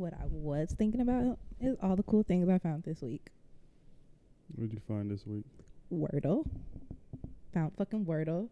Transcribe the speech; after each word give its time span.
what 0.00 0.14
I 0.14 0.24
was 0.26 0.74
thinking 0.76 1.02
about 1.02 1.38
is 1.60 1.76
all 1.82 1.94
the 1.94 2.02
cool 2.02 2.22
things 2.22 2.48
I 2.48 2.58
found 2.58 2.82
this 2.84 3.02
week. 3.02 3.28
What 4.54 4.64
did 4.68 4.72
you 4.72 4.80
find 4.88 5.10
this 5.10 5.26
week? 5.26 5.44
Wordle. 5.92 6.48
Found 7.52 7.76
fucking 7.76 8.06
Wordle. 8.06 8.48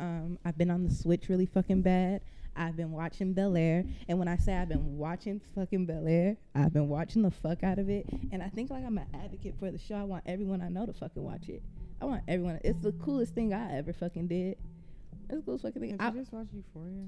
Um, 0.00 0.38
I've 0.44 0.56
been 0.56 0.70
on 0.70 0.84
the 0.84 0.90
Switch 0.90 1.28
really 1.28 1.46
fucking 1.46 1.82
bad. 1.82 2.22
I've 2.56 2.76
been 2.76 2.90
watching 2.90 3.34
Bel 3.34 3.56
Air, 3.56 3.84
and 4.08 4.18
when 4.18 4.26
I 4.26 4.36
say 4.36 4.56
I've 4.56 4.68
been 4.68 4.96
watching 4.96 5.40
fucking 5.54 5.86
Bel 5.86 6.08
Air, 6.08 6.36
I've 6.56 6.72
been 6.72 6.88
watching 6.88 7.22
the 7.22 7.30
fuck 7.30 7.62
out 7.62 7.78
of 7.78 7.88
it. 7.88 8.06
And 8.32 8.42
I 8.42 8.48
think 8.48 8.70
like 8.70 8.84
I'm 8.84 8.98
an 8.98 9.06
advocate 9.14 9.54
for 9.60 9.70
the 9.70 9.78
show. 9.78 9.94
I 9.94 10.02
want 10.02 10.24
everyone 10.26 10.62
I 10.62 10.68
know 10.68 10.86
to 10.86 10.92
fucking 10.92 11.22
watch 11.22 11.48
it. 11.48 11.62
I 12.00 12.06
want 12.06 12.22
everyone. 12.26 12.58
It's 12.64 12.80
the 12.80 12.92
coolest 12.92 13.34
thing 13.34 13.52
I 13.52 13.76
ever 13.76 13.92
fucking 13.92 14.26
did. 14.26 14.56
It's 15.28 15.38
the 15.38 15.42
coolest 15.42 15.64
fucking 15.64 15.80
thing. 15.80 15.90
Did 15.92 16.00
I, 16.00 16.08
you 16.10 16.20
just 16.20 16.32
watch 16.32 16.46
Euphoria? 16.52 17.04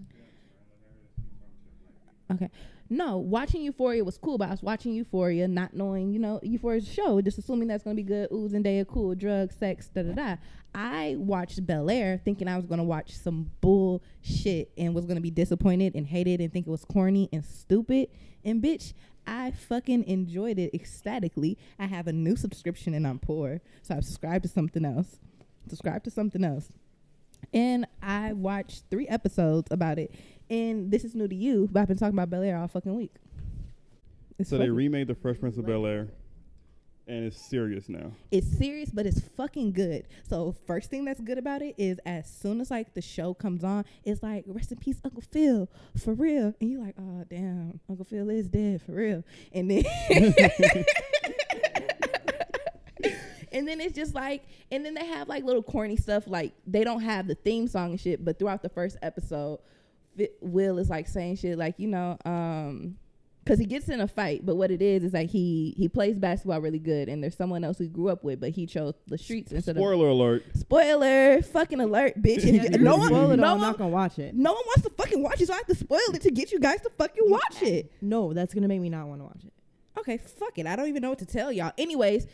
Okay. 2.31 2.49
No, 2.93 3.19
watching 3.19 3.63
Euphoria 3.63 4.05
was 4.05 4.19
cool, 4.19 4.37
but 4.37 4.49
I 4.49 4.51
was 4.51 4.63
watching 4.63 4.93
Euphoria 4.95 5.47
not 5.47 5.75
knowing, 5.75 6.13
you 6.13 6.19
know, 6.19 6.41
Euphoria's 6.43 6.89
show, 6.89 7.21
just 7.21 7.39
assuming 7.39 7.69
that's 7.69 7.85
gonna 7.85 7.95
be 7.95 8.03
good. 8.03 8.31
Ooh, 8.33 8.49
Zendaya, 8.49 8.87
cool, 8.87 9.15
drugs, 9.15 9.57
sex, 9.57 9.89
da 9.89 10.03
da 10.03 10.13
da. 10.13 10.37
I 10.75 11.15
watched 11.19 11.65
Bel 11.65 11.89
Air 11.89 12.21
thinking 12.25 12.49
I 12.49 12.57
was 12.57 12.67
gonna 12.67 12.85
watch 12.85 13.13
some 13.17 13.51
bullshit 13.61 14.73
and 14.77 14.95
was 14.95 15.07
gonna 15.07 15.21
be 15.21 15.31
disappointed 15.31 15.95
and 15.95 16.07
hated 16.07 16.41
and 16.41 16.53
think 16.53 16.67
it 16.67 16.71
was 16.71 16.85
corny 16.85 17.29
and 17.33 17.45
stupid. 17.45 18.09
And 18.45 18.61
bitch, 18.61 18.93
I 19.27 19.53
fucking 19.53 20.05
enjoyed 20.05 20.59
it 20.59 20.75
ecstatically. 20.75 21.59
I 21.79 21.87
have 21.87 22.09
a 22.09 22.13
new 22.13 22.35
subscription 22.35 22.95
and 22.95 23.07
I'm 23.07 23.21
poor, 23.21 23.61
so 23.83 23.95
I've 23.95 24.05
subscribed 24.05 24.43
to 24.43 24.49
something 24.49 24.85
else. 24.85 25.21
Subscribe 25.69 26.03
to 26.05 26.11
something 26.11 26.43
else. 26.43 26.73
And 27.53 27.87
I 28.03 28.33
watched 28.33 28.85
three 28.91 29.07
episodes 29.09 29.71
about 29.71 29.99
it. 29.99 30.13
And 30.51 30.91
this 30.91 31.05
is 31.05 31.15
new 31.15 31.29
to 31.29 31.35
you, 31.35 31.69
but 31.71 31.81
I've 31.81 31.89
been 31.89 31.97
talking 31.97 32.15
about 32.15 32.29
Bel 32.29 32.43
Air 32.43 32.57
all 32.59 32.67
fucking 32.69 32.95
week. 32.95 33.15
It's 34.39 34.51
So 34.51 34.59
they 34.59 34.69
remade 34.69 35.07
the 35.07 35.15
Fresh 35.15 35.39
Prince 35.39 35.57
of 35.59 35.65
Bel 35.67 35.87
Air, 35.87 36.09
and 37.07 37.25
it's 37.25 37.41
serious 37.41 37.89
now. 37.89 38.11
it's 38.33 38.47
serious, 38.59 38.91
but 38.91 39.07
it's 39.07 39.21
fucking 39.21 39.73
good. 39.73 40.09
So 40.29 40.55
first 40.67 40.91
thing 40.91 41.05
that's 41.05 41.21
good 41.21 41.39
about 41.39 41.63
it 41.63 41.75
is 41.79 41.99
as 42.05 42.29
soon 42.29 42.61
as 42.61 42.71
like 42.71 42.95
the 42.95 43.03
show 43.03 43.33
comes 43.35 43.63
on, 43.63 43.85
it's 44.03 44.23
like 44.23 44.45
rest 44.47 44.73
in 44.73 44.79
peace, 44.79 45.01
Uncle 45.05 45.23
Phil, 45.23 45.69
for 46.03 46.15
real. 46.15 46.53
And 46.61 46.71
you're 46.71 46.83
like, 46.83 46.97
oh 46.99 47.25
damn, 47.31 47.79
Uncle 47.89 48.05
Phil 48.05 48.29
is 48.31 48.49
dead 48.49 48.83
for 48.83 48.93
real. 48.93 49.23
And 49.53 49.71
then 49.71 49.85
And 53.53 53.67
then 53.67 53.81
it's 53.81 53.97
just 53.97 54.15
like, 54.15 54.45
and 54.71 54.85
then 54.85 54.95
they 54.95 55.05
have 55.05 55.29
like 55.29 55.43
little 55.43 55.63
corny 55.63 55.97
stuff. 55.97 56.25
Like 56.29 56.53
they 56.69 56.85
don't 56.85 57.01
have 57.01 57.27
the 57.27 57.35
theme 57.35 57.67
song 57.67 57.91
and 57.91 58.01
shit, 58.01 58.25
but 58.25 58.39
throughout 58.39 58.63
the 58.63 58.69
first 58.69 58.97
episode, 59.03 59.59
Will 60.41 60.79
is 60.79 60.91
like 60.91 61.09
saying 61.09 61.37
shit 61.37 61.57
like, 61.59 61.75
you 61.79 61.89
know, 61.89 62.19
um, 62.25 62.97
because 63.45 63.59
he 63.59 63.65
gets 63.65 63.89
in 63.89 64.01
a 64.01 64.07
fight, 64.07 64.45
but 64.45 64.57
what 64.57 64.71
it 64.71 64.83
is 64.83 65.03
is 65.03 65.13
like 65.15 65.31
he 65.31 65.75
he 65.77 65.89
plays 65.89 66.19
basketball 66.19 66.61
really 66.61 66.79
good, 66.79 67.09
and 67.09 67.23
there's 67.23 67.37
someone 67.37 67.65
else 67.65 67.79
he 67.79 67.89
grew 67.89 68.09
up 68.11 68.23
with, 68.23 68.39
but 68.39 68.51
he 68.51 68.67
chose 68.67 68.95
the 69.07 69.17
streets 69.17 69.51
instead 69.51 69.77
of 69.77 69.81
Spoiler 69.81 70.09
alert. 70.09 70.45
spoiler. 70.55 71.41
Fucking 71.43 71.81
alert, 71.81 72.21
bitch! 72.21 72.45
If 72.45 72.45
Yeah, 72.45 72.63
you- 72.73 72.79
no 72.79 72.97
one, 72.97 73.09
spoil 73.09 73.31
it, 73.31 73.37
no 73.39 73.45
I'm 73.47 73.59
one, 73.59 73.61
not 73.61 73.79
gonna 73.79 73.91
watch 73.91 74.19
it. 74.19 74.35
no 74.35 74.53
one 74.53 74.63
wants 74.67 74.83
to 74.83 74.91
fucking 74.91 75.23
watch 75.23 75.41
it, 75.41 75.47
so 75.47 75.55
I 75.55 75.57
have 75.57 75.67
to 75.67 75.75
spoil 75.75 75.99
it 76.15 76.21
to 76.23 76.31
get 76.31 76.53
you 76.53 76.61
guys 76.61 76.81
to 76.83 76.91
fucking 76.91 77.25
watch 77.31 77.63
it. 77.63 77.91
No, 78.03 78.33
that's 78.35 78.53
gonna 78.53 78.69
make 78.69 78.81
me 78.81 78.91
not 78.91 79.07
want 79.09 79.21
to 79.21 79.25
watch 79.25 79.43
it. 79.45 79.53
Okay, 79.99 80.19
fuck 80.19 80.59
it. 80.59 80.67
I 80.67 80.77
don't 80.77 80.89
even 80.89 81.01
know 81.03 81.09
what 81.11 81.19
to 81.21 81.27
tell 81.27 81.51
y'all. 81.51 81.73
Anyways, 81.79 82.27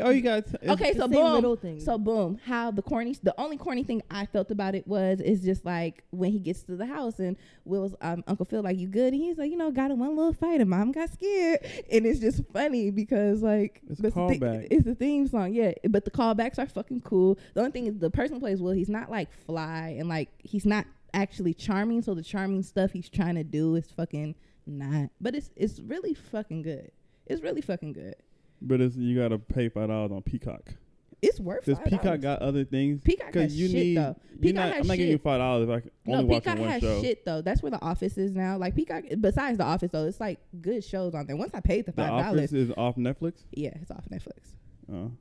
Oh, 0.00 0.08
you 0.10 0.22
got. 0.22 0.44
okay, 0.66 0.94
so 0.94 1.06
boom. 1.08 1.42
So 1.80 1.98
boom, 1.98 2.38
how 2.46 2.70
the 2.70 2.80
corny, 2.80 3.14
the 3.22 3.34
only 3.38 3.58
corny 3.58 3.84
thing 3.84 4.02
I 4.10 4.24
felt 4.24 4.50
about 4.50 4.74
it 4.74 4.86
was 4.86 5.20
is 5.20 5.42
just 5.42 5.64
like 5.66 6.04
when 6.10 6.30
he 6.32 6.38
gets 6.38 6.62
to 6.62 6.76
the 6.76 6.86
house 6.86 7.18
and 7.18 7.36
Will's 7.66 7.94
um, 8.00 8.24
Uncle 8.26 8.46
Phil 8.46 8.62
like 8.62 8.78
you 8.78 8.88
good, 8.88 9.12
and 9.12 9.22
he's 9.22 9.36
like 9.36 9.50
you 9.50 9.58
know 9.58 9.70
got 9.70 9.90
in 9.90 9.98
one 9.98 10.16
little 10.16 10.32
fight 10.32 10.60
and 10.62 10.70
mom 10.70 10.92
got 10.92 11.12
scared, 11.12 11.60
and 11.92 12.06
it's 12.06 12.18
just 12.18 12.42
funny 12.52 12.90
because 12.90 13.42
like 13.42 13.82
It's 13.90 14.00
a 14.00 14.04
the 14.04 14.10
callback. 14.10 14.68
it's 14.70 14.84
the 14.84 14.94
theme 14.94 15.26
song, 15.28 15.52
yeah. 15.52 15.72
But 15.88 16.06
the 16.06 16.10
callbacks 16.10 16.58
are 16.58 16.66
fucking 16.66 17.02
cool. 17.02 17.38
The 17.52 17.60
only 17.60 17.72
thing 17.72 17.86
is 17.86 17.98
the 17.98 18.10
person 18.10 18.36
who 18.36 18.40
plays 18.40 18.62
Will, 18.62 18.72
he's 18.72 18.88
not 18.88 19.10
like 19.10 19.30
fly 19.32 19.96
and 19.98 20.08
like 20.08 20.30
he's 20.38 20.64
not 20.64 20.86
actually 21.12 21.52
charming. 21.52 22.00
So 22.00 22.14
the 22.14 22.22
charming 22.22 22.62
stuff 22.62 22.92
he's 22.92 23.10
trying 23.10 23.34
to 23.34 23.44
do 23.44 23.74
is 23.76 23.90
fucking 23.90 24.34
not. 24.66 25.10
But 25.20 25.34
it's 25.34 25.50
it's 25.56 25.78
really 25.80 26.14
fucking 26.14 26.62
good. 26.62 26.90
It's 27.26 27.42
really 27.42 27.60
fucking 27.60 27.92
good. 27.92 28.14
But 28.62 28.80
it's 28.80 28.96
you 28.96 29.18
gotta 29.20 29.38
pay 29.38 29.68
five 29.68 29.88
dollars 29.88 30.12
on 30.12 30.22
Peacock. 30.22 30.74
It's 31.22 31.40
worth. 31.40 31.64
Does 31.64 31.78
$5. 31.78 31.84
Peacock 31.88 32.20
got 32.20 32.42
other 32.42 32.64
things? 32.66 33.00
Peacock 33.02 33.32
has 33.32 33.58
you 33.58 33.66
shit 33.68 33.74
need. 33.76 33.96
though. 33.96 34.14
Peacock 34.42 34.54
not, 34.56 34.72
has 34.74 34.80
I'm 34.82 34.86
not 34.88 34.96
giving 34.98 35.12
you 35.12 35.18
five 35.18 35.38
dollars 35.38 35.68
if 35.68 35.74
I 35.74 35.80
can 35.80 35.90
only 36.06 36.22
No, 36.24 36.26
watch 36.34 36.44
Peacock 36.44 36.58
one 36.58 36.68
has 36.68 36.82
show. 36.82 37.00
shit 37.02 37.24
though. 37.24 37.40
That's 37.40 37.62
where 37.62 37.70
the 37.70 37.80
Office 37.82 38.18
is 38.18 38.34
now. 38.34 38.58
Like 38.58 38.74
Peacock, 38.76 39.04
besides 39.20 39.56
the 39.56 39.64
Office 39.64 39.90
though, 39.90 40.04
it's 40.06 40.20
like 40.20 40.38
good 40.60 40.84
shows 40.84 41.14
on 41.14 41.26
there. 41.26 41.36
Once 41.36 41.52
I 41.54 41.60
paid 41.60 41.86
the 41.86 41.92
The 41.92 42.02
five 42.02 42.12
Office 42.12 42.50
dollars, 42.50 42.52
is 42.52 42.72
off 42.76 42.96
Netflix. 42.96 43.44
yeah, 43.52 43.70
it's 43.80 43.90
off 43.90 44.04
Netflix. 44.10 44.52
Oh. 44.92 45.12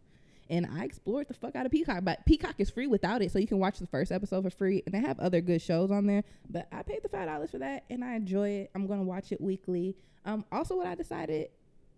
And 0.50 0.68
I 0.78 0.84
explored 0.84 1.30
the 1.30 1.34
fuck 1.34 1.56
out 1.56 1.66
of 1.66 1.72
Peacock, 1.72 2.04
but 2.04 2.26
Peacock 2.26 2.56
is 2.58 2.70
free 2.70 2.86
without 2.86 3.22
it, 3.22 3.32
so 3.32 3.40
you 3.40 3.48
can 3.48 3.60
watch 3.60 3.80
the 3.80 3.88
first 3.88 4.12
episode 4.12 4.44
for 4.44 4.50
free. 4.50 4.84
And 4.86 4.94
they 4.94 5.00
have 5.00 5.18
other 5.22 5.40
good 5.40 5.62
shows 5.62 5.90
on 5.90 6.06
there, 6.06 6.24
but 6.50 6.68
I 6.74 6.84
paid 6.84 7.02
the 7.02 7.08
five 7.10 7.28
dollars 7.30 7.52
for 7.52 7.60
that, 7.60 7.86
and 7.90 8.04
I 8.04 8.16
enjoy 8.16 8.50
it. 8.50 8.72
I'm 8.76 8.88
gonna 8.88 9.04
watch 9.04 9.32
it 9.32 9.40
weekly. 9.40 9.96
Um, 10.26 10.44
also, 10.52 10.76
what 10.76 10.86
I 10.88 10.96
decided 10.96 11.48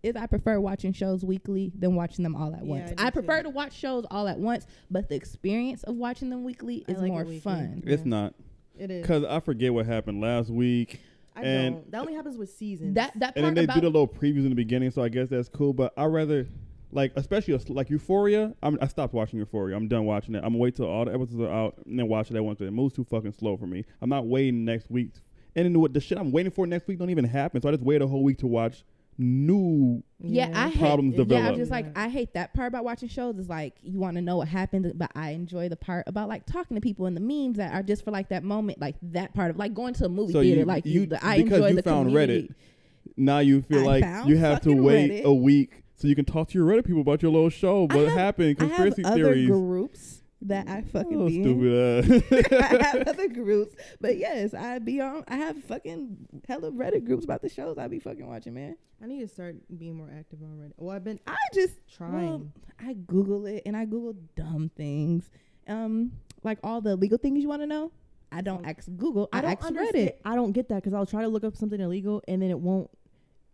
is 0.06 0.16
I 0.16 0.26
prefer 0.28 0.60
watching 0.60 0.94
shows 0.94 1.24
weekly 1.26 1.72
than 1.78 1.96
watching 1.96 2.24
them 2.24 2.36
all 2.36 2.54
at 2.54 2.62
Yeah, 2.64 2.70
once. 2.70 2.94
I 2.98 3.08
I 3.08 3.10
prefer 3.10 3.38
too. 3.38 3.44
to 3.44 3.50
watch 3.50 3.74
shows 3.74 4.06
all 4.12 4.28
at 4.28 4.40
once, 4.40 4.68
but 4.92 5.10
the 5.10 5.16
experience 5.16 5.84
of 5.84 5.96
watching 5.96 6.30
them 6.30 6.44
weekly 6.44 6.86
is 6.88 7.00
like 7.00 7.08
more 7.12 7.24
weekly. 7.24 7.40
fun. 7.40 7.84
Yeah. 7.86 7.94
It's 7.94 8.06
not 8.06 8.34
It 8.78 8.92
is. 8.92 9.02
because 9.02 9.24
I 9.24 9.40
forget 9.40 9.74
what 9.74 9.86
happened 9.86 10.22
last 10.22 10.50
week, 10.50 11.00
I 11.36 11.42
and- 11.44 11.76
don't. 11.76 11.92
That 11.92 12.02
only 12.02 12.14
happens 12.14 12.38
with 12.38 12.50
seasons. 12.52 12.96
That 12.96 13.12
that 13.20 13.34
and 13.36 13.46
then 13.46 13.54
they 13.56 13.64
about 13.66 13.76
do 13.76 13.82
the 13.82 13.88
little 13.88 14.08
previews 14.08 14.44
in 14.44 14.50
the 14.50 14.56
beginning, 14.56 14.92
so 14.92 15.02
I 15.02 15.10
guess 15.10 15.30
that's 15.30 15.50
cool. 15.50 15.74
But 15.74 15.94
I 15.98 16.06
rather. 16.06 16.48
Like 16.92 17.12
especially 17.18 17.56
a 17.56 17.58
s- 17.58 17.68
like 17.68 17.90
Euphoria, 17.90 18.54
I'm, 18.64 18.78
I 18.80 18.88
stopped 18.88 19.14
watching 19.14 19.38
Euphoria. 19.40 19.76
I'm 19.76 19.90
done 19.90 20.06
watching 20.06 20.34
it. 20.34 20.38
I'm 20.38 20.50
gonna 20.54 20.60
wait 20.60 20.76
till 20.78 20.86
all 20.86 21.04
the 21.04 21.14
episodes 21.14 21.42
are 21.42 21.50
out 21.52 21.76
and 21.86 22.00
then 22.00 22.08
watch 22.08 22.30
it 22.32 22.38
at 22.38 22.46
once. 22.46 22.62
It 22.62 22.72
moves 22.72 22.94
too 22.94 23.04
fucking 23.04 23.34
slow 23.34 23.58
for 23.58 23.68
me. 23.68 23.84
I'm 24.02 24.08
not 24.10 24.28
waiting 24.28 24.64
next 24.64 24.90
week. 24.90 25.12
And 25.58 25.66
then 25.66 25.78
what 25.82 25.94
the 25.94 26.00
shit 26.00 26.18
I'm 26.18 26.32
waiting 26.32 26.52
for 26.54 26.66
next 26.66 26.88
week 26.88 26.98
don't 27.00 27.10
even 27.10 27.26
happen. 27.26 27.62
So 27.62 27.68
I 27.68 27.74
just 27.74 27.84
wait 27.84 28.02
a 28.02 28.08
whole 28.08 28.24
week 28.24 28.38
to 28.38 28.48
watch 28.48 28.86
new. 29.18 30.04
Yeah, 30.20 30.50
I 30.54 30.70
hate, 30.70 30.80
Problems 30.80 31.16
Yeah. 31.28 31.48
I'm 31.48 31.56
just 31.56 31.72
like 31.72 31.98
I 31.98 32.10
hate 32.10 32.34
that 32.34 32.54
part 32.54 32.68
about 32.68 32.84
watching 32.84 33.10
shows. 33.10 33.38
Is 33.38 33.50
like 33.50 33.76
you 33.84 34.00
want 34.00 34.16
to 34.16 34.22
know 34.22 34.38
what 34.38 34.48
happened, 34.48 34.92
but 34.96 35.12
I 35.16 35.32
enjoy 35.32 35.70
the 35.70 35.76
part 35.76 36.06
about 36.08 36.28
like 36.30 36.46
talking 36.46 36.76
to 36.76 36.82
people 36.82 37.06
and 37.06 37.16
the 37.16 37.22
memes 37.22 37.58
that 37.58 37.74
are 37.74 37.84
just 37.84 38.04
for 38.04 38.12
like 38.12 38.30
that 38.30 38.44
moment, 38.44 38.80
like 38.80 38.96
that 39.04 39.34
part 39.34 39.52
of 39.52 39.58
like 39.58 39.74
going 39.74 39.94
to 39.96 40.06
a 40.06 40.10
movie 40.10 40.34
So 40.34 40.42
theater. 40.42 40.60
you- 40.62 40.66
like 40.66 40.86
you- 40.86 41.06
the, 41.06 41.24
I 41.26 41.38
because 41.38 41.58
enjoy 41.58 41.68
you 41.70 41.76
the 41.76 41.84
found 41.84 42.08
community. 42.10 42.42
Reddit, 42.50 43.14
Now 43.18 43.40
you 43.40 43.62
feel 43.62 43.82
I 43.82 44.00
like 44.00 44.28
you 44.28 44.38
have 44.38 44.62
to 44.62 44.74
wait 44.74 45.12
Reddit. 45.12 45.24
a 45.26 45.34
week 45.34 45.84
so 45.96 46.08
you 46.08 46.16
can 46.16 46.26
talk 46.26 46.50
to 46.50 46.58
your 46.58 46.68
Reddit 46.68 46.86
people 46.86 47.02
about 47.02 47.22
your 47.22 47.32
little 47.32 47.50
show. 47.50 47.84
What 47.84 47.96
have- 48.08 48.12
happened? 48.18 48.58
Conspiracy 48.58 49.04
theories. 49.04 49.48
groups 49.48 50.22
that 50.48 50.68
I 50.68 50.82
fucking 50.82 51.22
oh, 51.22 51.28
be 51.28 51.38
in. 51.38 52.04
stupid. 52.04 52.54
I 52.62 52.84
have 52.84 53.08
other 53.08 53.28
groups, 53.28 53.76
but 54.00 54.18
yes, 54.18 54.54
I 54.54 54.80
be 54.80 55.02
on. 55.02 55.24
I 55.28 55.36
have 55.38 55.64
fucking 55.64 56.18
hella 56.48 56.72
Reddit 56.72 57.06
groups 57.06 57.26
about 57.26 57.42
the 57.42 57.50
shows 57.50 57.78
I 57.78 57.88
be 57.88 58.00
fucking 58.00 58.26
watching, 58.26 58.54
man. 58.54 58.78
I 59.02 59.08
need 59.08 59.22
to 59.22 59.28
start 59.28 59.56
being 59.78 59.96
more 59.96 60.10
active 60.18 60.42
on 60.42 60.58
Reddit. 60.58 60.74
Well, 60.78 60.96
I've 60.96 61.04
been 61.04 61.20
I 61.28 61.36
just 61.54 61.76
trying. 61.94 62.14
Well, 62.14 62.48
I 62.80 62.94
Google 62.94 63.46
it 63.46 63.64
and 63.66 63.76
I 63.76 63.86
Google 63.86 64.16
dumb 64.36 64.72
things. 64.76 65.30
Um, 65.68 66.12
like 66.44 66.60
all 66.64 66.82
the 66.82 66.96
legal 66.96 67.18
things 67.18 67.42
you 67.42 67.50
want 67.50 67.62
to 67.62 67.68
know. 67.68 67.92
I 68.32 68.42
don't 68.42 68.66
ask 68.66 68.88
Google. 68.98 69.30
I, 69.32 69.40
I 69.40 69.42
don't 69.42 69.52
ask. 69.62 69.74
Reddit. 69.74 70.14
I 70.24 70.36
don't 70.36 70.52
get 70.52 70.70
that 70.70 70.76
because 70.76 70.94
I'll 70.94 71.06
try 71.06 71.22
to 71.22 71.28
look 71.28 71.44
up 71.44 71.56
something 71.56 71.80
illegal 71.80 72.22
and 72.28 72.42
then 72.42 72.50
it 72.50 72.60
won't. 72.60 72.90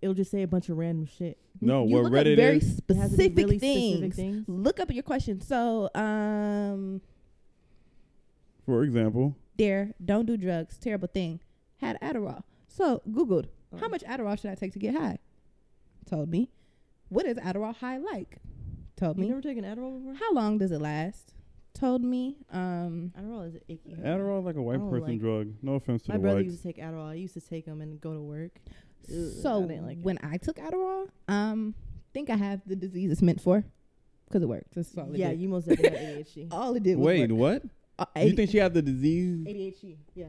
It'll 0.02 0.16
just 0.16 0.32
say 0.32 0.42
a 0.42 0.48
bunch 0.48 0.70
of 0.70 0.78
random 0.78 1.06
shit. 1.06 1.38
no, 1.62 1.86
you 1.86 1.94
what 1.96 2.04
look 2.06 2.14
Reddit 2.14 2.34
up 2.34 2.38
very 2.38 2.58
is. 2.58 2.80
It 2.90 2.96
has 2.96 3.10
to 3.12 3.16
specific 3.18 3.38
really 3.38 3.60
things. 3.60 3.98
specific 3.98 4.14
things. 4.16 4.46
Look 4.48 4.80
up 4.80 4.92
your 4.92 5.04
question. 5.04 5.42
So, 5.42 5.90
um, 5.94 7.02
For 8.66 8.84
example, 8.84 9.36
there, 9.58 9.94
don't 10.04 10.26
do 10.26 10.38
drugs. 10.38 10.78
Terrible 10.80 11.08
thing. 11.08 11.40
Had 11.78 12.00
Adderall. 12.02 12.44
So 12.68 13.02
Googled 13.10 13.48
how 13.80 13.86
Oh. 13.88 13.90
much 13.90 14.04
Adderall 14.04 14.40
should 14.40 14.52
I 14.52 14.56
take 14.56 14.74
to 14.74 14.80
get 14.80 14.96
high. 14.96 15.18
Told 16.06 16.30
me. 16.30 16.50
What 17.10 17.26
is 17.26 17.38
Adderall 17.38 17.76
high 17.76 17.98
like? 17.98 18.38
Told 18.96 19.18
You 19.18 19.24
me. 19.24 19.30
never 19.30 19.42
taken 19.42 19.64
Adderall 19.64 19.98
before? 19.98 20.14
How 20.16 20.34
long 20.34 20.58
does 20.58 20.72
it 20.72 20.82
last? 20.82 21.34
Told 21.74 22.02
me. 22.04 22.38
Um, 22.52 23.14
Adderall 23.18 23.48
is 23.48 23.62
icky. 23.68 23.94
Adderall 23.96 24.40
is 24.40 24.46
like 24.46 24.56
a 24.58 24.62
white 24.62 24.80
person 24.90 25.10
like- 25.12 25.20
drug. 25.20 25.54
No 25.62 25.76
offense 25.76 26.04
to 26.04 26.12
My 26.12 26.18
the 26.18 26.22
brother 26.22 26.38
whites. 26.38 26.48
used 26.52 26.62
to 26.64 26.68
take 26.68 26.78
Adderall. 26.78 27.06
I 27.08 27.14
used 27.16 27.34
to 27.36 27.42
take 27.42 27.66
them 27.66 27.82
and 27.82 28.00
go 28.02 28.14
to 28.14 28.22
work. 28.22 28.60
Ugh, 29.10 29.32
So 29.42 29.64
I 29.64 29.68
didn't 29.68 29.86
like 29.86 29.98
it. 29.98 30.04
when 30.04 30.18
I 30.24 30.38
took 30.38 30.58
Adderall, 30.58 31.08
um, 31.28 31.76
think 32.14 32.30
I 32.30 32.36
have 32.36 32.62
the 32.66 32.76
disease 32.76 33.12
it's 33.12 33.22
meant 33.22 33.42
for, 33.42 33.64
because 34.28 34.44
it 34.44 34.48
works. 34.48 34.70
That's 34.76 34.98
all 34.98 35.12
it 35.14 35.18
yeah, 35.18 35.30
did. 35.30 35.40
you 35.42 35.50
most 35.50 35.68
definitely 35.68 35.98
have 36.00 36.26
ADHD. 36.28 36.48
all 36.52 36.76
it 36.76 36.84
did 36.84 36.98
was 36.98 37.06
Wait, 37.06 37.32
work. 37.32 37.64
what? 37.98 38.08
Uh, 38.16 38.22
You 38.22 38.34
think 38.34 38.50
she 38.52 38.58
had 38.58 38.74
the 38.74 38.82
disease? 38.82 39.46
ADHD. 39.46 39.98
Yeah. 40.16 40.26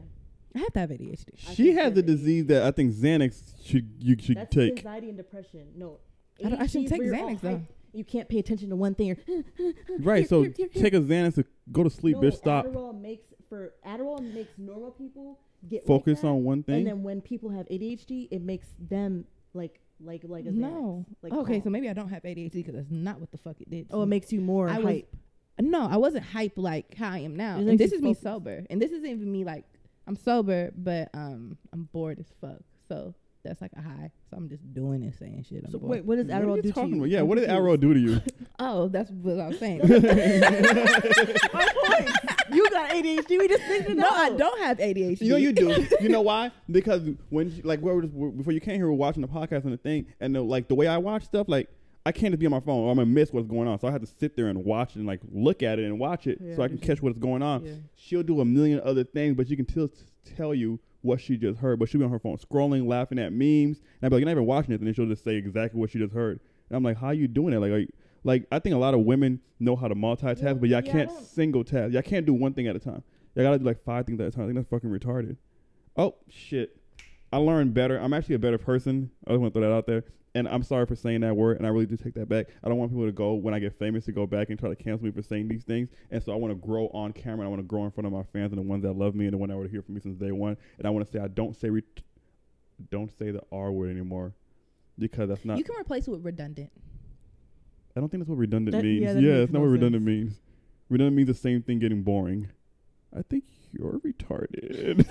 I 0.55 0.59
have 0.59 0.73
to 0.73 0.79
have 0.81 0.89
ADHD. 0.91 1.29
I 1.49 1.53
She 1.53 1.63
think 1.63 1.79
had 1.79 1.95
the 1.95 2.01
has 2.03 2.11
disease 2.19 2.45
that 2.47 2.63
I 2.63 2.71
think 2.71 2.93
Xanax 2.93 3.41
should 3.65 3.89
you 3.99 4.15
should 4.19 4.37
That's 4.37 4.53
take. 4.55 4.77
anxiety 4.77 5.09
and 5.09 5.17
depression. 5.17 5.67
No. 5.75 5.97
I 6.45 6.49
don't- 6.49 6.61
I 6.61 6.67
shouldn't 6.67 6.89
take 6.89 6.99
where 6.99 7.07
you're 7.07 7.17
all 7.17 7.29
Xanax, 7.31 7.41
though. 7.41 7.49
hype. 7.49 7.73
You 7.95 8.03
can't 8.03 8.27
pay 8.29 8.39
attention 8.39 8.69
to 8.69 8.75
one 8.75 8.93
thing. 8.95 9.11
Or 9.11 9.17
Right, 9.99 10.19
Here, 10.19 10.27
so 10.27 10.41
here, 10.43 10.53
here, 10.57 10.67
here. 10.71 10.83
take 10.83 10.93
a 10.93 10.99
Xanax 10.99 11.35
to 11.35 11.45
go 11.71 11.83
to 11.83 11.89
sleep, 11.89 12.17
no, 12.17 12.21
bitch. 12.23 12.35
Stop. 12.35 12.65
Adderall 12.67 12.99
makes 12.99 13.25
for 13.49 13.73
Adderall 13.85 14.21
makes 14.33 14.51
normal 14.57 14.91
people 14.91 15.39
get 15.67 15.81
like 15.81 15.87
Focus 15.87 16.21
that, 16.21 16.27
on 16.27 16.43
one 16.43 16.63
thing. 16.63 16.75
And 16.75 16.87
then 16.87 17.03
when 17.03 17.21
people 17.21 17.49
have 17.49 17.67
ADHD, 17.67 18.27
it 18.31 18.41
makes 18.41 18.67
them 18.79 19.25
like 19.53 19.79
like 19.99 20.21
like 20.25 20.45
a 20.45 20.51
no. 20.51 21.05
Xanax, 21.07 21.15
like 21.23 21.33
okay, 21.33 21.53
calm. 21.55 21.63
so 21.63 21.69
maybe 21.69 21.89
I 21.89 21.93
don't 21.93 22.09
have 22.09 22.23
ADHD 22.23 22.51
because 22.53 22.75
that's 22.75 22.91
not 22.91 23.19
what 23.19 23.31
the 23.31 23.37
fuck 23.37 23.59
it 23.61 23.69
did. 23.69 23.89
to 23.89 23.95
Oh, 23.95 24.01
it 24.03 24.07
makes 24.07 24.31
you 24.33 24.41
more 24.41 24.69
I 24.69 24.77
was- 24.77 24.85
hype. 24.85 25.15
No, 25.61 25.87
I 25.87 25.97
wasn't 25.97 26.25
hype 26.25 26.53
like 26.57 26.95
how 26.95 27.11
I 27.11 27.19
am 27.19 27.35
now. 27.35 27.57
And 27.57 27.77
this 27.77 27.91
you 27.91 27.97
is 27.97 28.01
me 28.03 28.15
sober, 28.15 28.65
and 28.71 28.81
this 28.81 28.91
isn't 28.91 29.07
even 29.07 29.31
me 29.31 29.43
like 29.45 29.65
I'm 30.07 30.15
sober, 30.15 30.71
but 30.75 31.09
um 31.13 31.57
I'm 31.71 31.83
bored 31.93 32.19
as 32.19 32.25
fuck. 32.41 32.61
So 32.89 33.13
that's 33.43 33.61
like 33.61 33.71
a 33.77 33.81
high. 33.81 34.09
So 34.29 34.37
I'm 34.37 34.47
just 34.49 34.73
doing 34.73 35.03
and 35.03 35.13
saying 35.13 35.45
shit. 35.49 35.63
I'm 35.65 35.71
So 35.71 35.79
bored. 35.79 35.91
wait, 35.91 36.05
what 36.05 36.15
does 36.15 36.25
What 36.27 36.33
are 36.35 36.41
Adderall 36.45 36.55
you 36.57 36.61
do 36.61 36.67
to 36.69 36.73
talking 36.73 36.89
you? 36.91 36.97
about? 37.01 37.09
Yeah, 37.09 37.21
what 37.23 37.35
did 37.37 37.47
confused. 37.49 37.65
Adderall 37.67 37.79
do 37.79 37.93
to 37.93 37.99
you? 37.99 38.21
Oh, 38.59 38.87
that's 38.87 39.09
what 39.11 39.39
I 39.39 39.47
was 39.49 39.59
saying. 39.59 39.79
My 41.53 41.67
point. 41.85 42.09
You 42.53 42.69
got 42.69 42.89
ADHD. 42.91 43.39
We 43.39 43.47
just 43.47 43.63
figured 43.63 43.91
it 43.91 43.97
no. 43.97 44.07
I 44.09 44.29
don't 44.31 44.59
have 44.61 44.77
ADHD. 44.77 45.21
You 45.21 45.29
know 45.29 45.35
you 45.37 45.51
do. 45.53 45.85
you 45.99 46.09
know 46.09 46.21
why? 46.21 46.51
Because 46.69 47.01
when 47.29 47.51
she- 47.53 47.61
like 47.63 47.81
we 47.81 47.91
were 47.91 48.01
just, 48.03 48.13
before 48.37 48.53
you 48.53 48.59
came 48.59 48.75
here, 48.75 48.85
we 48.85 48.91
were 48.91 48.97
watching 48.97 49.21
the 49.21 49.27
podcast 49.27 49.63
and 49.63 49.73
the 49.73 49.77
thing, 49.77 50.05
and 50.19 50.35
the, 50.35 50.41
like 50.41 50.67
the 50.67 50.75
way 50.75 50.87
I 50.87 50.97
watch 50.97 51.23
stuff, 51.25 51.47
like 51.49 51.67
I 52.05 52.11
can't 52.11 52.31
just 52.31 52.39
be 52.39 52.45
on 52.45 52.51
my 52.51 52.59
phone 52.59 52.81
or 52.83 52.91
I'm 52.91 52.97
gonna 52.97 53.05
miss 53.07 53.31
what's 53.33 53.47
going 53.47 53.67
on. 53.67 53.79
So 53.79 53.87
I 53.87 53.91
have 53.91 54.01
to 54.01 54.07
sit 54.19 54.35
there 54.35 54.47
and 54.47 54.63
watch 54.63 54.91
it 54.91 54.97
and 54.97 55.07
like 55.07 55.21
look 55.31 55.63
at 55.63 55.79
it 55.79 55.85
and 55.85 55.99
watch 55.99 56.27
it 56.27 56.37
Yeah, 56.41 56.55
so 56.55 56.61
I 56.61 56.67
can 56.67 56.77
catch 56.77 57.01
what's 57.01 57.17
going 57.17 57.41
on. 57.41 57.65
Yeah. 57.65 57.73
She'll 57.95 58.23
do 58.23 58.39
a 58.41 58.45
million 58.45 58.81
other 58.83 59.03
things, 59.03 59.35
but 59.35 59.47
she 59.47 59.55
can 59.55 59.67
still 59.67 59.87
t- 59.87 59.95
tell 60.37 60.53
you 60.53 60.79
what 61.03 61.21
she 61.21 61.37
just 61.37 61.59
heard. 61.59 61.77
But 61.77 61.89
she'll 61.89 61.99
be 61.99 62.05
on 62.05 62.11
her 62.11 62.19
phone 62.19 62.37
scrolling, 62.37 62.87
laughing 62.87 63.19
at 63.19 63.31
memes, 63.31 63.77
and 63.77 64.03
I'll 64.03 64.09
be 64.09 64.15
like, 64.15 64.21
"You're 64.21 64.25
not 64.25 64.31
even 64.31 64.45
watching 64.45 64.71
it," 64.71 64.79
and 64.79 64.87
then 64.87 64.93
she'll 64.93 65.05
just 65.05 65.23
say 65.23 65.35
exactly 65.35 65.79
what 65.79 65.91
she 65.91 65.99
just 65.99 66.13
heard. 66.13 66.39
And 66.69 66.77
I'm 66.77 66.83
like, 66.83 66.97
"How 66.97 67.11
you 67.11 67.27
doing 67.27 67.53
it?" 67.53 67.59
Like, 67.59 67.69
you, 67.69 67.87
like 68.23 68.47
I 68.51 68.59
think 68.59 68.73
a 68.73 68.79
lot 68.79 68.93
of 68.93 69.01
women 69.01 69.39
know 69.59 69.75
how 69.75 69.87
to 69.87 69.95
multitask, 69.95 70.41
Well, 70.41 70.55
but 70.55 70.69
y'all 70.69 70.83
yeah, 70.83 70.91
can't 70.91 71.11
single 71.11 71.63
task. 71.63 71.93
Y'all 71.93 72.01
can't 72.01 72.25
do 72.25 72.33
one 72.33 72.53
thing 72.53 72.67
at 72.67 72.75
a 72.75 72.79
time. 72.79 73.03
Y'all 73.35 73.45
gotta 73.45 73.59
do 73.59 73.65
like 73.65 73.83
five 73.83 74.05
things 74.05 74.19
at 74.19 74.27
a 74.27 74.31
time. 74.31 74.43
I 74.43 74.47
think 74.47 74.55
that's 74.57 74.69
fucking 74.69 74.89
retarded. 74.89 75.37
Oh 75.95 76.15
shit! 76.29 76.77
I 77.31 77.37
learned 77.37 77.73
better. 77.73 77.97
I'm 77.97 78.13
actually 78.13 78.35
a 78.35 78.39
better 78.39 78.57
person. 78.57 79.11
I 79.27 79.31
just 79.31 79.41
want 79.41 79.53
to 79.53 79.59
throw 79.59 79.69
that 79.69 79.75
out 79.75 79.87
there. 79.87 80.03
And 80.35 80.47
I'm 80.47 80.63
sorry 80.63 80.87
for 80.87 80.95
saying 80.95 81.21
that 81.21 81.35
word, 81.35 81.57
and 81.57 81.65
I 81.67 81.69
really 81.69 81.85
do 81.85 81.95
take 81.95 82.15
that 82.15 82.27
back. 82.27 82.47
I 82.63 82.67
don't 82.69 82.77
want 82.79 82.89
people 82.91 83.05
to 83.05 83.11
go 83.11 83.33
when 83.35 83.53
I 83.53 83.59
get 83.59 83.77
famous 83.77 84.05
to 84.05 84.11
go 84.11 84.25
back 84.25 84.49
and 84.49 84.57
try 84.57 84.67
to 84.69 84.75
cancel 84.75 85.05
me 85.05 85.11
for 85.11 85.21
saying 85.21 85.47
these 85.47 85.63
things. 85.63 85.89
And 86.09 86.23
so 86.23 86.33
I 86.33 86.35
want 86.35 86.51
to 86.51 86.55
grow 86.67 86.87
on 86.87 87.13
camera. 87.13 87.41
And 87.41 87.45
I 87.45 87.49
want 87.49 87.59
to 87.59 87.67
grow 87.67 87.85
in 87.85 87.91
front 87.91 88.07
of 88.07 88.13
my 88.13 88.23
fans 88.33 88.51
and 88.51 88.57
the 88.57 88.63
ones 88.67 88.81
that 88.81 88.93
love 88.93 89.13
me 89.13 89.25
and 89.25 89.33
the 89.33 89.37
one 89.37 89.49
that 89.49 89.57
would 89.57 89.69
hear 89.69 89.83
from 89.83 89.93
me 89.93 90.01
since 90.01 90.17
day 90.17 90.31
one. 90.31 90.57
And 90.79 90.87
I 90.87 90.89
want 90.89 91.05
to 91.05 91.11
say 91.11 91.19
I 91.19 91.27
don't 91.27 91.55
say 91.55 91.69
re- 91.69 91.83
don't 92.89 93.11
say 93.19 93.29
the 93.29 93.41
R 93.51 93.71
word 93.71 93.91
anymore 93.91 94.33
because 94.97 95.29
that's 95.29 95.45
not. 95.45 95.59
you 95.59 95.63
can 95.63 95.75
replace 95.79 96.07
it 96.07 96.11
with 96.11 96.25
redundant. 96.25 96.71
I 97.95 97.99
don't 97.99 98.09
think 98.09 98.21
that's 98.23 98.29
what 98.29 98.39
redundant 98.39 98.71
That- 98.75 98.83
means. 98.83 99.03
yeah, 99.03 99.13
Yeah, 99.13 99.31
that 99.33 99.37
that's 99.41 99.51
not 99.53 99.59
what 99.59 99.67
no 99.67 99.71
redundant 99.73 100.01
sense. 100.01 100.07
means. 100.07 100.41
Redundant 100.89 101.15
means 101.15 101.27
the 101.27 101.33
same 101.35 101.61
thing 101.61 101.77
getting 101.77 102.01
boring. 102.01 102.49
I 103.15 103.21
think 103.21 103.43
you're 103.73 103.99
retarded. 103.99 105.03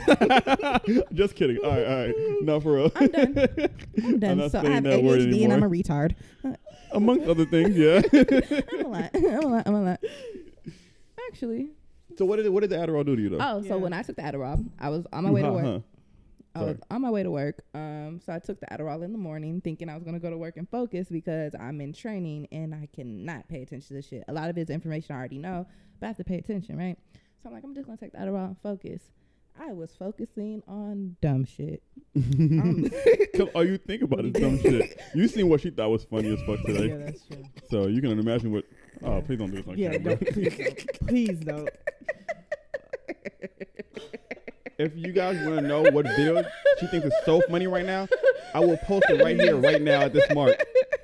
Just 1.12 1.34
kidding. 1.36 1.58
All 1.64 1.70
right, 1.70 1.84
all 1.86 2.06
right. 2.06 2.14
No, 2.42 2.60
for 2.60 2.72
real. 2.74 2.92
I'm 2.96 3.06
done. 3.08 3.38
I'm 4.04 4.18
done. 4.18 4.38
not 4.38 4.50
so 4.52 4.58
I 4.58 4.62
saying 4.62 4.72
have 4.74 4.84
that 4.84 5.02
word 5.02 5.20
ADHD 5.20 5.44
and 5.44 5.52
I'm 5.52 5.62
a 5.62 5.68
retard. 5.68 6.14
Amongst 6.92 7.26
other 7.28 7.44
things, 7.46 7.76
yeah. 7.76 8.02
I'm 8.12 8.86
a 8.86 8.88
lot. 8.88 9.10
I'm 9.14 9.24
a 9.24 9.40
lot. 9.48 9.62
I'm 9.66 9.74
a 9.74 9.82
lot. 9.82 10.00
Actually. 11.28 11.70
so 12.16 12.24
what 12.24 12.36
did 12.36 12.48
what 12.50 12.60
did 12.60 12.70
the 12.70 12.76
Adderall 12.76 13.04
do 13.06 13.16
to 13.16 13.22
you 13.22 13.28
though? 13.30 13.38
Oh, 13.40 13.62
so 13.62 13.68
Yeah. 13.68 13.74
when 13.76 13.92
I 13.92 14.02
took 14.02 14.16
the 14.16 14.22
Adderall, 14.22 14.64
I 14.78 14.90
was 14.90 15.06
on 15.12 15.24
my 15.24 15.30
You 15.30 15.34
way 15.34 15.42
to 15.42 15.52
work. 15.52 15.64
huh? 15.64 15.80
I 16.54 16.62
was 16.64 16.76
on 16.90 17.00
my 17.00 17.10
way 17.10 17.22
to 17.22 17.30
work. 17.30 17.64
Um, 17.72 18.20
so 18.24 18.30
I 18.30 18.38
took 18.38 18.60
the 18.60 18.66
Adderall 18.66 19.02
in 19.02 19.12
the 19.12 19.18
morning, 19.18 19.62
thinking 19.62 19.88
I 19.88 19.94
was 19.94 20.04
gonna 20.04 20.18
go 20.20 20.28
to 20.28 20.36
work 20.36 20.58
and 20.58 20.68
focus 20.68 21.08
because 21.08 21.54
I'm 21.58 21.80
in 21.80 21.94
training 21.94 22.48
and 22.52 22.74
I 22.74 22.88
cannot 22.94 23.48
pay 23.48 23.62
attention 23.62 23.88
to 23.88 23.94
this 23.94 24.08
shit. 24.08 24.24
A 24.28 24.32
lot 24.34 24.50
of 24.50 24.58
it's 24.58 24.70
information 24.70 25.14
I 25.14 25.18
already 25.18 25.38
know, 25.38 25.66
but 25.98 26.06
I 26.06 26.08
have 26.08 26.18
to 26.18 26.24
pay 26.24 26.36
attention, 26.36 26.76
right? 26.76 26.98
So 27.42 27.48
I'm 27.48 27.54
like, 27.54 27.64
I'm 27.64 27.74
just 27.74 27.86
gonna 27.86 27.98
take 27.98 28.12
the 28.12 28.18
Adderall 28.18 28.46
and 28.46 28.56
focus. 28.62 29.02
I 29.60 29.72
was 29.72 29.94
focusing 29.94 30.62
on 30.66 31.16
dumb 31.20 31.44
shit. 31.44 31.82
Um, 32.16 32.90
Cause 33.36 33.48
all 33.54 33.64
you 33.64 33.78
think 33.78 34.02
about 34.02 34.24
is 34.26 34.32
dumb 34.32 34.58
shit. 34.60 35.00
You 35.14 35.26
seen 35.28 35.48
what 35.48 35.60
she 35.62 35.70
thought 35.70 35.90
was 35.90 36.04
funny 36.04 36.32
as 36.32 36.40
fuck 36.42 36.60
today. 36.66 36.88
Yeah, 36.88 36.94
today, 36.96 37.04
that's 37.06 37.26
true. 37.26 37.44
so 37.70 37.86
you 37.86 38.00
can 38.02 38.18
imagine 38.18 38.52
what. 38.52 38.64
Oh, 39.02 39.20
please 39.22 39.38
don't 39.38 39.50
do 39.50 39.56
this 39.62 39.66
on 39.68 39.78
Yeah, 39.78 39.92
camera. 39.92 40.16
don't, 40.16 40.32
please 40.32 40.56
don't. 40.58 41.08
Please 41.08 41.38
don't. 41.40 41.68
if 44.78 44.92
you 44.96 45.12
guys 45.12 45.36
want 45.46 45.60
to 45.60 45.66
know 45.66 45.82
what 45.90 46.06
video 46.06 46.42
she 46.80 46.86
thinks 46.88 47.06
is 47.06 47.12
so 47.24 47.40
funny 47.48 47.66
right 47.66 47.86
now, 47.86 48.08
I 48.54 48.60
will 48.60 48.76
post 48.78 49.04
it 49.08 49.22
right 49.22 49.38
here, 49.38 49.56
right 49.56 49.80
now 49.80 50.02
at 50.02 50.12
this 50.12 50.24
mark. 50.34 50.54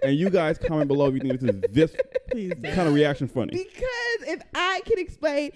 And 0.02 0.16
you 0.16 0.30
guys 0.30 0.58
comment 0.58 0.88
below 0.88 1.08
if 1.08 1.14
you 1.14 1.20
think 1.20 1.40
this 1.40 1.50
is 1.54 1.60
this 1.70 1.96
Please 2.30 2.52
don't. 2.60 2.74
kind 2.74 2.88
of 2.88 2.94
reaction 2.94 3.28
funny. 3.28 3.52
because 3.52 4.28
if 4.28 4.42
I 4.54 4.80
can 4.84 4.98
explain, 4.98 5.52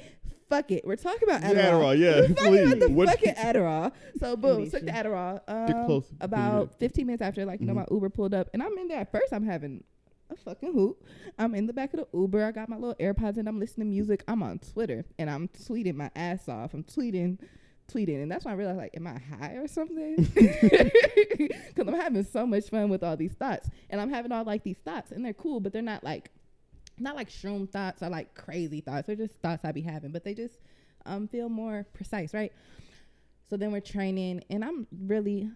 fuck 0.53 0.71
it. 0.71 0.85
We're 0.87 0.97
talking 0.97 1.29
about 1.29 1.43
Adderall. 1.43 1.97
Adderall, 1.97 1.99
yeah, 1.99 2.21
We're 2.21 2.29
talking 2.35 2.59
about 2.59 2.81
the 2.81 2.87
please. 2.87 2.95
What- 2.95 3.09
fucking 3.09 3.35
Adderall. 3.35 3.93
So 4.21 4.37
boom, 4.37 4.71
took 4.71 4.85
the 4.85 4.91
Nisha. 4.93 5.05
Adderall. 5.05 5.67
Get 5.67 5.77
Um, 5.77 5.87
close. 5.87 6.13
about 6.21 6.79
15 6.79 7.07
minutes 7.07 7.23
after, 7.23 7.45
like 7.45 7.61
you 7.61 7.67
know, 7.67 7.73
Mhm. 7.73 7.77
my 7.77 7.87
Uber 7.91 8.11
pulled 8.11 8.35
up, 8.35 8.49
and 8.53 8.63
I'm 8.63 8.77
in 8.79 8.89
there. 8.89 8.99
At 9.01 9.11
first, 9.13 9.33
I'm 9.33 9.45
having 9.45 9.83
a 10.31 10.37
fucking 10.37 10.73
hoot. 10.73 10.97
I'm 11.39 11.55
in 11.55 11.67
the 11.67 11.73
back 11.73 11.95
of 11.95 12.01
the 12.01 12.19
Uber. 12.19 12.45
I 12.45 12.53
got 12.53 12.69
my 12.69 12.77
little 12.77 12.95
AirPods 12.97 13.37
and 13.39 13.49
I'm 13.49 13.59
listening 13.59 13.89
to 13.89 13.91
music. 13.95 14.25
I'm 14.29 14.43
on 14.43 14.59
Twitter, 14.59 15.05
and 15.19 15.29
I'm 15.31 15.49
tweeting 15.49 15.95
my 15.95 16.11
ass 16.17 16.49
off. 16.49 16.75
I'm 16.75 16.85
tweeting. 16.85 17.39
Tweeting, 17.93 18.23
and 18.23 18.31
that's 18.31 18.45
when 18.45 18.55
I 18.55 18.57
realized, 18.57 18.79
like, 18.79 18.97
am 18.97 19.07
I 19.07 19.19
high 19.19 19.55
or 19.55 19.67
something? 19.69 20.17
Because 21.73 21.89
I'm 21.89 21.95
having 22.01 22.25
so 22.25 22.47
much 22.47 22.69
fun 22.69 22.89
with 22.91 23.03
all 23.03 23.17
these 23.17 23.33
thoughts, 23.33 23.69
and 23.91 24.01
I'm 24.01 24.11
having 24.11 24.31
all 24.33 24.45
like 24.45 24.63
these 24.63 24.77
thoughts, 24.79 25.11
and 25.11 25.25
they're 25.25 25.33
cool, 25.35 25.59
but 25.61 25.73
they're 25.73 25.83
not 25.83 26.05
like, 26.05 26.31
not 26.99 27.17
like 27.17 27.29
shroom 27.31 27.69
thoughts 27.71 28.03
or 28.03 28.09
like 28.09 28.35
crazy 28.35 28.81
thoughts. 28.81 29.07
They're 29.07 29.17
just 29.17 29.35
thoughts 29.41 29.65
I 29.65 29.73
be 29.73 29.83
having, 29.83 30.13
but 30.13 30.25
they 30.25 30.35
just 30.35 30.59
um 31.07 31.27
feel 31.29 31.49
more 31.49 31.87
precise, 31.95 32.33
right? 32.35 32.53
So 33.51 33.57
then 33.57 33.71
we're 33.73 33.81
training, 33.81 34.45
and 34.51 34.65
I'm 34.65 34.87
really 35.07 35.51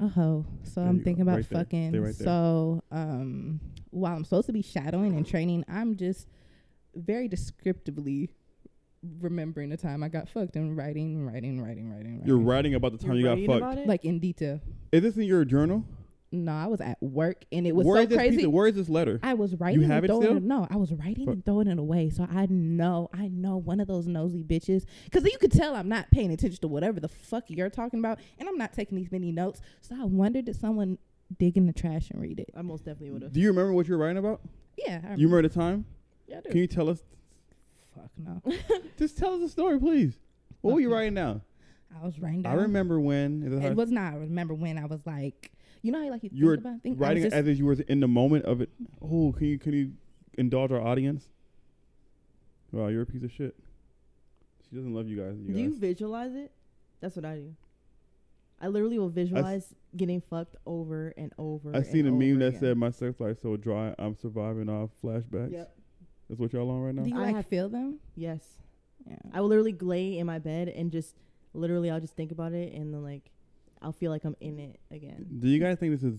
a 0.00 0.08
hoe. 0.08 0.44
So 0.64 0.80
There 0.82 0.88
I'm 0.90 1.02
thinking 1.02 1.24
go. 1.24 1.30
about 1.30 1.36
Right 1.36 1.48
there. 1.48 1.58
fucking. 1.64 2.02
Right 2.02 2.14
so 2.14 2.82
um, 2.90 3.60
while 3.90 4.14
I'm 4.14 4.24
supposed 4.24 4.46
to 4.48 4.52
be 4.52 4.60
shadowing 4.62 5.16
and 5.16 5.26
training, 5.26 5.64
I'm 5.68 5.96
just 5.96 6.28
very 6.94 7.28
descriptively 7.28 8.28
remembering 9.20 9.68
the 9.70 9.76
time 9.76 10.02
I 10.02 10.08
got 10.08 10.28
fucked 10.28 10.56
and 10.56 10.76
writing, 10.76 11.24
writing, 11.24 11.62
writing, 11.62 11.90
writing, 11.90 12.16
writing. 12.18 12.22
You're 12.26 12.38
writing 12.38 12.74
about 12.74 12.92
the 12.92 12.98
time 12.98 13.14
You're 13.16 13.36
you 13.36 13.46
got 13.46 13.60
fucked. 13.60 13.86
like 13.86 14.04
in 14.04 14.18
detail. 14.18 14.60
Is 14.92 15.02
this 15.02 15.16
in 15.16 15.22
your 15.22 15.44
journal? 15.44 15.84
No, 16.32 16.52
I 16.52 16.66
was 16.66 16.80
at 16.80 17.00
work 17.00 17.44
and 17.52 17.66
it 17.66 17.74
was 17.74 17.86
Where 17.86 18.02
so 18.02 18.08
is 18.10 18.16
crazy. 18.16 18.36
piece 18.38 18.46
of- 18.46 18.52
where 18.52 18.66
is 18.66 18.74
this 18.74 18.88
letter? 18.88 19.20
I 19.22 19.34
was 19.34 19.54
writing 19.54 19.82
have 19.82 19.98
and 19.98 20.04
it 20.04 20.08
throwing 20.08 20.22
still? 20.22 20.36
it. 20.38 20.42
No, 20.42 20.66
I 20.68 20.76
was 20.76 20.92
writing 20.92 21.28
and 21.28 21.44
throwing 21.44 21.68
it 21.68 21.78
away. 21.78 22.10
So 22.10 22.26
I 22.30 22.46
know, 22.46 23.08
I 23.12 23.28
know 23.28 23.56
one 23.56 23.80
of 23.80 23.86
those 23.86 24.06
nosy 24.06 24.42
bitches. 24.42 24.84
Because 25.04 25.24
you 25.24 25.38
could 25.38 25.52
tell 25.52 25.76
I'm 25.76 25.88
not 25.88 26.10
paying 26.10 26.32
attention 26.32 26.60
to 26.62 26.68
whatever 26.68 26.98
the 27.00 27.08
fuck 27.08 27.44
you're 27.48 27.70
talking 27.70 28.00
about, 28.00 28.18
and 28.38 28.48
I'm 28.48 28.58
not 28.58 28.72
taking 28.72 28.96
these 28.96 29.10
many 29.12 29.30
notes. 29.32 29.60
So 29.80 29.94
I 30.00 30.04
wondered 30.04 30.46
did 30.46 30.56
someone 30.56 30.98
dig 31.38 31.56
in 31.56 31.66
the 31.66 31.72
trash 31.72 32.10
and 32.10 32.20
read 32.20 32.40
it? 32.40 32.50
I 32.56 32.62
most 32.62 32.84
definitely 32.84 33.10
would 33.12 33.22
have. 33.22 33.32
Do 33.32 33.40
you 33.40 33.48
remember 33.48 33.72
what 33.72 33.86
you're 33.86 33.98
writing 33.98 34.18
about? 34.18 34.40
Yeah, 34.76 35.00
I 35.04 35.14
You 35.14 35.28
remember 35.28 35.48
the 35.48 35.54
time? 35.54 35.86
Yeah, 36.26 36.38
I 36.38 36.40
do. 36.40 36.48
Can 36.50 36.58
you 36.58 36.66
tell 36.66 36.88
us? 36.88 37.02
fuck 37.94 38.10
no. 38.18 38.42
Just 38.98 39.16
tell 39.16 39.34
us 39.34 39.40
the 39.40 39.48
story, 39.48 39.78
please. 39.78 40.18
What 40.60 40.74
were 40.74 40.80
you 40.80 40.88
no. 40.90 40.96
writing 40.96 41.14
now? 41.14 41.40
I 42.00 42.04
was 42.04 42.18
writing 42.20 42.42
down. 42.42 42.52
I 42.58 42.62
remember 42.62 43.00
when. 43.00 43.42
it 43.42 43.64
It 43.64 43.76
was 43.76 43.90
not. 43.90 44.12
I 44.14 44.16
remember 44.16 44.54
when 44.54 44.78
I 44.78 44.86
was 44.86 45.06
like, 45.06 45.50
you 45.86 45.92
know 45.92 46.02
how 46.04 46.10
like 46.10 46.22
you, 46.24 46.30
You 46.32 46.46
were 46.46 46.56
think 46.56 46.66
about 46.66 46.82
think, 46.82 47.00
writing 47.00 47.24
it 47.24 47.32
as 47.32 47.46
if 47.46 47.58
you 47.58 47.64
were 47.66 47.74
in 47.88 48.00
the 48.00 48.08
moment 48.08 48.44
of 48.44 48.60
it. 48.60 48.70
Oh, 49.00 49.32
can 49.32 49.46
you 49.46 49.58
can 49.58 49.72
you 49.72 49.92
indulge 50.36 50.70
our 50.72 50.80
audience? 50.80 51.24
Wow, 52.72 52.88
you're 52.88 53.02
a 53.02 53.06
piece 53.06 53.22
of 53.22 53.30
shit. 53.32 53.54
She 54.68 54.74
doesn't 54.76 54.92
love 54.94 55.06
you 55.08 55.16
guys. 55.16 55.36
You 55.38 55.46
Do 55.46 55.52
guys. 55.52 55.62
you 55.62 55.76
visualize 55.78 56.34
it? 56.34 56.50
That's 57.00 57.14
what 57.16 57.24
I 57.24 57.36
do. 57.36 57.54
I 58.60 58.68
literally 58.68 58.98
will 58.98 59.08
visualize 59.10 59.74
getting 59.96 60.20
fucked 60.20 60.56
over 60.66 61.12
and 61.16 61.32
over. 61.38 61.72
I 61.74 61.78
and 61.78 61.86
seen 61.86 62.06
a 62.06 62.08
over 62.08 62.18
meme 62.18 62.38
that 62.40 62.46
again. 62.48 62.60
said 62.60 62.76
my 62.78 62.90
sex 62.90 63.20
life 63.20 63.36
so 63.42 63.56
dry, 63.56 63.94
I'm 63.98 64.16
surviving 64.16 64.68
off 64.68 64.90
flashbacks. 65.02 65.52
Yep. 65.52 65.76
That's 66.28 66.40
what 66.40 66.52
y'all 66.52 66.70
on 66.70 66.80
right 66.80 66.94
now. 66.94 67.02
Do 67.02 67.10
you 67.10 67.16
I 67.16 67.26
like 67.26 67.36
have- 67.36 67.46
feel 67.46 67.68
them? 67.68 68.00
Yes. 68.16 68.40
Yeah. 69.06 69.16
I 69.32 69.40
will 69.40 69.48
literally 69.48 69.76
lay 69.80 70.18
in 70.18 70.26
my 70.26 70.38
bed 70.40 70.68
and 70.68 70.90
just 70.90 71.14
literally 71.54 71.90
I'll 71.90 72.00
just 72.00 72.16
think 72.16 72.32
about 72.32 72.52
it 72.54 72.72
and 72.72 72.92
then 72.92 73.02
like 73.04 73.30
I'll 73.86 73.92
feel 73.92 74.10
like 74.10 74.24
I'm 74.24 74.36
in 74.40 74.58
it 74.58 74.80
again. 74.90 75.26
Do 75.38 75.48
you 75.48 75.60
guys 75.60 75.78
think 75.78 75.92
this 75.92 76.02
is 76.02 76.18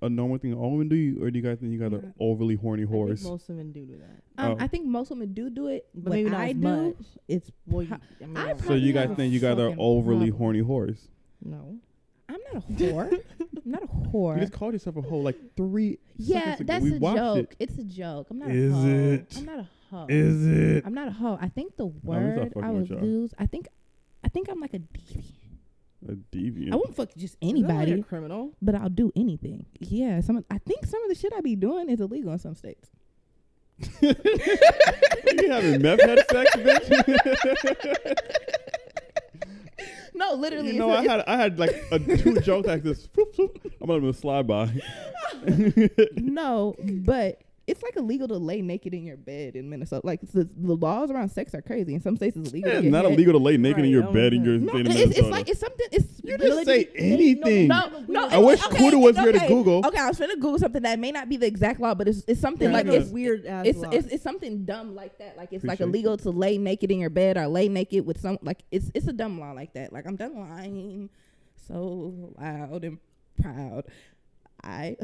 a 0.00 0.08
normal 0.08 0.38
thing 0.38 0.54
all 0.54 0.70
women 0.70 0.88
do, 0.88 1.18
or 1.20 1.30
do 1.32 1.38
you 1.38 1.44
guys 1.44 1.58
think 1.58 1.72
you 1.72 1.78
got 1.78 1.92
an 1.92 2.00
Yeah. 2.04 2.10
overly 2.20 2.54
horny 2.54 2.84
horse? 2.84 3.20
I 3.20 3.24
think 3.24 3.32
most 3.32 3.48
women 3.48 3.72
do 3.72 3.84
do 3.86 3.96
that. 3.98 4.22
Um, 4.42 4.52
Oh. 4.52 4.56
I 4.60 4.66
think 4.68 4.86
most 4.86 5.10
women 5.10 5.32
do 5.34 5.50
do 5.50 5.66
it, 5.66 5.88
But 5.94 6.04
but 6.04 6.10
maybe 6.12 6.30
not 6.30 6.40
I 6.40 6.48
as 6.50 6.54
do. 6.54 6.60
much. 6.60 6.94
It's 7.26 7.50
Well, 7.66 7.82
you, 7.82 7.96
I 8.22 8.26
mean, 8.26 8.36
I 8.36 8.50
I 8.52 8.56
so 8.58 8.74
you 8.74 8.92
guys 8.92 9.10
think 9.16 9.32
you 9.32 9.40
got 9.40 9.58
an 9.58 9.74
overly 9.78 10.30
problem. 10.30 10.38
horny 10.38 10.60
horse? 10.60 11.08
no. 11.44 11.78
I'm 12.30 12.38
not 12.52 12.62
a 12.62 12.66
whore. 12.72 13.10
I'm 13.40 13.48
not 13.64 13.82
a 13.82 13.86
whore. 13.86 14.34
You 14.34 14.40
just 14.42 14.52
called 14.52 14.74
yourself 14.74 14.96
a 14.96 15.00
hoe 15.02 15.16
like 15.18 15.38
three 15.56 15.98
yeah, 16.18 16.56
seconds 16.56 16.60
ago. 16.60 16.66
that's 16.72 16.84
we 16.84 16.96
a 16.96 17.00
joke. 17.00 17.50
it. 17.52 17.56
It's 17.58 17.78
a 17.78 17.84
joke. 17.84 18.26
I'm 18.30 18.38
not 18.38 18.50
Is 18.50 18.72
a 18.72 18.76
hoe. 18.76 18.86
it? 18.86 19.34
I'm 19.38 19.44
not 19.46 19.58
a 19.60 19.68
hoe. 19.90 20.06
Is 20.10 20.46
it? 20.46 20.84
I'm 20.86 20.92
not 20.94 21.08
a 21.08 21.12
hoe. 21.12 21.38
I 21.40 21.48
think 21.48 21.76
the 21.78 21.86
word 21.86 22.52
I 22.54 22.70
with 22.70 22.90
would 22.90 22.90
y'all. 22.90 23.02
use. 23.04 23.32
I 23.38 23.46
think, 23.46 23.66
I 24.22 24.28
think 24.28 24.50
I'm 24.50 24.60
like 24.60 24.74
a 24.74 24.78
deviant. 24.80 25.24
A 26.06 26.12
deviant. 26.12 26.72
I 26.72 26.76
won't 26.76 26.94
fuck 26.94 27.10
just 27.16 27.36
Is 27.40 27.52
that 27.52 27.56
like 27.56 27.64
anybody, 27.66 27.92
a 28.00 28.02
criminal. 28.04 28.52
but 28.62 28.74
I'll 28.76 28.88
do 28.88 29.10
anything. 29.16 29.66
Yeah, 29.80 30.20
some. 30.20 30.36
of- 30.36 30.44
I 30.50 30.58
think 30.58 30.86
some 30.86 31.02
of 31.02 31.08
the 31.08 31.14
shit 31.16 31.32
I 31.36 31.40
be 31.40 31.56
doing 31.56 31.88
is 31.88 32.00
illegal 32.00 32.32
in 32.32 32.38
some 32.38 32.54
states. 32.54 32.88
you 34.00 34.14
having 35.50 35.82
meth 35.82 36.00
head 36.02 36.18
sex, 36.30 36.56
bitch? 36.56 38.16
no, 40.14 40.34
literally. 40.34 40.72
You 40.72 40.78
know, 40.78 40.92
it's 40.94 41.00
I 41.00 41.04
a- 41.04 41.10
had 41.18 41.24
I 41.28 41.36
had 41.36 41.58
like 41.58 41.84
a, 41.92 41.98
two 41.98 42.40
jokes 42.40 42.66
like 42.68 42.82
this. 42.82 43.06
Floop, 43.08 43.34
floop. 43.36 43.72
I'm 43.80 43.86
gonna 43.88 44.12
slide 44.12 44.46
by. 44.46 44.70
no, 46.16 46.74
but 46.80 47.40
it's 47.68 47.82
like 47.82 47.96
illegal 47.96 48.26
to 48.28 48.36
lay 48.38 48.62
naked 48.62 48.94
in 48.94 49.04
your 49.04 49.16
bed 49.16 49.54
in 49.54 49.68
Minnesota. 49.68 50.06
Like 50.06 50.20
the, 50.22 50.48
the 50.56 50.74
laws 50.74 51.10
around 51.10 51.28
sex 51.28 51.54
are 51.54 51.62
crazy. 51.62 51.94
In 51.94 52.00
some 52.00 52.16
states, 52.16 52.36
it's 52.36 52.50
illegal. 52.50 52.70
to 52.72 52.78
it's 52.78 52.86
not 52.86 53.04
head. 53.04 53.12
illegal 53.12 53.34
to 53.34 53.38
lay 53.38 53.56
naked 53.58 53.84
in 53.84 53.90
your 53.90 54.08
I 54.08 54.12
bed 54.12 54.32
in 54.32 54.42
your 54.44 54.58
don't 54.58 54.66
No, 54.66 54.72
state 54.72 54.86
of 55.04 55.10
it's, 55.10 55.18
it's 55.18 55.28
like 55.28 55.48
it's 55.48 55.60
something. 55.60 55.86
It's 55.92 56.20
You 56.24 56.38
no, 56.38 56.46
just 56.46 56.64
say 56.64 56.88
anything. 56.96 57.68
No, 57.68 58.04
no. 58.08 58.28
I 58.28 58.38
it- 58.38 58.44
wish 58.44 58.64
okay, 58.66 58.78
Kuda 58.78 59.00
was 59.00 59.16
here 59.18 59.32
to 59.32 59.38
Google. 59.46 59.86
Okay, 59.86 59.98
I 59.98 60.08
was 60.08 60.16
trying 60.16 60.30
to 60.30 60.36
Google 60.36 60.58
something 60.58 60.82
that 60.82 60.98
may 60.98 61.12
not 61.12 61.28
be 61.28 61.36
the 61.36 61.46
exact 61.46 61.78
law, 61.80 61.94
but 61.94 62.08
it's 62.08 62.24
it's 62.26 62.40
something 62.40 62.68
Yeah, 62.70 62.74
like 62.76 62.86
it's 62.86 63.10
weird 63.10 63.46
ass 63.46 63.66
it's, 63.66 63.78
it's 63.92 64.06
it's 64.14 64.22
something 64.22 64.64
dumb 64.64 64.94
like 64.94 65.18
that. 65.18 65.36
Like 65.36 65.52
it's 65.52 65.64
like 65.64 65.80
Appreciate 65.80 65.88
illegal 65.88 66.16
to 66.18 66.30
lay 66.30 66.58
naked 66.58 66.90
in 66.90 66.98
your 66.98 67.10
bed 67.10 67.36
or 67.36 67.46
lay 67.48 67.68
naked 67.68 68.06
with 68.06 68.20
some 68.20 68.38
like 68.42 68.64
it's 68.70 68.90
it's 68.94 69.06
a 69.06 69.12
dumb 69.12 69.38
law 69.38 69.52
like 69.52 69.74
that. 69.74 69.92
Like 69.92 70.06
I'm 70.06 70.16
done 70.16 70.34
lying 70.38 71.10
so 71.66 72.32
loud 72.40 72.84
and 72.84 72.98
proud. 73.40 73.84
I 74.64 74.96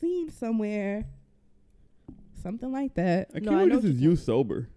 seen 0.00 0.30
somewhere 0.30 1.04
something 2.42 2.70
like 2.72 2.94
that. 2.94 3.28
I 3.30 3.34
can't 3.34 3.44
No, 3.44 3.50
believe 3.52 3.68
know 3.68 3.74
this 3.76 3.84
what 3.84 3.92
is 3.94 4.00
you're 4.00 4.10
you 4.12 4.16
sober. 4.16 4.68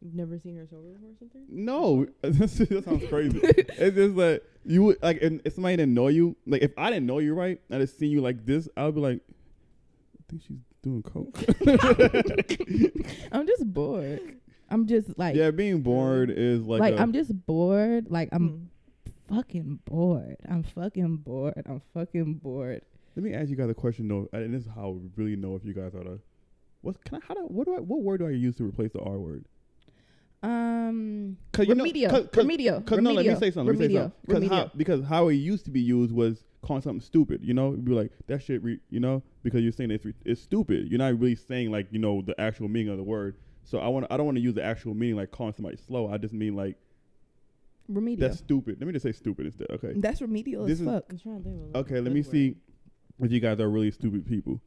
You've 0.00 0.14
never 0.14 0.38
seen 0.38 0.56
her 0.56 0.66
sober 0.66 0.88
before 0.88 1.10
or 1.10 1.14
something? 1.18 1.46
No, 1.48 2.06
that 2.22 2.84
sounds 2.84 3.06
crazy. 3.08 3.40
it's 3.42 3.96
just 3.96 4.14
like 4.16 4.42
you 4.64 4.82
would 4.84 5.02
like, 5.02 5.22
and 5.22 5.40
if 5.44 5.54
somebody 5.54 5.76
didn't 5.76 5.94
know 5.94 6.08
you, 6.08 6.36
like 6.46 6.62
if 6.62 6.72
I 6.76 6.90
didn't 6.90 7.06
know 7.06 7.20
you 7.20 7.34
right, 7.34 7.58
I 7.70 7.78
just 7.78 7.98
seen 7.98 8.10
you 8.10 8.20
like 8.20 8.44
this, 8.44 8.68
I 8.76 8.84
would 8.84 8.94
be 8.94 9.00
like, 9.00 9.20
I 9.26 10.22
think 10.30 10.42
she's 10.42 10.58
doing 10.82 11.02
coke. 11.02 11.38
I'm 13.32 13.46
just 13.46 13.72
bored. 13.72 14.20
I'm 14.68 14.86
just 14.86 15.18
like 15.18 15.36
yeah, 15.36 15.50
being 15.50 15.80
bored 15.80 16.30
is 16.30 16.62
like, 16.66 16.80
like 16.80 16.94
a- 16.94 17.00
I'm 17.00 17.12
just 17.14 17.32
bored. 17.46 18.10
Like 18.10 18.28
I'm 18.32 18.68
Hmm. 19.28 19.34
fucking 19.36 19.80
bored. 19.86 20.36
I'm 20.48 20.64
fucking 20.64 21.16
bored. 21.18 21.62
I'm 21.66 21.80
fucking 21.94 22.34
bored. 22.34 22.82
Let 23.16 23.22
me 23.24 23.32
ask 23.32 23.48
you 23.48 23.56
guys 23.56 23.70
a 23.70 23.74
question 23.74 24.08
though, 24.08 24.28
and 24.32 24.52
this 24.52 24.62
is 24.62 24.68
how 24.74 24.90
we 24.90 25.08
really 25.16 25.36
know 25.36 25.54
if 25.56 25.64
you 25.64 25.72
guys 25.72 25.94
are 25.94 26.02
the. 26.04 26.18
What 26.82 27.02
can 27.04 27.16
I? 27.16 27.20
How 27.26 27.34
do? 27.34 27.40
What 27.42 27.66
do 27.66 27.76
I? 27.76 27.80
What 27.80 28.02
word 28.02 28.18
do 28.18 28.26
I 28.26 28.30
use 28.30 28.56
to 28.56 28.64
replace 28.64 28.92
the 28.92 29.00
R 29.00 29.18
word? 29.18 29.44
Um, 30.42 31.38
'Cause 31.52 31.66
you 31.66 31.74
know- 31.74 31.84
remedial, 31.84 32.10
'cause- 32.10 32.26
'cause- 32.26 32.36
remedial, 32.44 32.82
Cause 32.82 33.00
no, 33.00 33.12
let 33.12 33.24
me 33.24 33.34
say 33.36 33.50
something. 33.50 33.66
Let 33.66 33.72
me 33.72 33.78
say 33.78 33.82
remedial, 33.84 34.02
something. 34.02 34.20
'Cause 34.26 34.34
remedial. 34.34 34.56
how, 34.58 34.70
because 34.76 35.04
how 35.04 35.28
it 35.28 35.34
used 35.36 35.64
to 35.64 35.70
be 35.70 35.80
used 35.80 36.12
was 36.12 36.44
calling 36.60 36.82
something 36.82 37.00
stupid. 37.00 37.42
You 37.42 37.54
know, 37.54 37.70
You'd 37.70 37.84
be 37.86 37.92
like 37.92 38.12
that 38.26 38.42
shit. 38.42 38.62
Re, 38.62 38.78
you 38.90 39.00
know, 39.00 39.22
because 39.42 39.62
you're 39.62 39.72
saying 39.72 39.90
it's 39.90 40.04
re, 40.04 40.12
it's 40.26 40.42
stupid. 40.42 40.88
You're 40.90 40.98
not 40.98 41.18
really 41.18 41.34
saying 41.34 41.70
like 41.70 41.86
you 41.90 41.98
know 41.98 42.20
the 42.20 42.38
actual 42.38 42.68
meaning 42.68 42.90
of 42.90 42.98
the 42.98 43.02
word. 43.04 43.36
So 43.62 43.78
I 43.78 43.88
want 43.88 44.06
I 44.10 44.18
don't 44.18 44.26
want 44.26 44.36
to 44.36 44.42
use 44.42 44.54
the 44.54 44.62
actual 44.62 44.92
meaning 44.92 45.16
like 45.16 45.30
calling 45.30 45.54
somebody 45.54 45.76
slow. 45.78 46.08
I 46.08 46.18
just 46.18 46.34
mean 46.34 46.54
like 46.54 46.76
remedial. 47.88 48.28
that's 48.28 48.38
stupid. 48.40 48.76
Let 48.80 48.86
me 48.86 48.92
just 48.92 49.04
say 49.04 49.12
stupid 49.12 49.46
instead. 49.46 49.68
Okay. 49.70 49.94
That's 49.96 50.20
remedial 50.20 50.64
This 50.66 50.72
as 50.74 50.80
is- 50.82 50.86
fuck. 50.86 51.04
I'm 51.10 51.18
trying 51.18 51.38
to 51.38 51.44
think 51.44 51.56
of 51.62 51.74
a 51.74 51.78
Okay. 51.78 52.00
Let 52.00 52.12
me 52.12 52.20
word. 52.20 52.30
see 52.30 52.56
if 53.20 53.32
you 53.32 53.40
guys 53.40 53.60
are 53.60 53.68
really 53.68 53.90
stupid 53.90 54.26
people. 54.26 54.60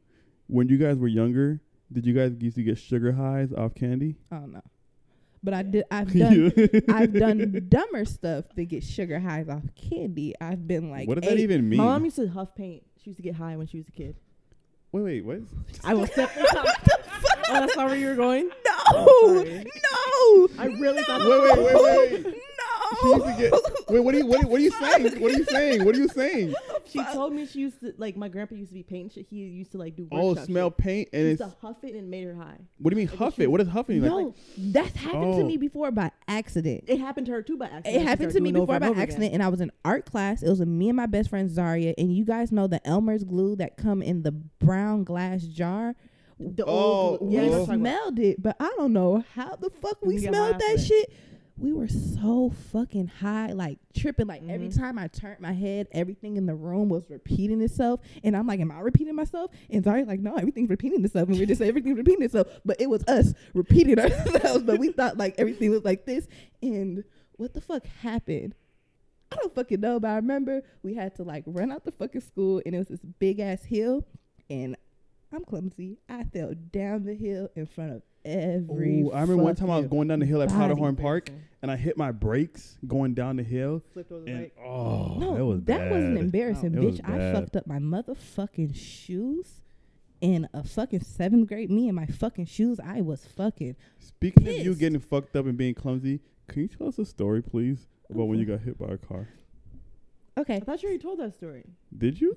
When 0.46 0.68
you 0.68 0.78
guys 0.78 0.96
were 0.96 1.08
younger, 1.08 1.60
did 1.92 2.06
you 2.06 2.14
guys 2.14 2.32
used 2.40 2.56
to 2.56 2.62
get 2.62 2.78
sugar 2.78 3.12
highs 3.12 3.52
off 3.52 3.74
candy? 3.74 4.16
I 4.32 4.36
don't 4.36 4.52
know, 4.52 4.62
but 5.42 5.54
I 5.54 5.62
did. 5.62 5.84
I've 5.90 6.12
done. 6.18 6.52
I've 6.88 7.12
done 7.12 7.66
dumber 7.68 8.04
stuff 8.04 8.46
to 8.56 8.64
get 8.64 8.82
sugar 8.82 9.18
highs 9.20 9.48
off 9.48 9.64
candy. 9.76 10.34
I've 10.40 10.66
been 10.66 10.90
like, 10.90 11.06
what 11.08 11.20
does 11.20 11.28
that 11.30 11.38
even 11.38 11.68
mean? 11.68 11.78
My 11.78 11.84
mom 11.84 12.04
used 12.04 12.16
to 12.16 12.28
huff 12.28 12.54
paint. 12.54 12.82
She 13.02 13.10
used 13.10 13.18
to 13.18 13.22
get 13.22 13.34
high 13.34 13.56
when 13.56 13.66
she 13.66 13.76
was 13.78 13.88
a 13.88 13.92
kid. 13.92 14.16
wait, 14.92 15.02
wait, 15.02 15.24
what? 15.24 15.40
I 15.84 15.94
was 15.94 16.08
definitely 16.10 16.50
not. 16.54 16.66
Oh, 17.50 17.52
that's 17.60 17.76
not 17.76 17.86
where 17.86 17.96
you 17.96 18.08
were 18.08 18.14
going? 18.14 18.50
No, 18.66 19.06
sorry. 19.26 19.64
no. 19.64 20.48
I 20.58 20.66
really 20.78 21.02
thought 21.04 21.20
Wait, 21.20 21.58
wait, 21.58 21.74
wait, 21.74 22.24
wait. 22.24 22.34
She 23.02 23.08
used 23.08 23.24
to 23.24 23.36
get. 23.38 23.52
Wait, 23.90 24.00
what 24.00 24.14
are 24.14 24.18
you? 24.18 24.26
What, 24.26 24.44
are- 24.44 24.48
what 24.48 24.60
are 24.60 24.64
you 24.64 24.70
saying? 24.70 25.20
What 25.20 25.32
are 25.32 25.38
you 25.38 25.44
saying? 25.44 25.84
What 25.84 25.94
are 25.94 25.98
you 25.98 26.08
saying? 26.08 26.54
She 26.86 27.02
told 27.12 27.32
me 27.34 27.46
she 27.46 27.60
used 27.60 27.80
to 27.80 27.92
like 27.98 28.16
my 28.16 28.28
grandpa 28.28 28.54
used 28.54 28.70
to 28.70 28.74
be 28.74 28.82
painting 28.82 29.10
shit. 29.10 29.26
He 29.28 29.36
used 29.36 29.72
to 29.72 29.78
like 29.78 29.94
do 29.96 30.08
Oh, 30.10 30.28
workshop 30.28 30.46
smell 30.46 30.68
shit. 30.70 30.76
paint 30.78 31.08
She 31.12 31.18
and 31.18 31.28
used 31.28 31.40
it's. 31.42 31.50
to 31.54 31.56
huff 31.66 31.76
it 31.84 31.88
and 31.94 31.96
it 31.96 32.04
made 32.04 32.24
her 32.24 32.34
high. 32.34 32.56
What 32.78 32.90
do 32.92 32.96
you 33.00 33.06
mean 33.06 33.10
Like, 33.10 33.18
huff 33.18 33.36
she 33.36 33.42
it? 33.42 33.46
was- 33.50 33.52
What 33.52 33.60
is 33.62 33.68
huffing? 33.68 34.00
Like, 34.02 34.10
No, 34.10 34.34
that's 34.56 34.96
happened 34.96 35.34
to 35.36 35.42
Oh. 35.42 35.46
me 35.46 35.56
before 35.56 35.90
by 35.90 36.10
accident. 36.26 36.84
It 36.86 36.98
happened 37.00 37.26
to 37.26 37.32
her 37.32 37.42
too 37.42 37.56
by 37.56 37.66
accident. 37.66 37.86
It 37.96 38.02
happened 38.02 38.30
started 38.30 38.34
to 38.34 38.40
me 38.40 38.52
doing 38.52 38.62
over 38.62 38.66
before 38.66 38.74
and 38.76 38.80
by 38.82 38.86
over 38.88 38.92
again. 38.94 39.02
accident, 39.02 39.34
and 39.34 39.42
I 39.42 39.48
was 39.48 39.60
in 39.60 39.70
art 39.84 40.06
class. 40.06 40.42
It 40.42 40.48
was 40.48 40.60
with 40.60 40.68
me 40.68 40.88
and 40.88 40.96
my 40.96 41.06
best 41.06 41.28
friend 41.30 41.50
Zaria, 41.50 41.94
and 41.98 42.14
you 42.14 42.24
guys 42.24 42.52
know 42.52 42.66
the 42.66 42.84
Elmer's 42.86 43.24
glue 43.24 43.56
that 43.56 43.76
come 43.76 44.02
in 44.02 44.22
the 44.22 44.32
brown 44.32 45.04
glass 45.04 45.42
jar. 45.42 45.94
The 46.40 46.64
Oh, 46.64 46.70
old, 46.70 47.18
glue- 47.18 47.30
yeah, 47.32 47.40
we 47.40 47.44
you 47.46 47.50
what 47.50 47.58
I'm 47.60 47.66
talking 47.66 47.80
about. 47.80 47.90
smelled 47.98 48.18
it, 48.20 48.42
but 48.42 48.56
I 48.60 48.72
don't 48.76 48.92
know 48.92 49.24
how 49.34 49.56
the 49.56 49.70
fuck 49.70 49.98
we 50.04 50.14
You 50.14 50.20
get 50.20 50.28
smelled 50.30 50.54
that 50.60 50.62
off 50.62 50.78
it. 50.78 50.80
shit. 50.86 51.12
We 51.58 51.72
were 51.72 51.88
so 51.88 52.50
fucking 52.72 53.08
high, 53.08 53.52
like 53.52 53.78
tripping. 53.92 54.28
Like 54.28 54.42
every 54.48 54.68
Mhm. 54.68 54.76
time 54.78 54.98
I 54.98 55.08
turned 55.08 55.40
my 55.40 55.52
head, 55.52 55.88
everything 55.90 56.36
in 56.36 56.46
the 56.46 56.54
room 56.54 56.88
was 56.88 57.10
repeating 57.10 57.60
itself, 57.60 58.00
and 58.22 58.36
I'm 58.36 58.46
like, 58.46 58.60
"Am 58.60 58.70
I 58.70 58.78
repeating 58.80 59.16
myself?" 59.16 59.50
And 59.68 59.82
Zaria's 59.84 60.06
like, 60.06 60.20
"No, 60.20 60.36
everything's 60.36 60.70
repeating 60.70 61.04
itself," 61.04 61.28
and 61.28 61.36
we're 61.36 61.46
just 61.46 61.60
everything's 61.60 61.98
repeating 61.98 62.22
itself. 62.22 62.46
But 62.64 62.80
it 62.80 62.88
was 62.88 63.02
us 63.08 63.34
repeating 63.54 63.98
ourselves, 63.98 64.62
but 64.62 64.78
we 64.78 64.92
thought 64.92 65.18
like 65.18 65.34
everything 65.38 65.70
was 65.70 65.84
like 65.84 66.04
this. 66.06 66.28
And 66.62 67.02
what 67.36 67.54
the 67.54 67.60
fuck 67.60 67.84
happened? 67.86 68.54
I 69.32 69.36
don't 69.36 69.54
fucking 69.54 69.80
know, 69.80 69.98
but 70.00 70.08
I 70.10 70.16
remember 70.16 70.62
we 70.82 70.94
had 70.94 71.16
to 71.16 71.22
like 71.24 71.42
run 71.46 71.72
out 71.72 71.84
the 71.84 71.90
fucking 71.92 72.20
school, 72.20 72.62
and 72.64 72.74
it 72.74 72.78
was 72.78 72.88
this 72.88 73.04
big 73.18 73.40
ass 73.40 73.64
hill, 73.64 74.06
and 74.48 74.76
I'm 75.32 75.44
clumsy. 75.44 75.98
I 76.08 76.24
fell 76.24 76.54
down 76.72 77.04
the 77.04 77.14
hill 77.14 77.50
in 77.54 77.66
front 77.66 77.92
of 77.92 78.02
every. 78.24 79.02
Ooh, 79.02 79.12
I 79.12 79.20
remember 79.22 79.42
one 79.42 79.54
time 79.56 79.70
I 79.70 79.78
was 79.78 79.86
going 79.86 80.08
down 80.08 80.20
the 80.20 80.26
hill 80.26 80.40
at. 80.42 80.48
Powderhorn 80.48 80.96
Park 80.96 81.30
and 81.60 81.70
I 81.70 81.76
hit 81.76 81.96
my 81.98 82.12
brakes 82.12 82.78
going 82.86 83.14
down 83.14 83.36
the 83.36 83.42
hill. 83.42 83.82
Flipped 83.92 84.10
over 84.12 84.24
the 84.24 84.30
And 84.30 84.40
right. 84.40 84.52
oh, 84.64 85.16
No, 85.18 85.34
that 85.36 85.44
was 85.44 85.64
that 85.64 85.90
wasn't 85.90 86.14
bad. 86.14 86.24
embarrassing, 86.24 86.74
It 86.74 86.82
was 86.82 87.00
bitch. 87.00 87.08
I 87.08 87.32
fucked 87.32 87.56
up 87.56 87.66
my 87.66 87.78
motherfucking 87.78 88.74
shoes 88.74 89.60
in 90.20 90.48
a 90.54 90.62
fucking 90.64 91.02
seventh 91.02 91.46
grade. 91.48 91.70
Me 91.70 91.88
and 91.88 91.96
my 91.96 92.06
fucking 92.06 92.46
shoes. 92.46 92.80
I 92.82 93.02
was 93.02 93.24
fucking. 93.26 93.76
Speaking 93.98 94.48
of 94.48 94.54
you 94.54 94.74
getting 94.74 95.00
fucked 95.00 95.36
up 95.36 95.46
and 95.46 95.56
being 95.58 95.74
clumsy, 95.74 96.20
can 96.48 96.62
you 96.62 96.68
tell 96.68 96.88
us 96.88 96.98
a 96.98 97.04
story, 97.04 97.42
please, 97.42 97.86
about 98.10 98.24
when 98.24 98.38
you 98.38 98.46
got 98.46 98.60
hit 98.60 98.78
by 98.78 98.86
a 98.94 98.96
car? 98.98 99.28
Okay, 100.38 100.56
I 100.56 100.60
thought 100.60 100.82
you 100.82 100.88
already 100.88 101.02
told 101.02 101.18
that 101.18 101.34
story. 101.34 101.64
Did 101.96 102.20
you? 102.20 102.36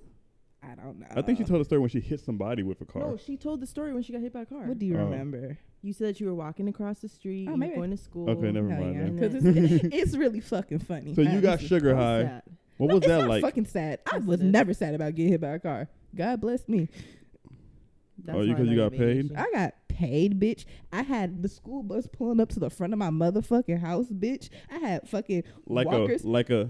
I 0.63 0.75
don't 0.75 1.00
know. 1.00 1.08
I 1.15 1.22
think 1.24 1.39
she 1.39 1.44
told 1.44 1.60
a 1.62 1.65
story 1.65 1.80
when 1.82 1.89
she 1.89 2.00
hit 2.00 2.20
somebody 2.20 2.62
with 2.62 2.80
a 2.82 2.86
car. 2.86 3.01
No, 3.01 3.18
she 3.18 3.36
told 3.36 3.62
the 3.62 3.65
story 3.68 3.94
when 3.94 4.03
she 4.03 4.13
got 4.13 4.22
hit 4.22 4.32
by 4.32 4.41
a 4.41 4.46
car. 4.46 4.60
What 4.68 4.77
do 4.80 4.86
you 4.86 4.96
Oh. 4.98 5.06
remember? 5.06 5.58
you 5.84 5.91
said 5.94 6.10
that 6.10 6.20
you 6.20 6.27
were 6.27 6.36
walking 6.36 6.68
across 6.68 7.00
the 7.00 7.08
street, 7.10 7.48
Oh, 7.48 7.50
you 7.50 7.51
were 7.53 7.58
maybe. 7.58 7.75
going 7.75 7.89
to 7.89 7.98
school. 7.98 8.30
Okay, 8.30 8.51
never 8.51 8.70
Hell 8.70 8.82
mind 8.82 8.96
yeah, 8.96 9.01
then. 9.01 9.15
because 9.20 9.34
it's, 9.84 9.84
it's 9.91 10.15
really 10.15 10.39
fucking 10.39 10.77
funny. 10.80 11.15
So 11.15 11.22
you 11.22 11.41
got 11.41 11.60
sugar 11.62 11.96
high. 11.96 12.24
sad. 12.24 12.44
What 12.77 12.88
No, 12.89 12.94
was 12.96 13.03
it's 13.03 13.08
that 13.08 13.20
not 13.22 13.30
like? 13.30 13.41
fucking 13.41 13.65
sad. 13.65 14.00
I 14.12 14.18
Yes, 14.18 14.25
was 14.25 14.41
it 14.41 14.46
is. 14.46 14.51
never 14.51 14.74
sad 14.75 14.94
about 14.94 15.15
getting 15.15 15.32
hit 15.32 15.41
by 15.41 15.50
a 15.50 15.60
car. 15.60 15.88
God 16.15 16.39
bless 16.41 16.68
me. 16.70 16.88
That's 18.24 18.38
Oh, 18.38 18.41
you- 18.41 18.50
how 18.50 18.53
I 18.53 18.58
'cause 18.58 18.65
know 18.68 18.72
you 18.74 18.77
got 18.77 18.91
paid? 18.91 19.32
I 19.36 19.51
got 19.51 19.74
paid, 19.88 20.39
bitch. 20.39 20.65
I 20.94 21.01
had 21.01 21.41
the 21.41 21.50
school 21.50 21.82
bus 21.82 22.06
pulling 22.12 22.39
up 22.39 22.50
to 22.50 22.60
the 22.60 22.70
front 22.70 22.94
of 22.94 23.00
my 23.00 23.10
motherfucking 23.10 23.80
house, 23.80 24.08
bitch. 24.12 24.50
I 24.72 24.77
had 24.77 25.10
fucking 25.10 25.44
Like 25.65 25.88
walkers. 25.88 26.24
a 26.24 26.27
like 26.30 26.50
a. 26.51 26.70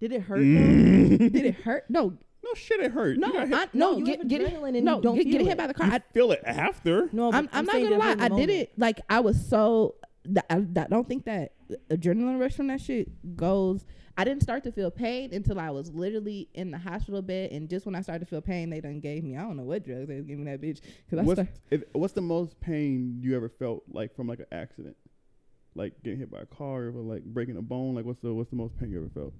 Did 0.00 0.12
it 0.12 0.20
hurt? 0.22 0.38
though? 0.38 0.44
Mm. 0.44 1.18
Did 1.32 1.34
it 1.46 1.54
hurt? 1.56 1.84
No, 1.90 2.16
No 2.48 2.54
shit, 2.54 2.80
it 2.80 2.92
hurt. 2.92 3.18
no, 3.18 3.28
you 3.28 3.40
hit. 3.40 3.52
I, 3.52 3.66
no. 3.72 3.96
you 3.98 4.04
get 4.06 4.26
get 4.28 4.40
it. 4.40 4.52
and 4.54 4.84
No, 4.84 4.96
you 4.96 5.02
don't 5.02 5.16
get, 5.16 5.24
get 5.24 5.32
feel 5.38 5.44
hit 5.46 5.52
it. 5.52 5.58
by 5.58 5.66
the 5.66 5.74
car. 5.74 5.86
I, 5.90 5.98
feel 6.12 6.32
it 6.32 6.42
after. 6.46 7.08
No, 7.12 7.30
I'm, 7.32 7.46
but 7.46 7.54
I'm 7.54 7.64
not 7.66 7.74
gonna 7.74 7.98
lie. 7.98 8.16
I 8.18 8.28
did 8.28 8.48
it 8.50 8.72
like 8.78 9.00
I 9.10 9.20
was 9.20 9.48
so. 9.48 9.96
I, 10.50 10.56
I 10.56 10.58
don't 10.58 11.08
think 11.08 11.24
that 11.24 11.52
adrenaline 11.90 12.38
rush 12.40 12.54
from 12.54 12.66
that 12.68 12.80
shit 12.80 13.36
goes. 13.36 13.84
I 14.16 14.24
didn't 14.24 14.42
start 14.42 14.64
to 14.64 14.72
feel 14.72 14.90
pain 14.90 15.32
until 15.32 15.60
I 15.60 15.70
was 15.70 15.92
literally 15.92 16.48
in 16.54 16.70
the 16.70 16.78
hospital 16.78 17.22
bed, 17.22 17.52
and 17.52 17.68
just 17.68 17.86
when 17.86 17.94
I 17.94 18.00
started 18.02 18.20
to 18.20 18.26
feel 18.26 18.40
pain, 18.40 18.68
they 18.68 18.80
done 18.80 18.98
gave 19.00 19.22
me. 19.22 19.36
I 19.36 19.42
don't 19.42 19.56
know 19.56 19.62
what 19.62 19.84
drugs 19.84 20.08
they 20.08 20.16
was 20.16 20.24
giving 20.26 20.44
that 20.46 20.60
bitch 20.60 20.80
because 21.08 21.20
I 21.20 21.22
What's, 21.22 21.40
if, 21.70 21.84
what's 21.92 22.14
the 22.14 22.20
most 22.20 22.58
pain 22.60 23.18
you 23.22 23.36
ever 23.36 23.48
felt 23.48 23.84
like 23.90 24.14
from 24.16 24.26
like 24.26 24.40
an 24.40 24.46
accident, 24.52 24.96
like 25.74 25.92
getting 26.02 26.18
hit 26.18 26.30
by 26.30 26.40
a 26.40 26.46
car 26.46 26.86
or 26.86 26.92
like 26.92 27.24
breaking 27.24 27.56
a 27.58 27.62
bone? 27.62 27.94
Like 27.94 28.04
what's 28.06 28.20
the 28.20 28.34
what's 28.34 28.50
the 28.50 28.56
most 28.56 28.76
pain 28.78 28.90
you 28.90 28.98
ever 28.98 29.10
felt 29.14 29.32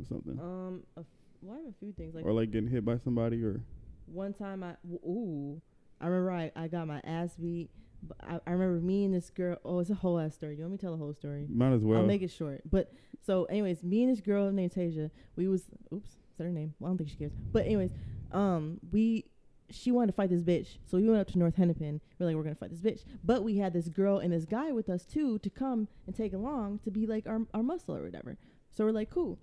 or 0.00 0.06
something, 0.08 0.38
Um, 0.40 0.82
a 0.96 1.00
f- 1.00 1.06
well, 1.42 1.56
I 1.56 1.60
have 1.60 1.68
a 1.68 1.78
few 1.78 1.92
things. 1.92 2.14
Like 2.14 2.24
or 2.24 2.32
like 2.32 2.50
getting 2.50 2.70
hit 2.70 2.84
by 2.84 2.98
somebody 2.98 3.42
or 3.42 3.60
one 4.06 4.32
time, 4.32 4.62
I 4.62 4.74
ooh, 4.86 5.60
I 6.00 6.06
remember 6.06 6.32
I, 6.32 6.52
I 6.56 6.68
got 6.68 6.86
my 6.86 7.00
ass 7.04 7.34
beat. 7.36 7.70
But 8.04 8.16
I, 8.20 8.40
I 8.48 8.52
remember 8.52 8.80
me 8.80 9.04
and 9.04 9.14
this 9.14 9.30
girl. 9.30 9.58
Oh, 9.64 9.78
it's 9.78 9.90
a 9.90 9.94
whole 9.94 10.18
ass 10.18 10.34
story. 10.34 10.56
You 10.56 10.62
want 10.62 10.72
me 10.72 10.78
to 10.78 10.82
tell 10.82 10.92
the 10.92 10.98
whole 10.98 11.14
story? 11.14 11.46
might 11.48 11.72
as 11.72 11.84
well. 11.84 12.00
I'll 12.00 12.06
make 12.06 12.22
it 12.22 12.32
short. 12.32 12.62
But 12.68 12.92
so, 13.24 13.44
anyways, 13.44 13.84
me 13.84 14.02
and 14.02 14.12
this 14.12 14.20
girl 14.20 14.50
named 14.50 14.72
Tasia, 14.72 15.10
we 15.36 15.46
was 15.46 15.62
oops, 15.92 16.16
said 16.36 16.46
her 16.46 16.52
name. 16.52 16.74
Well, 16.80 16.88
I 16.88 16.90
don't 16.90 16.98
think 16.98 17.10
she 17.10 17.16
cares. 17.16 17.32
But 17.52 17.66
anyways, 17.66 17.92
um, 18.32 18.80
we 18.90 19.26
she 19.70 19.90
wanted 19.92 20.08
to 20.08 20.12
fight 20.14 20.30
this 20.30 20.42
bitch, 20.42 20.78
so 20.84 20.98
we 20.98 21.08
went 21.08 21.20
up 21.20 21.28
to 21.28 21.38
North 21.38 21.54
Hennepin. 21.56 22.00
We're 22.18 22.26
like, 22.26 22.36
we're 22.36 22.42
gonna 22.42 22.56
fight 22.56 22.70
this 22.70 22.80
bitch. 22.80 23.04
But 23.22 23.44
we 23.44 23.58
had 23.58 23.72
this 23.72 23.88
girl 23.88 24.18
and 24.18 24.32
this 24.32 24.44
guy 24.44 24.72
with 24.72 24.88
us 24.88 25.04
too 25.04 25.38
to 25.38 25.50
come 25.50 25.88
and 26.06 26.14
take 26.16 26.32
along 26.32 26.80
to 26.84 26.90
be 26.90 27.06
like 27.06 27.26
our 27.26 27.42
our 27.54 27.62
muscle 27.62 27.96
or 27.96 28.02
whatever. 28.02 28.36
So 28.70 28.84
we're 28.84 28.90
like, 28.90 29.10
cool. 29.10 29.38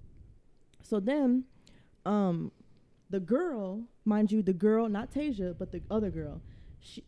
So 0.81 0.99
then, 0.99 1.45
um, 2.05 2.51
the 3.09 3.19
girl, 3.19 3.81
mind 4.05 4.31
you, 4.31 4.41
the 4.41 4.53
girl, 4.53 4.87
not 4.89 5.11
Tasia, 5.11 5.55
but 5.57 5.71
the 5.71 5.81
other 5.89 6.09
girl, 6.09 6.41
she 6.79 7.03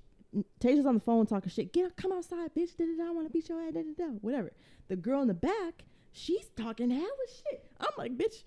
Taja's 0.60 0.86
on 0.86 0.96
the 0.96 1.02
phone 1.02 1.26
talking 1.26 1.50
shit. 1.50 1.74
Get 1.74 1.96
come 1.98 2.14
outside, 2.14 2.52
bitch. 2.56 2.78
Da, 2.78 2.86
da, 2.86 3.04
da, 3.04 3.10
I 3.10 3.12
want 3.12 3.28
to 3.28 3.34
beat 3.34 3.50
your 3.50 3.62
ass. 3.62 3.74
Da, 3.74 3.82
da, 3.82 4.06
da, 4.06 4.12
whatever. 4.22 4.52
The 4.88 4.96
girl 4.96 5.22
in 5.22 5.28
the 5.28 5.34
back, 5.34 5.84
she's 6.12 6.48
talking 6.56 6.90
hella 6.90 7.08
shit. 7.28 7.70
I'm 7.80 7.92
like, 7.98 8.18
bitch, 8.18 8.44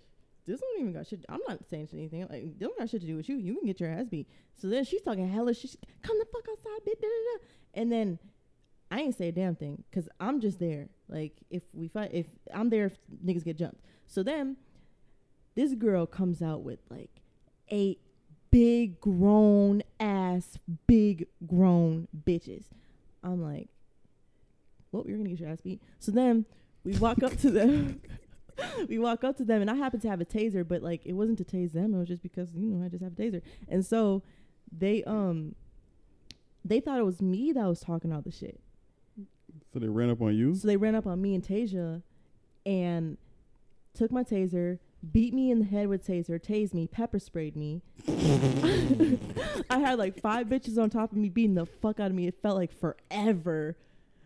this 0.47 0.61
don't 0.61 0.81
even 0.81 0.93
got 0.93 1.07
shit. 1.07 1.25
I'm 1.29 1.41
not 1.47 1.61
saying 1.69 1.89
anything. 1.93 2.23
Like, 2.23 2.59
they 2.59 2.65
don't 2.65 2.79
got 2.79 2.89
shit 2.89 3.03
to 3.03 3.07
do 3.07 3.17
with 3.17 3.29
you. 3.29 3.37
You 3.37 3.57
can 3.57 3.67
get 3.67 3.81
your 3.81 3.91
ass 3.91 4.09
beat. 4.09 4.29
So 4.57 4.69
then 4.69 4.85
she's 4.85 5.03
talking 5.03 5.29
hella 5.29 5.55
shit. 5.55 5.73
She, 5.73 5.79
Come 6.03 6.19
the 6.19 6.27
fuck 6.27 6.47
outside, 6.51 6.81
bitch. 6.87 7.01
Da, 7.01 7.09
da, 7.09 7.39
da. 7.39 7.45
And 7.75 7.93
then 7.93 8.19
I 8.91 9.01
ain't 9.01 9.17
say 9.17 9.29
a 9.29 9.33
damn 9.33 9.57
thing 9.57 9.83
because 9.91 10.09
I'm 10.21 10.41
just 10.41 10.59
there. 10.59 10.89
Like 11.09 11.33
if 11.51 11.63
we 11.73 11.89
fight, 11.89 12.11
if 12.13 12.27
I'm 12.53 12.71
there, 12.71 12.87
if 12.87 12.99
niggas 13.25 13.45
get 13.45 13.59
jumped. 13.59 13.81
So 14.07 14.23
then 14.23 14.57
this 15.55 15.75
girl 15.75 16.07
comes 16.07 16.43
out 16.43 16.63
with 16.63 16.81
like 16.91 17.11
eight 17.69 18.01
big 18.51 19.01
grown 19.01 19.83
ass, 19.99 20.59
big 20.87 21.27
grown 21.47 22.09
bitches. 22.27 22.65
I'm 23.23 23.43
like, 23.43 23.69
well, 24.93 25.05
you're 25.07 25.17
gonna 25.17 25.31
get 25.31 25.41
your 25.41 25.51
ass 25.51 25.61
beat. 25.61 25.83
So 25.99 26.13
then 26.13 26.45
we 26.85 26.97
walk 26.99 27.23
up 27.23 27.37
to 27.39 27.51
them. 27.51 28.01
we 28.89 28.99
walk 28.99 29.25
up 29.25 29.37
to 29.39 29.45
them, 29.45 29.61
and 29.61 29.71
I 29.71 29.75
happen 29.75 30.01
to 30.01 30.09
have 30.09 30.21
a 30.21 30.25
taser, 30.25 30.67
but 30.67 30.83
like 30.83 31.05
it 31.05 31.15
wasn't 31.15 31.39
to 31.39 31.45
tase 31.45 31.73
them. 31.73 31.95
It 31.95 31.99
was 31.99 32.09
just 32.09 32.23
because 32.23 32.49
you 32.55 32.69
know 32.69 32.85
I 32.85 32.89
just 32.89 33.03
have 33.03 33.13
a 33.13 33.17
taser, 33.17 33.43
and 33.69 33.85
so 33.85 34.23
they 34.71 35.03
um 35.05 35.55
they 36.65 36.81
thought 36.81 36.99
it 36.99 37.05
was 37.05 37.21
me 37.21 37.53
that 37.53 37.67
was 37.67 37.81
talking 37.81 38.13
all 38.13 38.23
the 38.23 38.31
shit. 38.31 38.61
So 39.73 39.79
they 39.79 39.89
ran 39.89 40.11
up 40.11 40.23
on 40.23 40.35
you. 40.35 40.55
So 40.55 40.67
they 40.67 40.77
ran 40.77 40.95
up 40.95 41.07
on 41.07 41.21
me 41.21 41.35
and 41.35 41.45
Tasia 41.45 42.03
and 42.65 43.19
took 43.93 44.11
my 44.11 44.25
taser, 44.25 44.79
beat 45.13 45.35
me 45.35 45.51
in 45.51 45.59
the 45.61 45.65
head 45.65 45.89
with 45.89 46.07
taser, 46.07 46.41
tased 46.41 46.73
me, 46.75 46.87
pepper 46.87 47.19
sprayed 47.19 47.57
me. 47.57 47.83
I 49.71 49.79
had 49.79 49.99
like 49.99 50.21
five 50.21 50.47
bitches 50.49 50.79
on 50.83 50.91
top 50.91 51.13
of 51.13 51.19
me 51.19 51.29
beating 51.29 51.55
the 51.55 51.67
fuck 51.67 52.01
out 52.01 52.11
of 52.11 52.15
me. 52.17 52.27
It 52.27 52.37
felt 52.43 52.57
like 52.57 52.73
forever. 52.73 53.77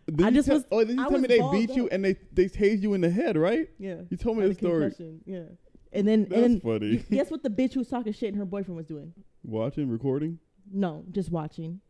Did 0.07 0.21
I 0.25 0.29
you 0.29 0.35
just 0.35 0.47
tell- 0.47 0.57
was- 0.57 0.65
Oh, 0.71 0.83
did 0.83 0.95
you 0.97 1.05
I 1.05 1.09
tell 1.09 1.19
me 1.19 1.27
they 1.27 1.39
balled 1.39 1.51
beat 1.53 1.69
you 1.75 1.87
and 1.89 2.03
they 2.03 2.15
they 2.33 2.45
tased 2.45 2.81
you 2.81 2.93
in 2.93 3.01
the 3.01 3.09
head, 3.09 3.37
right? 3.37 3.69
Yeah. 3.77 4.01
You 4.09 4.17
told 4.17 4.37
me 4.37 4.47
the 4.47 4.53
story. 4.55 4.81
concussion, 4.89 5.21
Yeah. 5.25 5.43
And 5.91 6.07
then 6.07 6.23
That's 6.29 6.33
and 6.41 6.43
then 6.43 6.59
funny. 6.61 6.97
guess 7.11 7.31
what 7.31 7.41
the 7.43 7.49
bitch 7.49 7.73
who 7.73 7.79
was 7.79 7.89
talking 7.89 8.13
shit 8.13 8.29
and 8.29 8.37
her 8.37 8.45
boyfriend 8.45 8.77
was 8.77 8.85
doing? 8.85 9.13
Watching, 9.43 9.89
recording, 9.89 10.39
No, 10.71 11.03
just 11.11 11.31
watching. 11.31 11.81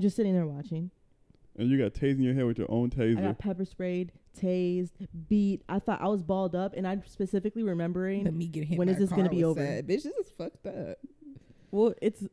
Just 0.00 0.14
sitting 0.16 0.34
there 0.34 0.46
watching. 0.46 0.90
and 1.58 1.68
you 1.70 1.78
got 1.78 1.92
tased 1.94 2.16
in 2.18 2.22
your 2.22 2.34
head 2.34 2.44
with 2.44 2.58
your 2.58 2.70
own 2.70 2.90
taser. 2.90 3.16
I 3.18 3.20
taser. 3.20 3.22
got 3.26 3.38
pepper 3.38 3.64
sprayed, 3.64 4.12
tased, 4.40 4.92
beat. 5.28 5.62
I 5.68 5.78
thought 5.78 6.00
I 6.00 6.08
was 6.08 6.22
balled 6.22 6.54
up 6.54 6.74
and 6.76 6.86
I'm 6.86 7.02
specifically 7.06 7.62
remembering 7.62 8.24
Let 8.24 8.34
me 8.34 8.46
get 8.46 8.64
hit. 8.64 8.78
When 8.78 8.88
is 8.88 8.98
this 8.98 9.10
gonna 9.10 9.28
be 9.28 9.44
over? 9.44 9.64
sad. 9.64 9.86
Bitch, 9.86 10.02
this 10.04 10.06
is 10.06 10.28
fucked 10.36 10.66
up. 10.66 10.98
well, 11.70 11.94
it's 12.02 12.24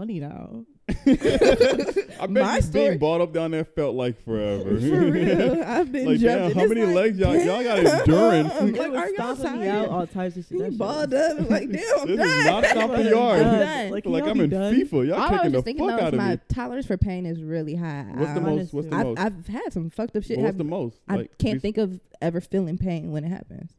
funny 0.00 0.18
now. 0.20 0.64
I 0.88 2.26
bet 2.26 2.30
My 2.30 2.56
you 2.56 2.62
story- 2.62 2.88
being 2.88 2.98
balled 2.98 3.20
up 3.20 3.32
down 3.34 3.50
there 3.50 3.64
felt 3.64 3.94
like 3.94 4.22
forever. 4.24 4.64
For 4.80 5.10
real, 5.10 5.62
I've 5.66 5.92
been 5.92 6.06
like 6.06 6.20
damn, 6.20 6.52
how 6.52 6.66
many 6.66 6.84
like, 6.84 6.94
legs 6.94 7.18
y'all 7.18 7.36
y'all 7.36 7.62
got 7.62 7.76
damn. 7.84 8.00
endurance? 8.00 8.52
I'm 8.58 8.74
It 8.74 8.78
like, 8.78 8.92
are 8.92 9.10
y'all 9.10 9.36
stomping 9.36 9.60
me 9.60 9.68
out 9.68 9.88
all 9.88 10.06
types 10.06 10.36
of 10.36 10.46
shit. 10.46 10.70
He 10.72 10.76
balled 10.76 11.12
up. 11.14 11.38
I'm 11.38 11.48
like, 11.48 11.70
damn, 11.70 12.00
I'm 12.00 12.06
This 12.06 12.16
done. 12.18 12.28
is 12.38 12.44
not 12.46 12.64
stomping 12.64 13.00
I'm 13.06 13.06
yard. 13.12 13.38
I'm 13.40 13.44
done. 13.44 13.58
done. 13.60 13.90
Like, 13.90 14.06
Like 14.06 14.24
I'm 14.24 14.40
in 14.40 14.50
done? 14.50 14.74
FIFA. 14.74 15.06
Y'all 15.06 15.14
All 15.14 15.20
I 15.20 15.30
was 15.30 15.38
kicking 15.40 15.52
the 15.52 15.62
thinking 15.62 15.88
fuck 15.88 15.98
though 16.00 16.06
out 16.06 16.08
is 16.08 16.18
of 16.18 16.18
my 16.18 16.30
me. 16.32 16.40
tolerance 16.48 16.86
for 16.86 16.96
pain 16.96 17.26
is 17.26 17.42
really 17.42 17.74
high. 17.76 18.06
What's 18.14 18.32
the 18.34 18.40
most? 18.40 18.72
What's 18.72 18.86
the 18.88 18.90
too. 18.92 18.96
I've, 18.96 19.06
most? 19.06 19.18
I've 19.20 19.46
had 19.48 19.72
some 19.72 19.90
fucked 19.90 20.16
up 20.16 20.24
shit. 20.24 20.38
What's 20.38 20.56
the 20.56 20.64
most? 20.64 20.98
I 21.08 21.28
can't 21.38 21.60
think 21.62 21.76
of 21.78 22.00
ever 22.22 22.40
feeling 22.40 22.78
pain 22.78 23.12
when 23.12 23.24
it 23.24 23.28
happens. 23.28 23.70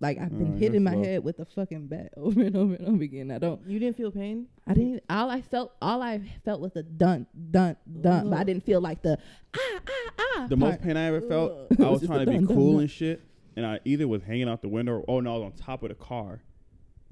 Like 0.00 0.18
I've 0.18 0.30
been 0.36 0.54
Uh, 0.54 0.58
hit 0.58 0.74
in 0.74 0.84
my 0.84 0.94
that's 0.94 1.06
head 1.06 1.24
with 1.24 1.40
a 1.40 1.44
fucking 1.44 1.88
bat 1.88 2.12
over 2.16 2.40
and 2.42 2.56
over 2.56 2.74
and 2.74 2.86
over 2.86 3.02
again. 3.02 3.30
I 3.32 3.38
don't. 3.38 3.60
You 3.66 3.78
didn't 3.80 3.96
feel 3.96 4.10
pain? 4.12 4.46
I 4.66 4.74
didn't. 4.74 5.02
All 5.10 5.28
I 5.28 5.40
felt, 5.40 5.72
all 5.82 6.02
I 6.02 6.20
felt 6.44 6.60
was 6.60 6.76
a 6.76 6.82
dun 6.84 7.26
dun 7.50 7.76
dun, 8.00 8.30
but 8.30 8.38
I 8.38 8.44
didn't 8.44 8.64
feel 8.64 8.80
like 8.80 9.02
the 9.02 9.18
ah 9.56 9.58
ah 9.88 10.10
ah. 10.36 10.46
The 10.48 10.56
most 10.56 10.80
pain 10.82 10.96
I 10.96 11.06
ever 11.06 11.20
felt, 11.20 11.52
Ugh. 11.72 11.80
I 11.80 11.90
was 11.90 12.00
was 12.00 12.08
trying 12.08 12.20
to 12.20 12.26
be 12.26 12.32
dun, 12.38 12.46
dun, 12.46 12.56
cool 12.56 12.72
dun. 12.74 12.80
and 12.82 12.90
shit, 12.90 13.22
and 13.56 13.66
I 13.66 13.80
either 13.84 14.06
was 14.06 14.22
hanging 14.22 14.48
out 14.48 14.62
the 14.62 14.68
window, 14.68 15.02
or 15.08 15.20
no, 15.20 15.34
I 15.34 15.38
was 15.38 15.46
on 15.46 15.52
top 15.52 15.82
of 15.82 15.88
the 15.88 15.96
car, 15.96 16.42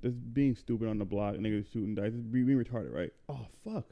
just 0.02 0.14
being 0.32 0.54
stupid 0.54 0.86
on 0.88 0.98
the 0.98 1.04
block, 1.04 1.34
niggas 1.34 1.72
shooting 1.72 1.96
dice, 1.96 2.12
just 2.12 2.30
be- 2.30 2.44
being 2.44 2.62
retarded, 2.62 2.94
right? 2.94 3.12
Oh 3.28 3.46
fuck, 3.64 3.86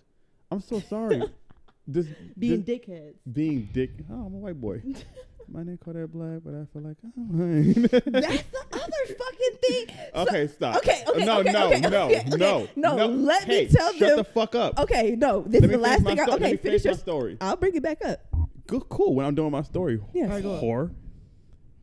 I'm 0.52 0.60
so 0.60 0.78
sorry. 0.78 1.20
this 1.88 2.06
Being 2.38 2.62
this- 2.62 2.78
dickheads. 2.78 3.14
being 3.32 3.68
dick. 3.72 3.90
Oh, 4.08 4.26
I'm 4.26 4.34
a 4.34 4.38
white 4.38 4.60
boy. 4.60 4.82
My 5.48 5.62
name 5.62 5.78
Kodak 5.78 6.08
Black, 6.10 6.40
but 6.44 6.54
I 6.54 6.64
feel 6.72 6.82
like 6.82 6.96
oh. 7.06 7.10
That's 8.10 8.42
the 8.42 8.64
other 8.72 9.14
fucking 9.18 9.58
thing. 9.62 9.86
So- 10.14 10.22
okay, 10.22 10.46
stop. 10.48 10.76
okay, 10.78 11.04
okay, 11.08 11.24
no, 11.24 11.40
okay, 11.40 11.52
no, 11.52 11.66
okay, 11.68 11.80
no, 11.80 12.06
okay, 12.06 12.20
okay. 12.20 12.36
no, 12.36 12.68
No, 12.76 13.06
let 13.06 13.46
me 13.46 13.54
Hey, 13.54 13.66
tell 13.68 13.92
shut 13.92 14.00
them- 14.08 14.16
the 14.18 14.24
fuck 14.24 14.54
up. 14.54 14.78
Okay, 14.80 15.14
no, 15.16 15.42
this 15.42 15.60
Let 15.60 15.70
is 15.70 15.76
the 15.76 15.78
last 15.82 16.02
finish 16.02 16.04
my 16.04 16.10
thing. 16.10 16.20
I, 16.20 16.22
sto- 16.24 16.32
let 16.32 16.40
okay, 16.42 16.50
me 16.52 16.56
finish 16.56 16.82
finish 16.82 16.84
your. 16.84 16.94
story. 16.94 17.36
I'll 17.40 17.56
bring 17.56 17.74
it 17.74 17.82
back 17.82 18.04
up. 18.04 18.20
Good, 18.66 18.88
cool. 18.88 19.14
When 19.14 19.26
I'm 19.26 19.34
doing 19.34 19.50
my 19.52 19.62
story, 19.62 20.00
Yes. 20.14 20.28
Alright, 20.28 20.42
go 20.42 20.54
on. 20.54 20.60
whore. 20.62 20.94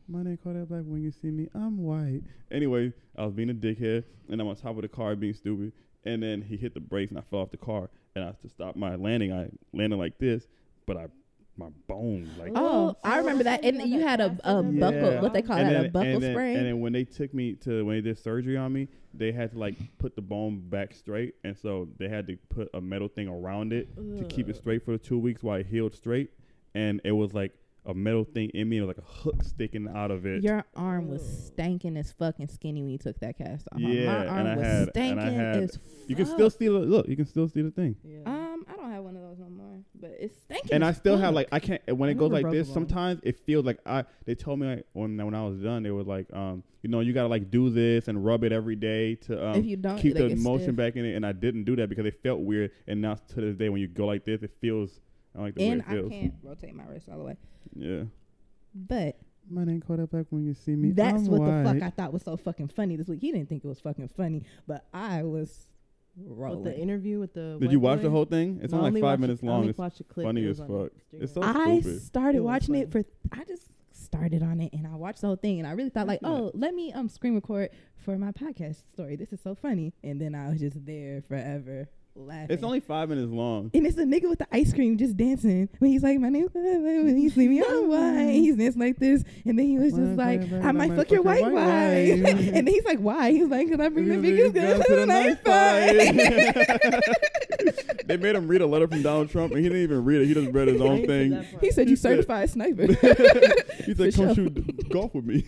My 0.08 0.22
name 0.24 0.36
Kodak 0.42 0.68
Black 0.68 0.82
when 0.84 1.00
you 1.02 1.12
see 1.12 1.28
me. 1.30 1.48
I'm 1.54 1.78
white. 1.78 2.22
Anyway, 2.50 2.92
I 3.16 3.24
was 3.24 3.32
being 3.32 3.50
a 3.50 3.54
dickhead, 3.54 4.04
and 4.28 4.40
I'm 4.40 4.48
on 4.48 4.56
top 4.56 4.76
of 4.76 4.82
the 4.82 4.88
car 4.88 5.14
being 5.14 5.34
stupid. 5.34 5.72
And 6.04 6.20
then 6.22 6.42
he 6.42 6.56
hit 6.56 6.74
the 6.74 6.80
brakes, 6.80 7.10
and 7.10 7.18
I 7.18 7.22
fell 7.30 7.38
off 7.40 7.52
the 7.52 7.56
car. 7.56 7.88
And 8.16 8.24
I 8.24 8.32
to 8.42 8.48
stop 8.48 8.74
my 8.76 8.96
landing, 8.96 9.32
I 9.32 9.48
landed 9.72 9.96
like 9.98 10.18
this, 10.18 10.46
but 10.86 10.96
I 10.96 11.06
my 11.56 11.68
bone 11.86 12.30
like. 12.38 12.52
Oh, 12.54 12.96
oh, 12.96 12.96
I 13.04 13.18
remember 13.18 13.44
that. 13.44 13.64
And 13.64 13.78
you 13.82 13.98
you 13.98 14.00
had 14.00 14.20
had 14.20 14.20
a, 14.20 14.24
a 14.24 14.58
accident? 14.58 14.80
buckle. 14.80 15.12
Yeah. 15.12 15.20
What 15.20 15.32
they 15.32 15.42
call 15.42 15.56
and 15.56 15.68
that? 15.68 15.72
then, 15.72 15.84
a 15.86 15.88
buckle 15.90 16.10
and 16.14 16.22
then, 16.22 16.34
sprain. 16.34 16.56
And 16.56 16.66
then 16.66 16.80
when 16.80 16.92
they 16.92 17.04
took 17.04 17.32
me 17.34 17.54
to 17.56 17.84
when 17.84 17.96
they 17.96 18.00
did 18.00 18.18
surgery 18.18 18.56
on 18.56 18.72
me, 18.72 18.88
they 19.14 19.32
had 19.32 19.52
to 19.52 19.58
like 19.58 19.76
put 19.98 20.16
the 20.16 20.22
bone 20.22 20.60
back 20.68 20.94
straight, 20.94 21.34
and 21.44 21.56
so 21.56 21.88
they 21.98 22.08
had 22.08 22.26
to 22.28 22.36
put 22.48 22.68
a 22.74 22.80
metal 22.80 23.08
thing 23.08 23.28
around 23.28 23.72
it 23.72 23.94
to 24.18 24.24
keep 24.24 24.48
it 24.48 24.56
straight 24.56 24.84
for 24.84 24.92
the 24.92 24.98
two 24.98 25.18
weeks 25.18 25.42
while 25.42 25.58
it 25.60 25.66
healed 25.66 25.94
straight. 25.94 26.30
And 26.74 27.00
it 27.04 27.12
was 27.12 27.34
like 27.34 27.52
a 27.84 27.92
metal 27.94 28.24
thing 28.24 28.48
in 28.50 28.68
me, 28.68 28.78
it 28.78 28.80
was 28.82 28.88
like 28.88 28.98
a 28.98 29.10
hook 29.10 29.42
sticking 29.42 29.88
out 29.94 30.10
of 30.10 30.24
it. 30.26 30.42
Your 30.44 30.64
arm 30.76 31.08
was 31.08 31.22
Ugh. 31.22 31.52
stanking 31.56 31.98
as 31.98 32.12
fucking 32.12 32.48
skinny 32.48 32.80
when 32.82 32.90
you 32.92 32.98
took 32.98 33.18
that 33.20 33.36
cast 33.38 33.66
off. 33.72 33.80
Yeah, 33.80 34.06
my 34.06 34.16
and 34.20 34.28
arm 34.30 34.46
I 34.46 34.56
was 34.56 34.66
had- 34.66 34.90
and 34.96 35.20
I 35.20 35.30
had- 35.30 35.56
as 35.64 35.78
You 36.06 36.14
can 36.16 36.26
still 36.26 36.50
see 36.50 36.66
the 36.66 36.72
look. 36.72 37.08
You 37.08 37.16
can 37.16 37.26
still 37.26 37.48
see 37.48 37.62
the 37.62 37.70
thing. 37.70 37.96
Yeah. 38.04 38.20
Um, 38.26 38.64
I 38.68 38.76
don't 38.76 38.90
have 38.92 39.02
one 39.02 39.16
of 39.16 39.22
those 39.22 39.38
no 39.38 39.48
more, 39.50 39.80
but 40.00 40.12
it's 40.20 40.36
stinking. 40.42 40.72
And 40.74 40.84
I 40.84 40.90
as 40.90 40.96
still 40.96 41.16
have 41.18 41.34
like 41.34 41.48
I 41.50 41.58
can't 41.58 41.82
when 41.96 42.08
I 42.08 42.12
it 42.12 42.18
goes 42.18 42.30
like 42.30 42.48
this. 42.50 42.68
a. 42.68 42.72
Sometimes 42.72 43.20
it 43.24 43.38
feels 43.40 43.64
like 43.64 43.78
I. 43.84 44.04
They 44.26 44.34
told 44.36 44.60
me 44.60 44.66
like 44.68 44.86
when 44.92 45.16
when 45.16 45.34
I 45.34 45.44
was 45.44 45.58
done, 45.58 45.82
they 45.82 45.90
were 45.90 46.04
like, 46.04 46.32
um, 46.32 46.62
you 46.82 46.90
know, 46.90 47.00
you 47.00 47.12
gotta 47.12 47.28
like 47.28 47.50
do 47.50 47.70
this 47.70 48.06
and 48.08 48.24
rub 48.24 48.44
it 48.44 48.52
every 48.52 48.76
day 48.76 49.14
to 49.16 49.44
um 49.48 49.56
if 49.56 49.64
you 49.64 49.76
don't 49.76 49.98
keep 49.98 50.14
they 50.14 50.28
the 50.28 50.36
motion 50.36 50.66
stiff. 50.66 50.76
back 50.76 50.96
in 50.96 51.04
it. 51.04 51.14
And 51.16 51.24
I 51.26 51.32
didn't 51.32 51.64
do 51.64 51.74
that 51.76 51.88
because 51.88 52.06
it 52.06 52.20
felt 52.22 52.40
weird. 52.40 52.70
And 52.86 53.00
now 53.02 53.14
to 53.14 53.40
this 53.40 53.56
day, 53.56 53.68
when 53.68 53.80
you 53.80 53.88
go 53.88 54.06
like 54.06 54.24
this, 54.24 54.42
it 54.42 54.52
feels. 54.60 55.00
I 55.36 55.40
like 55.40 55.54
the 55.54 55.64
And 55.68 55.80
way 55.80 55.86
I 55.88 55.92
it 55.92 55.96
feels. 56.00 56.12
can't 56.12 56.34
rotate 56.42 56.74
my 56.74 56.84
wrist 56.84 57.08
all 57.10 57.18
the 57.18 57.24
way. 57.24 57.36
Yeah. 57.76 58.02
But 58.74 59.18
My 59.50 59.64
name 59.64 59.80
caught 59.82 59.98
up 60.00 60.10
back 60.10 60.26
when 60.30 60.44
you 60.44 60.54
see 60.54 60.76
me. 60.76 60.92
that's 60.92 61.24
I'm 61.24 61.26
what 61.26 61.44
the 61.44 61.64
fuck 61.72 61.82
I 61.82 61.90
thought 61.90 62.12
was 62.12 62.22
so 62.22 62.36
fucking 62.36 62.68
funny 62.68 62.96
this 62.96 63.08
week. 63.08 63.20
He 63.20 63.32
didn't 63.32 63.48
think 63.48 63.64
it 63.64 63.68
was 63.68 63.80
fucking 63.80 64.08
funny, 64.08 64.44
but 64.66 64.86
I 64.94 65.22
was 65.24 65.66
With 66.16 66.64
the 66.64 66.78
interview 66.78 67.18
with 67.18 67.34
the. 67.34 67.56
Did 67.60 67.72
you 67.72 67.80
watch 67.80 67.98
boy? 67.98 68.02
the 68.04 68.10
whole 68.10 68.24
thing? 68.24 68.60
It's 68.62 68.72
No, 68.72 68.78
I 68.80 68.86
only 68.86 69.00
like 69.00 69.02
five 69.02 69.10
watched- 69.12 69.20
minutes 69.22 69.42
I 69.42 69.46
long. 69.46 69.56
only 69.60 69.70
It's 69.70 69.78
watched 69.78 70.00
a 70.00 70.04
clip. 70.04 70.26
funny 70.26 70.44
It 70.44 70.50
as 70.50 70.58
fuck. 70.58 70.68
Instagram. 70.68 70.90
It's 71.12 71.32
so 71.32 71.42
I 71.42 71.80
stupid. 71.80 72.02
started 72.02 72.36
It 72.36 72.40
was 72.40 72.44
watching 72.44 72.74
it 72.76 72.92
for. 72.92 73.04
I 73.32 73.44
just 73.44 73.68
started 73.92 74.42
on 74.42 74.60
it 74.60 74.72
and 74.74 74.86
I 74.86 74.94
watched 74.94 75.20
the 75.22 75.26
whole 75.28 75.36
thing 75.36 75.58
and 75.58 75.66
I 75.66 75.72
really 75.72 75.90
thought 75.90 76.06
like, 76.06 76.20
Yeah. 76.22 76.28
oh, 76.28 76.50
let 76.54 76.74
me 76.74 76.92
um 76.92 77.08
screen 77.08 77.34
record 77.34 77.70
for 77.96 78.16
my 78.18 78.30
podcast 78.32 78.76
story. 78.92 79.16
This 79.16 79.32
is 79.32 79.40
so 79.40 79.54
funny. 79.54 79.92
And 80.04 80.20
then 80.20 80.34
I 80.34 80.50
was 80.50 80.60
just 80.60 80.84
there 80.86 81.22
forever 81.22 81.88
laughing. 82.14 82.48
It's 82.50 82.62
only 82.62 82.80
five 82.80 83.08
minutes 83.08 83.30
long. 83.30 83.70
and 83.74 83.86
it's 83.86 83.96
a 83.98 84.04
nigga 84.04 84.28
with 84.28 84.38
the 84.38 84.46
ice 84.52 84.72
cream 84.72 84.96
just 84.98 85.16
dancing. 85.16 85.68
When 85.78 85.90
he's 85.90 86.02
like, 86.02 86.18
my 86.18 86.28
name, 86.28 86.48
when 86.52 87.16
he 87.16 87.28
see 87.28 87.48
me 87.48 87.62
oh, 87.64 87.82
on 87.82 87.88
white, 87.88 88.32
he's 88.32 88.56
dancing 88.58 88.80
like 88.80 88.98
this, 88.98 89.24
and 89.44 89.58
then 89.58 89.66
he 89.66 89.78
was 89.78 89.92
just 89.94 90.16
like, 90.16 90.40
why, 90.42 90.58
why, 90.58 90.68
I 90.68 90.72
might 90.72 90.90
why, 90.90 90.96
fuck 90.96 91.10
your 91.10 91.22
white 91.22 91.44
wife, 91.44 91.54
and 92.26 92.54
then 92.54 92.66
he's 92.66 92.84
like, 92.84 92.98
why? 92.98 93.30
He's 93.32 93.48
like, 93.48 93.70
cause 93.70 93.80
I 93.80 93.88
bring 93.88 94.08
the 94.08 94.18
Because 94.18 94.52
biggest 94.52 94.78
got 94.78 94.86
to 94.86 94.96
the 94.96 95.06
knife 95.06 95.42
fight. 95.42 95.92
they 98.06 98.16
made 98.16 98.34
him 98.34 98.48
read 98.48 98.60
a 98.60 98.66
letter 98.66 98.88
from 98.88 99.02
Donald 99.02 99.30
Trump, 99.30 99.52
and 99.52 99.60
he 99.60 99.68
didn't 99.68 99.82
even 99.82 100.04
read 100.04 100.22
it. 100.22 100.26
He 100.26 100.34
just 100.34 100.52
read 100.52 100.68
his 100.68 100.80
own 100.80 101.06
thing. 101.06 101.44
He 101.60 101.70
said, 101.70 101.88
you 101.88 101.96
certified 101.96 102.50
sniper. 102.50 102.86
He 102.86 103.94
For 103.94 104.10
said, 104.10 104.14
"Come 104.14 104.34
shoot 104.34 104.88
golf 104.90 105.14
with 105.14 105.24
me." 105.24 105.44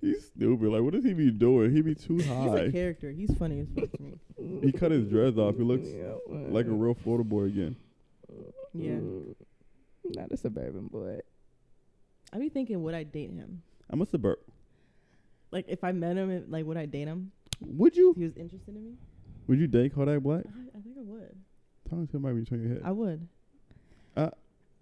He's 0.00 0.26
stupid. 0.26 0.68
Like, 0.68 0.82
what 0.82 0.92
does 0.92 1.04
he 1.04 1.12
be 1.12 1.30
doing? 1.30 1.74
He 1.74 1.82
be 1.82 1.94
too 1.94 2.18
high. 2.22 2.42
He's 2.42 2.68
a 2.68 2.72
character. 2.72 3.10
He's 3.10 3.34
funny 3.36 3.60
as 3.60 3.68
fuck 3.74 3.90
to 3.92 4.02
me. 4.02 4.18
He 4.62 4.72
cut 4.72 4.90
his 4.90 5.04
dreads 5.20 5.38
off. 5.38 5.56
He 5.56 5.62
looks 5.62 5.88
Yeah, 5.88 6.14
like 6.28 6.66
a 6.66 6.70
real 6.70 6.94
Florida 6.94 7.24
boy 7.24 7.44
again. 7.44 7.76
Yeah. 8.74 8.92
Mm, 8.92 9.34
Not 10.16 10.30
a 10.32 10.36
suburban 10.36 10.86
boy. 10.86 11.20
I 12.32 12.38
be 12.38 12.48
thinking, 12.48 12.82
would 12.82 12.94
I 12.94 13.02
date 13.02 13.32
him? 13.32 13.62
I'm 13.88 14.00
a 14.02 14.06
suburb. 14.06 14.38
Like, 15.50 15.66
if 15.68 15.82
I 15.82 15.90
met 15.92 16.16
him, 16.16 16.44
like, 16.48 16.64
would 16.64 16.76
I 16.76 16.86
date 16.86 17.08
him? 17.08 17.32
Would 17.60 17.96
you? 17.96 18.10
If 18.12 18.16
he 18.16 18.24
was 18.24 18.36
interested 18.36 18.74
in 18.76 18.84
me? 18.84 18.92
Would 19.48 19.58
you 19.58 19.66
date 19.66 19.94
Kodak 19.94 20.20
Black? 20.22 20.44
I, 20.46 20.78
I 20.78 20.80
think 20.80 20.96
I 20.96 21.02
would. 21.02 21.36
Talking 21.88 22.06
to 22.06 22.16
him 22.16 22.22
might 22.22 22.32
be 22.34 22.40
between 22.40 22.60
your 22.62 22.70
head. 22.74 22.82
I 22.84 22.92
would. 22.92 23.26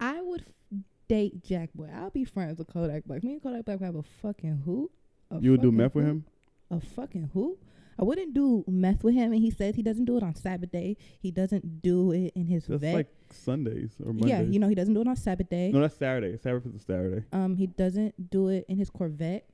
I 0.01 0.21
would 0.21 0.41
f- 0.41 0.77
date 1.09 1.43
Jack 1.43 1.71
Boy. 1.73 1.89
I'll 1.93 2.09
be 2.11 2.23
friends 2.23 2.59
with 2.59 2.67
Kodak 2.71 3.03
Black. 3.05 3.23
Me 3.23 3.33
and 3.33 3.43
Kodak 3.43 3.65
Black 3.65 3.81
have 3.81 3.95
a 3.95 4.03
fucking 4.03 4.61
hoot. 4.65 4.91
A 5.31 5.39
you 5.39 5.51
would 5.51 5.61
do 5.61 5.71
meth 5.71 5.95
with 5.95 6.05
him? 6.05 6.23
A 6.71 6.79
fucking 6.79 7.31
hoot. 7.33 7.57
I 7.99 8.03
wouldn't 8.03 8.33
do 8.33 8.63
meth 8.67 9.03
with 9.03 9.13
him, 9.13 9.33
and 9.33 9.41
he 9.41 9.51
says 9.51 9.75
he 9.75 9.83
doesn't 9.83 10.05
do 10.05 10.15
it 10.15 10.23
on 10.23 10.33
Sabbath 10.33 10.71
day. 10.71 10.95
He 11.19 11.31
doesn't 11.31 11.81
do 11.81 12.11
it 12.13 12.31
in 12.33 12.45
his 12.47 12.65
That's 12.65 12.81
vet. 12.81 12.93
like 12.95 13.07
Sundays 13.29 13.91
or 14.03 14.13
Mondays. 14.13 14.29
yeah, 14.29 14.41
you 14.41 14.57
know 14.57 14.69
he 14.69 14.75
doesn't 14.75 14.93
do 14.93 15.01
it 15.01 15.07
on 15.07 15.15
Sabbath 15.17 15.49
day. 15.49 15.71
No, 15.73 15.81
that's 15.81 15.97
Saturday. 15.97 16.37
Sabbath 16.37 16.65
is 16.65 16.75
a 16.75 16.79
Saturday. 16.79 17.25
Um, 17.33 17.57
he 17.57 17.67
doesn't 17.67 18.29
do 18.29 18.47
it 18.47 18.65
in 18.69 18.77
his 18.77 18.89
Corvette. 18.89 19.45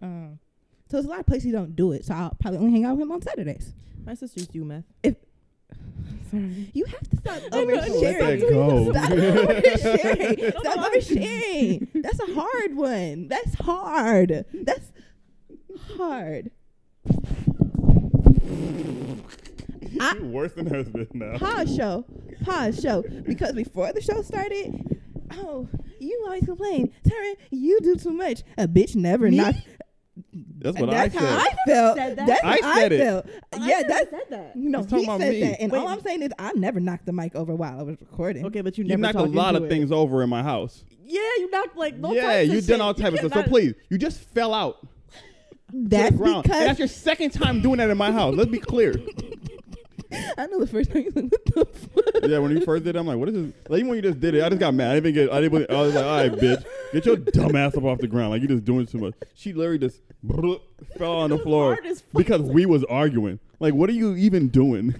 Um, 0.00 0.38
so 0.88 0.96
there's 0.96 1.04
a 1.04 1.08
lot 1.08 1.20
of 1.20 1.26
places 1.26 1.44
he 1.44 1.50
don't 1.52 1.76
do 1.76 1.92
it. 1.92 2.04
So 2.06 2.14
I'll 2.14 2.34
probably 2.40 2.58
only 2.60 2.72
hang 2.72 2.84
out 2.84 2.92
with 2.96 3.02
him 3.02 3.12
on 3.12 3.20
Saturdays. 3.22 3.74
My 4.04 4.14
sisters 4.14 4.46
do 4.46 4.64
meth. 4.64 4.84
If- 5.02 5.16
Sorry. 6.30 6.70
You 6.72 6.84
have 6.86 7.08
to 7.10 7.16
stop 7.16 7.40
I 7.52 7.64
know, 7.64 7.80
I 7.80 7.88
know, 7.88 7.94
let 8.00 8.20
oversharing. 8.20 8.40
that 8.40 8.50
go. 8.50 8.92
Stop 8.92 9.10
oversharing. 9.10 10.60
Stop 10.60 10.92
oversharing. 10.92 12.02
That's 12.02 12.20
a 12.20 12.34
hard 12.34 12.74
one. 12.76 13.28
That's 13.28 13.54
hard. 13.56 14.44
That's 14.54 14.92
hard. 15.96 16.50
I- 20.00 20.14
You're 20.16 20.26
worse 20.26 20.52
than 20.54 20.66
husband 20.66 21.08
now. 21.12 21.38
Pause 21.38 21.76
show. 21.76 22.04
Pause 22.44 22.80
show. 22.82 23.02
Because 23.26 23.52
before 23.52 23.92
the 23.92 24.00
show 24.00 24.22
started, 24.22 24.98
oh, 25.32 25.68
you 26.00 26.22
always 26.26 26.44
complain, 26.44 26.92
Taryn, 27.06 27.34
you 27.50 27.78
do 27.82 27.96
too 27.96 28.12
much. 28.12 28.42
A 28.58 28.66
bitch 28.66 28.96
never 28.96 29.28
Me? 29.30 29.36
knocks. 29.36 29.58
That's 30.58 30.78
what 30.78 30.90
that's 30.90 31.14
I 31.16 31.18
how 31.18 31.26
said. 31.26 31.38
I 31.38 31.70
felt. 31.70 31.96
Said 31.96 32.16
that? 32.16 32.26
That's 32.26 32.44
I 32.44 32.60
how 32.62 32.74
said 32.74 32.92
I 32.92 32.94
it. 32.94 32.98
felt. 33.00 33.26
I 33.52 33.56
yeah, 33.56 33.66
never 33.80 33.88
that's 33.88 34.10
said 34.10 34.20
that. 34.30 34.56
no. 34.56 34.82
He's 34.82 34.90
He 34.90 35.04
said 35.06 35.18
me. 35.32 35.40
that, 35.40 35.60
and 35.60 35.72
all 35.72 35.88
I'm 35.88 36.00
saying 36.02 36.22
is 36.22 36.30
I 36.38 36.52
never 36.52 36.80
knocked 36.80 37.06
the 37.06 37.12
mic 37.12 37.34
over 37.34 37.54
while 37.54 37.78
I 37.78 37.82
was 37.82 38.00
recording. 38.00 38.44
Okay, 38.46 38.60
but 38.60 38.76
you 38.78 38.84
you 38.84 38.88
never 38.96 39.00
knocked 39.02 39.16
a 39.16 39.22
lot 39.30 39.56
of 39.56 39.64
it. 39.64 39.68
things 39.68 39.90
over 39.90 40.22
in 40.22 40.28
my 40.28 40.42
house. 40.42 40.84
Yeah, 41.04 41.20
you 41.38 41.50
knocked 41.50 41.76
like 41.76 41.96
no 41.96 42.12
yeah, 42.12 42.22
types 42.22 42.48
of 42.50 42.54
you 42.54 42.60
done 42.62 42.80
all 42.80 42.94
type 42.94 43.12
of 43.14 43.18
stuff. 43.20 43.32
So 43.32 43.42
please, 43.44 43.74
you 43.90 43.98
just 43.98 44.20
fell 44.20 44.54
out 44.54 44.76
to 44.82 44.86
That's 45.72 46.16
because 46.16 46.44
And 46.44 46.44
that's 46.44 46.78
your 46.78 46.88
second 46.88 47.30
time 47.30 47.60
doing 47.60 47.78
that 47.78 47.90
in 47.90 47.96
my 47.96 48.12
house. 48.12 48.34
Let's 48.34 48.50
be 48.50 48.58
clear. 48.58 48.94
I 50.36 50.46
know 50.46 50.60
the 50.60 50.66
first 50.66 50.92
time 50.92 51.04
you 51.04 51.10
like, 51.14 51.32
what 51.32 51.44
the 51.46 51.64
fuck? 51.64 52.30
yeah, 52.30 52.38
when 52.38 52.50
you 52.50 52.60
first 52.64 52.84
did 52.84 52.96
it, 52.96 52.98
I'm 52.98 53.06
like, 53.06 53.16
what 53.16 53.30
is 53.30 53.34
this? 53.34 53.52
Like, 53.68 53.78
even 53.78 53.88
when 53.88 53.96
you 53.96 54.02
just 54.02 54.20
did 54.20 54.34
it, 54.34 54.44
I 54.44 54.48
just 54.50 54.60
got 54.60 54.74
mad. 54.74 54.90
I 54.90 54.94
didn't 55.00 55.06
even 55.08 55.26
get, 55.26 55.32
I 55.34 55.40
didn't, 55.40 55.70
I 55.70 55.80
was 55.80 55.94
like, 55.94 56.04
all 56.04 56.16
right, 56.16 56.32
bitch, 56.32 56.64
get 56.92 57.06
your 57.06 57.16
dumb 57.16 57.56
ass 57.56 57.74
up 57.76 57.84
off 57.84 57.98
the 57.98 58.08
ground. 58.08 58.30
Like, 58.30 58.42
you're 58.42 58.48
just 58.50 58.64
doing 58.66 58.84
too 58.84 58.98
much. 58.98 59.14
She 59.34 59.54
literally 59.54 59.78
just 59.78 60.02
fell 60.98 61.16
on 61.16 61.30
the 61.30 61.38
floor 61.38 61.74
Hard 61.74 61.86
as 61.86 62.02
fuck. 62.02 62.18
because 62.18 62.42
we 62.42 62.66
was 62.66 62.84
arguing. 62.84 63.38
Like, 63.58 63.72
what 63.72 63.88
are 63.88 63.94
you 63.94 64.14
even 64.16 64.48
doing? 64.48 64.90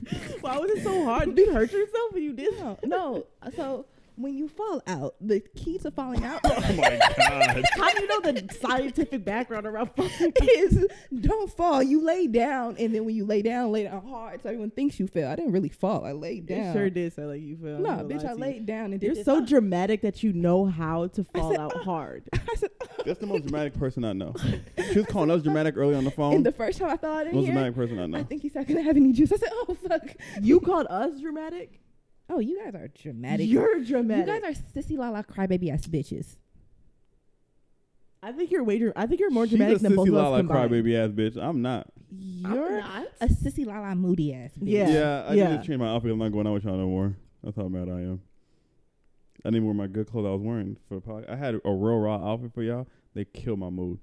Why 0.40 0.56
was 0.56 0.70
it 0.70 0.82
so 0.82 1.04
hard? 1.04 1.34
Did 1.34 1.46
you 1.46 1.52
hurt 1.52 1.72
yourself 1.72 2.12
when 2.12 2.22
you 2.22 2.32
did? 2.32 2.58
No, 2.58 2.78
no. 2.84 3.26
So 3.54 3.84
when 4.16 4.36
you 4.36 4.48
fall 4.48 4.82
out, 4.86 5.14
the 5.20 5.40
key 5.40 5.78
to 5.78 5.90
falling 5.90 6.24
out 6.24 6.40
oh 6.44 6.60
my 6.74 7.00
God. 7.18 7.64
How 7.76 7.90
do 7.92 8.02
you 8.02 8.08
know 8.08 8.20
the 8.32 8.54
scientific 8.60 9.24
background 9.24 9.66
around 9.66 9.90
fucking? 9.96 10.32
is 10.42 10.86
don't 11.20 11.50
fall. 11.52 11.82
You 11.82 12.04
lay 12.04 12.26
down, 12.26 12.76
and 12.78 12.94
then 12.94 13.04
when 13.04 13.14
you 13.14 13.24
lay 13.24 13.42
down, 13.42 13.72
lay 13.72 13.84
down 13.84 14.06
hard, 14.06 14.42
so 14.42 14.48
everyone 14.50 14.70
thinks 14.70 15.00
you 15.00 15.06
fell. 15.06 15.30
I 15.30 15.36
didn't 15.36 15.52
really 15.52 15.68
fall. 15.68 16.04
I 16.04 16.12
laid 16.12 16.46
down. 16.46 16.58
You 16.58 16.64
down. 16.64 16.74
sure 16.74 16.90
did 16.90 17.12
sound 17.14 17.28
like 17.28 17.40
you 17.40 17.56
fell. 17.56 17.78
No, 17.78 17.90
I'm 17.90 18.08
bitch, 18.08 18.24
I 18.24 18.28
to 18.28 18.28
you. 18.28 18.34
laid 18.34 18.66
down 18.66 18.92
and 18.92 19.00
did 19.00 19.16
You're 19.16 19.24
so 19.24 19.44
dramatic 19.44 20.02
that 20.02 20.22
you 20.22 20.32
know 20.32 20.66
how 20.66 21.06
to 21.08 21.24
fall 21.24 21.50
said, 21.50 21.60
out 21.60 21.72
"Oh." 21.74 21.82
hard. 21.82 22.28
I 22.32 22.54
said, 22.56 22.70
oh. 22.82 22.86
That's 23.04 23.18
the 23.20 23.26
most 23.26 23.46
dramatic 23.46 23.78
person 23.78 24.04
I 24.04 24.12
know. 24.12 24.34
She 24.92 24.98
was 24.98 25.06
calling 25.06 25.30
us 25.30 25.42
dramatic 25.42 25.76
early 25.76 25.94
on 25.94 26.04
the 26.04 26.10
phone. 26.10 26.34
and 26.34 26.46
the 26.46 26.52
first 26.52 26.78
time 26.78 26.90
I 26.90 26.96
fell 26.96 27.14
out 27.14 27.26
in 27.26 27.34
most 27.34 27.44
here, 27.44 27.52
dramatic 27.54 27.74
person 27.74 27.98
I 27.98 28.06
know. 28.06 28.18
I 28.18 28.22
think 28.24 28.42
he 28.42 28.48
said, 28.48 28.66
"Can 28.66 28.78
I 28.78 28.82
have 28.82 28.96
any 28.96 29.12
juice?" 29.12 29.32
I 29.32 29.36
said, 29.36 29.50
"Oh 29.52 29.74
fuck." 29.88 30.02
You 30.40 30.60
called 30.60 30.86
us 30.90 31.20
dramatic. 31.20 31.80
Oh, 32.28 32.38
you 32.38 32.58
guys 32.64 32.74
are 32.74 32.88
dramatic. 32.88 33.48
You're 33.48 33.80
dramatic. 33.84 34.26
you 34.26 34.40
guys 34.40 34.56
are 34.56 34.80
sissy 34.80 34.96
la 34.96 35.10
la 35.10 35.22
crybaby 35.22 35.72
ass 35.72 35.86
bitches. 35.86 36.36
I 38.22 38.30
think 38.32 38.50
you're 38.52 38.62
way. 38.62 38.78
dr- 38.78 38.92
I 38.94 39.06
think 39.06 39.20
you're 39.20 39.30
more 39.30 39.44
She's 39.46 39.56
dramatic 39.58 39.78
a 39.78 39.82
than 39.82 39.96
both 39.96 40.08
of 40.08 40.14
us 40.14 40.22
lala 40.22 40.38
combined. 40.38 40.70
crybaby 40.70 40.94
ass 40.96 41.10
bitch. 41.10 41.36
I'm 41.42 41.60
not. 41.60 41.88
You're 42.10 42.80
not. 42.80 43.06
a 43.20 43.26
sissy 43.26 43.66
la 43.66 43.80
la 43.80 43.94
moody 43.94 44.32
ass 44.34 44.50
bitch. 44.58 44.68
Yeah. 44.70 44.88
Yeah, 44.88 45.24
I 45.28 45.34
yeah. 45.34 45.50
need 45.50 45.60
to 45.62 45.66
change 45.66 45.80
my 45.80 45.88
outfit. 45.88 46.12
I'm 46.12 46.18
not 46.18 46.30
going 46.32 46.46
out 46.46 46.54
with 46.54 46.64
y'all 46.64 46.76
no 46.76 46.86
more. 46.86 47.16
That's 47.42 47.56
how 47.56 47.68
mad 47.68 47.88
I 47.88 48.00
am. 48.02 48.22
I 49.44 49.50
didn't 49.50 49.64
wear 49.64 49.74
my 49.74 49.88
good 49.88 50.06
clothes 50.08 50.26
I 50.26 50.30
was 50.30 50.40
wearing 50.40 50.76
for 50.88 50.94
the 50.94 51.00
podcast. 51.00 51.30
I 51.30 51.36
had 51.36 51.54
a 51.56 51.60
real 51.64 51.98
raw 51.98 52.14
outfit 52.32 52.52
for 52.54 52.62
y'all. 52.62 52.86
They 53.14 53.24
killed 53.24 53.58
my 53.58 53.70
mood. 53.70 53.98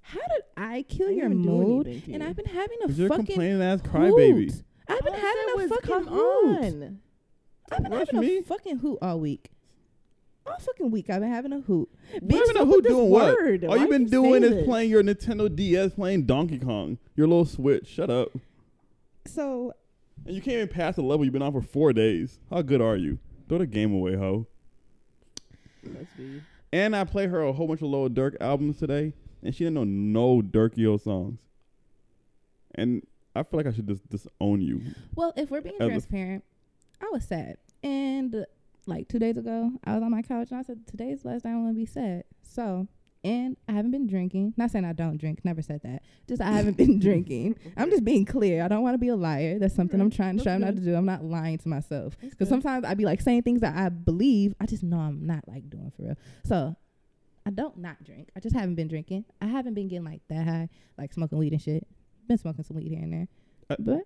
How 0.00 0.18
did 0.20 0.42
I 0.56 0.82
kill 0.88 1.06
I 1.06 1.10
didn't 1.10 1.16
your 1.18 1.26
even 1.26 1.42
do 1.42 1.48
mood? 1.48 1.86
anything 1.86 2.02
to 2.02 2.12
And 2.14 2.22
you. 2.24 2.28
I've 2.28 2.36
been 2.36 2.46
having 2.46 2.78
a 2.84 2.90
you're 2.92 3.06
a 3.06 3.10
fucking 3.10 3.26
complaining 3.26 3.62
ass 3.62 3.80
hoot. 3.80 3.92
crybaby. 3.92 4.62
I've 4.88 5.00
been 5.04 5.14
All 5.14 5.20
I 5.20 5.22
having 5.22 5.44
a 5.52 5.56
was, 5.56 5.68
fucking 5.70 5.88
come 5.88 6.06
hoot. 6.08 6.64
on. 6.82 6.98
I've 7.72 7.82
been 7.82 7.92
Rush 7.92 8.06
having 8.12 8.20
me? 8.20 8.38
a 8.38 8.42
fucking 8.42 8.78
hoot 8.78 8.98
all 9.02 9.20
week. 9.20 9.50
All 10.46 10.56
fucking 10.58 10.90
week 10.92 11.10
I've 11.10 11.20
been 11.20 11.30
having 11.32 11.52
a 11.52 11.60
hoot. 11.60 11.88
What 12.12 12.22
Bitch, 12.28 12.34
even 12.36 12.46
know 12.48 12.52
stop 12.54 12.66
who 12.66 12.76
with 12.76 12.84
doing 12.86 13.10
what? 13.10 13.36
word. 13.36 13.64
All 13.64 13.76
you've 13.76 13.90
been 13.90 14.02
you 14.02 14.08
doing 14.08 14.44
is 14.44 14.50
this? 14.50 14.64
playing 14.64 14.90
your 14.90 15.02
Nintendo 15.02 15.54
DS, 15.54 15.94
playing 15.94 16.24
Donkey 16.26 16.58
Kong, 16.58 16.98
your 17.16 17.26
little 17.26 17.44
Switch. 17.44 17.88
Shut 17.88 18.10
up. 18.10 18.28
So 19.26 19.72
And 20.24 20.34
you 20.36 20.40
can't 20.40 20.54
even 20.56 20.68
pass 20.68 20.94
the 20.96 21.02
level 21.02 21.24
you've 21.24 21.32
been 21.32 21.42
on 21.42 21.52
for 21.52 21.62
four 21.62 21.92
days. 21.92 22.38
How 22.50 22.62
good 22.62 22.80
are 22.80 22.96
you? 22.96 23.18
Throw 23.48 23.58
the 23.58 23.66
game 23.66 23.92
away, 23.92 24.14
ho. 24.14 24.46
Must 25.82 26.16
be. 26.16 26.42
And 26.72 26.94
I 26.94 27.04
played 27.04 27.30
her 27.30 27.42
a 27.42 27.52
whole 27.52 27.66
bunch 27.66 27.80
of 27.82 27.88
Lil 27.88 28.08
Durk 28.10 28.36
albums 28.40 28.78
today, 28.78 29.14
and 29.42 29.54
she 29.54 29.64
didn't 29.64 29.74
know 29.74 29.84
no 29.84 30.42
Durkio 30.42 31.00
songs. 31.00 31.38
And 32.74 33.02
I 33.34 33.42
feel 33.42 33.58
like 33.58 33.66
I 33.66 33.72
should 33.72 33.86
just 33.88 34.08
disown 34.08 34.60
you. 34.60 34.80
well, 35.14 35.32
if 35.36 35.50
we're 35.50 35.60
being 35.60 35.76
As 35.80 35.86
a- 35.86 35.90
transparent, 35.90 36.44
I 37.00 37.08
was 37.12 37.24
sad. 37.24 37.56
And 37.82 38.34
uh, 38.34 38.44
like 38.86 39.08
two 39.08 39.18
days 39.18 39.36
ago, 39.36 39.72
I 39.84 39.94
was 39.94 40.02
on 40.02 40.10
my 40.10 40.22
couch 40.22 40.48
and 40.50 40.58
I 40.58 40.62
said, 40.62 40.86
Today's 40.86 41.22
the 41.22 41.28
last 41.28 41.42
time 41.42 41.56
I'm 41.56 41.62
gonna 41.64 41.74
be 41.74 41.86
sad. 41.86 42.24
So 42.42 42.88
and 43.24 43.56
I 43.68 43.72
haven't 43.72 43.90
been 43.90 44.06
drinking. 44.06 44.54
Not 44.56 44.70
saying 44.70 44.84
I 44.84 44.92
don't 44.92 45.16
drink, 45.18 45.44
never 45.44 45.60
said 45.60 45.80
that. 45.82 46.02
Just 46.28 46.40
I 46.40 46.50
haven't 46.52 46.76
been 46.76 46.98
drinking. 47.00 47.56
I'm 47.76 47.90
just 47.90 48.04
being 48.04 48.24
clear. 48.24 48.62
I 48.62 48.68
don't 48.68 48.82
want 48.82 48.94
to 48.94 48.98
be 48.98 49.08
a 49.08 49.16
liar. 49.16 49.58
That's 49.58 49.74
something 49.74 50.00
I'm 50.00 50.10
trying 50.10 50.36
to 50.38 50.44
That's 50.44 50.44
strive 50.44 50.60
not 50.60 50.76
to 50.76 50.80
do. 50.82 50.94
I'm 50.94 51.06
not 51.06 51.24
lying 51.24 51.58
to 51.58 51.68
myself. 51.68 52.16
Because 52.20 52.48
sometimes 52.48 52.84
I 52.84 52.94
be 52.94 53.04
like 53.04 53.20
saying 53.20 53.42
things 53.42 53.62
that 53.62 53.74
I 53.76 53.88
believe. 53.88 54.54
I 54.60 54.66
just 54.66 54.84
know 54.84 54.98
I'm 54.98 55.26
not 55.26 55.42
like 55.48 55.68
doing 55.68 55.90
for 55.96 56.02
real. 56.04 56.14
So 56.44 56.76
I 57.44 57.50
don't 57.50 57.78
not 57.78 58.02
drink. 58.04 58.28
I 58.36 58.40
just 58.40 58.54
haven't 58.54 58.76
been 58.76 58.86
drinking. 58.88 59.24
I 59.40 59.46
haven't 59.46 59.74
been 59.74 59.88
getting 59.88 60.04
like 60.04 60.22
that 60.28 60.46
high, 60.46 60.68
like 60.96 61.12
smoking 61.12 61.38
weed 61.38 61.52
and 61.52 61.60
shit. 61.62 61.84
Been 62.28 62.38
smoking 62.38 62.62
some 62.64 62.76
weed 62.76 62.88
here 62.88 63.02
and 63.02 63.12
there. 63.12 63.28
I- 63.70 63.76
But 63.78 64.02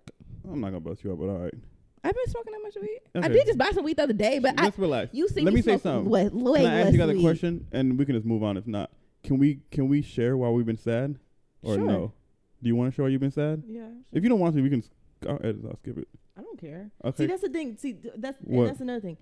I'm 0.51 0.61
not 0.61 0.69
gonna 0.69 0.79
bust 0.79 1.03
you 1.03 1.11
up, 1.13 1.19
but 1.19 1.25
all 1.29 1.37
right. 1.37 1.53
I've 2.03 2.15
been 2.15 2.27
smoking 2.29 2.53
that 2.53 2.61
much 2.63 2.75
weed. 2.81 2.99
I 3.23 3.27
did 3.27 3.45
just 3.45 3.57
buy 3.57 3.69
some 3.71 3.83
weed 3.83 3.97
the 3.97 4.03
other 4.03 4.13
day, 4.13 4.39
but 4.39 4.59
I 4.59 4.63
Let's 4.65 4.79
relax. 4.79 5.13
you 5.13 5.27
see 5.27 5.41
Let 5.41 5.53
me 5.53 5.61
say 5.61 5.77
something. 5.77 6.09
Way, 6.09 6.29
way 6.29 6.61
Can 6.61 6.71
I 6.71 6.81
ask 6.81 6.93
you 6.93 6.97
guys 6.97 7.09
a 7.09 7.21
question, 7.21 7.67
and 7.71 7.97
we 7.99 8.05
can 8.05 8.15
just 8.15 8.25
move 8.25 8.41
on. 8.43 8.57
If 8.57 8.65
not, 8.67 8.91
can 9.23 9.37
we 9.37 9.59
can 9.71 9.87
we 9.87 10.01
share 10.01 10.35
why 10.35 10.49
we've 10.49 10.65
been 10.65 10.77
sad, 10.77 11.19
or 11.61 11.75
Sure. 11.75 11.85
no? 11.85 12.13
Do 12.61 12.67
you 12.67 12.75
want 12.75 12.91
to 12.91 12.95
share 12.95 13.03
why 13.05 13.09
you've 13.09 13.21
been 13.21 13.31
sad? 13.31 13.63
Yeah. 13.67 13.89
If 14.11 14.23
you 14.23 14.29
don't 14.29 14.39
want 14.39 14.55
to, 14.55 14.61
we 14.61 14.69
can. 14.69 14.79
s- 14.79 14.89
I'll 15.27 15.37
edit. 15.43 15.61
I'll 15.67 15.77
skip 15.77 15.97
it. 15.99 16.07
I 16.37 16.41
don't 16.41 16.59
care. 16.59 16.89
Okay. 17.05 17.17
See, 17.23 17.27
that's 17.27 17.41
the 17.43 17.49
thing. 17.49 17.77
See, 17.77 17.97
that's 18.17 18.39
and 18.47 18.67
that's 18.67 18.81
another 18.81 18.99
thing. 19.01 19.17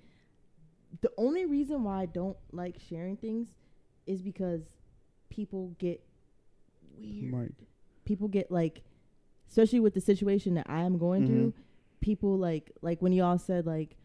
The 1.02 1.12
only 1.18 1.46
reason 1.46 1.84
why 1.84 2.02
I 2.02 2.06
don't 2.06 2.38
like 2.52 2.78
sharing 2.90 3.18
things 3.18 3.50
is 4.08 4.22
because 4.22 4.62
people 5.30 5.76
get 5.80 6.02
weird. 6.98 7.32
Mike. 7.32 7.52
People 8.06 8.28
get 8.28 8.50
like, 8.52 8.82
especially 9.50 9.80
with 9.82 9.94
the 9.94 10.02
situation 10.02 10.54
that 10.56 10.66
I 10.70 10.82
am 10.84 10.98
going 10.98 11.24
Mhm. 11.24 11.28
through. 11.28 11.54
People 12.02 12.38
like 12.38 12.72
like 12.82 13.02
when 13.02 13.12
y'all 13.14 13.38
said 13.38 13.66
like, 13.66 13.96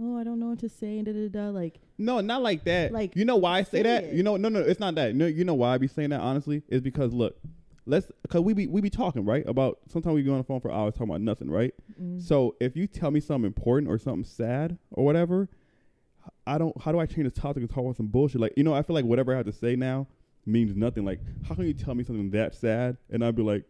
oh, 0.00 0.18
I 0.18 0.24
don't 0.24 0.40
know 0.40 0.48
what 0.48 0.60
to 0.60 0.68
say 0.68 0.98
and 0.98 1.06
da 1.06 1.12
da 1.12 1.28
da. 1.28 1.50
Like, 1.50 1.80
No, 1.98 2.20
not 2.20 2.42
like 2.42 2.64
that. 2.64 2.92
Like, 2.92 3.14
you 3.14 3.24
know 3.24 3.36
why 3.36 3.58
I 3.58 3.62
say 3.62 3.82
that? 3.82 4.04
it. 4.04 4.14
You 4.14 4.22
know, 4.22 4.36
no, 4.36 4.48
no, 4.48 4.60
it's 4.60 4.80
not 4.80 4.94
that. 4.96 5.14
No, 5.14 5.26
you 5.26 5.44
know 5.44 5.54
why 5.54 5.74
I 5.74 5.78
be 5.78 5.86
saying 5.88 6.10
that 6.10 6.20
honestly 6.20 6.62
is 6.68 6.80
because 6.80 7.12
look, 7.12 7.36
let's 7.84 8.10
because 8.22 8.40
we 8.40 8.54
be 8.54 8.66
we 8.66 8.80
be 8.80 8.90
talking 8.90 9.24
right 9.24 9.46
about 9.46 9.78
sometimes 9.88 10.14
we 10.14 10.22
be 10.22 10.30
on 10.30 10.38
the 10.38 10.44
phone 10.44 10.60
for 10.60 10.72
hours 10.72 10.94
talking 10.94 11.08
about 11.10 11.20
nothing, 11.20 11.50
right? 11.50 11.74
mm, 12.00 12.22
So 12.22 12.54
if 12.60 12.76
you 12.76 12.86
tell 12.86 13.10
me 13.10 13.20
something 13.20 13.46
important 13.46 13.90
or 13.90 13.98
something 13.98 14.24
sad 14.24 14.78
or 14.92 15.04
whatever, 15.04 15.48
I 16.46 16.56
don't. 16.58 16.80
How 16.80 16.92
do 16.92 16.98
I 16.98 17.06
change 17.06 17.24
the 17.32 17.40
topic 17.40 17.58
and 17.62 17.68
talk 17.70 17.80
about 17.80 17.96
some 17.96 18.06
bullshit? 18.06 18.40
Like 18.40 18.54
you 18.56 18.64
know, 18.64 18.74
I 18.74 18.82
feel 18.82 18.94
like 18.94 19.04
whatever 19.04 19.34
I 19.34 19.36
have 19.38 19.46
to 19.46 19.52
say 19.52 19.76
now 19.76 20.06
means 20.46 20.74
nothing. 20.74 21.04
Like 21.04 21.20
how 21.46 21.54
can 21.54 21.66
you 21.66 21.74
tell 21.74 21.94
me 21.94 22.02
something 22.04 22.30
that 22.30 22.54
sad 22.54 22.96
and 23.10 23.24
I'd 23.24 23.36
be 23.36 23.42
like, 23.42 23.64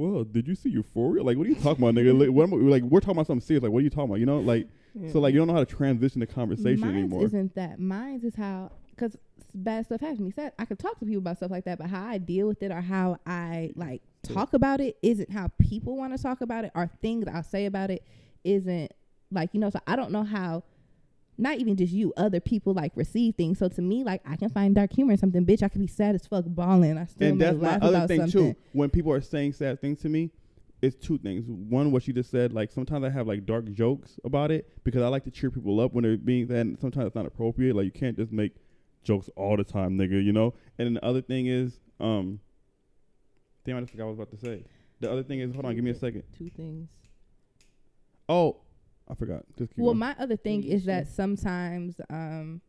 well, 0.00 0.24
did 0.24 0.48
you 0.48 0.54
see 0.54 0.70
Euphoria? 0.70 1.22
Like 1.22 1.36
what 1.36 1.46
are 1.46 1.50
you 1.50 1.56
talking 1.56 1.84
about, 1.84 1.94
nigga? 1.94 2.18
Like, 2.18 2.30
what 2.30 2.44
am 2.44 2.54
I- 2.54 2.70
like 2.70 2.82
we're 2.84 3.00
talking 3.00 3.12
about 3.12 3.26
something 3.26 3.46
serious. 3.46 3.62
Like 3.62 3.72
what 3.72 3.80
are 3.80 3.82
you 3.82 3.90
talking 3.90 4.04
about? 4.10 4.20
You 4.20 4.26
know, 4.26 4.40
like 4.40 4.66
yeah. 4.94 5.12
so 5.12 5.20
like 5.20 5.32
you 5.32 5.40
don't 5.40 5.48
know 5.48 5.54
how 5.54 5.64
to 5.64 5.74
transition 5.76 6.20
the 6.20 6.26
conversation 6.26 6.80
Mine's 6.80 6.94
anymore. 6.96 7.24
isn't 7.24 7.54
that. 7.54 7.78
Mine's 7.78 8.24
is 8.24 8.34
how 8.34 8.72
because 8.90 9.16
bad 9.54 9.84
stuff 9.86 10.00
happens 10.00 10.18
to 10.18 10.24
me. 10.24 10.30
Sad. 10.30 10.52
I 10.58 10.64
could 10.64 10.78
talk 10.78 10.98
to 11.00 11.04
people 11.04 11.18
about 11.18 11.36
stuff 11.36 11.50
like 11.50 11.64
that, 11.64 11.78
but 11.78 11.88
how 11.88 12.06
I 12.06 12.18
deal 12.18 12.48
with 12.48 12.62
it 12.62 12.70
or 12.70 12.80
how 12.80 13.18
I 13.26 13.72
like 13.76 14.02
talk 14.22 14.54
about 14.54 14.80
it 14.80 14.96
isn't 15.02 15.30
how 15.30 15.48
people 15.58 15.96
want 15.96 16.16
to 16.16 16.22
talk 16.22 16.40
about 16.40 16.64
it. 16.64 16.72
Or 16.74 16.90
things 17.00 17.26
I'll 17.28 17.42
say 17.42 17.66
about 17.66 17.90
it 17.90 18.04
isn't 18.44 18.92
like 19.30 19.50
you 19.52 19.60
know. 19.60 19.70
So 19.70 19.80
I 19.86 19.96
don't 19.96 20.12
know 20.12 20.24
how. 20.24 20.64
Not 21.40 21.58
even 21.58 21.74
just 21.74 21.92
you, 21.92 22.12
other 22.16 22.38
people 22.38 22.74
like 22.74 22.92
receive 22.94 23.34
things. 23.34 23.58
So 23.58 23.68
to 23.68 23.80
me, 23.82 24.04
like 24.04 24.20
I 24.26 24.36
can 24.36 24.50
find 24.50 24.74
dark 24.74 24.92
humor 24.92 25.12
in 25.12 25.18
something. 25.18 25.44
Bitch, 25.46 25.62
I 25.62 25.68
could 25.68 25.80
be 25.80 25.86
sad 25.86 26.14
as 26.14 26.26
fuck 26.26 26.44
balling. 26.46 26.98
I 26.98 27.06
still 27.06 27.28
and 27.28 27.38
may 27.38 27.44
that's 27.46 27.56
my 27.56 27.68
laugh 27.68 27.82
other 27.82 27.96
about 27.96 28.08
thing 28.08 28.20
something. 28.20 28.54
too. 28.54 28.60
When 28.72 28.90
people 28.90 29.10
are 29.12 29.20
saying 29.22 29.54
sad 29.54 29.80
things 29.80 30.00
to 30.02 30.08
me, 30.10 30.30
it's 30.82 30.96
two 30.96 31.18
things. 31.18 31.46
One, 31.48 31.92
what 31.92 32.06
you 32.06 32.12
just 32.12 32.30
said. 32.30 32.52
Like 32.52 32.70
sometimes 32.70 33.04
I 33.04 33.10
have 33.10 33.26
like 33.26 33.46
dark 33.46 33.72
jokes 33.72 34.18
about 34.24 34.50
it 34.50 34.68
because 34.84 35.02
I 35.02 35.08
like 35.08 35.24
to 35.24 35.30
cheer 35.30 35.50
people 35.50 35.80
up 35.80 35.94
when 35.94 36.04
they're 36.04 36.18
being 36.18 36.46
that. 36.48 36.60
And 36.60 36.78
sometimes 36.78 37.06
it's 37.06 37.16
not 37.16 37.26
appropriate. 37.26 37.74
Like 37.74 37.86
you 37.86 37.90
can't 37.90 38.16
just 38.16 38.32
make 38.32 38.52
jokes 39.02 39.30
all 39.34 39.56
the 39.56 39.64
time, 39.64 39.96
nigga. 39.96 40.22
You 40.22 40.32
know. 40.32 40.54
And 40.78 40.86
then 40.86 40.94
the 40.94 41.04
other 41.04 41.22
thing 41.22 41.46
is, 41.46 41.80
um, 42.00 42.40
damn, 43.64 43.78
I 43.78 43.80
just 43.80 43.92
forgot 43.92 44.04
what 44.04 44.08
I 44.08 44.12
was 44.12 44.18
about 44.28 44.40
to 44.40 44.44
say. 44.44 44.64
the 45.00 45.10
other 45.10 45.22
thing 45.22 45.40
is, 45.40 45.54
hold 45.54 45.64
on, 45.64 45.74
give 45.74 45.84
me 45.84 45.90
a 45.90 45.94
second. 45.94 46.22
Two 46.36 46.50
things. 46.50 46.88
Oh, 48.28 48.58
I 49.10 49.14
forgot. 49.14 49.44
Just 49.58 49.70
keep 49.70 49.78
Well, 49.78 49.92
going. 49.92 49.98
my 49.98 50.14
other 50.18 50.36
thing 50.36 50.64
is 50.64 50.84
that 50.84 51.08
sometimes 51.08 52.00
um, 52.10 52.60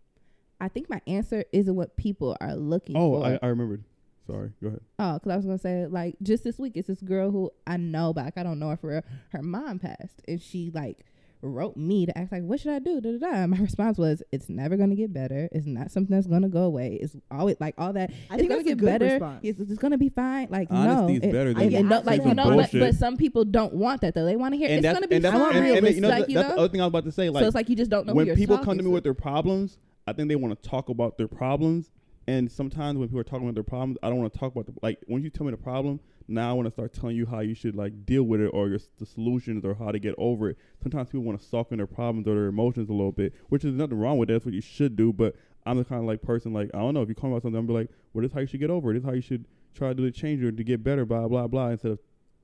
I 0.60 0.68
think 0.68 0.90
my 0.90 1.02
answer 1.08 1.44
isn't 1.52 1.76
what 1.76 1.96
people 1.98 2.36
are 2.42 2.56
looking 2.56 2.98
oh, 2.98 3.20
for. 3.22 3.26
I, 3.26 3.40
I 3.42 3.48
remembered. 3.48 3.84
Sorry, 4.28 4.52
go 4.62 4.68
ahead. 4.70 4.82
Oh, 5.00 5.14
because 5.16 5.32
I 5.32 5.36
was 5.36 5.46
gonna 5.46 5.58
say 5.58 5.88
like 5.88 6.16
just 6.22 6.44
this 6.44 6.60
week, 6.60 6.74
it's 6.76 6.88
this 6.88 7.02
girl 7.02 7.32
who 7.32 7.52
I 7.66 7.78
know, 7.78 8.14
but 8.14 8.26
like, 8.26 8.38
I 8.38 8.44
don't 8.44 8.60
know 8.60 8.70
her 8.70 8.78
for 8.78 8.88
real. 8.88 9.02
Her 9.30 9.42
mom 9.42 9.80
passed, 9.80 10.22
and 10.28 10.42
she 10.42 10.72
like 10.74 11.06
wrote 11.42 11.76
me 11.76 12.06
to 12.06 12.18
ask 12.18 12.32
like, 12.32 12.44
what 12.44 12.60
should 12.60 12.72
I 12.72 12.80
do? 12.80 13.02
Da, 13.02 13.12
da, 13.12 13.18
da. 13.18 13.28
And 13.44 13.52
my 13.52 13.58
response 13.62 13.98
was, 13.98 14.22
it's 14.32 14.50
never 14.50 14.78
gonna 14.78 14.96
get 14.96 15.14
better. 15.14 15.50
It's 15.52 15.66
not 15.66 15.92
something 15.92 16.16
that's 16.16 16.28
gonna 16.28 16.50
go 16.50 16.64
away. 16.64 17.00
It's 17.02 17.16
always 17.30 17.58
like 17.60 17.76
all 17.78 17.94
that. 17.94 18.12
I 18.30 18.36
it's 18.36 18.42
think 18.42 18.50
gonna 18.50 18.50
that's 18.50 18.62
a 18.62 18.64
get 18.64 18.78
good 18.78 18.86
better. 18.86 19.06
response. 19.06 19.40
It's, 19.44 19.60
it's 19.60 19.80
gonna 19.80 19.98
be 19.98 20.10
fine. 20.10 20.48
Like 20.50 20.68
Honesty 20.72 21.20
no, 21.20 21.26
is 21.28 21.34
better 21.34 21.50
I- 21.52 21.54
than 21.54 21.76
and 21.76 21.90
no, 21.90 22.02
like 22.02 22.24
you 22.24 22.34
know, 22.34 22.56
but, 22.56 22.70
but 22.72 22.96
some 22.96 23.18
people 23.18 23.46
don't 23.46 23.74
want 23.74 24.02
that 24.02 24.14
though. 24.16 24.26
They 24.26 24.36
want 24.36 24.54
to 24.54 24.58
hear 24.58 24.70
and 24.70 24.86
it's 24.86 24.94
gonna 24.94 25.08
be 25.08 25.16
and 25.18 25.26
that's 25.26 25.38
fine. 25.38 25.56
and, 25.56 25.78
and, 25.78 25.88
It's 25.88 25.96
you 25.96 26.02
know, 26.02 26.10
like 26.10 26.30
you 26.30 26.36
that's 26.36 26.50
the 26.50 26.58
other 26.60 26.70
thing 26.70 26.82
I 26.82 26.86
was 26.86 26.90
about 26.90 27.06
to 27.06 27.12
say. 27.12 27.30
Like 27.30 27.42
so 27.42 27.48
it's 27.48 27.56
like 27.56 27.70
you 27.70 27.76
just 27.76 27.92
don't 27.92 28.06
know 28.06 28.14
who 28.14 28.18
when 28.18 28.28
you're 28.28 28.36
people 28.36 28.58
come 28.58 28.78
to 28.78 28.84
me 28.84 28.90
with 28.90 29.04
their 29.04 29.14
problems, 29.14 29.78
I 30.08 30.14
think 30.14 30.30
they 30.30 30.36
want 30.36 30.62
to 30.62 30.70
talk 30.70 30.90
about 30.90 31.18
their 31.18 31.28
problems. 31.28 31.92
And 32.28 32.52
sometimes 32.52 32.98
when 33.00 33.08
people 33.08 33.20
are 33.20 33.24
talking 33.24 33.44
about 33.48 33.56
their 33.56 33.64
problems, 33.64 33.98
I 34.04 34.10
don't 34.10 34.20
want 34.20 34.32
to 34.32 34.40
talk 34.40 34.52
about 34.54 34.68
the 34.68 34.74
like. 34.82 35.00
When 35.08 35.24
you 35.24 35.30
tell 35.32 35.46
me 35.46 35.52
the 35.52 35.58
problem, 35.58 36.00
now 36.32 36.50
I 36.50 36.54
want 36.54 36.68
to 36.68 36.72
start 36.72 36.94
telling 36.94 37.16
you 37.16 37.26
how 37.26 37.40
you 37.40 37.54
should 37.54 37.76
like 37.76 38.06
deal 38.06 38.24
with 38.24 38.42
it 38.42 38.48
or 38.48 38.70
your, 38.70 38.80
the 38.98 39.06
solutions 39.06 39.64
or 39.66 39.74
how 39.76 39.92
to 39.92 40.00
get 40.00 40.16
over 40.18 40.50
it. 40.50 40.58
Sometimes 40.82 41.10
people 41.10 41.24
want 41.24 41.40
to 41.40 41.46
soften 41.46 41.78
their 41.78 41.88
problems 41.88 42.28
or 42.28 42.34
their 42.36 42.48
emotions 42.48 42.90
a 42.90 42.94
little 42.94 43.12
bit, 43.12 43.34
which 43.50 43.64
is 43.66 43.74
nothing 43.76 43.98
wrong 44.00 44.18
with 44.18 44.28
that. 44.30 44.34
That's 44.34 44.46
what 44.46 44.54
you 44.54 44.62
should 44.62 44.96
do. 44.96 45.12
But 45.14 45.36
I'm 45.66 45.78
the 45.78 45.86
kind 45.86 46.02
of 46.02 46.08
like 46.08 46.22
person 46.22 46.54
like 46.54 46.70
I 46.74 46.80
don't 46.80 46.94
know 46.94 47.02
if 47.02 47.10
you 47.10 47.16
call 47.16 47.30
me 47.30 47.36
about 47.36 47.44
something, 47.44 47.60
I'm 47.60 47.68
be 47.68 47.74
like, 47.74 47.90
well, 48.14 48.22
this 48.22 48.30
is 48.32 48.34
how 48.34 48.42
you 48.42 48.48
should 48.48 48.60
get 48.60 48.70
over 48.70 48.92
it. 48.92 48.94
This 48.96 49.02
is 49.04 49.06
how 49.08 49.14
you 49.14 49.22
should 49.22 49.46
try 49.76 49.90
to 49.90 49.94
do 49.94 50.04
the 50.04 50.12
change 50.12 50.44
it 50.44 50.58
to 50.58 50.64
get 50.64 50.84
better. 50.84 51.06
Blah 51.06 51.28
blah 51.28 51.48
blah. 51.48 51.70
Instead 51.70 51.92
of 51.94 52.00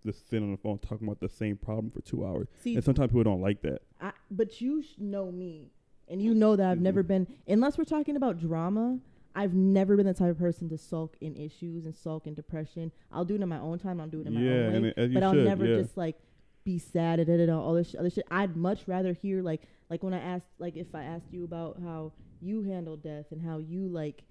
just 0.05 0.29
sitting 0.29 0.45
on 0.45 0.51
the 0.51 0.57
phone 0.57 0.77
talking 0.79 1.07
about 1.07 1.19
the 1.19 1.27
same 1.29 1.57
problem 1.57 1.89
for 1.91 2.01
two 2.01 2.25
hours. 2.25 2.47
See, 2.59 2.75
And 2.75 2.83
sometimes 2.83 3.09
people 3.11 3.23
don't 3.23 3.41
like 3.41 3.61
that. 3.63 3.81
I, 3.99 4.11
but 4.29 4.61
you 4.61 4.83
know 4.99 5.31
me, 5.31 5.71
and 6.07 6.21
you 6.21 6.33
know 6.35 6.55
that 6.55 6.65
I've 6.71 6.77
Mhm. 6.77 6.81
never 6.81 7.03
been, 7.03 7.27
unless 7.47 7.77
we're 7.77 7.83
talking 7.83 8.15
about 8.15 8.39
drama. 8.39 8.99
I've 9.37 9.53
never 9.53 9.95
been 9.95 10.07
the 10.07 10.13
type 10.15 10.31
of 10.31 10.39
person 10.39 10.67
to 10.69 10.77
sulk 10.77 11.15
in 11.21 11.35
issues 11.35 11.85
and 11.85 11.95
sulk 11.95 12.25
in 12.25 12.33
depression. 12.33 12.91
I'll 13.11 13.23
do 13.23 13.35
it 13.35 13.41
in 13.41 13.47
my 13.47 13.59
own 13.59 13.77
time. 13.77 14.01
I'll 14.01 14.07
do 14.07 14.21
it 14.21 14.27
in 14.27 14.33
my 14.33 14.41
yeah, 14.41 14.51
own 14.75 14.81
way. 14.83 14.93
it- 14.97 15.13
but 15.13 15.21
I'll 15.23 15.33
should, 15.33 15.45
never 15.45 15.65
yeah. 15.65 15.81
just 15.81 15.95
like 15.95 16.15
be 16.63 16.79
sad 16.79 17.19
and 17.19 17.27
da, 17.27 17.37
da, 17.37 17.45
da, 17.45 17.59
all 17.61 17.75
this 17.75 17.91
sh- 17.91 17.95
other 17.99 18.09
shit. 18.09 18.25
I'd 18.31 18.57
much 18.57 18.87
rather 18.87 19.13
hear 19.13 19.41
like 19.43 19.61
like 19.91 20.01
when 20.03 20.13
I 20.13 20.19
asked 20.19 20.47
like 20.57 20.75
if 20.75 20.93
I 20.95 21.03
asked 21.03 21.31
you 21.31 21.43
about 21.43 21.77
how 21.81 22.13
you 22.41 22.63
handled 22.63 23.03
death 23.03 23.27
and 23.31 23.41
how 23.41 23.59
you 23.59 23.87
like 23.87 24.23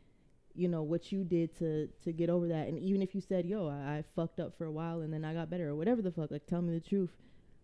you 0.55 0.69
know 0.69 0.83
what 0.83 1.12
you 1.12 1.23
did 1.23 1.57
to 1.59 1.87
to 2.05 2.12
get 2.12 2.29
over 2.29 2.49
that 2.49 2.66
and 2.69 2.79
even 2.79 3.01
if 3.03 3.14
you 3.14 3.21
said 3.21 3.47
yo 3.47 3.69
I, 3.69 3.99
I 3.99 4.05
fucked 4.16 4.40
up 4.40 4.57
for 4.59 4.64
a 4.64 4.71
while 4.73 5.01
and 5.03 5.12
then 5.12 5.25
I 5.25 5.35
got 5.35 5.51
better 5.51 5.69
or 5.69 5.75
whatever 5.77 6.03
the 6.03 6.11
fuck 6.11 6.31
like 6.31 6.47
tell 6.47 6.62
me 6.62 6.73
the 6.73 6.81
truth 6.81 7.11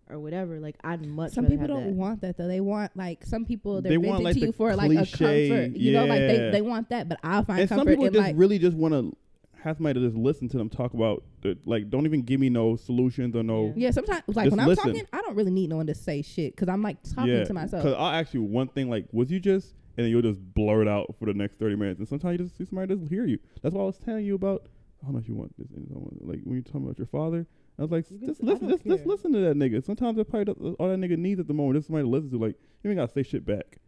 or 0.08 0.18
whatever 0.18 0.60
like 0.60 0.76
I'd 0.84 1.04
much 1.06 1.32
Some 1.32 1.46
people 1.46 1.60
have 1.60 1.68
don't 1.68 1.86
that. 1.86 1.92
want 1.94 2.20
that 2.22 2.36
though. 2.36 2.48
They 2.48 2.60
want 2.60 2.96
like 2.96 3.24
some 3.24 3.44
people 3.44 3.80
they're 3.80 3.90
They 3.90 3.96
venting 3.96 4.10
want, 4.10 4.24
like, 4.24 4.34
to 4.34 4.40
the 4.40 4.46
you 4.46 4.52
for 4.52 4.74
like 4.74 4.90
a 4.90 4.94
cliche- 4.94 5.48
comfort. 5.48 5.76
You 5.78 5.92
know, 5.92 6.04
like 6.06 6.20
they, 6.20 6.50
they 6.50 6.62
want 6.62 6.88
that, 6.90 7.08
but 7.08 7.18
I'll 7.22 7.44
find 7.44 7.60
and 7.60 7.68
some 7.68 7.78
comfort 7.78 7.92
people 7.92 8.06
in 8.06 8.12
just 8.12 8.26
like 8.26 8.36
really 8.36 8.58
just 8.58 8.76
want 8.76 8.94
to 8.94 9.16
have 9.62 9.76
somebody 9.76 10.00
to 10.00 10.04
just 10.06 10.16
listen 10.16 10.48
to 10.48 10.56
them 10.58 10.68
talk 10.68 10.92
about 10.92 11.22
the, 11.42 11.56
like 11.64 11.88
don't 11.88 12.04
even 12.04 12.22
give 12.22 12.40
me 12.40 12.50
no 12.50 12.74
solutions 12.76 13.36
or 13.36 13.42
no 13.44 13.72
yeah. 13.76 13.90
Sometimes 13.92 14.22
like 14.28 14.50
when 14.50 14.58
I'm 14.60 14.66
listen. 14.66 14.86
talking, 14.92 15.06
I 15.12 15.20
don't 15.20 15.36
really 15.36 15.52
need 15.52 15.70
no 15.70 15.76
one 15.76 15.86
to 15.86 15.94
say 15.94 16.20
shit 16.22 16.54
because 16.56 16.68
I'm 16.68 16.82
like 16.82 16.96
talking 17.14 17.32
yeah 17.32 17.44
to 17.44 17.54
myself. 17.54 17.82
because 17.84 17.96
I'll 17.96 18.10
ask 18.12 18.34
you 18.34 18.42
one 18.42 18.68
thing 18.68 18.90
like 18.90 19.06
was 19.12 19.30
you 19.30 19.38
just 19.38 19.74
and 19.96 20.04
then 20.04 20.10
you'll 20.10 20.22
just 20.22 20.40
blurt 20.54 20.88
out 20.88 21.14
for 21.18 21.26
the 21.26 21.34
next 21.34 21.58
thirty 21.60 21.76
minutes 21.76 22.00
and 22.00 22.08
sometimes 22.08 22.38
you 22.40 22.44
just 22.46 22.56
see 22.58 22.64
somebody 22.64 22.94
just 22.96 23.08
hear 23.08 23.24
you 23.24 23.38
that's 23.62 23.72
why 23.74 23.82
I 23.82 23.84
was 23.84 23.98
telling 23.98 24.24
you 24.24 24.34
about 24.34 24.66
I 25.00 25.06
don't 25.06 25.14
know 25.14 25.20
if 25.20 25.28
you 25.28 25.34
want 25.34 25.56
this 25.56 25.68
in 25.70 25.86
like 26.20 26.40
when 26.44 26.54
you're 26.54 26.62
talking 26.62 26.82
about 26.84 26.98
your 26.98 27.06
father 27.06 27.46
I 27.82 27.84
was 27.84 27.90
like 27.90 28.10
You 28.10 28.26
just 28.28 28.42
listen 28.42 28.68
don't 28.68 28.78
just, 28.78 28.86
just 28.88 29.06
listen 29.06 29.32
to 29.32 29.40
that 29.40 29.56
nigga 29.56 29.84
sometimes 29.84 30.16
that's 30.16 30.30
probably 30.30 30.54
the- 30.54 30.70
all 30.78 30.88
that 30.88 30.98
nigga 31.00 31.18
needs 31.18 31.40
at 31.40 31.48
the 31.48 31.54
moment 31.54 31.76
just 31.78 31.88
somebody 31.88 32.04
to 32.04 32.08
listen 32.10 32.30
to 32.30 32.38
like 32.38 32.56
you 32.82 32.90
ain't 32.90 32.98
gotta 32.98 33.12
say 33.12 33.22
shit 33.22 33.44
back 33.44 33.78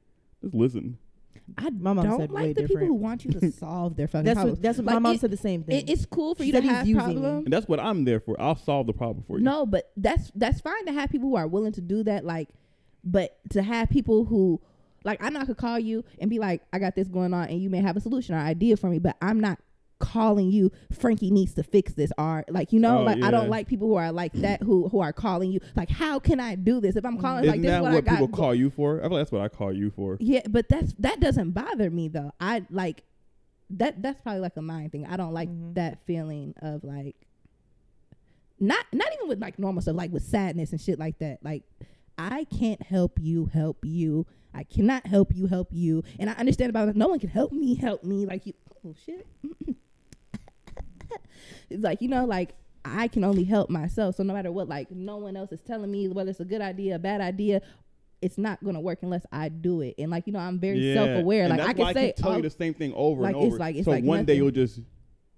just 0.42 0.54
listen 0.54 0.98
I 1.59 1.68
My 1.70 1.92
mom 1.92 2.04
don't 2.07 2.20
said 2.20 2.33
way 2.33 2.46
like 2.48 2.57
the 2.57 2.62
people 2.62 2.87
who 2.87 2.94
want 2.94 3.24
you 3.24 3.33
to 3.33 3.52
solve 3.52 3.96
their 3.96 4.09
fucking 4.09 4.24
That's 4.24 4.35
problems. 4.37 4.59
what 4.59 4.62
that's 4.62 4.78
what 4.78 4.87
Like, 4.87 4.94
my 4.94 4.98
mom 4.98 5.14
it- 5.14 5.20
said 5.20 5.30
the 5.30 5.37
same 5.37 5.62
thing. 5.62 5.78
It, 5.80 5.90
it's 5.90 6.07
cool 6.07 6.35
for 6.35 6.42
She 6.42 6.46
you 6.48 6.52
to 6.54 6.61
have 6.62 6.87
problems. 6.90 7.44
and 7.44 7.52
that's 7.52 7.68
what 7.68 7.78
I'm 7.80 8.04
there 8.04 8.18
for 8.20 8.40
I'll 8.40 8.57
solve 8.57 8.87
the 8.87 8.92
problem 8.94 9.24
for 9.26 9.38
you 9.38 9.44
No, 9.44 9.66
but 9.66 9.90
that's 9.96 10.30
that's 10.35 10.61
fine 10.61 10.87
to 10.87 10.92
have 10.92 11.11
people 11.11 11.28
who 11.28 11.37
are 11.37 11.46
willing 11.46 11.72
to 11.72 11.80
do 11.83 12.02
that. 12.04 12.24
Like, 12.24 12.48
but 13.04 13.37
to 13.50 13.62
have 13.62 13.90
people 13.90 14.24
who, 14.24 14.59
like, 15.04 15.22
I 15.22 15.28
know 15.28 15.40
I 15.40 15.44
could 15.44 15.59
call 15.59 15.78
you 15.78 16.02
and 16.18 16.30
be 16.30 16.38
like, 16.38 16.62
I 16.72 16.78
got 16.78 16.94
this 16.94 17.09
going 17.09 17.35
on, 17.35 17.48
and 17.48 17.61
you 17.61 17.68
may 17.68 17.83
have 17.83 17.96
a 17.98 18.00
solution 18.00 18.35
or 18.35 18.38
idea 18.38 18.78
for 18.78 18.88
me, 18.88 18.98
but 18.98 19.16
I'm 19.20 19.38
not 19.38 19.59
calling 19.98 20.50
you. 20.50 20.70
Frankie 20.92 21.30
needs 21.30 21.54
to 21.54 21.62
fix 21.62 21.94
this, 21.94 22.11
or 22.18 22.44
like 22.48 22.72
you 22.72 22.80
know, 22.80 23.00
Oh, 23.00 23.02
like 23.04 23.22
I 23.22 23.30
don't 23.30 23.48
like 23.48 23.66
people 23.68 23.88
who 23.88 23.94
are 23.94 24.12
like 24.12 24.33
that 24.35 24.62
who 24.62 24.88
who 24.88 25.00
are 25.00 25.12
calling 25.12 25.50
you. 25.52 25.61
Like, 25.76 25.88
how 25.90 26.18
can 26.18 26.40
I 26.40 26.54
do 26.54 26.80
this? 26.80 26.96
If 26.96 27.04
I'm 27.04 27.18
calling, 27.18 27.44
isn't 27.44 27.52
like 27.54 27.62
this 27.62 27.70
that 27.70 27.76
is 27.78 27.83
what, 27.83 27.92
what 27.92 27.98
I 27.98 28.00
got. 28.07 28.11
people 28.12 28.26
go- 28.28 28.37
call 28.42 28.54
you 28.54 28.70
for 28.70 28.98
I 28.98 29.02
feel 29.02 29.11
like 29.12 29.20
that's 29.20 29.33
what 29.33 29.42
I 29.42 29.48
call 29.48 29.72
you 29.72 29.90
for 29.90 30.16
yeah, 30.20 30.40
but 30.48 30.68
that's 30.68 30.92
that 30.98 31.20
doesn't 31.20 31.52
bother 31.52 31.90
me 31.90 32.09
though. 32.09 32.33
I 32.40 32.64
like 32.70 33.02
that. 33.70 34.02
That's 34.02 34.20
probably 34.20 34.40
like 34.40 34.57
a 34.57 34.62
mind 34.62 34.92
thing. 34.92 35.07
I 35.07 35.16
don't 35.16 35.33
like 35.33 35.48
Mhm. 35.48 35.74
that 35.74 35.98
feeling 36.07 36.54
of 36.61 36.85
like 36.85 37.16
not 38.61 38.85
not 38.92 39.09
even 39.14 39.28
with 39.28 39.40
like 39.40 39.59
normal 39.59 39.83
stuff, 39.83 39.96
like 39.96 40.12
with 40.12 40.22
sadness 40.22 40.70
and 40.72 40.80
shit 40.80 40.98
like 40.98 41.18
that. 41.18 41.38
Like 41.42 41.62
I 42.16 42.44
can't 42.44 42.83
help 42.83 43.18
you 43.20 43.46
help 43.46 43.78
you. 43.85 44.26
I 44.57 44.62
cannot 44.62 45.07
help 45.07 45.35
you 45.35 45.46
help 45.46 45.68
you. 45.72 46.04
And 46.20 46.30
I 46.30 46.35
understand 46.35 46.70
about 46.70 46.88
it. 46.88 46.94
No 46.94 47.09
one 47.09 47.18
can 47.18 47.28
help 47.30 47.50
me 47.50 47.74
help 47.74 48.04
me. 48.04 48.24
Like 48.26 48.46
you. 48.46 48.52
Oh 48.87 48.94
shit. 49.04 49.26
it's 51.70 51.83
like 51.83 52.00
you 52.02 52.09
know 52.09 52.24
like. 52.24 52.54
I 52.87 53.09
can 53.09 53.24
only 53.24 53.44
help 53.44 53.70
myself. 53.70 54.16
So 54.16 54.24
no 54.24 54.35
matter 54.35 54.52
what, 54.52 54.68
like 54.68 54.90
no 54.90 55.16
one 55.16 55.38
else 55.38 55.52
is 55.52 55.62
telling 55.62 55.90
me 55.90 56.07
whether 56.07 56.28
it's 56.28 56.40
a 56.40 56.44
good 56.44 56.61
idea, 56.61 56.96
a 56.96 56.98
bad 56.98 57.22
idea, 57.22 57.62
it's 58.20 58.37
not 58.37 58.62
gonna 58.62 58.80
work 58.83 58.98
unless 59.00 59.24
I 59.33 59.48
do 59.48 59.80
it. 59.80 59.94
And 59.98 60.11
like 60.11 60.26
you 60.26 60.35
know, 60.35 60.38
I'm 60.38 60.59
very 60.59 60.78
Yeah, 60.80 60.94
self 60.94 61.22
aware. 61.22 61.48
Like 61.48 61.61
I 61.61 61.72
can 61.72 61.94
say, 61.94 62.12
telling 62.12 62.35
all- 62.35 62.38
you 62.40 62.44
oh, 62.44 62.48
the 62.48 62.50
same 62.50 62.74
thing 62.74 62.92
over 62.94 63.22
like, 63.22 63.35
and 63.37 63.44
it's 63.44 63.54
over. 63.54 63.59
like- 63.59 63.76
it's 63.76 63.85
so 63.87 63.90
like 63.90 64.04
one 64.04 64.26
day 64.26 64.35
you'll 64.37 64.50
just 64.50 64.80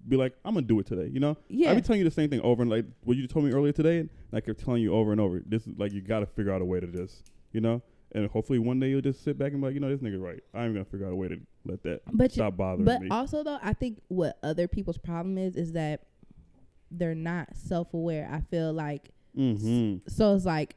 be 0.05 0.17
like, 0.17 0.33
"I'm 0.43 0.55
gonna 0.55 0.65
do 0.65 0.77
it 0.81 0.87
today," 0.87 1.09
you 1.09 1.21
know. 1.21 1.37
yeah, 1.47 1.71
I 1.71 1.75
be 1.75 1.81
telling 1.81 1.99
you 1.99 2.05
the 2.05 2.11
same 2.11 2.29
thing 2.29 2.41
over 2.41 2.61
and 2.61 2.69
like 2.69 2.85
what 3.05 3.15
you 3.15 3.25
told 3.27 3.45
me 3.45 3.53
earlier 3.53 3.71
today. 3.71 4.09
Like 4.33 4.43
I 4.43 4.47
kept 4.47 4.59
telling 4.65 4.81
you 4.81 4.93
over 4.93 5.13
and 5.13 5.21
over. 5.21 5.41
This 5.45 5.67
is 5.67 5.77
like 5.77 5.93
you 5.93 6.01
got 6.01 6.19
to 6.19 6.25
figure 6.25 6.51
out 6.51 6.61
a 6.61 6.65
way 6.65 6.81
to 6.81 6.87
just, 6.87 7.23
you 7.53 7.61
know. 7.61 7.81
And 8.13 8.29
hopefully 8.29 8.57
one 8.59 8.79
day 8.79 8.89
you'll 8.89 9.01
just 9.01 9.23
sit 9.23 9.37
back 9.37 9.51
and 9.51 9.61
be 9.61 9.67
like, 9.67 9.73
you 9.73 9.79
know, 9.79 9.89
this 9.89 9.99
nigga 9.99 10.21
right. 10.21 10.39
I'm 10.53 10.73
gonna 10.73 10.85
figure 10.85 11.05
out 11.07 11.13
a 11.13 11.15
way 11.15 11.27
to 11.27 11.39
let 11.65 11.83
that 11.83 12.01
but 12.13 12.31
you, 12.31 12.41
stop 12.41 12.55
bothering 12.57 12.85
but 12.85 13.01
me. 13.01 13.09
also 13.09 13.43
though, 13.43 13.59
I 13.61 13.73
think 13.73 13.99
what 14.07 14.37
other 14.43 14.67
people's 14.67 14.97
problem 14.97 15.37
is 15.37 15.55
is 15.55 15.73
that 15.73 16.03
they're 16.89 17.15
not 17.15 17.49
self 17.55 17.93
aware. 17.93 18.29
I 18.31 18.39
feel 18.49 18.71
like 18.71 19.09
mm-hmm. 19.37 19.97
so 20.07 20.35
it's 20.35 20.45
like 20.45 20.75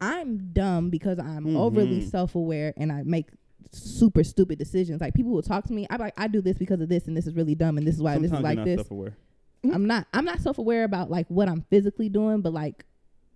I'm 0.00 0.52
dumb 0.52 0.90
because 0.90 1.18
I'm 1.18 1.56
overly 1.56 2.00
Mhm. 2.02 2.10
self 2.10 2.34
aware 2.34 2.72
and 2.76 2.92
I 2.92 3.02
make 3.04 3.26
super 3.72 4.22
stupid 4.22 4.58
decisions. 4.58 5.00
Like 5.00 5.14
people 5.14 5.32
will 5.32 5.42
talk 5.42 5.64
to 5.64 5.72
me, 5.72 5.86
I'm 5.90 5.98
like, 6.00 6.14
I 6.16 6.28
do 6.28 6.40
this 6.40 6.56
because 6.56 6.80
of 6.80 6.88
this, 6.88 7.06
and 7.08 7.16
this 7.16 7.26
is 7.26 7.34
really 7.34 7.54
dumb, 7.56 7.78
and 7.78 7.86
this 7.86 7.96
is 7.96 8.02
why 8.02 8.14
Sometimes 8.14 8.30
this 8.30 8.38
is 8.38 8.44
like 8.44 8.64
this. 8.64 8.76
self-aware. 8.76 9.16
I'm 9.72 9.86
not 9.86 10.06
I'm 10.12 10.24
not 10.24 10.40
self 10.40 10.58
aware 10.58 10.84
about 10.84 11.10
like 11.10 11.26
what 11.28 11.48
I'm 11.48 11.62
physically 11.70 12.08
doing, 12.08 12.42
but 12.42 12.52
like 12.52 12.84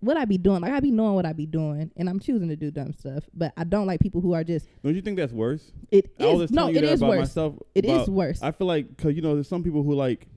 what 0.01 0.17
I 0.17 0.25
be 0.25 0.37
doing. 0.37 0.61
Like 0.61 0.71
I 0.73 0.79
be 0.79 0.91
knowing 0.91 1.15
what 1.15 1.25
I 1.25 1.33
be 1.33 1.45
doing, 1.45 1.91
and 1.97 2.09
I'm 2.09 2.19
choosing 2.19 2.47
to 2.49 2.55
do 2.55 2.71
dumb 2.71 2.93
stuff. 2.93 3.23
But 3.33 3.53
I 3.57 3.63
don't 3.63 3.87
like 3.87 3.99
people 3.99 4.21
who 4.21 4.33
are 4.33 4.43
just 4.43 4.67
Don't 4.83 4.95
you 4.95 5.01
think 5.01 5.17
that's 5.17 5.33
worse? 5.33 5.71
it 5.91 6.11
I 6.19 6.25
is 6.25 6.51
no, 6.51 6.61
telling 6.63 6.75
you 6.75 6.81
it 6.81 6.83
is 6.85 7.01
worse. 7.01 7.19
myself. 7.19 7.55
It 7.75 7.85
is 7.85 7.91
about- 7.91 8.09
worse. 8.09 8.41
I 8.41 8.51
feel 8.51 8.67
like 8.67 8.87
because 8.95 9.15
you 9.15 9.21
know 9.21 9.33
there's 9.35 9.47
some 9.47 9.63
people 9.63 9.83
who 9.83 9.93
like 9.93 10.27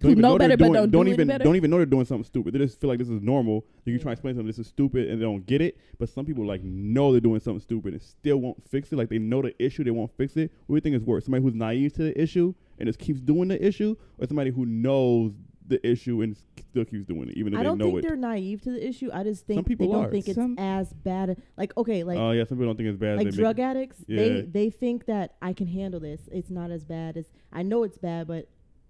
Who 0.00 0.10
even 0.10 0.22
know 0.22 0.36
they're 0.36 0.48
better 0.48 0.56
but 0.56 0.64
doing, 0.72 0.90
don't 0.90 1.04
do 1.06 1.12
even 1.12 1.28
don't 1.28 1.54
even 1.56 1.70
know 1.70 1.76
they're 1.76 1.86
doing 1.86 2.04
something 2.04 2.24
stupid. 2.24 2.54
They 2.54 2.58
just 2.58 2.80
feel 2.80 2.90
like 2.90 2.98
this 2.98 3.08
is 3.08 3.22
normal. 3.22 3.64
You 3.84 3.92
can 3.94 4.02
try 4.02 4.10
to 4.10 4.12
explain 4.14 4.34
something 4.34 4.48
this 4.48 4.58
is 4.58 4.66
stupid 4.66 5.08
and 5.08 5.20
they 5.20 5.24
don't 5.24 5.46
get 5.46 5.60
it. 5.60 5.78
But 5.98 6.08
some 6.08 6.24
people 6.26 6.44
like 6.44 6.64
know 6.64 7.12
they're 7.12 7.20
doing 7.20 7.38
something 7.38 7.60
stupid 7.60 7.92
and 7.94 8.02
still 8.02 8.38
won't 8.38 8.68
fix 8.68 8.92
it. 8.92 8.96
Like 8.96 9.08
they 9.10 9.18
know 9.20 9.42
the 9.42 9.54
issue, 9.62 9.84
they 9.84 9.92
won't 9.92 10.10
fix 10.16 10.36
it. 10.36 10.50
What 10.66 10.74
do 10.74 10.76
you 10.78 10.80
think 10.80 10.96
is 10.96 11.06
worse? 11.06 11.24
Somebody 11.26 11.44
who's 11.44 11.54
naive 11.54 11.92
to 11.94 12.02
the 12.02 12.20
issue 12.20 12.52
and 12.78 12.88
just 12.88 12.98
keeps 12.98 13.20
doing 13.20 13.46
the 13.48 13.64
issue, 13.64 13.94
or 14.18 14.26
somebody 14.26 14.50
who 14.50 14.66
knows 14.66 15.32
the 15.72 15.86
issue 15.86 16.22
and 16.22 16.36
still 16.70 16.84
keeps 16.84 17.04
doing 17.06 17.28
it 17.28 17.36
even 17.36 17.52
if 17.52 17.58
I 17.58 17.62
they 17.62 17.68
don't 17.68 17.78
know 17.78 17.86
think 17.86 17.98
it? 17.98 18.02
they're 18.08 18.16
naive 18.16 18.60
to 18.62 18.70
the 18.70 18.86
issue. 18.86 19.10
I 19.12 19.24
just 19.24 19.46
think 19.46 19.58
Some 19.58 19.64
people 19.64 19.86
they 19.88 19.92
don't 19.92 20.04
are. 20.06 20.10
think 20.10 20.26
it's 20.28 20.36
Some- 20.36 20.56
as 20.58 20.92
bad. 20.92 21.42
Like 21.56 21.76
okay, 21.76 22.04
like 22.04 22.18
Oh 22.18 22.30
yeah, 22.30 22.44
some 22.44 22.56
people 22.58 22.68
don't 22.68 22.76
think 22.76 22.88
it's 22.90 22.98
bad. 22.98 23.16
like 23.16 23.24
they 23.26 23.30
make- 23.30 23.40
drug 23.40 23.58
addicts. 23.58 24.04
Yeah. 24.06 24.16
They 24.18 24.40
they 24.42 24.70
think 24.70 25.06
that 25.06 25.34
I 25.42 25.52
can 25.52 25.66
handle 25.66 26.00
this. 26.00 26.28
It's 26.30 26.50
not 26.50 26.70
as 26.70 26.84
bad 26.84 27.16
as 27.16 27.26
I 27.52 27.62
know 27.62 27.82
it's 27.82 27.98
bad, 27.98 28.26
but 28.28 28.48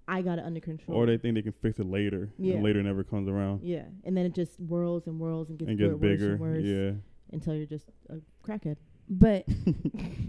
I 0.09 0.21
got 0.23 0.39
it 0.39 0.45
under 0.45 0.61
control. 0.61 0.99
or 0.99 1.07
they 1.07 1.17
think 1.17 1.37
they 1.37 1.43
can 1.43 1.53
fix 1.63 1.79
it 1.79 1.87
later. 1.87 2.29
Yeah. 2.39 2.55
And 2.55 2.65
later 2.65 2.83
never 2.83 3.05
comes 3.05 3.29
around 3.29 3.63
yeah, 3.63 3.85
and 4.05 4.17
then 4.17 4.27
it 4.27 4.35
just 4.35 4.59
whirls 4.59 5.07
and 5.07 5.19
whirls 5.21 5.49
and 5.49 5.59
gets, 5.59 5.69
and 5.71 5.79
gets 5.79 5.89
wor- 5.93 5.99
worse 5.99 6.01
bigger. 6.19 6.31
and 6.33 6.41
worse 6.41 6.65
Yeah. 6.65 6.91
until 7.33 7.55
you're 7.55 7.67
just 7.67 7.87
a 8.11 8.17
crackhead. 8.47 8.77
But 9.09 9.47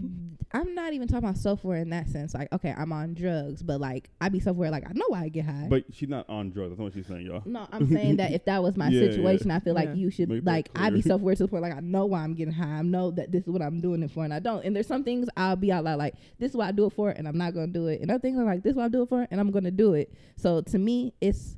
I'm 0.54 0.74
not 0.74 0.92
even 0.92 1.08
talking 1.08 1.24
about 1.28 1.36
self 1.36 1.64
aware 1.64 1.78
in 1.78 1.90
that 1.90 2.08
sense. 2.08 2.32
Like, 2.32 2.50
okay, 2.52 2.72
I'm 2.78 2.92
on 2.92 3.12
drugs, 3.14 3.60
but 3.62 3.80
like 3.80 4.08
I 4.20 4.28
be 4.28 4.38
self 4.38 4.56
aware. 4.56 4.70
Like 4.70 4.88
I 4.88 4.92
know 4.94 5.06
why 5.08 5.22
I 5.24 5.28
get 5.28 5.44
high. 5.46 5.66
But 5.68 5.84
she's 5.92 6.08
not 6.08 6.24
on 6.30 6.50
drugs. 6.50 6.70
That's 6.70 6.78
not 6.78 6.84
what 6.84 6.94
she's 6.94 7.06
saying, 7.08 7.26
y'all. 7.26 7.42
no, 7.44 7.66
I'm 7.72 7.92
saying 7.92 8.16
that 8.16 8.32
if 8.32 8.44
that 8.44 8.62
was 8.62 8.76
my 8.76 8.88
Yeah, 8.90 9.00
yeah. 9.02 9.10
situation, 9.10 9.50
I 9.50 9.58
feel 9.58 9.74
like 9.74 9.88
Yeah. 9.88 9.94
you 9.96 10.10
should 10.10 10.28
Make 10.28 10.46
like 10.46 10.70
I 10.76 10.90
be 10.90 11.02
clear. 11.02 11.10
self 11.10 11.20
aware 11.22 11.34
to 11.34 11.42
the 11.42 11.48
point 11.48 11.62
like 11.64 11.76
I 11.76 11.80
know 11.80 12.06
why 12.06 12.20
I'm 12.22 12.34
getting 12.34 12.54
high. 12.54 12.78
I 12.78 12.82
know 12.82 13.10
that 13.10 13.32
this 13.32 13.42
is 13.42 13.48
what 13.48 13.60
I'm 13.62 13.80
doing 13.80 14.02
it 14.04 14.10
for, 14.12 14.24
and 14.24 14.32
I 14.32 14.38
don't. 14.38 14.64
And 14.64 14.74
there's 14.76 14.86
some 14.86 15.02
things 15.04 15.28
I'll 15.36 15.56
be 15.56 15.72
out 15.72 15.84
loud 15.84 15.98
like 15.98 16.14
this 16.38 16.50
is 16.52 16.56
what 16.56 16.68
I 16.68 16.72
do 16.72 16.86
it 16.86 16.92
for, 16.92 17.10
and 17.10 17.26
I'm 17.26 17.36
not 17.36 17.52
gonna 17.52 17.66
do 17.66 17.88
it. 17.88 18.00
And 18.00 18.10
other 18.10 18.20
things 18.20 18.38
are 18.38 18.44
like 18.44 18.62
this 18.62 18.70
is 18.70 18.76
what 18.76 18.84
I 18.84 18.88
do 18.88 19.02
it 19.02 19.08
for, 19.08 19.26
and 19.30 19.40
I'm 19.40 19.50
gonna 19.50 19.70
do 19.72 19.94
it. 19.94 20.14
So 20.36 20.60
to 20.62 20.78
me, 20.78 21.14
it's 21.20 21.56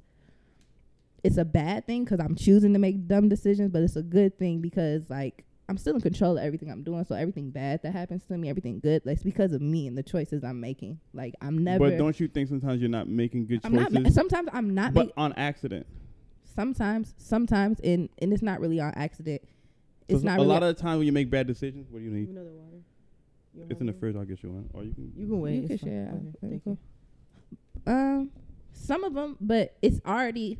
it's 1.22 1.38
a 1.38 1.44
bad 1.44 1.86
thing 1.86 2.04
because 2.04 2.20
I'm 2.20 2.34
choosing 2.36 2.72
to 2.72 2.78
make 2.78 3.08
dumb 3.08 3.28
decisions, 3.28 3.70
but 3.70 3.82
it's 3.82 3.96
a 3.96 4.02
good 4.02 4.38
thing 4.38 4.60
because 4.60 5.10
like 5.10 5.44
I'm 5.68 5.76
still 5.78 5.94
in 5.96 6.00
control 6.00 6.38
of 6.38 6.44
everything 6.44 6.70
I'm 6.70 6.82
doing. 6.84 7.04
So 7.04 7.14
everything 7.16 7.50
bad 7.50 7.82
that 7.82 7.92
happens 7.92 8.24
to 8.26 8.38
me, 8.38 8.48
everything 8.48 8.78
good, 8.78 9.02
that's 9.04 9.22
because 9.24 9.52
of 9.52 9.60
me 9.60 9.86
and 9.88 9.98
the 9.98 10.02
choices 10.02 10.44
I'm 10.44 10.60
making. 10.60 11.00
Like 11.12 11.34
I'm 11.40 11.58
never. 11.64 11.90
But 11.90 11.98
don't 11.98 12.18
you 12.20 12.28
think 12.28 12.48
sometimes 12.48 12.80
you're 12.80 12.88
not 12.90 13.08
making 13.08 13.46
good 13.46 13.60
I'm 13.64 13.72
choices? 13.74 13.92
not. 13.92 14.02
ma- 14.04 14.08
Sometimes 14.10 14.48
I'm 14.52 14.74
not. 14.74 14.94
but 14.94 15.06
Make, 15.06 15.14
on 15.16 15.32
accident. 15.32 15.86
sometimes, 16.54 17.14
sometimes, 17.18 17.80
and 17.80 18.08
and 18.18 18.32
it's 18.32 18.42
not 18.42 18.60
really 18.60 18.78
on 18.80 18.92
accident. 18.94 19.42
It's 20.08 20.20
So 20.20 20.26
not 20.26 20.34
a 20.38 20.42
really 20.42 20.48
lot 20.48 20.62
of 20.62 20.76
the 20.76 20.80
time 20.80 20.98
when 20.98 21.06
you 21.06 21.12
make 21.12 21.30
bad 21.30 21.48
decisions, 21.48 21.88
what 21.90 21.98
do 21.98 22.04
you 22.04 22.10
You 22.12 22.16
need? 22.16 22.28
another 22.28 22.50
water? 22.52 22.76
You 23.54 23.60
don't 23.62 23.72
It's 23.72 23.80
in 23.80 23.86
the 23.88 23.92
fridge. 23.92 24.14
I'll 24.14 24.24
get 24.24 24.40
you 24.44 24.50
one, 24.52 24.70
or 24.72 24.84
you 24.84 24.92
can. 24.92 25.12
You 25.16 25.26
can 25.26 25.40
wait. 25.40 25.62
You 25.62 25.68
can 25.68 25.78
share. 25.78 26.12
Okay, 26.14 26.28
Okay, 26.44 26.60
thank 26.62 26.66
you. 26.66 26.78
Um, 27.86 28.30
some 28.72 29.02
of 29.02 29.14
them, 29.14 29.36
but 29.40 29.76
it's 29.82 29.98
already. 30.06 30.58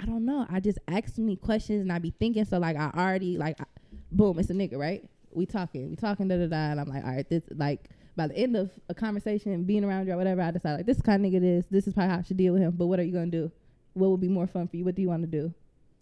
I 0.00 0.06
don't 0.06 0.24
know. 0.24 0.46
I 0.48 0.60
just 0.60 0.78
ask 0.88 1.18
me 1.18 1.36
questions 1.36 1.82
and 1.82 1.92
I 1.92 1.98
be 1.98 2.14
thinking. 2.18 2.44
So 2.46 2.58
like 2.58 2.76
I 2.76 2.90
already 2.96 3.36
like, 3.36 3.60
I, 3.60 3.64
boom, 4.10 4.38
it's 4.38 4.48
a 4.48 4.54
nigga, 4.54 4.78
right? 4.78 5.06
We 5.32 5.44
talking, 5.44 5.90
we 5.90 5.96
talking, 5.96 6.26
da 6.26 6.38
da 6.38 6.46
da, 6.46 6.56
and 6.56 6.80
I'm 6.80 6.88
like, 6.88 7.04
all 7.04 7.10
right, 7.10 7.28
this 7.28 7.42
like 7.54 7.90
by 8.16 8.26
the 8.28 8.36
end 8.36 8.56
of 8.56 8.70
a 8.88 8.94
conversation, 8.94 9.62
being 9.64 9.84
around 9.84 10.06
you 10.06 10.14
or 10.14 10.16
whatever, 10.16 10.40
I 10.40 10.50
decide 10.50 10.76
like 10.76 10.86
this 10.86 11.02
kind 11.02 11.24
of 11.24 11.30
nigga 11.30 11.36
it 11.36 11.44
is. 11.44 11.66
This 11.70 11.86
is 11.86 11.92
probably 11.92 12.14
how 12.14 12.18
I 12.20 12.22
should 12.22 12.38
deal 12.38 12.54
with 12.54 12.62
him. 12.62 12.72
But 12.76 12.86
what 12.86 12.98
are 12.98 13.02
you 13.02 13.12
gonna 13.12 13.26
do? 13.26 13.52
What 13.92 14.10
would 14.10 14.20
be 14.20 14.28
more 14.28 14.46
fun 14.46 14.68
for 14.68 14.76
you? 14.76 14.84
What 14.84 14.94
do 14.94 15.02
you 15.02 15.08
want 15.08 15.22
to 15.22 15.28
do? 15.28 15.52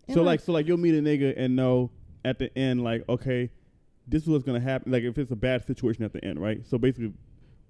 And 0.06 0.14
So 0.14 0.20
I'm 0.20 0.26
like, 0.26 0.40
so 0.40 0.52
like, 0.52 0.66
you'll 0.68 0.78
meet 0.78 0.94
a 0.94 1.02
nigga 1.02 1.34
and 1.36 1.56
know 1.56 1.90
at 2.24 2.38
the 2.38 2.56
end, 2.56 2.84
like, 2.84 3.04
okay, 3.08 3.50
this 4.06 4.22
is 4.22 4.28
what's 4.28 4.44
gonna 4.44 4.60
happen. 4.60 4.92
Like, 4.92 5.02
if 5.02 5.18
it's 5.18 5.32
a 5.32 5.36
bad 5.36 5.66
situation 5.66 6.04
at 6.04 6.12
the 6.12 6.24
end, 6.24 6.40
right? 6.40 6.64
So 6.66 6.78
basically, 6.78 7.12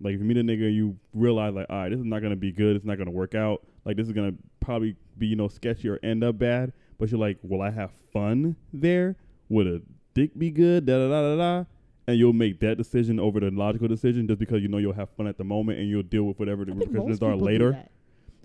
like, 0.00 0.14
if 0.14 0.20
you 0.20 0.26
meet 0.26 0.36
a 0.36 0.42
nigga, 0.42 0.72
you 0.72 0.96
realize, 1.14 1.54
like, 1.54 1.66
all 1.70 1.76
right, 1.76 1.88
this 1.88 1.98
is 1.98 2.04
not 2.04 2.20
gonna 2.22 2.36
be 2.36 2.52
good. 2.52 2.76
It's 2.76 2.84
not 2.84 2.98
gonna 2.98 3.10
work 3.10 3.34
out. 3.34 3.64
Like, 3.88 3.96
this 3.96 4.06
is 4.06 4.12
gonna 4.12 4.34
probably 4.60 4.96
be, 5.16 5.26
you 5.28 5.34
know, 5.34 5.48
sketchy 5.48 5.88
or 5.88 5.98
end 6.02 6.22
up 6.22 6.38
bad. 6.38 6.74
But 6.98 7.10
you're 7.10 7.18
like, 7.18 7.38
will 7.42 7.62
I 7.62 7.70
have 7.70 7.90
fun 8.12 8.54
there? 8.70 9.16
Would 9.48 9.66
a 9.66 9.80
dick 10.12 10.38
be 10.38 10.50
good? 10.50 10.84
Da 10.84 10.98
da 10.98 11.08
da 11.08 11.22
da 11.22 11.36
da. 11.36 11.64
And 12.06 12.18
you'll 12.18 12.34
make 12.34 12.60
that 12.60 12.76
decision 12.76 13.18
over 13.18 13.40
the 13.40 13.50
logical 13.50 13.88
decision 13.88 14.26
just 14.26 14.38
because 14.40 14.60
you 14.60 14.68
know 14.68 14.76
you'll 14.76 14.92
have 14.92 15.08
fun 15.16 15.26
at 15.26 15.38
the 15.38 15.44
moment 15.44 15.78
and 15.78 15.88
you'll 15.88 16.02
deal 16.02 16.24
with 16.24 16.38
whatever 16.38 16.66
the 16.66 16.72
repercussions 16.72 17.22
are 17.22 17.34
later. 17.34 17.82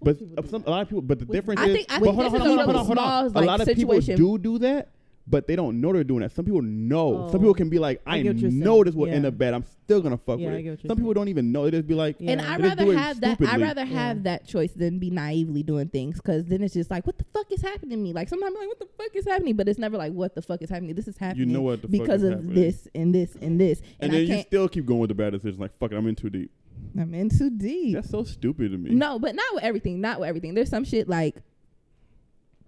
But 0.02 0.18
some, 0.50 0.64
a 0.66 0.70
lot 0.70 0.82
of 0.84 0.88
people, 0.88 1.02
but 1.02 1.20
the 1.20 1.26
difference 1.26 1.60
I 1.60 1.66
is, 1.68 1.76
think- 1.76 1.92
I 1.92 2.00
but 2.00 2.06
think 2.06 2.16
hold 2.16 2.26
on, 2.26 2.40
hold 2.40 2.42
on, 2.42 2.48
a 2.48 2.50
hold 2.50 2.60
on, 2.60 2.66
hold 2.66 2.78
on, 2.78 2.86
small, 2.86 3.22
hold 3.22 3.28
on. 3.28 3.34
like, 3.34 3.44
a 3.44 3.48
lot 3.48 3.62
of 3.62 3.68
situation. 3.68 4.16
people 4.16 4.38
do 4.38 4.44
do 4.54 4.60
that, 4.60 4.90
but 5.26 5.48
they 5.48 5.56
don't 5.56 5.80
know 5.80 5.94
they're 5.94 6.04
doing 6.04 6.20
that. 6.22 6.32
Some 6.34 6.44
people 6.44 6.62
know. 6.62 7.28
Some 7.32 7.38
Oh. 7.38 7.40
people 7.40 7.54
can 7.54 7.70
be 7.70 7.80
like, 7.80 8.02
I 8.06 8.18
I, 8.18 8.22
get 8.24 8.34
what 8.36 8.42
you're 8.42 8.52
know 8.52 8.84
this 8.84 8.94
will 8.94 9.08
end 9.08 9.24
Yeah. 9.24 9.30
up 9.30 9.38
bad. 9.38 9.54
I'm 9.54 9.64
still 9.86 10.02
gonna 10.02 10.18
fuck 10.18 10.40
Yeah, 10.40 10.48
with 10.48 10.56
I 10.56 10.58
it. 10.60 10.64
get 10.64 10.70
what 10.72 10.84
you're 10.84 10.90
Some 10.90 10.98
people 10.98 11.14
don't 11.14 11.30
even 11.30 11.52
know. 11.54 11.64
They 11.64 11.72
just 11.72 11.88
be 11.88 11.94
like, 11.96 12.18
Yeah. 12.20 12.32
And 12.32 12.42
I 12.42 12.58
They 12.58 12.64
rather 12.68 12.92
it 12.92 12.98
have 12.98 13.22
that. 13.22 13.30
I 13.30 13.34
stupidly. 13.36 13.64
rather 13.64 13.86
have 13.86 14.24
that 14.24 14.46
choice 14.46 14.74
than 14.74 15.00
be 15.00 15.10
naively 15.10 15.64
doing 15.64 15.88
things 15.88 16.18
because 16.18 16.46
then 16.46 16.62
it's 16.62 16.74
just 16.74 16.92
like, 16.92 17.06
what 17.08 17.18
the 17.18 17.24
fuck 17.34 17.50
is 17.52 17.62
happening 17.62 17.92
to 17.92 17.98
me? 17.98 18.12
Like 18.12 18.28
sometimes 18.28 18.54
I'm 18.54 18.60
like, 18.60 18.68
what 18.68 18.80
the 18.80 18.88
fuck 18.98 19.16
is 19.16 19.26
happening? 19.26 19.56
But 19.56 19.70
it's 19.70 19.80
never 19.80 19.98
like, 19.98 20.12
what 20.12 20.36
the 20.36 20.42
fuck 20.42 20.62
is 20.62 20.70
happening? 20.70 20.94
This 20.94 21.08
is 21.08 21.18
happening. 21.18 21.48
you 21.48 21.54
know 21.54 21.62
what 21.62 21.82
the 21.82 21.88
because 21.88 22.08
fuck 22.08 22.16
is 22.18 22.24
of 22.24 22.32
happening. 22.34 22.56
this 22.56 22.88
and 22.94 23.16
this 23.16 23.36
and 23.42 23.60
this, 23.62 23.80
and, 24.02 24.14
and, 24.14 24.30
then 24.30 24.38
you 24.38 24.44
still 24.44 24.68
keep 24.68 24.86
going 24.86 25.00
with 25.00 25.08
the 25.10 25.16
bad 25.16 25.32
decisions. 25.32 25.60
Like, 25.60 25.72
fuck 25.80 25.92
it, 25.94 25.96
I'm 25.96 26.06
in 26.08 26.16
too 26.16 26.30
deep. 26.30 26.52
I'm 27.00 27.14
in 27.14 27.30
too 27.30 27.50
deep. 27.50 27.94
That's 27.96 28.10
so 28.10 28.24
stupid 28.24 28.72
to 28.72 28.78
me. 28.78 28.90
No, 28.92 29.20
but 29.20 29.36
not 29.36 29.46
with 29.54 29.64
everything. 29.64 30.02
Not 30.02 30.20
with 30.20 30.28
everything. 30.28 30.54
There's 30.54 30.70
some 30.70 30.84
shit 30.84 31.08
like 31.08 31.38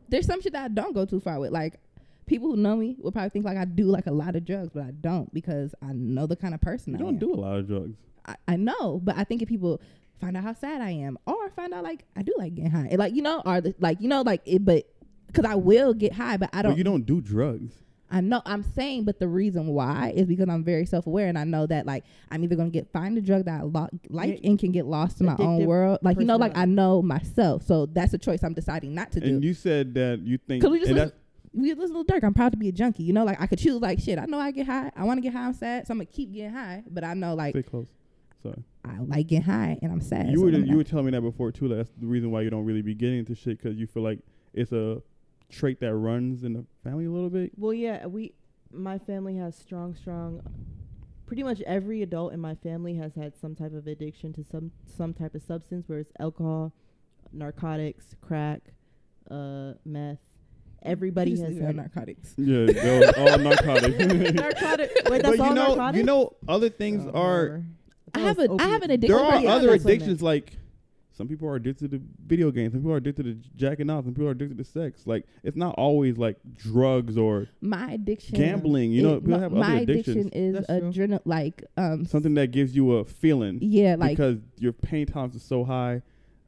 there's 0.07 0.25
some 0.25 0.41
shit 0.41 0.53
that 0.53 0.65
I 0.65 0.67
don't 0.67 0.93
go 0.93 1.05
too 1.05 1.19
far 1.19 1.39
with. 1.39 1.51
Like 1.51 1.79
people 2.25 2.49
who 2.49 2.57
know 2.57 2.75
me 2.75 2.95
will 2.99 3.11
probably 3.11 3.29
think 3.29 3.45
like 3.45 3.57
I 3.57 3.65
do 3.65 3.85
like 3.85 4.07
a 4.07 4.11
lot 4.11 4.35
of 4.35 4.45
drugs, 4.45 4.69
but 4.73 4.83
I 4.83 4.91
don't 4.91 5.31
because 5.33 5.73
I 5.81 5.93
know 5.93 6.25
the 6.27 6.35
kind 6.35 6.53
of 6.53 6.61
person 6.61 6.93
you 6.93 6.97
I 6.97 6.99
don't 6.99 7.13
am. 7.15 7.19
do 7.19 7.33
a 7.33 7.35
lot 7.35 7.57
of 7.57 7.67
drugs. 7.67 7.97
I, 8.25 8.35
I 8.47 8.55
know, 8.55 8.99
but 9.03 9.17
I 9.17 9.23
think 9.23 9.41
if 9.41 9.49
people 9.49 9.81
find 10.19 10.35
out 10.37 10.43
how 10.43 10.53
sad 10.53 10.81
I 10.81 10.91
am, 10.91 11.17
or 11.27 11.49
find 11.51 11.73
out 11.73 11.83
like 11.83 12.05
I 12.15 12.21
do 12.23 12.33
like 12.37 12.55
getting 12.55 12.71
high, 12.71 12.89
like 12.95 13.13
you 13.15 13.21
know, 13.21 13.41
or 13.45 13.61
the, 13.61 13.75
like 13.79 14.01
you 14.01 14.07
know, 14.07 14.21
like 14.21 14.41
it, 14.45 14.65
but 14.65 14.87
because 15.27 15.45
I 15.45 15.55
will 15.55 15.93
get 15.93 16.13
high, 16.13 16.37
but 16.37 16.49
I 16.53 16.61
don't. 16.61 16.71
But 16.71 16.77
you 16.77 16.83
don't 16.83 17.05
do 17.05 17.21
drugs. 17.21 17.73
I 18.09 18.21
know 18.21 18.41
I'm 18.45 18.61
saying, 18.63 19.03
but 19.05 19.19
the 19.19 19.27
reason 19.27 19.67
why 19.67 20.13
is 20.15 20.27
because 20.27 20.47
I'm 20.47 20.63
very 20.63 20.85
self 20.85 21.07
aware 21.07 21.27
and 21.27 21.37
I 21.39 21.43
know 21.43 21.65
that 21.65 21.85
like 21.87 22.05
I'm 22.31 22.43
either 22.43 22.55
gonna 22.55 22.69
get 22.69 22.87
find 22.93 23.17
a 23.17 23.21
drug 23.21 23.45
that 23.45 23.61
I 23.61 23.63
lo- 23.63 23.89
like 24.09 24.29
Yeah. 24.43 24.49
and 24.49 24.59
can 24.59 24.71
get 24.71 24.85
lost 24.85 25.19
in 25.19 25.25
my 25.25 25.35
own 25.39 25.65
world. 25.65 25.99
Like 26.03 26.19
you 26.19 26.25
know, 26.25 26.37
like 26.37 26.55
I 26.55 26.65
know 26.65 27.01
myself, 27.01 27.63
so 27.63 27.87
that's 27.87 28.13
a 28.13 28.17
choice 28.19 28.43
I'm 28.43 28.53
deciding 28.53 28.93
not 28.93 29.11
to 29.13 29.17
And 29.19 29.25
do. 29.27 29.33
And 29.35 29.43
you 29.43 29.53
said 29.55 29.95
that 29.95 30.21
you 30.23 30.37
think. 30.37 30.61
Cause 30.63 30.71
we 30.71 30.77
just 30.79 30.89
and 30.91 30.97
listen, 30.99 31.09
that- 31.09 31.24
we 31.55 31.73
listen 31.73 31.95
to 32.05 32.13
Durk. 32.13 32.23
I'm 32.23 32.33
proud 32.33 32.51
to 32.51 32.57
be 32.57 32.69
a 32.69 32.71
junkie. 32.71 33.03
You 33.03 33.13
know, 33.13 33.23
like 33.23 33.39
I 33.41 33.47
could 33.47 33.59
choose 33.59 33.81
like 33.81 33.99
shit. 33.99 34.19
I 34.19 34.25
know 34.25 34.39
I 34.39 34.51
get 34.51 34.67
high. 34.67 34.91
I 34.95 35.03
want 35.05 35.17
to 35.17 35.21
get 35.21 35.33
high. 35.33 35.45
I'm 35.45 35.53
sad, 35.53 35.87
so 35.87 35.91
I'm 35.93 35.97
gonna 35.99 36.05
keep 36.05 36.33
getting 36.33 36.51
high. 36.51 36.83
But 36.89 37.03
I 37.03 37.13
know 37.13 37.33
like 37.33 37.53
stay 37.53 37.63
close. 37.63 37.87
Sorry. 38.43 38.63
I 38.83 38.99
like 38.99 39.27
getting 39.27 39.43
high 39.43 39.79
and 39.81 39.91
I'm 39.91 40.01
sad. 40.01 40.29
you 40.29 40.37
so 40.37 40.43
were 40.43 40.51
you 40.51 40.65
not- 40.65 40.77
were 40.77 40.83
telling 40.83 41.05
me 41.05 41.11
that 41.11 41.21
before 41.21 41.51
too. 41.51 41.67
That 41.69 41.75
that's 41.77 41.91
the 41.99 42.05
reason 42.05 42.29
why 42.31 42.41
you 42.41 42.49
don't 42.49 42.65
really 42.65 42.81
be 42.83 42.93
getting 42.93 43.19
into 43.19 43.33
shit 43.33 43.57
because 43.61 43.77
you 43.77 43.87
feel 43.87 44.03
like 44.03 44.19
it's 44.53 44.71
a 44.71 45.01
trait 45.49 45.79
that 45.79 45.95
runs 45.95 46.43
in 46.43 46.53
the 46.53 46.65
family 46.83 47.05
a 47.05 47.11
little 47.11 47.29
bit. 47.29 47.51
Well, 47.57 47.73
yeah, 47.73 48.05
we, 48.05 48.33
my 48.71 48.97
family 48.99 49.35
has 49.37 49.55
strong, 49.55 49.95
strong. 49.95 50.41
Pretty 51.25 51.41
much 51.43 51.61
every 51.61 52.01
adult 52.03 52.33
in 52.33 52.39
my 52.39 52.53
family 52.55 52.95
has 52.95 53.15
had 53.15 53.35
some 53.35 53.55
type 53.55 53.73
of 53.73 53.87
addiction 53.87 54.31
to 54.33 54.43
some 54.43 54.71
some 54.85 55.13
type 55.13 55.33
of 55.33 55.41
substance, 55.41 55.87
where 55.89 55.99
it's 55.99 56.11
alcohol, 56.19 56.71
narcotics, 57.33 58.15
crack, 58.21 58.61
uh, 59.31 59.73
meth. 59.85 60.19
Everybody 60.85 61.31
has 61.31 61.39
to 61.41 61.53
do 61.53 61.61
had 61.61 61.75
narcotics. 61.75 62.33
Yeah, 62.37 62.65
those 62.67 63.13
all 63.17 63.37
narcotics. 63.39 63.97
narcotic. 64.33 64.91
Wait, 65.09 65.21
that's 65.23 65.37
but 65.37 65.37
you 65.37 65.43
all 65.43 65.53
know, 65.53 65.67
narcotics. 65.69 65.97
you 65.97 66.03
know, 66.03 66.33
other 66.47 66.69
things 66.69 67.05
Oh, 67.13 67.19
are. 67.21 67.41
whatever. 67.43 67.63
I 68.13 68.19
have 68.19 68.39
it 68.39 68.49
a 68.49 68.53
was 68.53 68.61
I 68.61 68.67
have 68.69 68.81
an 68.83 68.91
addiction. 68.91 69.17
There 69.17 69.25
are 69.25 69.41
Yeah, 69.41 69.49
other 69.51 69.67
that's 69.71 69.83
what 69.83 69.91
addictions 69.93 70.21
like 70.21 70.57
some 71.11 71.27
people 71.29 71.47
are 71.47 71.55
addicted 71.55 71.91
to 71.91 72.01
video 72.25 72.51
games, 72.51 72.73
some 72.73 72.81
people 72.81 72.91
are 72.93 72.97
addicted 72.97 73.23
to 73.23 73.49
jacking 73.57 73.89
off, 73.89 74.03
some 74.05 74.13
people 74.13 74.27
are 74.27 74.31
addicted 74.31 74.57
to 74.57 74.63
sex. 74.65 75.05
Like 75.05 75.25
it's 75.43 75.55
not 75.57 75.75
always 75.77 76.17
like 76.17 76.37
drugs 76.57 77.17
or 77.17 77.47
My 77.61 77.91
addiction. 77.93 78.35
gambling. 78.37 78.91
You 78.91 79.01
know, 79.03 79.13
is- 79.15 79.21
people 79.21 79.31
my, 79.37 79.39
have 79.39 79.51
my 79.51 79.59
other 79.75 79.83
addiction 79.83 80.19
addictions. 80.27 80.31
is 80.33 80.53
That's 80.67 80.79
true. 80.79 80.89
adrenal, 80.89 81.21
like 81.25 81.63
um, 81.77 82.05
Something 82.05 82.33
that 82.35 82.51
gives 82.51 82.75
you 82.75 82.93
a 82.93 83.05
feeling 83.05 83.59
yeah, 83.61 83.95
like 83.97 84.11
because 84.17 84.37
your 84.59 84.73
pain 84.73 85.07
tolerance 85.07 85.35
is 85.35 85.43
so 85.43 85.63
high. 85.63 86.01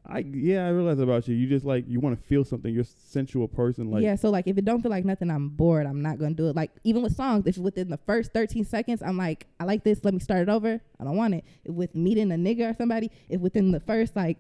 I 0.10 0.20
yeah, 0.20 0.66
I 0.66 0.70
realize 0.70 1.00
about 1.00 1.28
you. 1.28 1.36
You 1.36 1.48
just 1.48 1.66
like 1.66 1.86
you 1.88 2.00
want 2.00 2.20
to 2.20 2.28
feel 2.28 2.46
something. 2.46 2.74
You're 2.74 2.84
a 2.84 2.86
sensual 2.86 3.48
person. 3.48 3.92
Like 3.92 4.04
yeah. 4.04 4.16
So 4.16 4.30
like, 4.30 4.48
if 4.48 4.58
it 4.58 4.64
don't 4.64 4.82
feel 4.82 4.92
like 4.92 5.04
nothing, 5.04 5.30
I'm 5.30 5.50
bored. 5.50 5.86
I'm 5.86 6.02
not 6.02 6.18
gonna 6.18 6.34
do 6.34 6.48
it. 6.48 6.56
Like 6.56 6.72
even 6.84 7.04
with 7.04 7.16
songs, 7.16 7.46
if 7.46 7.58
within 7.58 7.90
the 7.90 7.98
first 7.98 8.34
13 8.34 8.64
seconds, 8.64 9.02
I'm 9.02 9.18
like, 9.18 9.48
I 9.60 9.66
like 9.66 9.84
this. 9.84 10.04
Let 10.04 10.14
me 10.14 10.20
start 10.22 10.44
it 10.44 10.50
over. 10.50 10.80
I 11.00 11.04
don't 11.04 11.18
want 11.18 11.34
it. 11.34 11.44
If 11.66 11.74
with 11.74 11.94
meeting 11.94 12.32
a 12.32 12.36
nigga 12.36 12.72
or 12.72 12.76
somebody, 12.76 13.12
if 13.28 13.42
within 13.42 13.72
the 13.72 13.82
first 13.82 14.16
like, 14.16 14.38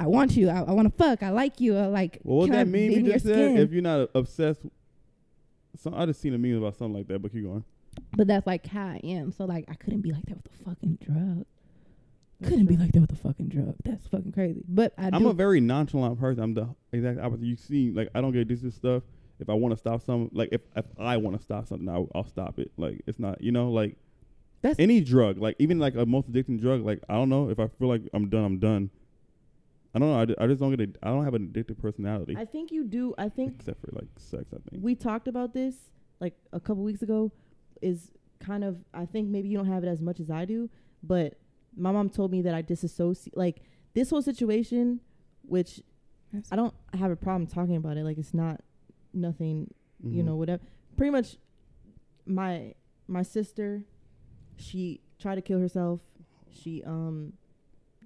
I 0.00 0.06
want 0.06 0.34
you. 0.36 0.48
I, 0.48 0.60
I 0.60 0.72
want 0.72 0.96
to 0.96 1.04
fuck. 1.04 1.22
I 1.22 1.28
like 1.28 1.60
you. 1.60 1.76
I 1.76 1.86
like. 1.86 2.18
Well, 2.22 2.38
what 2.38 2.50
that 2.50 2.68
mean 2.68 2.92
you 2.92 3.12
just 3.12 3.26
said? 3.26 3.58
If 3.58 3.70
you're 3.72 3.82
not 3.82 4.08
obsessed, 4.14 4.62
some 5.76 5.94
I 5.94 6.06
just 6.06 6.20
seen 6.20 6.34
a 6.34 6.38
meme 6.38 6.56
about 6.56 6.76
something 6.76 6.96
like 6.96 7.08
that. 7.08 7.20
But 7.20 7.32
keep 7.32 7.44
going. 7.44 7.64
But 8.16 8.28
that's 8.28 8.46
like 8.46 8.66
how 8.66 8.86
I 8.86 9.00
am. 9.04 9.32
So 9.32 9.44
like, 9.44 9.66
I 9.68 9.74
couldn't 9.74 10.00
be 10.00 10.12
like 10.12 10.24
that 10.24 10.36
with 10.36 10.46
a 10.46 10.64
fucking 10.64 10.98
drug. 11.02 11.44
Couldn't 12.42 12.66
be 12.66 12.76
like 12.76 12.92
that 12.92 13.00
with 13.00 13.12
a 13.12 13.16
fucking 13.16 13.48
drug. 13.48 13.74
That's 13.84 14.06
fucking 14.08 14.32
crazy. 14.32 14.62
But 14.68 14.94
I 14.98 15.10
I'm 15.12 15.22
do. 15.22 15.28
a 15.28 15.34
very 15.34 15.60
nonchalant 15.60 16.18
person. 16.18 16.42
I'm 16.42 16.54
the 16.54 16.68
exact 16.92 17.20
opposite. 17.20 17.44
You 17.44 17.56
see, 17.56 17.90
like 17.90 18.08
I 18.14 18.20
don't 18.20 18.32
get 18.32 18.40
addicted 18.40 18.70
to 18.70 18.76
stuff. 18.76 19.02
If 19.40 19.48
I 19.50 19.54
want 19.54 19.72
to 19.72 19.76
stop 19.76 20.02
something, 20.02 20.30
like 20.32 20.50
if, 20.52 20.60
if 20.76 20.84
I 20.98 21.16
want 21.16 21.36
to 21.36 21.42
stop 21.42 21.66
something, 21.66 21.88
I'll, 21.88 22.08
I'll 22.14 22.26
stop 22.26 22.58
it. 22.58 22.70
Like 22.76 23.02
it's 23.06 23.18
not, 23.18 23.40
you 23.42 23.50
know, 23.50 23.70
like 23.70 23.96
That's- 24.60 24.76
any 24.78 25.00
drug, 25.00 25.38
like 25.38 25.56
even 25.58 25.78
like 25.78 25.94
a 25.96 26.06
most 26.06 26.30
addicting 26.30 26.60
drug. 26.60 26.82
Like 26.84 27.00
I 27.08 27.14
don't 27.14 27.28
know 27.28 27.50
if 27.50 27.58
I 27.58 27.66
feel 27.68 27.88
like 27.88 28.02
I'm 28.14 28.28
done, 28.28 28.44
I'm 28.44 28.58
done. 28.58 28.90
I 29.94 29.98
don't 29.98 30.08
know. 30.10 30.34
I, 30.38 30.44
I 30.44 30.46
just 30.46 30.60
don't 30.60 30.74
get. 30.74 30.80
A, 30.80 31.06
I 31.06 31.10
don't 31.10 31.24
have 31.24 31.34
an 31.34 31.48
addictive 31.48 31.78
personality, 31.78 32.34
I 32.36 32.44
think 32.46 32.70
you 32.72 32.84
do. 32.84 33.14
I 33.18 33.28
think 33.28 33.56
except 33.58 33.80
for 33.82 33.90
like 33.92 34.08
sex. 34.16 34.44
I 34.54 34.58
think. 34.70 34.82
we 34.82 34.94
talked 34.94 35.28
about 35.28 35.52
this 35.52 35.74
like 36.20 36.34
a 36.52 36.60
couple 36.60 36.82
weeks 36.82 37.02
ago. 37.02 37.30
Is 37.82 38.10
kind 38.40 38.62
of 38.64 38.76
I 38.94 39.06
think 39.06 39.28
maybe 39.28 39.48
you 39.48 39.58
don't 39.58 39.66
have 39.66 39.82
it 39.84 39.88
as 39.88 40.00
much 40.00 40.20
as 40.20 40.30
I 40.30 40.44
do, 40.44 40.70
but 41.02 41.34
my 41.76 41.90
mom 41.92 42.08
told 42.10 42.30
me 42.30 42.42
that 42.42 42.54
I 42.54 42.62
disassociate 42.62 43.36
like 43.36 43.62
this 43.94 44.10
whole 44.10 44.22
situation, 44.22 45.00
which 45.42 45.80
I 46.50 46.56
don't 46.56 46.74
have 46.94 47.10
a 47.10 47.16
problem 47.16 47.46
talking 47.46 47.76
about 47.76 47.96
it. 47.96 48.04
Like 48.04 48.18
it's 48.18 48.34
not 48.34 48.60
nothing 49.14 49.72
you 50.02 50.22
Mhm. 50.22 50.26
know 50.26 50.36
whatever 50.36 50.62
pretty 50.96 51.10
much 51.10 51.36
my 52.26 52.74
my 53.06 53.22
sister 53.22 53.84
she 54.56 55.00
tried 55.18 55.34
to 55.36 55.42
kill 55.42 55.60
herself 55.60 56.00
she 56.50 56.82
um 56.84 57.32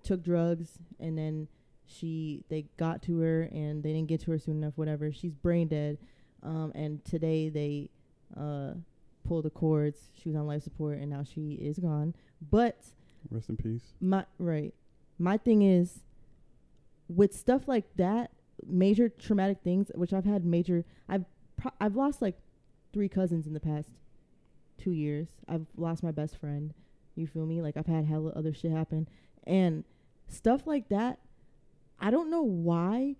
took 0.03 0.22
drugs 0.22 0.78
and 0.99 1.16
then 1.16 1.49
she 1.86 2.45
they 2.49 2.66
got 2.76 3.01
to 3.03 3.18
her 3.20 3.43
and 3.53 3.82
they 3.82 3.93
didn't 3.93 4.09
get 4.09 4.20
to 4.20 4.30
her 4.30 4.38
soon 4.38 4.57
enough 4.57 4.72
whatever 4.76 5.12
she's 5.12 5.32
brain 5.32 5.68
dead 5.68 5.97
um 6.43 6.72
and 6.74 7.05
today 7.05 7.49
they 7.49 7.88
uh 8.36 8.72
pulled 9.26 9.45
the 9.45 9.51
cords 9.51 10.11
she 10.14 10.28
was 10.28 10.36
on 10.36 10.47
life 10.47 10.62
support 10.62 10.99
and 10.99 11.09
now 11.09 11.22
she 11.22 11.53
is 11.55 11.78
gone 11.78 12.14
but 12.51 12.76
Rest 13.31 13.49
in 13.49 13.57
peace. 13.57 13.83
my 14.01 14.24
right 14.39 14.74
my 15.18 15.37
thing 15.37 15.62
is 15.62 16.01
with 17.09 17.35
stuff 17.35 17.68
like 17.68 17.85
that 17.97 18.31
major 18.66 19.09
traumatic 19.09 19.59
things 19.62 19.91
which 19.95 20.12
i've 20.12 20.24
had 20.24 20.45
major 20.45 20.85
i've 21.09 21.24
pro- 21.57 21.72
i've 21.81 21.97
lost 21.97 22.20
like 22.22 22.37
three 22.93 23.09
cousins 23.09 23.47
in 23.47 23.53
the 23.55 23.61
past 23.61 23.89
two 24.79 24.91
years 24.93 25.29
i've 25.49 25.66
lost 25.77 26.03
my 26.03 26.11
best 26.11 26.37
friend 26.37 26.74
you 27.14 27.27
feel 27.27 27.47
me 27.47 27.62
like 27.62 27.77
i've 27.77 27.87
had 27.87 28.05
hella 28.05 28.31
other 28.35 28.53
shit 28.53 28.70
happen 28.72 29.09
and 29.45 29.85
stuff 30.29 30.66
like 30.66 30.89
that 30.89 31.18
i 32.01 32.11
don't 32.11 32.31
know 32.31 32.43
why 32.43 33.14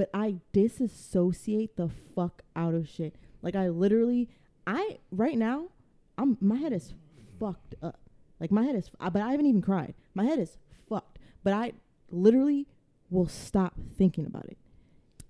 but 0.00 0.08
I 0.14 0.36
disassociate 0.54 1.76
the 1.76 1.90
fuck 2.14 2.42
out 2.56 2.72
of 2.72 2.88
shit. 2.88 3.16
Like 3.42 3.54
I 3.54 3.68
literally, 3.68 4.30
I 4.66 4.98
right 5.10 5.36
now, 5.36 5.68
I'm 6.16 6.38
my 6.40 6.56
head 6.56 6.72
is 6.72 6.94
fucked 7.38 7.74
up. 7.82 8.00
Like 8.40 8.50
my 8.50 8.62
head 8.64 8.74
is, 8.76 8.90
uh, 9.00 9.10
but 9.10 9.22
I 9.22 9.30
haven't 9.32 9.46
even 9.46 9.62
cried. 9.62 9.94
My 10.14 10.24
head 10.24 10.38
is 10.38 10.56
fucked. 10.88 11.18
But 11.44 11.52
I 11.52 11.72
literally 12.10 12.66
will 13.10 13.28
stop 13.28 13.74
thinking 13.96 14.26
about 14.26 14.46
it. 14.46 14.56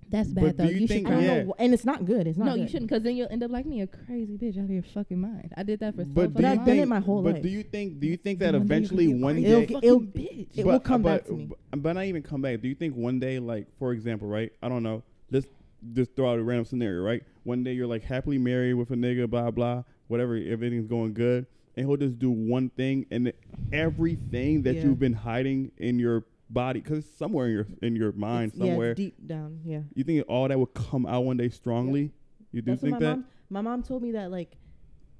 That's 0.08 0.28
bad 0.28 0.56
do 0.56 0.64
though. 0.64 0.68
you 0.70 0.78
You, 0.80 0.86
should 0.88 1.06
I 1.06 1.10
don't. 1.10 1.22
Yeah. 1.22 1.42
know, 1.44 1.54
and 1.60 1.72
it's 1.72 1.84
not 1.84 2.04
good. 2.04 2.26
It's 2.26 2.36
not. 2.36 2.46
No, 2.46 2.54
you 2.56 2.66
shouldn't, 2.66 2.90
because 2.90 3.04
then 3.04 3.14
you'll 3.16 3.28
end 3.30 3.44
up 3.44 3.50
like 3.52 3.64
me, 3.64 3.80
a 3.82 3.86
crazy 3.86 4.36
bitch 4.36 4.58
out 4.58 4.64
of 4.64 4.70
your 4.70 4.82
fucking 4.82 5.20
mind. 5.20 5.52
I 5.56 5.62
did 5.62 5.78
that 5.80 5.94
for 5.94 6.02
so 6.04 6.10
But 6.12 6.28
do 6.28 6.28
But 6.34 6.42
you 6.42 6.48
I've 6.48 6.56
done 6.56 6.64
think? 6.66 6.82
it 6.82 6.86
my 6.86 6.98
whole 6.98 7.22
but 7.22 7.34
life. 7.34 7.42
do 7.44 7.48
you 7.48 7.62
think? 7.62 8.00
Do 8.00 8.08
you 8.08 8.16
think 8.16 8.40
that 8.40 8.52
One 8.52 8.52
day 8.52 8.58
you're 8.58 8.64
gonna 8.64 8.74
eventually 8.74 9.08
one 9.22 9.36
day? 9.36 9.62
It'll- 9.62 9.84
it'll- 9.84 10.00
bitch. 10.00 10.58
it 10.58 10.66
will 10.66 10.80
come 10.80 11.02
back 11.02 11.26
to 11.26 11.32
me. 11.32 11.46
But, 11.70 11.82
but 11.82 11.92
not 11.92 12.04
even 12.06 12.22
come 12.24 12.42
back. 12.42 12.60
Do 12.60 12.66
you 12.68 12.74
think 12.74 12.96
one 12.96 13.20
day, 13.20 13.38
like 13.38 13.68
for 13.78 13.92
example, 13.92 14.26
right? 14.26 14.50
I 14.60 14.68
don't 14.68 14.82
know. 14.82 15.04
Let's 15.30 15.46
just 15.92 16.16
throw 16.16 16.32
out 16.32 16.40
a 16.40 16.42
random 16.42 16.64
scenario, 16.64 17.02
right? 17.02 17.22
One 17.44 17.62
day 17.62 17.72
you're 17.74 17.86
like 17.86 18.02
happily 18.02 18.38
married 18.38 18.74
with 18.74 18.90
a 18.90 18.96
nigga, 18.96 19.30
blah 19.30 19.52
blah, 19.52 19.84
whatever. 20.08 20.34
Everything's 20.34 20.88
going 20.88 21.14
good, 21.14 21.46
and 21.76 21.86
he'll 21.86 21.96
just 21.96 22.18
do 22.18 22.30
one 22.30 22.70
thing, 22.70 23.06
and 23.10 23.32
everything 23.72 24.62
that 24.62 24.76
Yeah. 24.76 24.84
you've 24.84 24.98
been 24.98 25.12
hiding 25.14 25.72
in 25.78 25.98
your 25.98 26.24
body, 26.48 26.80
because 26.80 26.98
it's 26.98 27.16
somewhere 27.16 27.46
in 27.46 27.52
your 27.52 27.66
in 27.82 27.96
your 27.96 28.12
mind, 28.12 28.52
It's- 28.54 28.68
somewhere. 28.68 28.90
it's 28.92 28.98
deep 28.98 29.26
down. 29.26 29.60
Yeah. 29.64 29.82
you 29.94 30.04
think 30.04 30.24
all 30.28 30.48
that 30.48 30.58
would 30.58 30.74
come 30.74 31.06
out 31.06 31.24
one 31.24 31.36
day 31.36 31.48
strongly? 31.48 32.12
You 32.52 32.62
do 32.62 32.72
That's 32.72 32.82
think 32.82 32.92
my 32.94 32.98
that 32.98 33.16
mom. 33.16 33.24
My 33.48 33.60
mom 33.62 33.82
told 33.82 34.02
me 34.02 34.12
that 34.12 34.30
like, 34.30 34.56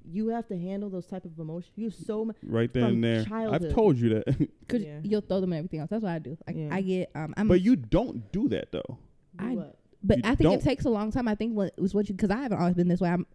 you 0.03 0.27
have 0.29 0.47
to 0.47 0.57
handle 0.57 0.89
those 0.89 1.05
type 1.05 1.25
of 1.25 1.37
emotions. 1.39 1.71
You 1.75 1.85
have 1.85 1.93
so 1.93 2.25
much. 2.25 2.35
right 2.43 2.71
then 2.73 2.83
from 2.83 2.93
and 2.95 3.03
there? 3.03 3.23
childhood. 3.23 3.65
I've 3.67 3.73
told 3.73 3.97
you 3.97 4.09
that, 4.09 4.25
Cause 4.67 4.81
Yeah. 4.81 4.99
you'll 5.03 5.21
throw 5.21 5.39
them 5.41 5.53
and 5.53 5.59
everything 5.59 5.79
else. 5.79 5.89
That's 5.89 6.03
what 6.03 6.11
I 6.11 6.19
do. 6.19 6.37
Like 6.47 6.55
Yeah. 6.57 6.69
I 6.71 6.81
get 6.81 7.11
um 7.15 7.33
I'm 7.37 7.47
but 7.47 7.61
you 7.61 7.75
don't 7.75 8.31
do 8.31 8.47
that 8.49 8.71
though. 8.71 8.97
I- 9.39 9.55
what? 9.55 9.77
but 10.03 10.17
you 10.17 10.23
I 10.25 10.35
think 10.35 10.49
don't- 10.49 10.59
it 10.59 10.63
takes 10.63 10.83
a 10.85 10.89
long 10.89 11.11
time. 11.11 11.27
I 11.27 11.35
think 11.35 11.55
what 11.55 11.79
was 11.79 11.93
what 11.93 12.09
you 12.09 12.15
because 12.15 12.31
I 12.31 12.41
haven't 12.41 12.57
always 12.59 12.75
been 12.75 12.87
this 12.89 12.99
way. 12.99 13.09
I'm 13.09 13.25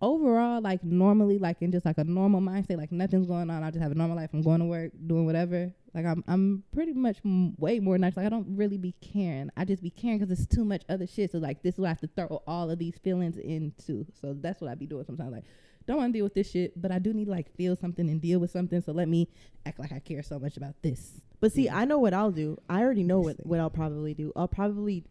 overall 0.00 0.60
like 0.60 0.84
normally 0.84 1.38
like 1.38 1.62
in 1.62 1.72
just 1.72 1.86
like 1.86 1.98
a 1.98 2.04
normal 2.04 2.40
mindset, 2.40 2.78
like 2.78 2.92
nothing's 2.92 3.26
going 3.26 3.50
on. 3.50 3.62
I 3.62 3.70
just 3.70 3.82
have 3.82 3.92
a 3.92 3.94
normal 3.94 4.16
life. 4.16 4.30
I'm 4.32 4.42
going 4.42 4.60
to 4.60 4.66
work, 4.66 4.92
doing 5.06 5.26
whatever. 5.26 5.72
Like 5.94 6.04
I'm 6.04 6.22
I'm 6.28 6.62
pretty 6.72 6.92
much 6.92 7.18
m- 7.24 7.54
way 7.56 7.80
more 7.80 7.96
nice. 7.96 8.16
Like 8.16 8.26
I 8.26 8.28
don't 8.28 8.56
really 8.56 8.76
be 8.76 8.94
caring. 9.00 9.50
I 9.56 9.64
just 9.64 9.82
be 9.82 9.90
caring 9.90 10.18
because 10.18 10.38
it's 10.38 10.46
too 10.46 10.64
much 10.64 10.82
other 10.88 11.06
shit. 11.06 11.32
So 11.32 11.38
like 11.38 11.62
this 11.62 11.74
is 11.74 11.80
what 11.80 11.86
I 11.86 11.90
have 11.90 12.00
to 12.00 12.10
throw 12.14 12.42
all 12.46 12.70
of 12.70 12.78
these 12.78 12.98
feelings 13.02 13.38
into. 13.38 14.06
So 14.20 14.34
that's 14.34 14.60
what 14.60 14.70
I 14.70 14.74
be 14.74 14.86
doing 14.86 15.04
sometimes. 15.04 15.32
Like 15.32 15.44
don't 15.86 15.98
want 15.98 16.12
to 16.12 16.18
deal 16.18 16.24
with 16.24 16.34
this 16.34 16.50
shit, 16.50 16.80
but 16.80 16.90
I 16.90 16.98
do 16.98 17.12
need 17.12 17.26
to 17.26 17.30
like 17.30 17.54
feel 17.56 17.76
something 17.76 18.08
and 18.10 18.20
deal 18.20 18.40
with 18.40 18.50
something. 18.50 18.82
So 18.82 18.92
let 18.92 19.08
me 19.08 19.28
act 19.64 19.78
like 19.78 19.92
I 19.92 20.00
care 20.00 20.22
so 20.22 20.38
much 20.38 20.56
about 20.56 20.74
this. 20.82 21.20
But 21.40 21.52
see, 21.52 21.70
I 21.70 21.84
know 21.84 21.98
what 21.98 22.12
I'll 22.12 22.32
do. 22.32 22.58
I 22.68 22.80
already 22.80 23.04
know 23.04 23.20
what, 23.20 23.36
what 23.46 23.60
I'll 23.60 23.70
probably 23.70 24.12
do. 24.14 24.32
I'll 24.34 24.48
probably, 24.48 25.04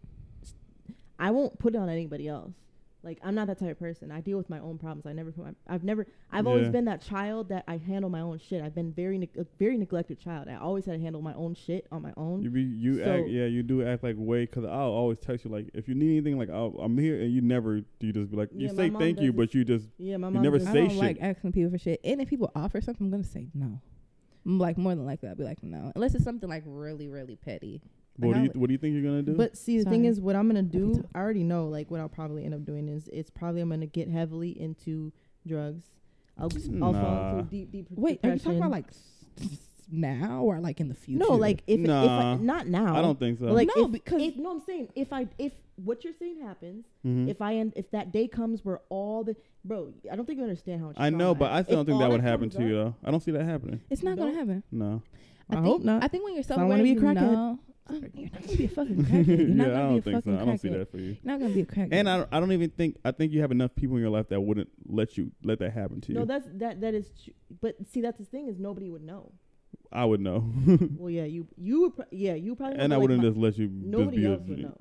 I 1.18 1.32
won't 1.32 1.58
put 1.60 1.76
it 1.76 1.78
on 1.78 1.88
anybody 1.88 2.28
else. 2.28 2.52
Like 3.06 3.20
I'm 3.24 3.36
not 3.36 3.46
that 3.48 3.60
type 3.60 3.70
of 3.72 3.80
person. 3.80 4.12
I 4.12 4.20
deal 4.20 4.38
with 4.38 4.50
my 4.50 4.58
own 4.60 4.78
problems. 4.80 5.06
I 5.06 5.14
never 5.14 5.32
put 5.32 5.46
my. 5.46 5.52
I've 5.68 5.84
never. 5.84 6.08
I've 6.32 6.48
always 6.48 6.70
been 6.70 6.86
that 6.86 7.02
child 7.02 7.50
that 7.50 7.64
I 7.68 7.78
handle 7.78 8.10
my 8.10 8.22
own 8.22 8.40
shit. 8.40 8.64
I've 8.64 8.74
been 8.74 8.92
very 8.92 9.20
neg- 9.20 9.38
a 9.38 9.46
very 9.60 9.78
neglected 9.78 10.20
child. 10.20 10.48
I 10.50 10.56
always 10.56 10.86
had 10.86 10.94
to 10.94 11.00
handle 11.00 11.22
my 11.22 11.34
own 11.36 11.54
shit 11.54 11.86
on 11.92 12.02
my 12.02 12.12
own. 12.18 12.42
You 12.42 12.50
be 12.50 12.64
you 12.64 12.96
So- 12.96 13.04
act 13.20 13.28
yeah 13.30 13.46
you 13.46 13.62
do 13.62 13.88
act 13.88 14.04
like 14.04 14.16
way 14.18 14.46
because 14.46 14.66
I'll 14.66 14.90
always 14.92 15.20
text 15.20 15.46
you 15.46 15.52
like 15.52 15.70
if 15.76 15.88
you 15.88 15.94
need 15.96 16.12
anything 16.18 16.38
like 16.40 16.50
I'll, 16.50 16.76
I'm 16.82 16.98
here 16.98 17.22
and 17.22 17.32
you 17.32 17.42
never 17.42 17.82
you 18.00 18.12
just 18.12 18.32
be 18.32 18.38
like 18.38 18.50
you 18.52 18.66
Yeah, 18.68 18.74
my 18.74 18.90
say 18.90 18.90
thank 18.90 19.22
you 19.22 19.32
but 19.32 19.54
you 19.54 19.64
just 19.64 19.88
yeah, 20.00 20.18
my 20.18 20.28
You 20.30 20.34
mom. 20.34 20.44
never 20.44 20.58
does- 20.58 20.68
I 20.68 20.74
say 20.74 20.80
don't 20.82 20.90
shit. 20.90 20.98
like 21.00 21.18
asking 21.22 21.52
people 21.52 21.72
for 21.72 21.78
shit. 21.78 22.02
And 22.04 22.20
if 22.22 22.28
people 22.30 22.52
offer 22.56 22.82
something, 22.82 23.06
I'm 23.06 23.12
gonna 23.12 23.24
say 23.24 23.48
no. 23.54 23.80
Like 24.48 24.78
more 24.78 24.96
than 24.96 25.06
likely, 25.06 25.30
I'll 25.30 25.36
be 25.36 25.44
like 25.44 25.62
no, 25.64 25.92
unless 25.96 26.16
it's 26.16 26.24
something 26.24 26.50
like 26.50 26.64
really, 26.66 27.08
really 27.08 27.36
petty. 27.36 27.82
What 28.18 28.34
do 28.36 28.40
you 28.42 28.46
it- 28.46 28.56
what 28.56 28.68
do 28.68 28.74
you 28.74 28.78
think 28.78 28.94
you're 28.94 29.04
gonna 29.04 29.22
do? 29.24 29.34
But 29.36 29.58
see, 29.58 29.78
the 29.82 29.90
thing 29.90 30.06
is, 30.06 30.20
what 30.22 30.36
I'm 30.36 30.48
gonna 30.48 30.62
do. 30.62 31.04
I 31.14 31.20
already 31.20 31.44
know. 31.44 31.68
Like, 31.68 31.90
what 31.92 32.00
I'll 32.00 32.10
probably 32.10 32.46
end 32.46 32.54
up 32.54 32.64
doing 32.66 32.88
is, 32.88 33.10
it's 33.12 33.30
probably 33.30 33.62
I'm 33.62 33.70
gonna 33.70 33.86
get 33.86 34.08
heavily 34.10 34.52
into 34.60 35.12
drugs. 35.46 35.84
I'll, 36.38 36.50
I'll 36.84 36.92
fall 36.92 36.92
Nah. 36.92 37.38
into 37.40 37.44
deep, 37.50 37.72
deep. 37.72 37.88
Wait, 37.92 38.20
are 38.24 38.30
you 38.30 38.36
depression. 38.36 38.40
talking 38.44 38.58
about 38.58 38.72
like 38.72 38.88
s- 38.90 39.26
s- 39.42 39.70
now 39.92 40.42
or 40.44 40.60
like 40.60 40.80
in 40.82 40.90
the 40.90 40.94
future? 40.96 41.20
No, 41.20 41.36
like 41.36 41.64
if, 41.68 41.80
if 41.80 41.88
Nah. 41.88 42.34
I, 42.34 42.36
not 42.38 42.68
now. 42.68 42.96
I 42.96 43.02
don't 43.02 43.18
think 43.18 43.40
so. 43.40 43.46
But, 43.46 43.54
like 43.56 43.70
No, 43.76 43.86
if, 43.86 43.92
because- 43.92 44.22
if, 44.22 44.36
no, 44.38 44.52
I'm 44.52 44.60
saying 44.62 44.90
if 44.96 45.14
I 45.14 45.28
if 45.38 45.54
what 45.84 46.04
you're 46.04 46.14
saying 46.14 46.42
happens, 46.42 46.86
Mhm. 47.06 47.30
if 47.30 47.42
I 47.42 47.56
end 47.56 47.74
if 47.78 47.90
that 47.92 48.12
day 48.12 48.28
comes 48.28 48.66
where 48.66 48.82
all 48.90 49.24
the 49.24 49.36
bro, 49.64 49.94
I 50.12 50.16
don't 50.18 50.26
think 50.26 50.38
you 50.38 50.44
understand 50.44 50.82
how 50.82 50.88
much. 50.88 50.96
I 51.00 51.10
know, 51.10 51.18
trauma 51.34 51.36
but 51.36 51.52
I 51.52 51.64
still 51.64 51.76
don't 51.78 51.86
think 51.86 51.94
all 51.96 52.00
that 52.02 52.10
would 52.12 52.22
happen 52.22 52.50
comes 52.50 52.56
to 52.56 52.68
you 52.68 52.78
up- 52.80 52.96
though. 53.02 53.08
I 53.08 53.12
don't 53.12 53.20
see 53.22 53.32
that 53.32 53.46
happening. 53.46 53.80
it's 53.90 54.04
not 54.04 54.12
You 54.12 54.16
gonna 54.18 54.32
don't? 54.32 54.40
happen. 54.40 54.64
No. 54.72 55.02
I 55.50 55.54
think, 55.54 55.66
hope 55.66 55.84
not. 55.84 56.04
I 56.04 56.08
think 56.10 56.24
when 56.26 56.34
you're 56.34 56.44
I 56.50 56.56
don't 56.56 56.68
wanna 56.70 56.84
be 56.84 56.92
a 56.92 56.94
you 56.96 57.00
crackhead. 57.00 57.16
know, 57.32 57.60
you're 57.90 58.30
not 58.32 58.42
gonna 58.42 58.58
be 58.58 58.66
a 58.66 58.70
fucking 58.70 58.96
crackhead. 59.06 59.28
You're 59.28 59.48
not 59.48 59.68
yeah, 59.68 59.74
gonna 59.74 59.86
I 59.86 59.90
be 59.90 59.98
a 59.98 60.02
don't 60.02 60.02
think 60.04 60.16
so. 60.16 60.22
fucking 60.32 60.40
I 60.42 60.46
don't 60.46 60.58
see 60.60 60.68
crackhead. 60.70 60.78
that 60.80 60.92
for 60.92 60.98
you. 60.98 61.06
You're 61.06 61.18
not 61.24 61.40
gonna 61.40 61.54
be 61.54 61.62
a 61.62 61.66
crackhead. 61.66 61.90
And 61.92 62.10
I 62.10 62.18
don't, 62.18 62.30
I 62.32 62.40
don't 62.40 62.52
even 62.52 62.70
think 62.72 62.98
I 63.06 63.12
think 63.12 63.32
you 63.32 63.42
have 63.42 63.52
enough 63.52 63.76
people 63.76 63.96
in 63.98 64.02
your 64.02 64.12
life 64.12 64.30
that 64.30 64.42
wouldn't 64.42 64.70
let 64.88 65.18
you 65.18 65.32
let 65.44 65.60
that 65.60 65.72
happen 65.74 66.02
to 66.02 66.14
you. 66.14 66.20
No, 66.20 66.26
that's 66.26 66.48
that 66.56 66.82
that 66.82 66.94
is. 66.94 67.10
Tr- 67.24 67.32
but 67.62 67.76
see, 67.92 68.02
that's 68.02 68.18
the 68.18 68.26
thing 68.26 68.48
is 68.48 68.58
nobody 68.60 68.90
would 68.90 69.04
know. 69.04 69.32
I 69.92 70.04
would 70.06 70.20
know, 70.22 70.52
Well, 70.98 71.10
yeah, 71.10 71.26
you 71.26 71.48
you 71.58 71.82
would. 71.82 71.96
Pro- 71.96 72.06
yeah, 72.12 72.34
you 72.34 72.56
probably. 72.56 72.80
and 72.80 72.94
I 72.94 72.98
but, 72.98 73.02
wouldn't 73.02 73.20
like, 73.24 73.30
just 73.34 73.38
let 73.40 73.58
you. 73.58 73.68
my, 73.70 73.82
just 73.82 73.92
Nobody 73.92 74.18
be 74.18 74.26
a- 74.26 74.32
else 74.32 74.42
would 74.48 74.60
know. 74.60 74.78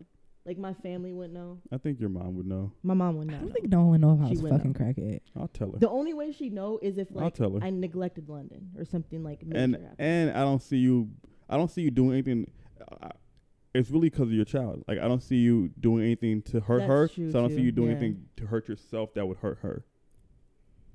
Like 0.46 0.58
my 0.58 0.74
family 0.74 1.12
wouldn't 1.12 1.32
know. 1.34 1.58
I 1.72 1.78
think 1.78 1.98
your 2.00 2.10
mom 2.10 2.34
would 2.36 2.46
know. 2.46 2.72
My 2.82 2.92
mom 2.94 3.16
would 3.16 3.28
know. 3.28 3.36
I 3.36 3.40
don't 3.40 3.52
think 3.52 3.68
no 3.70 3.78
one 3.86 3.90
would 3.92 4.00
know 4.02 4.14
if 4.14 4.20
I 4.20 4.24
She 4.28 4.32
was 4.34 4.42
would 4.42 4.52
fucking 4.52 4.72
know. 4.72 4.78
crackhead. 4.78 5.20
I'll 5.36 5.48
tell 5.48 5.72
her. 5.72 5.78
The 5.78 5.88
only 5.88 6.12
way 6.14 6.32
she'd 6.32 6.52
know 6.52 6.78
is 6.82 6.98
if 6.98 7.08
I'll 7.16 7.22
like 7.24 7.34
tell 7.34 7.52
her. 7.54 7.60
I 7.64 7.70
neglected 7.70 8.28
London 8.28 8.70
or 8.76 8.84
something 8.84 9.22
like 9.24 9.42
major 9.42 9.58
and 9.58 9.74
happened. 9.74 9.94
and 9.98 10.30
I 10.32 10.40
don't 10.40 10.60
see 10.62 10.76
you. 10.76 11.08
I 11.48 11.56
don't 11.56 11.70
see 11.70 11.80
you 11.82 11.90
doing 11.90 12.12
anything. 12.12 12.50
I, 13.02 13.10
it's 13.74 13.90
really 13.90 14.08
because 14.10 14.28
of 14.28 14.32
your 14.34 14.44
child. 14.44 14.84
Like 14.86 14.98
I 14.98 15.08
don't 15.08 15.22
see 15.22 15.36
you 15.36 15.70
doing 15.80 16.04
anything 16.04 16.42
to 16.42 16.60
hurt 16.60 16.80
That's 16.86 16.88
her. 17.16 17.30
so 17.30 17.38
I 17.38 17.42
don't 17.42 17.50
see 17.50 17.60
you 17.62 17.72
doing 17.72 17.90
Yeah. 17.90 17.96
anything 17.96 18.26
to 18.36 18.46
hurt 18.46 18.68
yourself 18.68 19.14
that 19.14 19.26
would 19.26 19.38
hurt 19.38 19.58
her. 19.62 19.84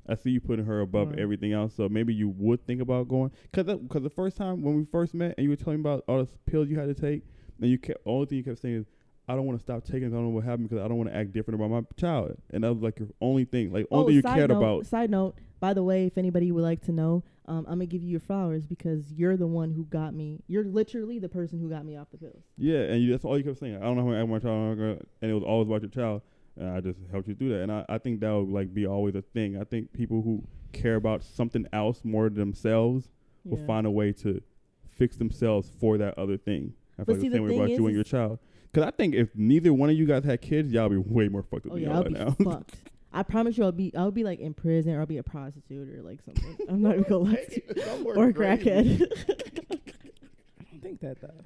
I 0.08 0.16
see 0.16 0.32
you 0.32 0.40
putting 0.42 0.66
her 0.66 0.80
above 0.82 1.10
Right. 1.10 1.20
everything 1.20 1.52
else. 1.54 1.76
So 1.76 1.88
maybe 1.88 2.14
you 2.14 2.30
would 2.30 2.66
think 2.66 2.82
about 2.82 3.08
going. 3.08 3.32
Cause 3.54 3.66
because 3.66 4.02
the 4.04 4.10
first 4.10 4.38
time 4.38 4.62
when 4.62 4.76
we 4.76 4.86
first 4.86 5.14
met 5.14 5.36
and 5.38 5.44
you 5.44 5.50
were 5.50 5.56
telling 5.56 5.80
me 5.80 5.82
about 5.82 6.04
all 6.08 6.24
the 6.24 6.30
pills 6.50 6.70
you 6.70 6.80
had 6.80 6.88
to 6.88 7.00
take, 7.00 7.24
and 7.62 7.70
you 7.70 7.78
kept 7.78 8.00
only 8.06 8.26
thing 8.26 8.38
you 8.40 8.44
kept 8.44 8.60
saying 8.60 8.76
is. 8.76 8.86
I 9.28 9.36
don't 9.36 9.46
want 9.46 9.60
to 9.60 9.62
stop 9.62 9.84
taking. 9.84 10.06
I 10.08 10.10
don't 10.10 10.24
know 10.24 10.30
what 10.30 10.44
happened 10.44 10.70
because 10.70 10.84
I 10.84 10.88
don't 10.88 10.98
want 10.98 11.12
to 11.12 11.16
act 11.16 11.34
different 11.34 11.62
about 11.62 11.70
my 11.70 11.82
child, 11.98 12.36
and 12.50 12.64
that 12.64 12.74
was 12.74 12.82
like 12.82 12.98
your 12.98 13.10
only 13.22 13.46
thing, 13.46 13.72
like 13.72 13.86
only 13.92 14.04
oh, 14.04 14.08
thing 14.08 14.16
you 14.16 14.22
Oh, 14.26 14.34
cared 14.34 14.50
note, 14.50 14.58
about. 14.58 14.86
Side 14.88 15.12
note, 15.12 15.36
by 15.60 15.76
the 15.76 15.84
way, 15.84 16.08
if 16.08 16.18
anybody 16.18 16.52
would 16.52 16.64
like 16.64 16.82
to 16.86 16.92
know, 16.92 17.24
um, 17.50 17.66
I'm 17.68 17.74
gonna 17.74 17.88
give 17.88 18.04
you 18.04 18.10
your 18.10 18.20
flowers 18.20 18.66
because 18.66 19.12
you're 19.12 19.36
the 19.36 19.48
one 19.48 19.72
who 19.72 19.84
got 19.86 20.14
me. 20.14 20.42
You're 20.48 20.64
literally 20.64 21.20
the 21.20 21.28
person 21.30 21.60
who 21.60 21.70
got 21.70 21.84
me 21.84 21.98
off 21.98 22.10
the 22.12 22.18
pills. 22.18 22.44
Yeah, 22.58 22.80
and 22.82 23.02
you, 23.02 23.12
that's 23.12 23.26
all 23.26 23.38
you 23.38 23.44
kept 23.44 23.58
saying. 23.60 23.76
I 23.78 23.80
don't 23.80 23.98
know 23.98 24.06
how 24.06 24.12
to 24.12 24.20
act 24.20 24.30
my 24.30 24.40
child, 24.40 24.78
and 24.80 25.32
it 25.32 25.34
was 25.34 25.44
always 25.44 25.68
about 25.68 25.82
your 25.82 25.90
child. 25.90 26.22
And 26.56 26.70
I 26.70 26.80
just 26.82 27.00
helped 27.12 27.28
you 27.28 27.34
do 27.34 27.50
that, 27.50 27.62
and 27.64 27.72
I, 27.72 27.86
I 27.90 27.98
think 27.98 28.20
that 28.22 28.32
would 28.32 28.50
like 28.50 28.74
be 28.74 28.86
always 28.86 29.16
a 29.16 29.22
thing. 29.22 29.60
I 29.60 29.64
think 29.64 29.94
people 29.94 30.22
who 30.22 30.44
care 30.74 30.96
about 30.96 31.24
something 31.24 31.66
else 31.74 32.02
more 32.04 32.26
than 32.30 32.36
themselves 32.38 33.10
will 33.46 33.66
find 33.66 33.88
a 33.88 33.92
way 33.92 34.12
to 34.14 34.42
fix 34.90 35.16
themselves 35.18 35.72
for 35.80 35.98
that 35.98 36.18
other 36.18 36.38
thing. 36.38 36.74
I 37.00 37.04
But 37.04 37.06
feel 37.06 37.16
like 37.16 37.22
see, 37.22 37.28
the 37.30 37.32
the 37.32 37.38
same 37.38 37.48
way 37.48 37.56
about 37.56 37.70
you 37.70 37.86
and 37.88 37.96
your 37.96 38.04
child. 38.04 38.40
Because 38.72 38.86
I 38.88 38.92
think 38.92 39.16
if 39.16 39.30
neither 39.36 39.74
one 39.74 39.90
of 39.90 39.96
you 39.96 40.06
guys 40.06 40.24
had 40.24 40.42
kids, 40.42 40.72
y'all 40.72 40.90
be 40.90 40.98
way 40.98 41.28
more 41.30 41.42
fucked 41.42 41.66
up 41.66 41.72
Oh 41.72 41.76
than 41.76 41.84
yeah, 41.86 41.94
y'all 41.94 42.04
be 42.04 42.12
now. 42.12 42.32
fucked. 42.44 42.76
I 43.12 43.24
promise 43.24 43.58
you, 43.58 43.64
I'll 43.64 43.72
be 43.72 43.92
I'll 43.96 44.12
be 44.12 44.24
like 44.24 44.40
in 44.40 44.54
prison 44.54 44.94
or 44.94 45.00
I'll 45.00 45.06
be 45.06 45.18
a 45.18 45.24
prostitute 45.24 45.90
or 45.90 46.02
like 46.04 46.20
something. 46.24 46.58
I'm 46.70 46.82
not 46.82 46.94
even 46.94 47.04
gonna 47.04 47.24
lie 47.32 47.46
to 47.50 47.56
you. 47.56 48.14
Or 48.16 48.30
a 48.30 48.34
crackhead. 48.34 49.02
I 49.30 50.64
don't 50.72 50.82
think 50.82 51.02
that 51.02 51.20
though. 51.22 51.42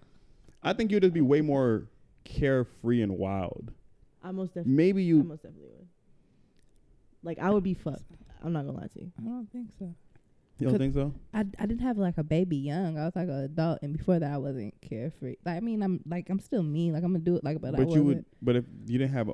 I 0.62 0.74
think 0.74 0.92
you'd 0.92 1.04
just 1.04 1.14
be 1.14 1.22
way 1.22 1.42
more 1.42 1.88
carefree 2.26 3.02
and 3.02 3.18
wild. 3.18 3.72
I 4.24 4.32
most 4.32 4.50
definitely, 4.50 4.74
Maybe 4.74 5.04
you. 5.04 5.20
I 5.20 5.24
most 5.24 5.44
definitely 5.44 5.70
would. 5.70 5.88
Like 7.24 7.40
I 7.40 7.50
would 7.50 7.64
be 7.64 7.74
fucked. 7.74 8.04
I'm 8.44 8.52
not 8.54 8.66
gonna 8.66 8.78
lie 8.78 8.88
to 8.88 9.00
you. 9.00 9.12
I 9.20 9.24
don't 9.24 9.50
think 9.52 9.70
so. 9.80 9.94
You 10.60 10.70
don't 10.70 10.78
think 10.78 10.94
so? 10.94 11.14
I, 11.34 11.40
I 11.60 11.66
didn't 11.66 11.82
have 11.82 11.98
like 11.98 12.18
a 12.18 12.24
baby 12.24 12.58
young. 12.58 12.98
I 12.98 13.06
was 13.06 13.16
like 13.16 13.28
an 13.28 13.44
adult, 13.44 13.80
and 13.82 13.98
before 13.98 14.20
that, 14.20 14.32
I 14.32 14.38
wasn't 14.38 14.74
carefree. 14.82 15.36
Like 15.46 15.58
I 15.58 15.60
mean, 15.62 15.82
I'm 15.82 16.02
like 16.06 16.30
I'm 16.30 16.40
still 16.40 16.64
me. 16.64 16.92
Like 16.92 17.04
I'm 17.04 17.12
gonna 17.14 17.24
do 17.24 17.36
it. 17.38 17.44
Like, 17.44 17.60
but, 17.60 17.70
I 17.74 17.78
But 17.78 17.82
you 17.82 17.88
wasn't. 17.88 18.06
would. 18.06 18.26
But 18.42 18.56
if 18.58 18.66
you 18.86 18.98
didn't 19.00 19.14
have 19.14 19.30
a, 19.30 19.34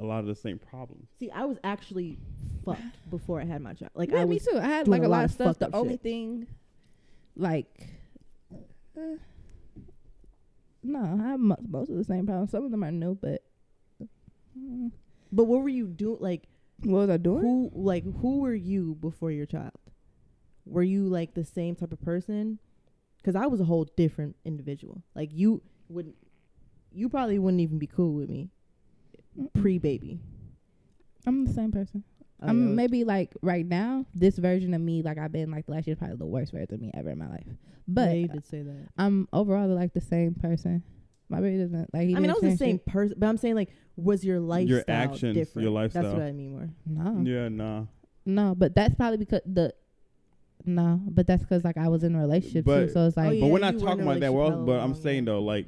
a 0.00 0.04
lot 0.04 0.20
of 0.20 0.26
the 0.26 0.34
same 0.34 0.58
problems. 0.58 1.08
See, 1.18 1.30
I 1.30 1.44
was 1.44 1.58
actually 1.62 2.18
fucked 2.64 2.80
before 3.10 3.40
I 3.40 3.44
had 3.44 3.60
my 3.60 3.74
child. 3.74 3.92
Like 3.94 4.10
yeah, 4.10 4.22
I 4.22 4.24
me 4.24 4.38
too. 4.38 4.58
I 4.58 4.66
had 4.66 4.88
like 4.88 5.02
a 5.02 5.06
a 5.06 5.08
lot 5.08 5.18
lot 5.18 5.24
of 5.24 5.30
of 5.30 5.34
stuff. 5.34 5.58
The 5.58 5.76
only 5.76 5.94
shit. 5.94 6.02
thing, 6.02 6.46
like, 7.36 7.88
uh, 8.96 9.16
no, 10.82 11.18
I 11.22 11.28
have 11.28 11.40
mo- 11.40 11.56
most 11.68 11.90
of 11.90 11.96
the 11.96 12.04
same 12.04 12.26
problems. 12.26 12.50
Some 12.50 12.64
of 12.64 12.70
them 12.70 12.82
are 12.82 12.90
new, 12.90 13.14
but 13.14 13.42
mm, 14.58 14.90
But 15.30 15.44
what 15.44 15.62
were 15.62 15.68
you 15.68 15.86
doing? 15.86 16.18
Like 16.20 16.44
what 16.82 17.00
was 17.00 17.10
I 17.10 17.16
doing? 17.18 17.42
who? 17.42 17.70
Like 17.74 18.04
who 18.20 18.38
were 18.40 18.54
you 18.54 18.96
before 19.00 19.30
your 19.30 19.46
child? 19.46 19.72
Were 20.64 20.82
you 20.82 21.06
like 21.06 21.34
the 21.34 21.44
same 21.44 21.74
type 21.74 21.92
of 21.92 22.00
person? 22.00 22.58
Because 23.18 23.36
I 23.36 23.46
was 23.46 23.60
a 23.60 23.64
whole 23.64 23.84
different 23.96 24.36
individual. 24.44 25.02
Like 25.14 25.30
you 25.32 25.62
wouldn't. 25.88 26.16
You 26.92 27.08
probably 27.08 27.38
wouldn't 27.38 27.60
even 27.60 27.78
be 27.78 27.86
cool 27.86 28.14
with 28.14 28.28
me. 28.30 28.48
Pre 29.54 29.78
baby. 29.78 30.20
I'm 31.26 31.44
the 31.46 31.52
same 31.52 31.70
person. 31.72 32.04
Oh, 32.42 32.46
I'm 32.48 32.74
maybe 32.74 33.04
like 33.04 33.34
right 33.42 33.66
now, 33.66 34.06
this 34.14 34.38
version 34.38 34.72
of 34.72 34.80
me, 34.80 35.02
like 35.02 35.18
I've 35.18 35.32
been 35.32 35.50
like 35.50 35.66
the 35.66 35.72
last 35.72 35.86
year, 35.86 35.96
probably 35.96 36.16
the 36.16 36.24
worst 36.26 36.52
version 36.52 36.72
of 36.74 36.80
me 36.80 36.90
ever 36.94 37.10
in 37.10 37.18
my 37.18 37.28
life. 37.28 37.46
But 37.86 38.08
yeah, 38.08 38.14
you 38.14 38.28
did 38.28 38.46
say 38.46 38.62
that. 38.62 38.88
I'm 38.96 39.28
overall 39.32 39.68
like 39.68 39.92
the 39.92 40.00
same 40.00 40.34
person. 40.34 40.82
My 41.28 41.40
baby 41.40 41.58
doesn't 41.58 41.92
like. 41.92 42.08
He 42.08 42.16
I 42.16 42.20
mean, 42.20 42.30
I 42.30 42.34
was 42.34 42.42
the 42.42 42.56
same 42.56 42.78
person, 42.86 43.16
but 43.18 43.26
I'm 43.26 43.36
saying 43.36 43.54
like, 43.56 43.68
was 43.96 44.24
your 44.24 44.40
lifestyle 44.40 44.84
actions, 44.88 45.22
your 45.36 45.44
different? 45.44 45.70
lifestyle. 45.72 46.02
That's 46.04 46.14
what 46.14 46.22
I 46.22 46.32
mean 46.32 46.52
more. 46.52 46.70
No, 46.86 47.20
Yeah, 47.30 47.48
nah. 47.48 47.84
no, 48.24 48.54
but 48.56 48.74
that's 48.74 48.94
probably 48.94 49.18
because 49.18 49.42
the. 49.44 49.74
No, 50.64 51.00
but 51.08 51.26
that's 51.26 51.42
because 51.42 51.64
like 51.64 51.78
I 51.78 51.88
was 51.88 52.04
in 52.04 52.14
a 52.14 52.18
relationship 52.18 52.64
But- 52.64 52.86
too, 52.88 52.92
so 52.92 53.06
it's 53.06 53.16
like 53.16 53.28
Oh, 53.28 53.30
yeah, 53.30 53.40
but 53.42 53.46
we're 53.48 53.58
not 53.60 53.78
talking 53.78 54.02
about 54.02 54.20
that. 54.20 54.32
We're 54.32 54.40
relationship 54.40 54.60
also, 54.60 54.66
but 54.66 54.80
I'm 54.80 54.94
saying 54.94 55.24
though, 55.26 55.40
like 55.42 55.66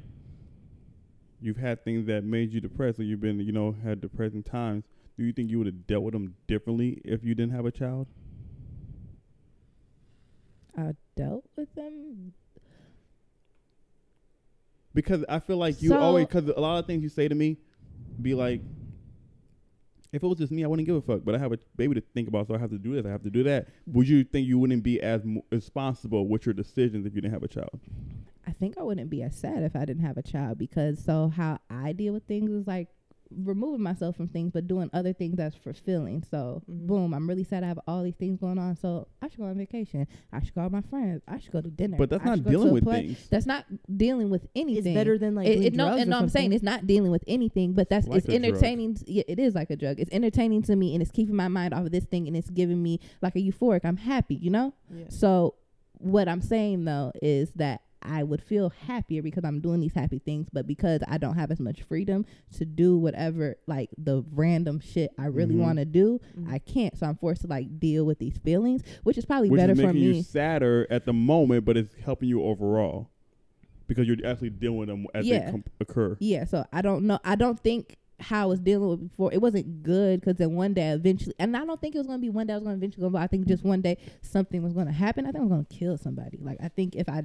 you've 1.43 1.57
had 1.57 1.83
things 1.83 2.05
that 2.07 2.23
made 2.23 2.53
you 2.53 2.61
depressed, 2.61 2.99
or 2.99 3.03
you've 3.03 3.19
been, 3.19 3.39
you 3.39 3.51
know, 3.51 3.75
had 3.83 3.99
depressing 3.99 4.43
times. 4.43 4.85
Do 5.17 5.23
you 5.25 5.33
think 5.33 5.51
you 5.51 5.57
would 5.59 5.67
have 5.67 5.85
dealt 5.85 6.03
with 6.03 6.13
them 6.13 6.35
differently 6.47 7.01
if 7.03 7.23
you 7.23 7.35
didn't 7.35 7.51
have 7.51 7.65
a 7.65 7.71
child? 7.71 8.07
I 10.77 10.95
dealt 11.15 11.45
with 11.55 11.73
them. 11.75 12.33
Because 14.93 15.25
I 15.27 15.39
feel 15.39 15.57
like 15.57 15.81
you 15.81 15.89
So- 15.89 15.99
always, 15.99 16.25
because 16.27 16.47
a 16.47 16.59
lot 16.59 16.79
of 16.79 16.85
things 16.87 17.03
you 17.03 17.09
say 17.09 17.27
to 17.27 17.35
me, 17.35 17.57
be 18.21 18.33
like, 18.33 18.61
if 20.11 20.21
it 20.23 20.27
was 20.27 20.37
just 20.37 20.51
me, 20.51 20.63
I 20.63 20.67
wouldn't 20.67 20.85
give 20.85 20.95
a 20.95 21.01
fuck. 21.01 21.25
But 21.25 21.35
I 21.35 21.39
have 21.39 21.51
a 21.51 21.59
baby 21.75 21.95
to 21.95 22.01
think 22.01 22.27
about, 22.27 22.47
so 22.47 22.53
I 22.55 22.59
have 22.59 22.69
to 22.69 22.77
do 22.77 22.93
this. 22.93 23.05
I 23.05 23.09
have 23.09 23.23
to 23.23 23.31
do 23.31 23.43
that. 23.43 23.67
Would 23.87 24.07
you 24.07 24.23
think 24.23 24.47
you 24.47 24.59
wouldn't 24.59 24.83
be 24.83 25.01
as 25.01 25.23
responsible 25.51 26.27
with 26.27 26.45
your 26.45 26.53
decisions 26.53 27.05
if 27.05 27.15
you 27.15 27.21
didn't 27.21 27.33
have 27.33 27.43
a 27.43 27.47
child? 27.47 27.79
I 28.47 28.51
think 28.51 28.77
I 28.77 28.83
wouldn't 28.83 29.09
be 29.09 29.23
as 29.23 29.35
sad 29.37 29.63
if 29.63 29.75
I 29.75 29.85
didn't 29.85 30.03
have 30.03 30.17
a 30.17 30.23
child 30.23 30.57
because 30.57 31.03
so 31.03 31.29
how 31.35 31.59
I 31.69 31.93
deal 31.93 32.13
with 32.13 32.23
things 32.27 32.51
is 32.51 32.67
like 32.67 32.89
removing 33.35 33.81
myself 33.81 34.15
from 34.15 34.27
things 34.27 34.51
but 34.51 34.67
doing 34.67 34.89
other 34.93 35.11
things 35.11 35.37
that's 35.37 35.55
fulfilling. 35.55 36.23
So 36.29 36.61
Mhm. 36.69 36.85
boom, 36.87 37.13
I'm 37.15 37.27
really 37.27 37.43
sad 37.43 37.63
I 37.63 37.67
have 37.67 37.79
all 37.87 38.03
these 38.03 38.13
things 38.15 38.37
going 38.39 38.59
on. 38.59 38.75
So 38.75 39.07
I 39.23 39.27
should 39.29 39.39
go 39.39 39.45
on 39.45 39.57
vacation. 39.57 40.05
I 40.31 40.41
should 40.43 40.53
call 40.53 40.69
my 40.69 40.81
friends. 40.81 41.23
I 41.27 41.39
should 41.39 41.51
go 41.51 41.61
to 41.61 41.69
dinner. 41.71 41.97
But 41.97 42.09
that's 42.11 42.21
I 42.21 42.25
not 42.27 42.35
should 42.37 42.43
go 42.43 42.51
to 42.51 42.57
dealing 42.57 42.73
with 42.73 42.83
play. 42.83 43.07
things. 43.07 43.27
That's 43.29 43.45
not 43.47 43.65
dealing 43.97 44.29
with 44.29 44.45
anything. 44.55 44.85
It's 44.85 44.93
better 44.93 45.17
than 45.17 45.33
like 45.35 45.47
it, 45.47 45.65
it, 45.65 45.73
no, 45.73 45.85
drugs 45.85 46.01
and 46.01 46.09
no, 46.11 46.19
I'm 46.19 46.29
saying 46.29 46.53
it's 46.53 46.63
not 46.63 46.85
dealing 46.85 47.11
with 47.11 47.23
anything, 47.25 47.73
but 47.73 47.89
that's 47.89 48.07
Like 48.07 48.19
it's 48.19 48.29
entertaining. 48.29 48.97
yeah, 49.07 49.23
it 49.27 49.39
is 49.39 49.55
like 49.55 49.69
a 49.71 49.77
drug. 49.77 49.99
It's 49.99 50.11
entertaining 50.13 50.61
to 50.63 50.75
me, 50.75 50.93
and 50.93 51.01
it's 51.01 51.11
keeping 51.11 51.35
my 51.35 51.47
mind 51.47 51.73
off 51.73 51.85
of 51.85 51.91
this 51.91 52.05
thing, 52.05 52.27
and 52.27 52.37
it's 52.37 52.49
giving 52.51 52.83
me 52.83 52.99
like 53.21 53.35
a 53.35 53.39
euphoric. 53.39 53.81
I'm 53.83 53.97
happy, 53.97 54.35
you 54.35 54.51
know. 54.51 54.73
Yeah. 54.93 55.05
So 55.09 55.55
what 55.97 56.27
I'm 56.27 56.41
saying 56.41 56.83
though 56.85 57.13
is 57.21 57.51
that 57.53 57.81
I 58.05 58.23
would 58.23 58.41
feel 58.41 58.69
happier 58.69 59.21
because 59.21 59.43
I'm 59.43 59.59
doing 59.59 59.79
these 59.79 59.93
happy 59.93 60.19
things, 60.19 60.47
but 60.51 60.67
because 60.67 61.01
I 61.07 61.17
don't 61.17 61.35
have 61.35 61.51
as 61.51 61.59
much 61.59 61.81
freedom 61.83 62.25
to 62.57 62.65
do 62.65 62.97
whatever 62.97 63.55
like 63.67 63.89
the 63.97 64.23
random 64.31 64.79
shit 64.79 65.11
I 65.17 65.25
really 65.27 65.55
Mhm. 65.55 65.59
want 65.59 65.77
to 65.79 65.85
do, 65.85 66.19
Mhm. 66.37 66.49
I 66.51 66.59
can't. 66.59 66.97
So 66.97 67.05
I'm 67.07 67.15
forced 67.15 67.41
to 67.41 67.47
like 67.47 67.79
deal 67.79 68.05
with 68.05 68.19
these 68.19 68.37
feelings, 68.37 68.83
which 69.03 69.17
is 69.17 69.25
probably 69.25 69.49
Which 69.49 69.59
better 69.59 69.73
is 69.73 69.79
for 69.81 69.87
making 69.87 70.01
you 70.01 70.11
me. 70.13 70.21
sadder 70.21 70.87
at 70.89 71.05
the 71.05 71.13
moment, 71.13 71.65
but 71.65 71.77
it's 71.77 71.95
helping 71.95 72.29
you 72.29 72.43
overall 72.43 73.09
because 73.87 74.07
you're 74.07 74.17
actually 74.25 74.49
dealing 74.49 74.77
with 74.79 74.89
them 74.89 75.05
as 75.13 75.25
Yeah. 75.27 75.45
they 75.45 75.51
com- 75.51 75.63
occur. 75.79 76.17
Yeah, 76.19 76.45
so 76.45 76.65
I 76.71 76.81
don't 76.81 77.05
know. 77.05 77.19
I 77.23 77.35
don't 77.35 77.59
think 77.59 77.97
how 78.19 78.43
I 78.43 78.45
was 78.45 78.61
dealing 78.61 78.87
with 78.89 79.01
before. 79.09 79.33
It 79.33 79.41
wasn't 79.41 79.83
good 79.83 80.21
because 80.21 80.37
then 80.37 80.55
one 80.55 80.73
day 80.73 80.91
eventually, 80.91 81.35
and 81.39 81.57
I 81.57 81.65
don't 81.65 81.81
think 81.81 81.93
it 81.93 81.97
was 81.97 82.07
gonna 82.07 82.19
be 82.19 82.29
one 82.29 82.47
day 82.47 82.53
I 82.53 82.57
was 82.57 82.63
gonna 82.63 82.77
eventually 82.77 83.01
go. 83.01 83.09
But 83.09 83.21
I 83.21 83.27
think 83.27 83.47
just 83.47 83.65
one 83.65 83.81
day 83.81 83.97
something 84.21 84.63
was 84.63 84.71
gonna 84.71 84.91
happen. 84.93 85.25
I 85.25 85.31
think 85.31 85.39
I 85.41 85.43
was 85.45 85.49
gonna 85.49 85.65
kill 85.69 85.97
somebody. 85.97 86.37
Like 86.41 86.57
I 86.61 86.69
think 86.69 86.95
if 86.95 87.09
I 87.09 87.23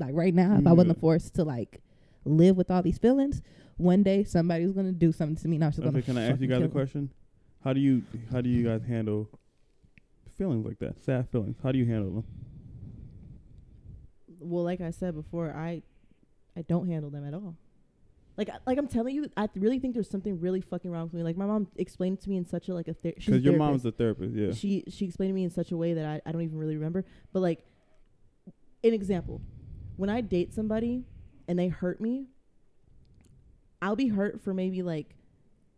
like 0.00 0.14
right 0.14 0.34
now, 0.34 0.56
if 0.58 0.66
I 0.66 0.72
wasn't 0.72 0.98
mm. 0.98 1.00
forced 1.00 1.34
to 1.34 1.44
like 1.44 1.80
live 2.24 2.56
with 2.56 2.70
all 2.70 2.82
these 2.82 2.98
feelings, 2.98 3.42
one 3.76 4.02
day 4.02 4.24
somebody 4.24 4.64
was 4.64 4.72
gonna 4.72 4.92
do 4.92 5.12
something 5.12 5.36
to 5.36 5.48
me. 5.48 5.56
And 5.56 5.64
I 5.64 5.68
just 5.68 5.80
Okay, 5.80 5.90
gonna. 5.90 6.02
can 6.02 6.18
I 6.18 6.30
ask 6.30 6.40
you 6.40 6.46
guys 6.48 6.62
a 6.62 6.68
question? 6.68 7.10
How 7.64 7.72
do 7.72 7.80
you 7.80 8.02
how 8.32 8.40
do 8.40 8.48
you 8.48 8.64
guys 8.64 8.82
handle 8.82 9.28
feelings 10.36 10.64
like 10.64 10.78
that? 10.78 11.02
Sad 11.04 11.28
feelings. 11.30 11.56
How 11.62 11.72
do 11.72 11.78
you 11.78 11.86
handle 11.86 12.10
them? 12.10 12.24
well, 14.40 14.64
like 14.64 14.80
I 14.80 14.90
said 14.90 15.14
before, 15.14 15.52
I 15.54 15.82
I 16.56 16.62
don't 16.62 16.88
handle 16.88 17.10
them 17.10 17.26
at 17.26 17.34
all. 17.34 17.56
Like 18.36 18.48
I- 18.48 18.58
like 18.66 18.78
I'm 18.78 18.88
telling 18.88 19.14
you, 19.14 19.28
I 19.36 19.48
really 19.54 19.78
think 19.78 19.94
there's 19.94 20.08
something 20.08 20.40
really 20.40 20.60
fucking 20.60 20.90
wrong 20.90 21.04
with 21.04 21.14
me. 21.14 21.22
Like 21.22 21.36
my 21.36 21.46
mom 21.46 21.68
explained 21.76 22.18
it 22.18 22.24
to 22.24 22.30
me 22.30 22.36
in 22.36 22.46
such 22.46 22.68
a 22.68 22.74
like 22.74 22.88
a 22.88 22.94
ther- 22.94 23.12
Because 23.14 23.26
your 23.26 23.52
therapist. 23.52 23.58
mom's 23.58 23.84
a 23.84 23.92
therapist, 23.92 24.34
yeah. 24.34 24.52
She 24.52 24.84
she 24.88 25.04
explained 25.04 25.30
to 25.30 25.34
me 25.34 25.44
in 25.44 25.50
such 25.50 25.72
a 25.72 25.76
way 25.76 25.94
that 25.94 26.06
I, 26.06 26.20
I 26.24 26.32
don't 26.32 26.42
even 26.42 26.58
really 26.58 26.76
remember. 26.76 27.04
But 27.32 27.40
like 27.40 27.64
an 28.82 28.94
example. 28.94 29.42
When 30.00 30.08
I 30.08 30.22
date 30.22 30.54
somebody 30.54 31.04
and 31.46 31.58
they 31.58 31.68
hurt 31.68 32.00
me, 32.00 32.28
I'll 33.82 33.96
be 33.96 34.08
hurt 34.08 34.40
for 34.40 34.54
maybe 34.54 34.80
like 34.82 35.14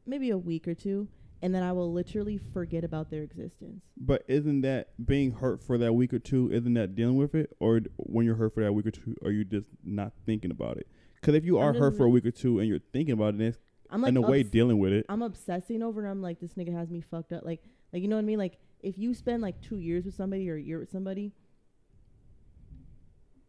maybe 0.07 0.31
a 0.31 0.39
week 0.39 0.69
or 0.69 0.75
two 0.75 1.09
and 1.43 1.53
then 1.53 1.65
I 1.65 1.73
will 1.73 1.93
literally 1.93 2.39
forget 2.53 2.85
about 2.85 3.11
their 3.11 3.25
existence. 3.25 3.83
But 3.97 4.23
isn't 4.29 4.61
that 4.61 4.91
being 5.05 5.33
hurt 5.33 5.61
for 5.61 5.77
that 5.77 5.95
week 5.95 6.15
or 6.15 6.21
two? 6.21 6.49
Isn't 6.53 6.75
that 6.75 6.95
dealing 6.95 7.17
with 7.17 7.35
it, 7.35 7.51
or 7.59 7.81
d- 7.81 7.91
when 7.97 8.25
you're 8.25 8.37
hurt 8.37 8.55
for 8.55 8.63
that 8.63 8.73
week 8.73 8.87
or 8.87 8.93
two, 8.93 9.17
are 9.25 9.33
you 9.33 9.45
just 9.45 9.71
not 9.83 10.13
thinking 10.25 10.53
about 10.53 10.77
it? 10.77 10.87
Because 11.21 11.35
if 11.35 11.45
you 11.45 11.59
are 11.59 11.73
hurt 11.73 11.97
for 11.97 12.05
a 12.05 12.09
week 12.09 12.25
or 12.25 12.31
two 12.31 12.61
and 12.61 12.69
you're 12.69 12.79
thinking 12.93 13.15
about 13.15 13.35
it, 13.35 13.41
it's 13.41 13.59
I'm 13.91 14.03
like 14.03 14.11
in 14.11 14.19
a 14.19 14.21
way 14.21 14.45
dealing 14.45 14.79
with 14.79 14.93
it. 14.93 15.05
I'm 15.09 15.23
obsessing 15.23 15.83
over 15.83 16.01
and 16.01 16.09
I'm 16.09 16.23
like 16.23 16.39
this 16.39 16.55
nigga 16.55 16.73
has 16.73 16.91
me 16.91 17.01
fucked 17.01 17.33
up. 17.33 17.45
Like 17.45 17.65
like 17.93 18.03
you 18.03 18.07
know 18.07 18.15
what 18.15 18.23
I 18.23 18.27
mean? 18.27 18.39
Like 18.39 18.59
if 18.79 18.97
you 18.99 19.13
spend 19.15 19.43
like 19.43 19.61
2 19.63 19.79
years 19.79 20.05
with 20.05 20.15
somebody 20.15 20.49
or 20.49 20.55
a 20.55 20.63
year 20.63 20.79
with 20.79 20.93
somebody, 20.93 21.33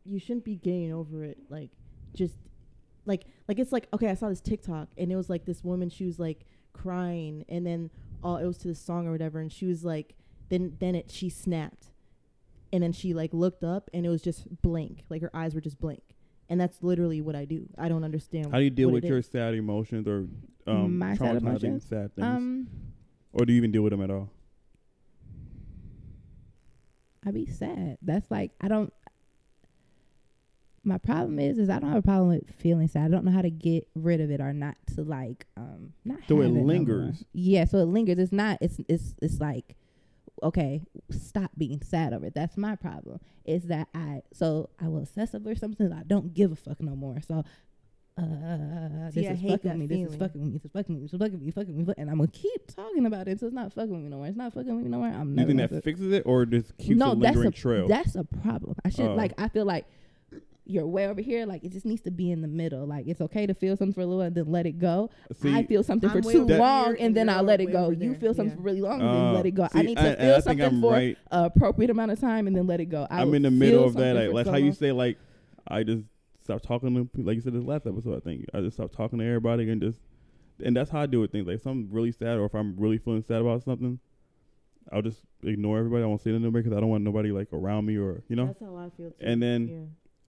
you 0.05 0.19
shouldn't 0.19 0.45
be 0.45 0.55
getting 0.55 0.93
over 0.93 1.23
it 1.23 1.37
like 1.49 1.71
just 2.13 2.35
like 3.05 3.25
like 3.47 3.59
it's 3.59 3.71
like 3.71 3.87
okay, 3.93 4.09
I 4.09 4.15
saw 4.15 4.29
this 4.29 4.41
TikTok 4.41 4.89
and 4.97 5.11
it 5.11 5.15
was 5.15 5.29
like 5.29 5.45
this 5.45 5.63
woman 5.63 5.89
she 5.89 6.05
was 6.05 6.19
like 6.19 6.45
crying 6.73 7.45
and 7.49 7.65
then 7.65 7.89
all 8.23 8.37
it 8.37 8.45
was 8.45 8.57
to 8.59 8.67
the 8.67 8.75
song 8.75 9.07
or 9.07 9.11
whatever 9.11 9.39
and 9.39 9.51
she 9.51 9.65
was 9.65 9.83
like 9.83 10.15
then 10.49 10.75
then 10.79 10.95
it 10.95 11.09
she 11.11 11.29
snapped. 11.29 11.87
And 12.71 12.81
then 12.81 12.91
she 12.91 13.13
like 13.13 13.33
looked 13.35 13.63
up 13.63 13.89
and 13.93 14.03
it 14.03 14.09
was 14.09 14.23
just 14.23 14.47
blank. 14.63 15.03
Like 15.07 15.21
her 15.21 15.29
eyes 15.35 15.53
were 15.53 15.61
just 15.61 15.79
blank. 15.79 16.01
And 16.49 16.59
that's 16.59 16.81
literally 16.81 17.21
what 17.21 17.35
I 17.35 17.45
do. 17.45 17.69
I 17.77 17.87
don't 17.87 18.03
understand. 18.03 18.47
How 18.51 18.57
do 18.57 18.63
you 18.63 18.71
deal 18.71 18.89
with 18.89 19.03
your 19.03 19.19
is. 19.19 19.27
sad 19.27 19.53
emotions 19.53 20.07
or 20.07 20.27
um, 20.65 20.97
My 20.97 21.15
sad 21.15 21.37
traumatizing 21.37 21.43
emotions? 21.43 21.85
sad 21.87 22.15
things, 22.15 22.25
Um, 22.25 22.67
or 23.31 23.45
do 23.45 23.53
you 23.53 23.57
even 23.57 23.71
deal 23.71 23.83
with 23.83 23.91
them 23.91 24.01
at 24.01 24.09
all? 24.09 24.31
I 27.25 27.31
be 27.31 27.45
sad. 27.45 27.97
That's 28.01 28.29
like 28.29 28.51
I 28.59 28.67
don't. 28.67 28.91
My 30.85 30.97
problem 30.97 31.39
is, 31.39 31.57
is 31.57 31.69
I 31.69 31.79
don't 31.79 31.89
have 31.89 31.99
a 31.99 32.01
problem 32.01 32.27
with 32.29 32.43
feeling 32.57 32.87
sad. 32.89 33.05
I 33.05 33.07
don't 33.07 33.23
know 33.23 33.31
how 33.31 33.41
to 33.41 33.49
get 33.49 33.87
rid 33.95 34.19
of 34.19 34.29
it 34.31 34.41
or 34.41 34.51
not 34.51 34.75
to 34.95 35.03
like, 35.03 35.45
um, 35.55 35.93
not. 36.03 36.19
So 36.27 36.39
it 36.41 36.43
have 36.43 36.51
no 36.51 36.57
more. 36.59 36.67
lingers. 36.67 37.23
yeah, 37.31 37.63
so 37.65 37.77
it 37.77 37.85
lingers. 37.85 38.17
It's 38.19 38.33
not. 38.33 38.57
It's 38.61 38.79
it's 38.89 39.15
it's 39.21 39.39
like, 39.39 39.75
okay, 40.41 40.81
stop 41.09 41.51
being 41.57 41.81
sad 41.81 42.11
over 42.13 42.25
it. 42.25 42.33
That's 42.35 42.57
my 42.57 42.75
problem. 42.75 43.19
Is 43.45 43.63
that 43.67 43.87
I 43.95 44.23
so 44.33 44.69
I 44.81 44.89
will 44.89 44.99
obsess 45.03 45.33
over 45.33 45.55
something 45.55 45.87
that 45.89 45.97
I 45.97 46.03
don't 46.03 46.33
give 46.33 46.51
a 46.51 46.55
fuck 46.55 46.81
no 46.81 46.95
more. 46.95 47.21
So. 47.21 47.43
Uh, 48.15 49.09
See, 49.09 49.21
this 49.21 49.29
I 49.31 49.33
is 49.33 49.41
fucking 49.41 49.79
me. 49.79 49.87
This 49.87 50.11
is 50.11 50.15
fucking 50.17 50.39
with 50.39 50.51
me. 50.51 50.57
This 50.59 50.65
is 50.65 50.71
fucking 50.71 50.93
with 50.93 51.01
me. 51.01 51.07
This 51.07 51.13
is 51.13 51.19
fucking 51.19 51.33
with 51.33 51.41
me. 51.41 51.51
Fucking 51.51 51.75
with 51.75 51.87
me. 51.87 51.93
And 51.97 52.11
I'm 52.11 52.17
gonna 52.17 52.27
keep 52.27 52.67
talking 52.75 53.07
about 53.07 53.27
it 53.27 53.31
until 53.31 53.47
it's 53.47 53.55
not 53.55 53.73
fucking 53.73 53.91
with 53.91 54.03
me 54.03 54.09
no 54.09 54.17
more. 54.17 54.27
It's 54.27 54.37
not 54.37 54.53
fucking 54.53 54.75
with 54.75 54.83
me 54.85 54.91
no 54.91 54.99
more. 54.99 55.07
I'm 55.07 55.33
Do 55.35 55.41
you 55.41 55.47
think 55.47 55.59
that 55.59 55.69
feel- 55.71 55.81
fixes 55.81 56.11
it, 56.13 56.21
or 56.27 56.45
just 56.45 56.77
keeps 56.77 56.99
no, 56.99 57.13
a 57.13 57.15
that's 57.15 57.21
lingering 57.35 57.47
a 57.47 57.51
trail? 57.51 57.87
that's 57.87 58.13
a 58.15 58.23
problem. 58.23 58.75
I 58.85 58.89
should 58.89 59.05
Oh. 59.07 59.15
like. 59.15 59.33
I 59.39 59.47
feel 59.47 59.65
like 59.65 59.85
you're 60.65 60.85
way 60.87 61.07
over 61.07 61.19
here. 61.21 61.45
Like 61.45 61.63
it 61.63 61.71
just 61.71 61.85
needs 61.85 62.01
to 62.03 62.11
be 62.11 62.31
in 62.31 62.41
the 62.41 62.47
middle. 62.47 62.85
Like 62.85 63.05
it's 63.07 63.19
okay 63.21 63.45
to 63.45 63.53
feel 63.53 63.75
something 63.75 63.93
for 63.93 64.01
a 64.01 64.05
little 64.05 64.21
and 64.21 64.33
then 64.35 64.45
let 64.51 64.65
it 64.65 64.79
go. 64.79 65.09
See, 65.41 65.53
I 65.53 65.65
feel 65.65 65.83
something 65.83 66.09
I'm 66.09 66.23
for 66.23 66.31
too 66.31 66.43
over 66.43 66.57
long 66.57 66.87
and 66.91 66.99
and 66.99 67.17
then 67.17 67.29
I'll 67.29 67.43
let 67.43 67.59
it 67.61 67.71
go. 67.71 67.89
You 67.89 68.15
feel 68.15 68.33
something 68.33 68.51
Yeah. 68.51 68.55
for 68.55 68.61
really 68.61 68.81
long 68.81 69.01
and 69.01 69.09
uh, 69.09 69.13
then 69.13 69.33
let 69.33 69.45
it 69.45 69.51
go. 69.51 69.67
I 69.73 69.81
need 69.81 69.95
to 69.97 70.01
and- 70.01 70.07
and 70.09 70.17
feel 70.19 70.29
I 70.29 70.33
think 70.35 70.43
something 70.43 70.65
I'm 70.65 70.81
for 70.81 70.91
right. 70.93 71.17
a 71.31 71.43
appropriate 71.45 71.89
amount 71.91 72.11
of 72.11 72.19
time 72.19 72.47
and 72.47 72.55
then 72.55 72.65
let 72.67 72.79
it 72.79 72.85
go. 72.85 73.05
I 73.09 73.21
I'm 73.21 73.33
in 73.33 73.41
the 73.41 73.51
middle 73.51 73.83
of 73.83 73.93
that. 73.95 73.99
something 73.99 74.15
Like, 74.15 74.27
for 74.29 74.33
like 74.35 74.45
so 74.45 74.51
how 74.51 74.57
you 74.57 74.71
say, 74.71 74.91
like 74.91 75.17
I 75.67 75.83
just 75.83 76.03
stopped 76.41 76.63
talking 76.63 76.93
to 76.95 77.05
people. 77.05 77.25
Like 77.25 77.35
you 77.35 77.41
said 77.41 77.53
this 77.53 77.63
last 77.63 77.85
episode, 77.85 78.15
I 78.15 78.19
think 78.21 78.45
I 78.53 78.61
just 78.61 78.75
stopped 78.77 78.93
talking 78.95 79.19
to 79.19 79.25
everybody 79.25 79.69
and 79.69 79.81
just, 79.81 79.99
and 80.63 80.75
that's 80.75 80.89
how 80.89 81.01
I 81.01 81.05
deal 81.07 81.19
with 81.21 81.31
things. 81.31 81.45
Like 81.47 81.55
if 81.57 81.65
I'm 81.65 81.89
really 81.91 82.11
sad 82.13 82.37
or 82.37 82.45
if 82.45 82.53
I'm 82.53 82.75
really 82.77 82.97
feeling 82.99 83.23
sad 83.23 83.41
about 83.41 83.63
something, 83.63 83.99
I'll 84.91 85.01
just 85.01 85.21
ignore 85.43 85.77
everybody. 85.79 86.03
I 86.03 86.05
won't 86.07 86.21
say 86.21 86.29
nothing 86.31 86.41
to 86.43 86.47
nobody 86.47 86.63
because 86.63 86.77
I 86.77 86.79
don't 86.81 86.89
want 86.89 87.03
nobody 87.03 87.31
like 87.31 87.47
around 87.53 87.85
me 87.85 87.97
or 87.97 88.21
you 88.29 88.35
know. 88.35 88.47
That's 88.47 88.59
how 88.61 88.75
I 88.77 88.89
feel 88.95 89.11
too. 89.11 89.15
And 89.25 89.41
then- 89.41 89.67
yeah. 89.67 89.79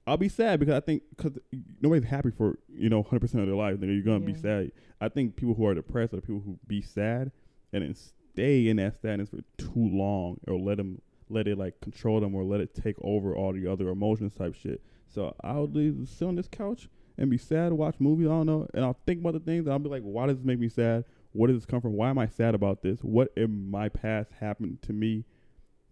I'll 0.08 0.18
be 0.18 0.30
sad 0.30 0.60
because 0.60 0.76
I 0.76 0.80
think 0.82 1.04
because 1.16 1.38
nobody's 1.82 2.08
happy 2.08 2.32
for 2.32 2.60
you 2.70 2.90
know 2.90 3.00
100 3.00 3.20
percent 3.20 3.42
of 3.42 3.48
their 3.48 3.56
life. 3.56 3.80
Then 3.80 3.90
you're 3.92 4.04
gonna 4.04 4.26
be 4.26 4.36
sad. 4.36 4.72
I 5.02 5.10
think 5.10 5.36
people 5.36 5.56
who 5.56 5.66
are 5.66 5.74
depressed 5.74 6.14
are 6.14 6.22
people 6.22 6.44
who 6.46 6.60
be 6.68 6.82
sad 6.82 7.32
and 7.74 7.84
then 7.84 7.96
stay 7.96 8.68
in 8.68 8.78
that 8.78 9.02
sadness 9.02 9.30
for 9.30 9.42
too 9.58 9.72
long, 9.76 10.40
or 10.48 10.60
let 10.60 10.78
them 10.78 11.02
let 11.30 11.48
it 11.48 11.58
like 11.58 11.80
control 11.82 12.20
them, 12.20 12.36
or 12.36 12.44
let 12.44 12.62
it 12.62 12.76
take 12.76 12.96
over 13.02 13.36
all 13.36 13.54
the 13.54 13.68
other 13.68 13.90
emotions 13.90 14.36
type 14.36 14.56
shit. 14.56 14.82
So 15.08 15.36
I'll 15.44 15.68
leave, 15.68 16.08
sit 16.08 16.28
on 16.28 16.36
this 16.36 16.48
couch 16.48 16.90
and 17.18 17.30
be 17.30 17.38
sad, 17.38 17.74
watch 17.74 17.96
movies. 18.00 18.28
I 18.28 18.32
don't 18.32 18.46
know, 18.46 18.68
and 18.74 18.84
I'll 18.84 19.00
think 19.06 19.22
about 19.22 19.34
the 19.34 19.40
things. 19.40 19.66
And 19.66 19.74
I'll 19.74 19.80
be 19.80 19.90
like, 19.90 20.04
why 20.04 20.28
does 20.28 20.38
this 20.38 20.46
make 20.46 20.60
me 20.60 20.70
sad? 20.70 21.06
What 21.32 21.48
does 21.48 21.58
this 21.58 21.66
come 21.66 21.82
from? 21.82 21.94
Why 21.94 22.10
am 22.10 22.18
I 22.18 22.28
sad 22.28 22.54
about 22.56 22.82
this? 22.82 23.00
What 23.00 23.32
in 23.36 23.70
my 23.70 23.90
past 23.90 24.32
happened 24.40 24.82
to 24.84 24.94
me 24.94 25.26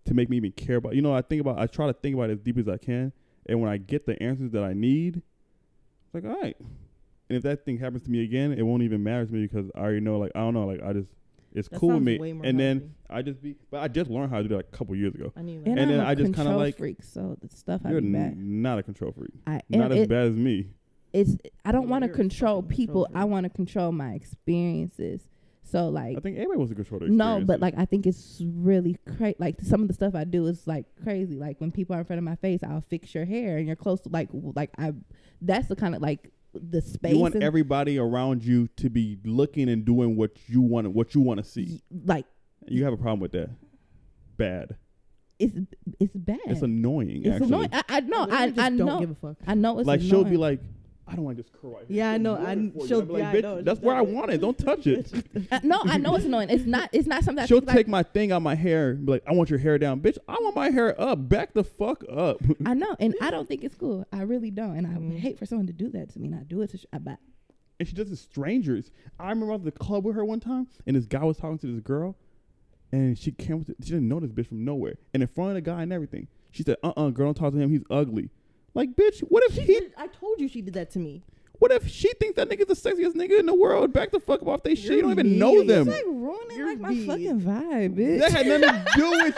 to 0.05 0.13
make 0.13 0.29
me 0.29 0.37
even 0.37 0.51
care 0.51 0.77
about? 0.77 0.95
You 0.95 1.01
know, 1.01 1.13
I 1.13 1.21
think 1.21 1.41
about. 1.41 1.59
I 1.59 1.67
try 1.67 1.87
to 1.87 1.93
think 1.93 2.15
about 2.15 2.29
it 2.29 2.33
as 2.33 2.39
deep 2.39 2.57
as 2.57 2.67
I 2.67 2.77
can. 2.77 3.11
And 3.45 3.59
when 3.61 3.69
I 3.69 3.77
get 3.77 4.05
the 4.05 4.21
answers 4.21 4.51
that 4.51 4.63
I 4.63 4.73
need, 4.73 5.17
it's 5.17 6.13
like, 6.13 6.23
all 6.25 6.41
right. 6.41 6.55
And 7.29 7.37
if 7.37 7.43
that 7.43 7.65
thing 7.65 7.77
happens 7.79 8.03
to 8.03 8.11
me 8.11 8.23
again, 8.23 8.51
it 8.53 8.61
won't 8.63 8.83
even 8.83 9.03
matter 9.03 9.25
to 9.25 9.33
me 9.33 9.41
because 9.47 9.69
I 9.75 9.79
already 9.79 9.99
know, 10.01 10.17
like, 10.19 10.31
I 10.35 10.39
don't 10.39 10.53
know, 10.53 10.65
like, 10.65 10.81
I 10.83 10.93
just, 10.93 11.09
it's 11.53 11.67
That 11.69 11.79
cool 11.79 11.95
with 11.95 12.03
me. 12.03 12.17
way 12.19 12.33
more 12.33 12.45
And 12.45 12.59
then. 12.59 12.93
I 13.09 13.21
just 13.21 13.41
be, 13.41 13.55
but 13.69 13.81
I 13.81 13.87
just 13.87 14.09
learned 14.09 14.31
how 14.31 14.37
to 14.37 14.43
do 14.43 14.49
that 14.49 14.59
a 14.59 14.63
couple 14.75 14.95
years 14.95 15.13
ago. 15.13 15.31
I 15.37 15.41
need 15.43 15.57
and, 15.57 15.65
that. 15.65 15.69
and 15.71 15.81
I'm 15.81 15.87
then 15.89 15.99
a 15.99 16.05
I 16.05 16.15
just 16.15 16.25
kinda 16.25 16.35
control 16.37 16.57
like- 16.59 16.77
freak, 16.77 17.03
so 17.03 17.37
the 17.41 17.55
stuff 17.55 17.81
I 17.85 17.89
You're 17.91 17.99
n- 17.99 18.61
not 18.63 18.79
a 18.79 18.83
control 18.83 19.11
freak. 19.11 19.31
I 19.45 19.61
Not 19.69 19.91
as 19.91 19.99
it, 19.99 20.09
bad 20.09 20.27
as 20.29 20.35
me. 20.35 20.69
it's 21.13 21.37
I 21.63 21.71
don't 21.71 21.89
want 21.89 22.01
to 22.03 22.07
you're 22.07 22.15
control 22.15 22.63
people. 22.63 23.05
control 23.05 23.21
I 23.21 23.25
want 23.25 23.43
to 23.43 23.49
control 23.51 23.91
my 23.91 24.13
experiences. 24.13 25.21
So 25.65 25.87
like 25.89 26.17
I 26.17 26.19
think 26.19 26.35
everybody 26.37 26.57
wants 26.57 26.71
to 26.71 26.75
control 26.75 26.99
their 26.99 27.09
no, 27.09 27.41
but 27.43 27.59
like 27.59 27.73
I 27.77 27.85
think 27.85 28.05
it's 28.05 28.41
really 28.45 28.97
crazy. 29.17 29.35
Like 29.39 29.61
some 29.61 29.81
of 29.81 29.87
the 29.87 29.93
stuff 29.93 30.13
I 30.13 30.23
do 30.23 30.45
is 30.47 30.67
like 30.67 30.85
crazy. 31.03 31.35
Like 31.39 31.59
when 31.59 31.71
people 31.71 31.95
are 31.95 31.99
in 31.99 32.05
front 32.05 32.17
of 32.19 32.23
my 32.23 32.35
face, 32.35 32.61
I'll 32.63 32.81
fix 32.81 33.15
your 33.15 33.25
hair, 33.25 33.57
and 33.57 33.65
you're 33.65 33.75
close 33.75 34.01
to 34.01 34.09
like 34.09 34.29
like 34.33 34.69
I. 34.77 34.93
That's 35.41 35.67
the 35.67 35.75
kind 35.75 35.95
of 35.95 36.01
like 36.01 36.31
the 36.53 36.81
space. 36.81 37.13
you 37.13 37.19
want 37.19 37.35
everybody 37.41 37.97
around 37.97 38.43
you 38.43 38.67
to 38.77 38.89
be 38.89 39.17
looking 39.25 39.69
and 39.69 39.83
doing 39.85 40.15
what 40.15 40.31
you 40.47 40.61
want 40.61 40.91
what 40.91 41.15
you 41.15 41.21
want 41.21 41.39
to 41.39 41.43
see. 41.43 41.81
like 42.05 42.25
You 42.67 42.83
have 42.83 42.93
a 42.93 42.97
problem 42.97 43.19
with 43.21 43.31
that. 43.31 43.49
Bad. 44.37 44.75
it's 45.39 45.55
it's 45.99 46.15
bad. 46.15 46.39
It's 46.45 46.61
annoying 46.61 47.23
It's 47.25 47.35
actually. 47.35 47.47
annoying. 47.47 47.69
I, 47.73 47.83
I 47.89 47.99
know. 48.01 48.19
literally 48.21 48.37
I 48.43 48.47
just 48.49 48.59
I 48.59 48.69
don't 48.69 48.77
know. 48.85 48.99
give 48.99 49.11
a 49.11 49.15
fuck. 49.15 49.37
I 49.47 49.55
know 49.55 49.79
it's 49.79 49.87
like 49.87 50.01
she'll 50.01 50.23
be 50.23 50.37
like, 50.37 50.59
I 51.05 51.15
don't 51.15 51.25
want 51.25 51.35
to 51.37 51.43
just 51.43 51.53
curl 51.53 51.71
right 51.71 51.85
here. 51.87 51.97
Yeah, 51.97 52.11
I 52.11 52.17
know, 52.17 52.35
I 52.35 52.53
it 52.53 52.55
kn- 52.55 52.71
for 52.71 52.79
you. 52.83 52.87
she'll- 52.87 53.01
be 53.01 53.13
like, 53.13 53.21
yeah, 53.23 53.29
I 53.29 53.35
"Bitch, 53.35 53.41
know, 53.43 53.61
That's 53.61 53.81
where 53.81 53.93
I 53.95 54.01
want 54.01 54.31
it. 54.31 54.39
Don't 54.39 54.57
touch 54.57 54.87
it. 54.87 55.11
Uh, 55.51 55.59
no, 55.63 55.81
I 55.83 55.97
know 55.97 56.15
it's 56.15 56.23
annoying. 56.25 56.49
It's 56.49 56.65
not. 56.65 56.89
It's 56.93 57.07
not 57.07 57.23
something. 57.25 57.45
She'll 57.45 57.57
think, 57.59 57.67
like, 57.67 57.75
take 57.77 57.87
my 57.89 58.03
thing 58.03 58.31
out 58.31 58.41
my 58.41 58.55
hair. 58.55 58.91
and 58.91 59.05
Be 59.05 59.11
like, 59.13 59.23
I 59.27 59.33
want 59.33 59.49
your 59.49 59.59
hair 59.59 59.77
down, 59.77 59.99
bitch. 59.99 60.17
I 60.29 60.33
want 60.39 60.55
my 60.55 60.69
hair 60.69 60.99
up. 60.99 61.27
Back 61.27 61.53
the 61.53 61.63
fuck 61.63 62.03
up. 62.09 62.37
I 62.65 62.73
know, 62.73 62.95
and 62.99 63.13
I 63.21 63.31
don't 63.31 63.47
think 63.47 63.63
it's 63.65 63.75
cool. 63.75 64.05
I 64.13 64.21
really 64.21 64.49
don't, 64.49 64.77
and 64.77 64.87
I 64.87 64.91
Mhm. 64.91 65.09
would 65.11 65.19
hate 65.19 65.37
for 65.37 65.45
someone 65.45 65.67
to 65.67 65.73
do 65.73 65.89
that 65.89 66.09
to 66.13 66.19
me. 66.19 66.27
And 66.29 66.35
I 66.35 66.43
do 66.43 66.61
it 66.61 66.69
to. 66.71 66.77
Sh- 66.77 66.85
I, 66.93 66.99
but 66.99 67.17
and 67.79 67.87
she 67.89 67.93
does 67.95 68.07
it 68.07 68.11
to 68.11 68.15
strangers. 68.15 68.89
I 69.19 69.29
remember 69.29 69.51
I 69.51 69.55
was 69.57 69.67
at 69.67 69.73
the 69.73 69.79
club 69.83 70.05
with 70.05 70.15
her 70.15 70.23
one 70.23 70.39
time, 70.39 70.67
and 70.87 70.95
this 70.95 71.05
guy 71.05 71.23
was 71.25 71.35
talking 71.37 71.57
to 71.57 71.67
this 71.67 71.81
girl, 71.81 72.15
and 72.93 73.17
she 73.17 73.31
came. 73.31 73.59
With 73.59 73.73
she 73.83 73.91
didn't 73.91 74.07
know 74.07 74.21
this 74.21 74.31
bitch 74.31 74.47
from 74.47 74.63
nowhere, 74.63 74.95
and 75.13 75.21
in 75.21 75.27
front 75.27 75.49
of 75.49 75.55
the 75.55 75.61
guy 75.61 75.81
and 75.83 75.91
everything. 75.91 76.27
She 76.51 76.63
said, 76.63 76.77
"Uh, 76.83 76.93
uh 76.95 77.09
girl, 77.09 77.27
don't 77.27 77.33
talk 77.35 77.51
to 77.53 77.59
him. 77.59 77.69
He's 77.71 77.83
ugly." 77.89 78.29
Like, 78.73 78.95
bitch, 78.95 79.19
what 79.21 79.43
if 79.49 79.55
She 79.55 79.61
he? 79.61 79.73
did- 79.79 79.93
I 79.97 80.07
told 80.07 80.39
you 80.41 80.47
she 80.47 80.61
did 80.61 80.73
that 80.75 80.89
to 80.91 80.99
me. 80.99 81.23
What 81.59 81.71
if 81.71 81.87
she 81.87 82.11
thinks 82.19 82.35
that 82.35 82.49
nigga's 82.49 82.65
the 82.81 82.89
sexiest 82.89 83.13
nigga 83.13 83.39
in 83.39 83.45
the 83.45 83.53
world? 83.53 83.93
Back 83.93 84.11
the 84.11 84.19
fuck 84.19 84.41
up 84.41 84.47
off 84.47 84.63
they 84.63 84.75
shit. 84.75 84.91
You 84.93 85.01
don't 85.03 85.11
even 85.11 85.37
know 85.39 85.53
mean. 85.53 85.67
them. 85.67 85.87
it's 85.87 85.95
like 85.97 86.05
ruining 86.07 86.57
You're 86.57 86.67
like 86.67 86.79
my 86.79 86.89
mean. 86.89 87.07
fucking 87.07 87.41
vibe, 87.41 87.95
bitch. 87.95 88.19
That 88.19 88.31
had 88.31 88.47
nothing 88.47 88.83
to 88.83 88.91
do 88.95 89.11
with 89.11 89.35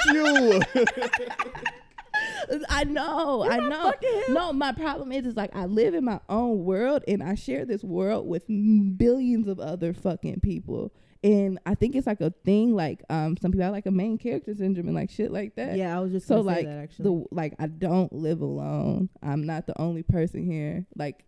you. 0.76 2.62
I 2.70 2.84
know, 2.86 3.44
I 3.44 3.58
know. 3.58 3.94
No, 4.30 4.54
my 4.54 4.72
problem 4.72 5.12
is, 5.12 5.26
is 5.26 5.36
like 5.36 5.54
I 5.56 5.66
live 5.66 5.94
in 5.94 6.06
my 6.06 6.20
own 6.30 6.64
world 6.64 7.04
and 7.08 7.22
I 7.22 7.36
share 7.36 7.66
this 7.66 7.84
world 7.84 8.28
with 8.28 8.46
billions 8.48 9.48
of 9.48 9.60
other 9.60 9.94
fucking 9.94 10.40
people. 10.40 10.94
And 11.26 11.60
I 11.66 11.74
think 11.74 11.96
it's 11.96 12.06
like 12.06 12.22
a 12.22 12.32
thing, 12.44 12.76
like 12.76 13.04
um, 13.10 13.36
some 13.38 13.52
people 13.52 13.64
have 13.64 13.74
like 13.74 13.88
a 13.88 13.92
main 13.92 14.18
character 14.20 14.54
syndrome 14.54 14.86
and 14.88 14.96
like 14.96 15.10
shit 15.10 15.32
like 15.32 15.56
that. 15.56 15.76
Yeah, 15.76 15.98
I 15.98 16.00
was 16.00 16.12
just 16.12 16.28
So 16.28 16.42
like 16.42 16.66
that 16.66 16.78
actually. 16.78 17.04
the 17.04 17.26
like 17.32 17.56
I 17.58 17.66
don't 17.68 18.14
live 18.14 18.42
alone. 18.42 19.10
I'm 19.24 19.44
not 19.46 19.66
the 19.66 19.80
only 19.82 20.04
person 20.04 20.46
here. 20.46 20.86
Like 20.96 21.26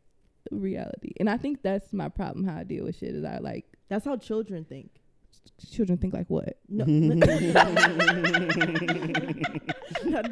reality, 0.51 1.13
and 1.19 1.29
I 1.29 1.37
think 1.37 1.63
that's 1.63 1.91
my 1.93 2.09
problem. 2.09 2.45
How 2.47 2.57
I 2.57 2.63
deal 2.63 2.85
with 2.85 2.97
shit 2.97 3.15
is 3.15 3.25
I 3.25 3.39
like 3.39 3.65
That's 3.89 4.05
how 4.05 4.17
children 4.17 4.65
think. 4.65 4.91
Children 5.71 5.97
think 5.97 6.13
like 6.13 6.27
what? 6.27 6.57
No, 6.69 6.85
that 6.85 6.97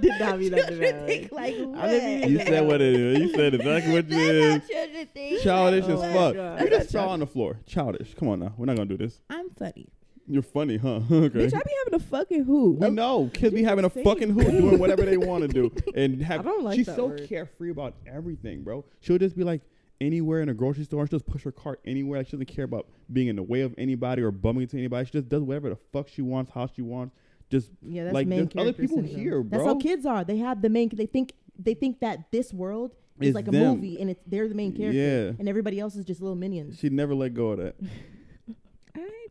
did 0.01 0.20
not 0.20 0.39
mean 0.39 0.51
that. 0.51 0.68
Children 0.68 1.05
think 1.05 1.32
like 1.32 1.55
what? 1.57 1.80
I 1.80 1.88
mean 1.88 2.30
You 2.30 2.39
said 2.39 2.66
what 2.66 2.82
it 2.82 2.95
is. 2.95 3.20
You 3.20 3.30
said 3.36 3.53
exactly 3.55 3.93
what 3.93 4.05
it 4.05 4.09
That's 4.09 4.22
is. 4.22 4.53
how 4.53 4.59
children 4.68 5.07
think. 5.13 5.41
Childish 5.41 5.86
as 5.86 5.99
my 5.99 6.13
fuck. 6.13 6.61
You 6.61 6.70
just 6.70 6.91
fell 6.91 7.09
on 7.09 7.20
the 7.20 7.28
floor. 7.28 7.59
Childish. 7.66 8.13
Come 8.16 8.30
on 8.30 8.39
now. 8.39 8.53
We're 8.57 8.66
not 8.66 8.78
gonna 8.78 8.89
do 8.89 8.97
this. 8.97 9.22
I'm 9.30 9.49
funny. 9.51 9.88
You're 10.28 10.41
funny, 10.41 10.78
huh? 10.78 10.95
okay. 11.11 11.11
Bitch, 11.11 11.53
I 11.53 11.59
be 11.59 11.72
having 11.86 11.93
a 11.93 11.99
fucking 11.99 12.45
hoot. 12.45 12.80
We 12.80 12.89
know 12.89 13.30
kids 13.32 13.53
be 13.53 13.63
having 13.63 13.86
a 13.86 13.91
say 13.91 14.03
fucking 14.03 14.32
it. 14.32 14.43
hoot, 14.43 14.51
doing 14.51 14.80
whatever 14.80 15.05
they 15.05 15.18
want 15.18 15.43
to 15.43 15.47
do, 15.47 15.72
and 15.95 16.20
have. 16.22 16.39
I 16.39 16.43
don't 16.43 16.63
like 16.63 16.78
she's 16.78 16.88
that 16.88 16.95
so 16.95 17.07
word. 17.07 17.28
carefree 17.28 17.70
about 17.70 17.93
everything, 18.07 18.63
bro. 18.63 18.86
She'll 19.01 19.20
just 19.20 19.38
be 19.38 19.43
like 19.43 19.61
anywhere 20.01 20.41
in 20.41 20.49
a 20.49 20.53
grocery 20.53 20.83
store. 20.83 21.05
She'll 21.07 21.19
just 21.19 21.29
push 21.29 21.43
her 21.43 21.51
cart 21.51 21.79
anywhere. 21.85 22.19
Like 22.19 22.27
she 22.27 22.31
doesn't 22.33 22.45
care 22.47 22.65
about 22.65 22.87
being 23.11 23.27
in 23.27 23.35
the 23.35 23.43
way 23.43 23.61
of 23.61 23.73
anybody 23.77 24.21
or 24.21 24.31
bumping 24.31 24.63
into 24.63 24.77
anybody. 24.77 25.05
She 25.05 25.11
just 25.13 25.29
does 25.29 25.41
whatever 25.43 25.69
the 25.69 25.77
fuck 25.93 26.07
she 26.07 26.21
wants, 26.21 26.51
how 26.53 26.67
she 26.67 26.81
wants. 26.81 27.15
Just 27.49 27.69
Yeah, 27.81 28.05
that's 28.05 28.13
Like, 28.13 28.27
main 28.27 28.39
other 28.41 28.47
character 28.49 28.81
people 28.81 28.97
syndrome. 28.97 29.15
here, 29.19 29.43
That's 29.47 29.63
how 29.63 29.75
kids 29.75 30.05
are. 30.05 30.23
They 30.23 30.37
have 30.37 30.61
the 30.61 30.69
main. 30.69 30.89
They 30.89 31.05
think 31.05 31.33
they 31.57 31.73
think 31.75 31.99
that 32.01 32.31
this 32.31 32.51
world 32.53 32.95
is 33.21 33.29
Is 33.29 33.35
like 33.35 33.47
a 33.47 33.51
them. 33.51 33.75
movie, 33.75 33.99
and 34.01 34.09
it's 34.09 34.21
they're 34.27 34.47
the 34.49 34.55
main 34.55 34.75
character, 34.75 34.97
Yeah. 34.99 35.31
and 35.39 35.47
everybody 35.47 35.79
else 35.79 35.95
is 35.95 36.03
just 36.05 36.21
little 36.21 36.35
minions. 36.35 36.77
she 36.79 36.89
never 36.89 37.13
let 37.15 37.33
go 37.33 37.51
of 37.51 37.59
that. 37.59 37.75
I 38.95 39.27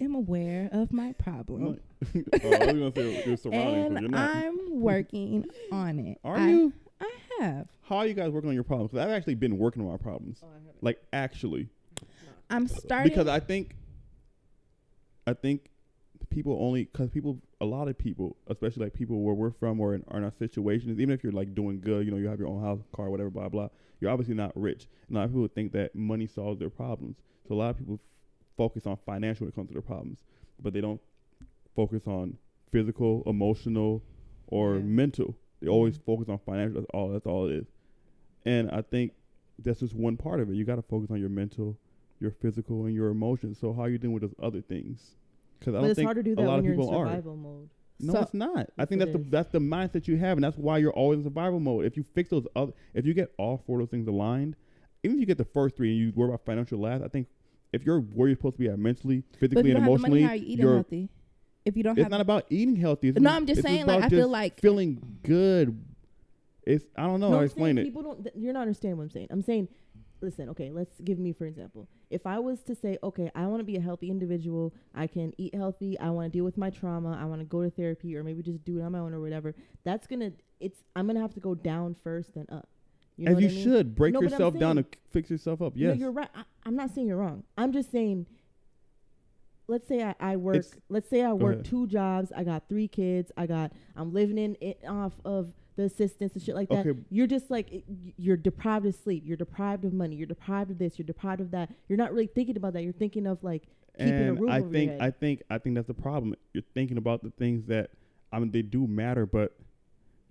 am 0.00 0.14
aware 0.14 0.68
of 0.72 0.92
my 0.92 1.12
problem. 1.14 1.80
oh, 2.14 2.18
I 2.42 2.72
was 2.72 2.72
gonna 2.72 2.92
say 2.94 3.24
your 3.26 3.36
surroundings, 3.36 3.96
And. 3.96 4.14
I'm 4.16 4.80
working 4.80 5.46
on 5.72 5.98
it. 5.98 6.18
Are 6.22 6.36
I, 6.36 6.48
you? 6.50 6.72
I 7.00 7.10
have. 7.40 7.68
How 7.88 7.98
are 7.98 8.06
you 8.06 8.14
guys 8.14 8.30
working 8.30 8.48
on 8.48 8.54
your 8.54 8.64
problems? 8.64 8.90
Because 8.90 9.06
I've 9.06 9.12
actually 9.12 9.36
been 9.36 9.58
working 9.58 9.82
on 9.82 9.88
my 9.90 9.96
problems. 9.96 10.40
Oh, 10.42 10.46
Like 10.80 11.00
actually, 11.12 11.68
I'm 12.50 12.66
starting. 12.66 13.10
because 13.10 13.28
I 13.28 13.38
think, 13.40 13.76
I 15.26 15.34
think 15.34 15.70
people 16.30 16.58
only 16.60 16.84
because 16.84 17.10
people 17.10 17.38
a 17.60 17.64
lot 17.64 17.86
of 17.88 17.96
people, 17.96 18.36
especially 18.48 18.84
like 18.84 18.92
people 18.92 19.20
where 19.22 19.34
we're 19.34 19.52
from 19.52 19.80
or 19.80 19.94
in, 19.94 20.04
are 20.08 20.18
in 20.18 20.24
our 20.24 20.32
situations, 20.38 20.98
even 20.98 21.10
if 21.14 21.22
you're 21.22 21.32
like 21.32 21.54
doing 21.54 21.80
good, 21.80 22.04
you 22.04 22.10
know, 22.10 22.16
you 22.16 22.26
have 22.28 22.38
your 22.40 22.48
own 22.48 22.60
house, 22.62 22.80
car, 22.94 23.08
whatever, 23.08 23.30
blah 23.30 23.48
blah. 23.48 23.68
You're 24.00 24.10
obviously 24.10 24.34
not 24.34 24.52
rich. 24.56 24.86
And 25.08 25.16
a 25.16 25.20
lot 25.20 25.24
of 25.26 25.30
people 25.30 25.48
think 25.48 25.72
that 25.72 25.94
money 25.94 26.26
solves 26.26 26.58
their 26.58 26.70
problems. 26.70 27.16
So 27.48 27.54
a 27.54 27.56
lot 27.56 27.70
of 27.70 27.78
people 27.78 27.94
f- 27.94 28.00
focus 28.56 28.86
on 28.86 28.98
financial 29.06 29.44
when 29.44 29.50
it 29.50 29.54
comes 29.54 29.68
to 29.68 29.72
their 29.74 29.82
problems, 29.82 30.18
but 30.60 30.72
they 30.74 30.80
don't 30.80 31.00
focus 31.76 32.02
on 32.06 32.36
physical, 32.72 33.22
emotional, 33.26 34.02
or 34.48 34.74
Yeah. 34.76 34.82
mental. 34.82 35.36
They 35.60 35.68
always 35.68 35.96
focus 35.96 36.28
on 36.28 36.38
financial. 36.38 36.80
That's 36.80 36.90
all. 36.92 37.08
That's 37.10 37.26
all 37.26 37.46
it 37.46 37.52
is. 37.54 37.66
And 38.46 38.70
I 38.70 38.82
think 38.82 39.12
that's 39.58 39.80
just 39.80 39.94
one 39.94 40.16
part 40.16 40.40
of 40.40 40.48
it. 40.50 40.54
You 40.54 40.64
got 40.64 40.76
to 40.76 40.82
focus 40.82 41.10
on 41.10 41.20
your 41.20 41.28
mental, 41.28 41.76
your 42.20 42.30
physical, 42.30 42.86
and 42.86 42.94
your 42.94 43.08
emotions. 43.08 43.58
So 43.58 43.72
how 43.72 43.82
are 43.82 43.88
you 43.88 43.98
dealing 43.98 44.14
with 44.14 44.22
those 44.22 44.34
other 44.42 44.60
things? 44.62 45.16
Because 45.58 45.74
I 45.74 45.80
don't 45.80 45.90
it's 45.90 45.96
think 45.96 46.06
hard 46.06 46.16
to 46.16 46.22
do 46.22 46.34
a 46.34 46.40
lot 46.42 46.46
when 46.50 46.58
of 46.60 46.64
you're 46.64 46.74
in 46.74 46.80
people 46.80 46.96
are. 46.96 47.06
mode. 47.36 47.68
No, 47.98 48.12
So- 48.12 48.20
it's 48.20 48.34
not. 48.34 48.70
I 48.78 48.84
think 48.84 49.00
that's 49.00 49.12
the 49.12 49.20
is. 49.20 49.30
that's 49.30 49.48
the 49.50 49.58
mindset 49.58 50.06
you 50.06 50.16
have, 50.18 50.36
and 50.36 50.44
that's 50.44 50.56
why 50.58 50.78
you're 50.78 50.92
always 50.92 51.18
in 51.18 51.24
survival 51.24 51.60
mode. 51.60 51.86
If 51.86 51.96
you 51.96 52.02
fix 52.02 52.28
those 52.30 52.46
other, 52.54 52.72
if 52.94 53.06
you 53.06 53.14
get 53.14 53.32
all 53.38 53.62
four 53.66 53.80
of 53.80 53.86
those 53.86 53.90
things 53.90 54.06
aligned, 54.06 54.54
even 55.02 55.16
if 55.16 55.20
you 55.20 55.26
get 55.26 55.38
the 55.38 55.44
first 55.46 55.76
three 55.76 55.90
and 55.90 55.98
you 55.98 56.12
worry 56.14 56.28
about 56.28 56.44
financial 56.44 56.78
last, 56.78 57.02
I 57.02 57.08
think 57.08 57.26
if 57.72 57.84
you're 57.86 58.00
where 58.00 58.28
you're 58.28 58.36
supposed 58.36 58.56
to 58.56 58.60
be 58.60 58.68
at 58.68 58.78
mentally, 58.78 59.22
physically, 59.40 59.70
and 59.70 59.80
money, 59.80 59.86
emotionally, 59.92 60.22
how 60.22 60.30
are 60.32 60.34
you 60.36 60.44
eating 60.46 60.58
you're. 60.66 60.74
healthy? 60.74 61.08
If 61.64 61.76
you 61.76 61.82
don't 61.82 61.96
It's 61.98 62.02
have, 62.04 62.10
not 62.10 62.20
about 62.20 62.44
eating 62.50 62.76
healthy. 62.76 63.08
It's 63.08 63.18
No, 63.18 63.30
I'm 63.30 63.46
just 63.46 63.62
saying, 63.62 63.86
like, 63.86 64.04
I 64.04 64.08
feel 64.08 64.28
like- 64.28 64.60
feeling 64.60 65.02
good. 65.24 65.76
It's 66.66 66.84
I 66.96 67.02
don't 67.02 67.20
know 67.20 67.28
No, 67.28 67.34
how 67.34 67.40
to 67.40 67.44
explain 67.46 67.78
it. 67.78 67.84
people 67.84 68.02
don't. 68.02 68.22
th- 68.24 68.34
You're 68.36 68.52
not 68.52 68.62
understanding 68.62 68.98
what 68.98 69.04
I'm 69.04 69.10
saying. 69.10 69.28
I'm 69.30 69.42
saying, 69.42 69.68
listen, 70.20 70.48
okay, 70.50 70.70
let's 70.70 71.00
give 71.00 71.18
me 71.18 71.32
for 71.32 71.46
example. 71.46 71.88
If 72.10 72.26
I 72.26 72.38
was 72.40 72.62
to 72.64 72.74
say, 72.74 72.98
okay, 73.02 73.30
I 73.34 73.46
want 73.46 73.60
to 73.60 73.64
be 73.64 73.76
a 73.76 73.80
healthy 73.80 74.10
individual, 74.10 74.74
I 74.94 75.06
can 75.06 75.32
eat 75.38 75.54
healthy, 75.54 75.98
I 75.98 76.10
want 76.10 76.26
to 76.32 76.36
deal 76.36 76.44
with 76.44 76.56
my 76.58 76.70
trauma, 76.70 77.18
I 77.20 77.24
want 77.24 77.40
to 77.40 77.44
go 77.44 77.62
to 77.62 77.70
therapy, 77.70 78.16
or 78.16 78.24
maybe 78.24 78.42
just 78.42 78.64
do 78.64 78.78
it 78.78 78.82
on 78.82 78.92
my 78.92 78.98
own 78.98 79.14
or 79.14 79.20
whatever. 79.20 79.54
That's 79.84 80.06
gonna. 80.06 80.32
It's. 80.60 80.82
I'm 80.96 81.06
gonna 81.06 81.20
have 81.20 81.34
to 81.34 81.40
go 81.40 81.54
down 81.54 81.94
first, 82.02 82.34
then 82.34 82.46
up. 82.50 82.68
You 83.16 83.26
know 83.26 83.32
As 83.36 83.40
you 83.40 83.48
I 83.48 83.52
mean? 83.52 83.62
should 83.64 83.94
break 83.94 84.12
No, 84.14 84.20
yourself 84.20 84.58
down 84.58 84.76
to 84.76 84.84
fix 85.10 85.30
yourself 85.30 85.62
up. 85.62 85.74
No, 85.76 85.92
you're 85.92 86.10
right. 86.12 86.28
I, 86.34 86.42
I'm 86.66 86.76
not 86.76 86.94
saying 86.94 87.06
you're 87.06 87.16
wrong. 87.16 87.44
I'm 87.56 87.72
just 87.72 87.90
saying. 87.92 88.26
Let's 89.68 89.88
say 89.88 90.02
I, 90.02 90.14
I 90.20 90.36
work. 90.36 90.56
It's- 90.56 90.74
let's 90.88 91.08
say 91.10 91.22
I 91.22 91.32
work 91.32 91.54
ahead. 91.54 91.64
two 91.64 91.86
jobs. 91.88 92.30
I 92.36 92.44
got 92.44 92.68
three 92.68 92.88
kids. 92.88 93.32
I 93.36 93.46
got. 93.46 93.72
I'm 93.96 94.12
living 94.12 94.38
in 94.38 94.56
it 94.60 94.80
off 94.86 95.12
of 95.24 95.52
the 95.76 95.84
assistance 95.84 96.32
and 96.34 96.42
shit 96.42 96.54
like 96.54 96.68
that. 96.70 96.86
Okay. 96.86 96.98
You're 97.10 97.26
just 97.26 97.50
like 97.50 97.84
you're 98.16 98.36
deprived 98.36 98.86
of 98.86 98.94
sleep. 98.94 99.22
You're 99.26 99.36
deprived 99.36 99.84
of 99.84 99.92
money. 99.92 100.16
You're 100.16 100.26
deprived 100.26 100.70
of 100.70 100.78
this. 100.78 100.98
You're 100.98 101.06
deprived 101.06 101.40
of 101.40 101.50
that. 101.52 101.70
You're 101.88 101.98
not 101.98 102.12
really 102.12 102.26
thinking 102.26 102.56
about 102.56 102.72
that. 102.72 102.82
You're 102.82 102.92
thinking 102.92 103.26
of 103.26 103.42
like 103.44 103.64
keeping 103.98 104.12
a 104.12 104.16
and 104.16 104.40
roof 104.40 104.50
I 104.50 104.60
over 104.60 104.70
think 104.70 104.92
your 104.92 105.02
I 105.02 105.10
think 105.10 105.42
I 105.50 105.58
think 105.58 105.74
that's 105.76 105.86
the 105.86 105.94
problem. 105.94 106.34
You're 106.54 106.64
thinking 106.74 106.96
about 106.96 107.22
the 107.22 107.30
things 107.30 107.66
that 107.66 107.90
I 108.32 108.38
mean 108.38 108.50
they 108.50 108.62
do 108.62 108.86
matter, 108.86 109.26
but 109.26 109.52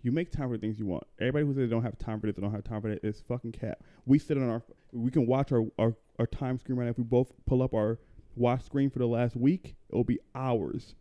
you 0.01 0.11
make 0.11 0.31
time 0.31 0.49
for 0.49 0.57
the 0.57 0.61
things 0.61 0.79
you 0.79 0.85
want. 0.85 1.05
Everybody 1.19 1.45
who 1.45 1.53
says 1.53 1.69
they 1.69 1.75
don't 1.75 1.83
have 1.83 1.97
time 1.97 2.19
for 2.19 2.27
this, 2.27 2.35
they 2.35 2.41
don't 2.41 2.51
have 2.51 2.63
time 2.63 2.81
for 2.81 2.89
that 2.89 3.03
is 3.03 3.23
fucking 3.27 3.53
cap. 3.53 3.83
We 4.05 4.19
sit 4.19 4.37
on 4.37 4.49
our 4.49 4.63
we 4.91 5.11
can 5.11 5.27
watch 5.27 5.51
our 5.51 5.63
our, 5.77 5.95
our 6.17 6.27
time 6.27 6.57
screen 6.57 6.77
right 6.77 6.85
now. 6.85 6.91
If 6.91 6.97
we 6.97 7.03
both 7.03 7.31
pull 7.45 7.61
up 7.61 7.73
our 7.75 7.99
watch 8.35 8.63
screen 8.63 8.89
for 8.89 8.99
the 8.99 9.07
last 9.07 9.35
week, 9.35 9.75
it'll 9.89 10.03
be 10.03 10.19
hours. 10.33 10.95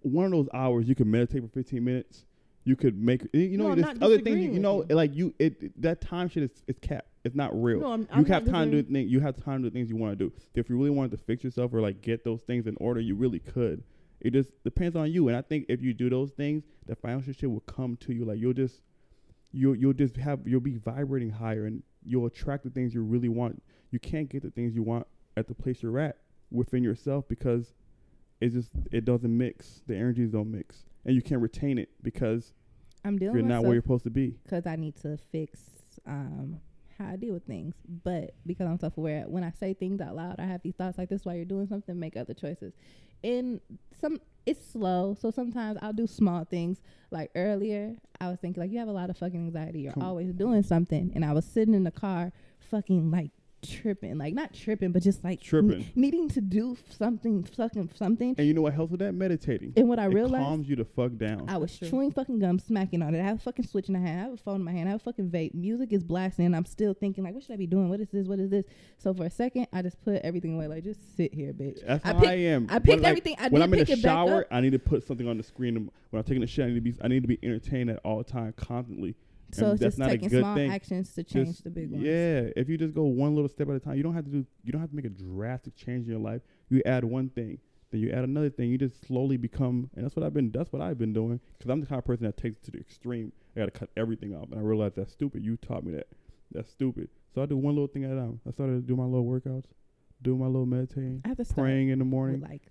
One 0.00 0.26
of 0.26 0.32
those 0.32 0.48
hours 0.54 0.88
you 0.88 0.94
can 0.94 1.10
meditate 1.10 1.42
for 1.42 1.48
15 1.48 1.84
minutes. 1.84 2.24
You 2.66 2.74
could 2.76 3.00
make 3.00 3.22
you 3.32 3.56
know 3.56 3.68
No, 3.68 3.74
there's 3.76 3.96
other 4.02 4.18
things 4.18 4.38
you, 4.40 4.52
you 4.52 4.58
know 4.58 4.84
you. 4.88 4.94
like 4.96 5.14
you 5.14 5.32
it 5.38 5.80
that 5.80 6.00
time 6.00 6.28
shit 6.28 6.42
is 6.42 6.50
is 6.66 6.76
cap. 6.80 7.06
It's 7.24 7.34
not 7.34 7.50
real 7.60 7.80
No, 7.80 7.92
I'm, 7.92 8.00
you 8.02 8.06
I'm 8.10 8.24
have 8.26 8.44
time 8.44 8.70
to 8.72 8.82
do 8.82 8.92
things. 8.92 9.10
You 9.10 9.20
have 9.20 9.42
time 9.42 9.62
to 9.62 9.70
do 9.70 9.72
things 9.72 9.88
you 9.88 9.96
want 9.96 10.18
to 10.18 10.24
do. 10.24 10.32
If 10.54 10.68
you 10.68 10.76
really 10.76 10.90
wanted 10.90 11.12
to 11.12 11.18
fix 11.18 11.44
yourself 11.44 11.72
or 11.72 11.80
like 11.80 12.02
get 12.02 12.24
those 12.24 12.42
things 12.42 12.66
in 12.66 12.76
order, 12.80 13.00
you 13.00 13.14
really 13.14 13.38
could. 13.38 13.82
It 14.20 14.32
just 14.32 14.50
depends 14.64 14.96
on 14.96 15.12
you. 15.12 15.28
And 15.28 15.36
I 15.36 15.42
think 15.42 15.66
if 15.68 15.80
you 15.80 15.94
do 15.94 16.10
those 16.10 16.32
things, 16.32 16.64
the 16.86 16.96
financial 16.96 17.32
shit 17.32 17.50
will 17.50 17.60
come 17.60 17.96
to 17.98 18.12
you. 18.12 18.24
Like 18.24 18.38
you'll 18.40 18.52
just 18.52 18.80
you'll 19.52 19.76
you'll 19.76 19.92
just 19.92 20.16
have 20.16 20.40
you'll 20.46 20.60
be 20.60 20.76
vibrating 20.76 21.30
higher 21.30 21.66
and 21.66 21.82
you'll 22.04 22.26
attract 22.26 22.64
the 22.64 22.70
things 22.70 22.94
you 22.94 23.02
really 23.02 23.28
want. 23.28 23.62
You 23.92 24.00
can't 24.00 24.28
get 24.28 24.42
the 24.42 24.50
things 24.50 24.74
you 24.74 24.82
want 24.82 25.06
at 25.36 25.46
the 25.46 25.54
place 25.54 25.82
you're 25.82 25.98
at 26.00 26.18
within 26.50 26.82
yourself 26.82 27.28
because 27.28 27.74
it 28.40 28.50
just 28.50 28.70
it 28.90 29.04
doesn't 29.04 29.36
mix. 29.36 29.82
The 29.86 29.94
energies 29.96 30.30
don't 30.30 30.50
mix, 30.50 30.84
and 31.06 31.14
you 31.14 31.22
can't 31.22 31.40
retain 31.40 31.78
it 31.78 31.88
because 32.02 32.52
I'm 33.04 33.18
dealing 33.18 33.36
you're 33.36 33.44
not 33.46 33.62
where 33.62 33.74
you're 33.74 33.82
supposed 33.82 34.04
to 34.04 34.10
be. 34.10 34.36
because 34.42 34.66
I 34.66 34.76
need 34.76 34.96
to 35.02 35.16
fix 35.32 35.60
um 36.06 36.60
how 36.98 37.08
I 37.08 37.16
deal 37.16 37.34
with 37.34 37.44
things. 37.44 37.74
But 38.04 38.34
because 38.46 38.66
I'm 38.66 38.78
self 38.78 38.96
aware, 38.96 39.24
when 39.26 39.44
I 39.44 39.50
say 39.50 39.74
things 39.74 40.00
out 40.00 40.16
loud, 40.16 40.36
I 40.38 40.44
have 40.44 40.62
these 40.62 40.74
thoughts 40.74 40.98
like 40.98 41.08
this 41.08 41.24
while 41.24 41.34
you're 41.34 41.44
doing 41.44 41.66
something, 41.66 41.98
make 41.98 42.16
other 42.16 42.34
choices. 42.34 42.72
And 43.24 43.60
some 44.00 44.20
it's 44.44 44.64
slow, 44.64 45.16
so 45.20 45.30
sometimes 45.30 45.78
I'll 45.82 45.92
do 45.92 46.06
small 46.06 46.44
things. 46.44 46.80
Like 47.10 47.30
earlier, 47.34 47.96
I 48.20 48.28
was 48.28 48.38
thinking 48.38 48.62
like 48.62 48.70
you 48.70 48.78
have 48.78 48.88
a 48.88 48.92
lot 48.92 49.10
of 49.10 49.16
fucking 49.18 49.46
anxiety. 49.46 49.80
You're 49.80 49.92
Come- 49.92 50.04
always 50.04 50.32
doing 50.32 50.62
something, 50.62 51.12
and 51.14 51.24
I 51.24 51.32
was 51.32 51.44
sitting 51.44 51.74
in 51.74 51.84
the 51.84 51.90
car, 51.90 52.32
fucking 52.70 53.10
like 53.10 53.30
tripping, 53.62 54.18
like 54.18 54.34
not 54.34 54.52
tripping, 54.54 54.92
but 54.92 55.02
just 55.02 55.24
like 55.24 55.40
Tripping. 55.40 55.80
n- 55.82 55.86
needing 55.94 56.28
to 56.30 56.40
do 56.40 56.76
something, 56.90 57.42
fucking 57.44 57.90
something. 57.94 58.34
And 58.38 58.46
you 58.46 58.54
know 58.54 58.62
what 58.62 58.74
helps 58.74 58.90
with 58.92 59.00
that? 59.00 59.12
Meditating. 59.14 59.72
And 59.76 59.88
what 59.88 59.98
I 59.98 60.04
it 60.06 60.14
realized, 60.14 60.44
calms 60.44 60.68
you 60.68 60.76
the 60.76 60.84
fuck 60.84 61.16
down. 61.16 61.48
I 61.48 61.56
was 61.56 61.70
That's 61.70 61.78
true. 61.78 61.88
chewing 61.90 62.12
fucking 62.12 62.38
gum, 62.38 62.58
smacking 62.58 63.02
on 63.02 63.14
it. 63.14 63.20
I 63.20 63.24
have 63.24 63.36
a 63.38 63.40
fucking 63.40 63.66
switch 63.66 63.88
in 63.88 63.94
my 63.94 64.00
hand. 64.00 64.20
I 64.20 64.22
have 64.24 64.32
a 64.34 64.36
phone 64.36 64.56
in 64.56 64.64
my 64.64 64.72
hand. 64.72 64.88
I 64.88 64.92
have 64.92 65.00
a 65.00 65.04
fucking 65.04 65.30
vape. 65.30 65.54
Music 65.54 65.92
is 65.92 66.04
blasting. 66.04 66.54
I'm 66.54 66.64
still 66.64 66.94
thinking 66.94 67.24
like, 67.24 67.34
what 67.34 67.42
should 67.42 67.54
I 67.54 67.56
be 67.56 67.66
doing? 67.66 67.88
What 67.88 68.00
is 68.00 68.08
this? 68.10 68.26
What 68.26 68.38
is 68.38 68.50
this? 68.50 68.64
So 68.98 69.12
for 69.14 69.24
a 69.24 69.30
second, 69.30 69.66
I 69.72 69.82
just 69.82 70.00
put 70.02 70.22
everything 70.22 70.54
away. 70.54 70.66
Like, 70.68 70.84
just 70.84 71.16
sit 71.16 71.34
here, 71.34 71.52
bitch. 71.52 71.84
That's 71.86 72.04
I 72.04 72.12
how 72.12 72.20
pick- 72.20 72.28
I 72.28 72.34
am. 72.34 72.66
I 72.70 72.74
When, 72.74 72.82
picked 72.82 73.02
like, 73.02 73.10
everything. 73.10 73.36
I 73.38 73.48
when 73.48 73.62
I'm 73.62 73.72
in 73.74 73.80
pick 73.84 73.88
the 73.88 74.00
shower. 74.00 74.46
I 74.50 74.60
need 74.60 74.72
to 74.72 74.78
put 74.78 75.06
something 75.06 75.26
on 75.26 75.36
the 75.36 75.42
screen. 75.42 75.90
When 76.10 76.18
I'm 76.20 76.24
taking 76.24 76.42
a 76.42 76.46
shit, 76.46 76.64
I 76.64 76.68
need 76.68 76.74
to 76.76 76.80
be 76.80 76.94
I 77.02 77.08
need 77.08 77.22
to 77.22 77.28
be 77.28 77.38
entertained 77.42 77.90
at 77.90 77.98
all 78.04 78.22
time, 78.22 78.54
constantly. 78.56 79.16
So 79.52 79.70
and 79.70 79.72
it's 79.82 79.96
just 79.96 80.10
taking 80.10 80.28
small 80.28 80.54
thing. 80.56 80.70
actions 80.70 81.14
to 81.14 81.22
change 81.24 81.48
Just- 81.48 81.64
the 81.64 81.70
big 81.70 81.90
ones. 81.90 82.04
Yeah, 82.04 82.50
if 82.56 82.68
you 82.68 82.76
just 82.76 82.94
go 82.94 83.04
one 83.04 83.34
little 83.34 83.48
step 83.48 83.68
at 83.68 83.76
a 83.76 83.80
time, 83.80 83.96
you 83.96 84.02
don't 84.02 84.14
have 84.14 84.24
to 84.24 84.30
do. 84.30 84.46
You 84.64 84.72
don't 84.72 84.80
have 84.80 84.90
to 84.90 84.96
make 84.96 85.04
a 85.04 85.10
drastic 85.10 85.76
change 85.76 86.04
in 86.06 86.10
your 86.10 86.20
life. 86.20 86.42
You 86.68 86.82
add 86.84 87.04
one 87.04 87.28
thing, 87.28 87.58
then 87.90 88.00
you 88.00 88.10
add 88.10 88.24
another 88.24 88.50
thing. 88.50 88.70
You 88.70 88.78
just 88.78 89.06
slowly 89.06 89.36
become, 89.36 89.90
and 89.94 90.04
that's 90.04 90.16
what 90.16 90.24
I've 90.24 90.34
been. 90.34 90.50
That's 90.50 90.72
what 90.72 90.82
I've 90.82 90.98
been 90.98 91.12
doing. 91.12 91.40
Because 91.56 91.70
I'm 91.70 91.80
the 91.80 91.86
kind 91.86 91.98
of 91.98 92.04
person 92.04 92.24
that 92.26 92.36
takes 92.36 92.56
it 92.58 92.64
to 92.64 92.70
the 92.72 92.78
extreme. 92.78 93.32
I 93.54 93.60
got 93.60 93.66
to 93.66 93.70
cut 93.78 93.90
everything 93.96 94.34
off, 94.34 94.50
and 94.50 94.58
I 94.58 94.62
realized 94.62 94.96
that's 94.96 95.12
stupid. 95.12 95.44
You 95.44 95.56
taught 95.56 95.84
me 95.84 95.92
that. 95.92 96.08
That's 96.52 96.70
stupid. 96.70 97.08
So 97.34 97.42
I 97.42 97.46
do 97.46 97.56
one 97.56 97.74
little 97.74 97.86
thing 97.88 98.04
at 98.04 98.10
a 98.10 98.16
time. 98.16 98.40
I 98.46 98.50
started 98.50 98.74
to 98.74 98.80
do 98.80 98.96
my 98.96 99.04
little 99.04 99.24
workouts, 99.24 99.66
do 100.22 100.36
my 100.36 100.46
little 100.46 100.66
meditating, 100.66 101.22
I 101.24 101.28
have 101.28 101.36
to 101.38 101.44
praying 101.54 101.88
in 101.90 101.98
the 101.98 102.04
morning, 102.04 102.40
like 102.40 102.62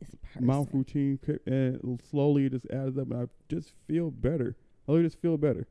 this 0.00 0.14
person. 0.22 0.46
mouth 0.46 0.68
routine, 0.72 1.18
and 1.46 2.00
slowly 2.10 2.46
it 2.46 2.52
just 2.52 2.66
adds 2.70 2.96
up, 2.98 3.10
and 3.10 3.22
I 3.22 3.26
just 3.48 3.72
feel 3.86 4.10
better. 4.10 4.56
I 4.88 5.00
just 5.02 5.20
feel 5.20 5.36
better, 5.38 5.66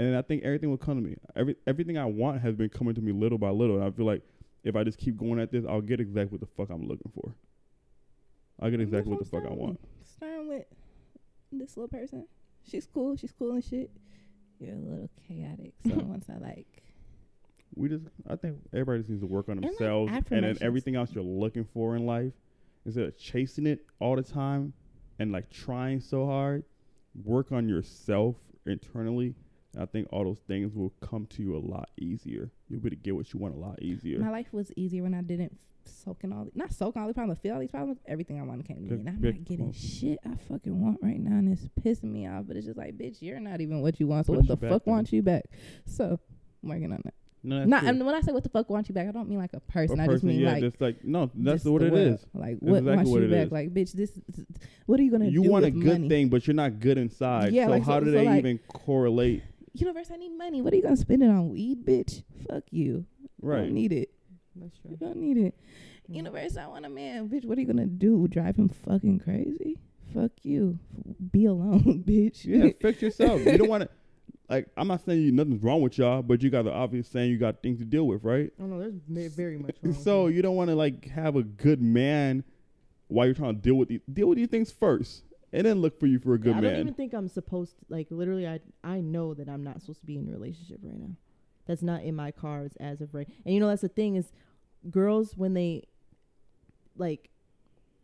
and 0.00 0.16
I 0.16 0.22
think 0.22 0.42
everything 0.44 0.70
will 0.70 0.78
come 0.78 1.02
to 1.02 1.08
me. 1.08 1.16
Every 1.36 1.56
everything 1.66 1.98
I 1.98 2.06
want 2.06 2.40
has 2.40 2.54
been 2.54 2.70
coming 2.70 2.94
to 2.94 3.00
me 3.00 3.12
little 3.12 3.38
by 3.38 3.50
little, 3.50 3.76
and 3.76 3.84
I 3.84 3.90
feel 3.90 4.06
like 4.06 4.22
if 4.64 4.74
I 4.74 4.84
just 4.84 4.98
keep 4.98 5.16
going 5.16 5.38
at 5.38 5.52
this, 5.52 5.64
I'll 5.68 5.80
get 5.80 6.00
exactly 6.00 6.38
what 6.38 6.40
the 6.40 6.54
fuck 6.56 6.70
I'm 6.70 6.86
looking 6.86 7.12
for. 7.14 7.34
I'll 8.60 8.70
get 8.70 8.80
exactly 8.80 9.10
what 9.10 9.20
the 9.20 9.26
fuck 9.26 9.44
I 9.44 9.52
want. 9.52 9.78
Starting 10.04 10.48
with 10.48 10.64
this 11.52 11.76
little 11.76 11.88
person. 11.88 12.26
She's 12.62 12.86
cool. 12.86 13.16
She's 13.16 13.32
cool 13.32 13.52
and 13.52 13.64
shit. 13.64 13.90
You're 14.58 14.74
a 14.74 14.78
little 14.78 15.10
chaotic. 15.26 15.72
So 15.86 15.94
once 16.04 16.26
I 16.28 16.38
like 16.38 16.82
We 17.74 17.88
just, 17.88 18.04
I 18.28 18.36
think 18.36 18.58
everybody 18.72 19.00
just 19.00 19.10
needs 19.10 19.22
to 19.22 19.26
work 19.26 19.48
on 19.48 19.58
And, 19.58 19.62
like, 19.62 19.78
themselves, 19.78 20.12
and 20.30 20.44
then 20.44 20.58
everything 20.60 20.96
else 20.96 21.14
you're 21.14 21.24
looking 21.24 21.64
for 21.64 21.96
in 21.96 22.04
life, 22.04 22.32
instead 22.84 23.04
of 23.04 23.16
chasing 23.18 23.66
it 23.66 23.86
all 23.98 24.16
the 24.16 24.22
time 24.22 24.72
and 25.18 25.32
like 25.32 25.50
trying 25.50 26.00
so 26.00 26.26
hard, 26.26 26.64
work 27.24 27.52
on 27.52 27.68
yourself 27.68 28.36
internally. 28.66 29.34
I 29.78 29.86
think 29.86 30.08
all 30.10 30.24
those 30.24 30.40
things 30.48 30.74
will 30.74 30.92
come 31.00 31.26
to 31.30 31.42
you 31.42 31.56
a 31.56 31.58
lot 31.58 31.90
easier. 31.96 32.50
You'll 32.68 32.80
be 32.80 32.88
able 32.88 32.96
to 32.96 33.02
get 33.02 33.14
what 33.16 33.32
you 33.32 33.38
want 33.38 33.54
a 33.54 33.58
lot 33.58 33.80
easier. 33.80 34.18
My 34.18 34.30
life 34.30 34.52
was 34.52 34.72
easier 34.76 35.02
when 35.04 35.14
I 35.14 35.22
didn't 35.22 35.56
soak 35.84 36.24
in 36.24 36.32
all 36.32 36.44
the, 36.44 36.50
not 36.54 36.72
soak 36.72 36.96
in 36.96 37.02
all 37.02 37.08
these 37.08 37.14
problems, 37.14 37.38
feel 37.38 37.54
all 37.54 37.60
these 37.60 37.70
problems. 37.70 37.98
Everything 38.06 38.40
I 38.40 38.42
wanted 38.42 38.66
came 38.66 38.76
to 38.76 38.82
me, 38.82 38.88
and 39.00 39.08
I'm 39.08 39.20
not 39.20 39.44
getting 39.44 39.72
shit 39.72 40.18
I 40.26 40.34
fucking 40.48 40.80
want 40.80 40.98
right 41.02 41.20
now, 41.20 41.38
and 41.38 41.52
it's 41.52 41.68
pissing 41.82 42.10
me 42.12 42.26
off. 42.26 42.44
But 42.48 42.56
it's 42.56 42.66
just 42.66 42.78
like, 42.78 42.96
bitch, 42.98 43.18
you're 43.20 43.38
not 43.40 43.60
even 43.60 43.80
what 43.80 44.00
you 44.00 44.08
want. 44.08 44.26
So 44.26 44.32
what 44.32 44.46
the 44.48 44.56
fuck 44.56 44.86
wants 44.86 45.12
you 45.12 45.22
back? 45.22 45.44
So 45.86 46.18
I'm 46.62 46.68
working 46.68 46.92
on 46.92 47.00
that. 47.04 47.14
no, 47.44 47.58
that's 47.60 47.70
Not 47.70 47.84
and 47.84 48.04
when 48.04 48.14
I 48.14 48.20
say 48.22 48.32
what 48.32 48.42
the 48.42 48.48
fuck 48.50 48.68
wants 48.70 48.88
you 48.88 48.94
back, 48.94 49.06
I 49.08 49.12
don't 49.12 49.28
mean 49.28 49.38
like 49.38 49.52
a 49.54 49.58
A 49.58 49.72
person. 49.72 50.00
I 50.00 50.06
just 50.08 50.24
mean 50.24 50.40
yeah, 50.40 50.52
like 50.54 50.62
just 50.62 50.80
like 50.80 51.04
no, 51.04 51.30
that's 51.34 51.64
what 51.64 51.82
it 51.82 51.92
world. 51.92 52.18
Like 52.34 52.58
what 52.58 52.78
exactly 52.78 52.96
wants 52.96 53.10
what 53.10 53.22
you 53.22 53.28
back? 53.28 53.46
is. 53.46 53.52
Like 53.52 53.72
bitch, 53.72 53.92
this. 53.92 54.18
What 54.86 54.98
are 54.98 55.02
you 55.04 55.10
gonna 55.12 55.26
You 55.28 55.44
do 55.44 55.50
want 55.50 55.64
a 55.64 55.70
good 55.70 55.84
money? 55.84 56.08
thing, 56.08 56.28
but 56.28 56.46
you're 56.46 56.54
not 56.54 56.80
good 56.80 56.98
inside. 56.98 57.52
Yeah, 57.52 57.66
so 57.66 57.70
like, 57.70 57.84
how 57.84 58.00
so- 58.00 58.04
do 58.04 58.06
so, 58.06 58.18
they 58.18 58.26
like- 58.26 58.38
even 58.40 58.58
correlate? 58.72 59.44
Universe, 59.72 60.10
I 60.12 60.16
need 60.16 60.36
money. 60.36 60.62
What 60.62 60.72
are 60.72 60.76
you 60.76 60.82
gonna 60.82 60.96
spend 60.96 61.22
it 61.22 61.30
on? 61.30 61.50
Weed, 61.50 61.84
bitch. 61.84 62.22
Fuck 62.48 62.64
you. 62.70 63.04
You 63.20 63.48
Right. 63.48 63.60
don't 63.62 63.72
need 63.74 63.92
it. 63.92 64.10
That's 64.56 64.78
You 64.84 64.96
true. 64.96 65.06
don't 65.08 65.16
need 65.18 65.36
it. 65.36 65.54
Mm. 66.10 66.16
Universe, 66.16 66.56
I 66.56 66.66
want 66.66 66.84
a 66.86 66.88
man, 66.88 67.28
bitch. 67.28 67.44
What 67.44 67.56
are 67.56 67.60
you 67.60 67.66
gonna 67.66 67.86
do? 67.86 68.26
Drive 68.28 68.56
him 68.56 68.68
fucking 68.68 69.20
crazy? 69.20 69.78
Fuck 70.12 70.32
you. 70.42 70.78
Be 71.30 71.44
alone, 71.44 72.02
bitch. 72.06 72.44
Yeah, 72.44 72.70
fix 72.80 73.00
yourself. 73.00 73.44
You 73.44 73.58
don't 73.58 73.68
want 73.68 73.84
to. 73.84 73.88
Like, 74.48 74.66
I'm 74.76 74.88
not 74.88 75.04
saying 75.04 75.22
you 75.22 75.30
nothing's 75.30 75.62
wrong 75.62 75.80
with 75.80 75.96
y'all, 75.96 76.22
but 76.22 76.42
you 76.42 76.50
got 76.50 76.64
the 76.64 76.72
obvious 76.72 77.06
saying 77.06 77.30
you 77.30 77.38
got 77.38 77.62
things 77.62 77.78
to 77.78 77.84
deal 77.84 78.08
with, 78.08 78.24
right? 78.24 78.52
Oh 78.60 78.66
no, 78.66 78.80
there's 79.08 79.32
very 79.32 79.56
much 79.56 79.76
wrong. 79.82 79.92
with 79.94 80.02
So 80.02 80.26
me. 80.26 80.34
you 80.34 80.42
don't 80.42 80.56
want 80.56 80.70
to 80.70 80.74
like 80.74 81.04
have 81.10 81.36
a 81.36 81.44
good 81.44 81.80
man 81.80 82.42
while 83.06 83.26
you're 83.26 83.34
trying 83.36 83.54
to 83.54 83.60
deal 83.60 83.76
with 83.76 83.88
these 83.88 84.00
deal 84.12 84.26
with 84.28 84.38
these 84.38 84.48
things 84.48 84.72
first, 84.72 85.22
and 85.52 85.66
then 85.66 85.80
look 85.80 85.98
for 85.98 86.06
you 86.06 86.18
for 86.18 86.34
a 86.34 86.38
good 86.38 86.56
I 86.56 86.60
man. 86.60 86.64
I 86.64 86.72
don't 86.72 86.80
even 86.80 86.94
think 86.94 87.12
I'm 87.12 87.28
supposed 87.28 87.78
to, 87.78 87.84
like 87.88 88.08
literally 88.10 88.46
I 88.46 88.60
I 88.84 89.00
know 89.00 89.34
that 89.34 89.48
I'm 89.48 89.64
not 89.64 89.80
supposed 89.80 90.00
to 90.00 90.06
be 90.06 90.16
in 90.16 90.28
a 90.28 90.32
relationship 90.32 90.80
right 90.82 90.98
now. 90.98 91.16
That's 91.66 91.82
not 91.82 92.02
in 92.02 92.14
my 92.16 92.30
cards 92.30 92.76
as 92.80 93.00
of 93.00 93.14
right. 93.14 93.28
And 93.44 93.54
you 93.54 93.60
know 93.60 93.68
that's 93.68 93.82
the 93.82 93.88
thing 93.88 94.16
is 94.16 94.32
girls 94.90 95.36
when 95.36 95.54
they 95.54 95.84
like 96.96 97.30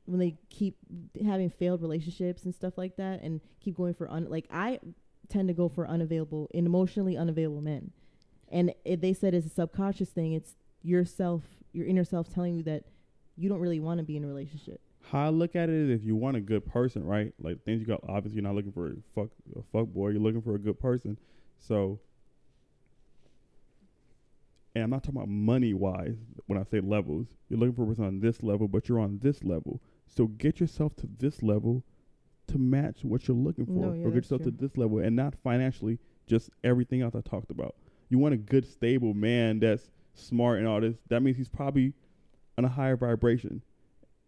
when 0.05 0.21
they 0.21 0.37
keep 0.51 0.77
having 1.25 1.51
failed 1.51 1.83
relationships 1.83 2.45
and 2.45 2.55
stuff 2.55 2.79
like 2.79 2.97
that 2.97 3.23
and 3.23 3.41
keep 3.61 3.77
going 3.77 3.95
for 3.95 4.11
un 4.11 4.29
like 4.29 4.47
I 4.51 4.79
tend 5.29 5.49
to 5.49 5.55
go 5.55 5.69
for 5.69 5.89
unavailable 5.89 6.49
and 6.55 6.67
emotionally 6.67 7.17
unavailable 7.17 7.61
men. 7.61 7.93
And 8.49 8.73
it, 8.85 9.01
they 9.01 9.13
said 9.13 9.35
it's 9.35 9.47
a 9.47 9.51
subconscious 9.51 10.11
thing. 10.11 10.33
It's 10.33 10.55
yourself, 10.83 11.43
your 11.73 11.87
inner 11.87 12.05
self 12.05 12.33
telling 12.33 12.57
you 12.57 12.63
that 12.65 12.85
you 13.37 13.49
don't 13.49 13.59
really 13.59 13.81
want 13.81 13.99
to 13.99 14.05
be 14.05 14.17
in 14.17 14.25
a 14.25 14.29
relationship. 14.29 14.81
How 15.11 15.27
I 15.27 15.29
look 15.29 15.55
at 15.55 15.69
it 15.69 15.75
is 15.75 16.01
if 16.01 16.05
you 16.05 16.17
want 16.17 16.37
a 16.37 16.41
good 16.41 16.67
person, 16.67 17.05
right? 17.05 17.33
Like 17.41 17.65
things 17.65 17.81
you 17.81 17.87
got 17.87 18.01
obviously 18.09 18.37
you're 18.37 18.45
not 18.45 18.55
looking 18.55 18.73
for 18.73 18.89
a 18.89 18.95
fuck 19.15 19.29
a 19.57 19.63
fuck 19.73 19.87
boy, 19.87 20.11
you're 20.11 20.21
looking 20.21 20.43
for 20.43 20.55
a 20.55 20.59
good 20.59 20.81
person. 20.81 21.19
So 21.59 22.01
and 24.75 24.85
I'm 24.85 24.91
not 24.91 25.05
talking 25.05 25.17
about 25.17 25.29
money 25.29 25.73
wise 25.73 26.17
when 26.47 26.59
I 26.59 26.65
say 26.65 26.81
levels. 26.81 27.29
You're 27.49 27.59
looking 27.59 27.75
for 27.75 27.85
a 27.85 27.87
person 27.87 28.05
on 28.05 28.21
this 28.21 28.43
level, 28.43 28.69
but 28.69 28.89
you're 28.89 29.01
on 29.01 29.21
this 29.23 29.43
level. 29.43 29.81
So 30.07 30.27
get 30.27 30.61
yourself 30.61 30.95
to 30.97 31.09
this 31.19 31.43
level 31.43 31.83
to 32.49 32.59
match 32.59 32.99
what 33.03 33.27
you're 33.27 33.37
looking 33.37 33.67
for. 33.67 33.73
No, 33.73 33.93
yeah, 33.95 34.05
or 34.05 34.11
get 34.11 34.17
yourself 34.17 34.43
to 34.43 34.51
this 34.51 34.77
level 34.77 34.99
and 34.99 35.17
not 35.17 35.35
financially, 35.43 35.99
just 36.27 36.51
everything 36.63 37.01
else 37.01 37.15
I 37.15 37.21
talked 37.23 37.51
about. 37.51 37.75
You 38.09 38.19
want 38.19 38.35
a 38.35 38.39
good, 38.39 38.67
stable 38.67 39.15
man 39.15 39.61
that's 39.61 39.91
smart 40.15 40.59
and 40.59 40.69
all 40.69 40.81
this. 40.81 40.97
That 41.09 41.23
means 41.23 41.37
he's 41.37 41.49
probably 41.49 41.95
on 42.59 42.65
a 42.65 42.69
higher 42.69 42.97
vibration. 42.97 43.63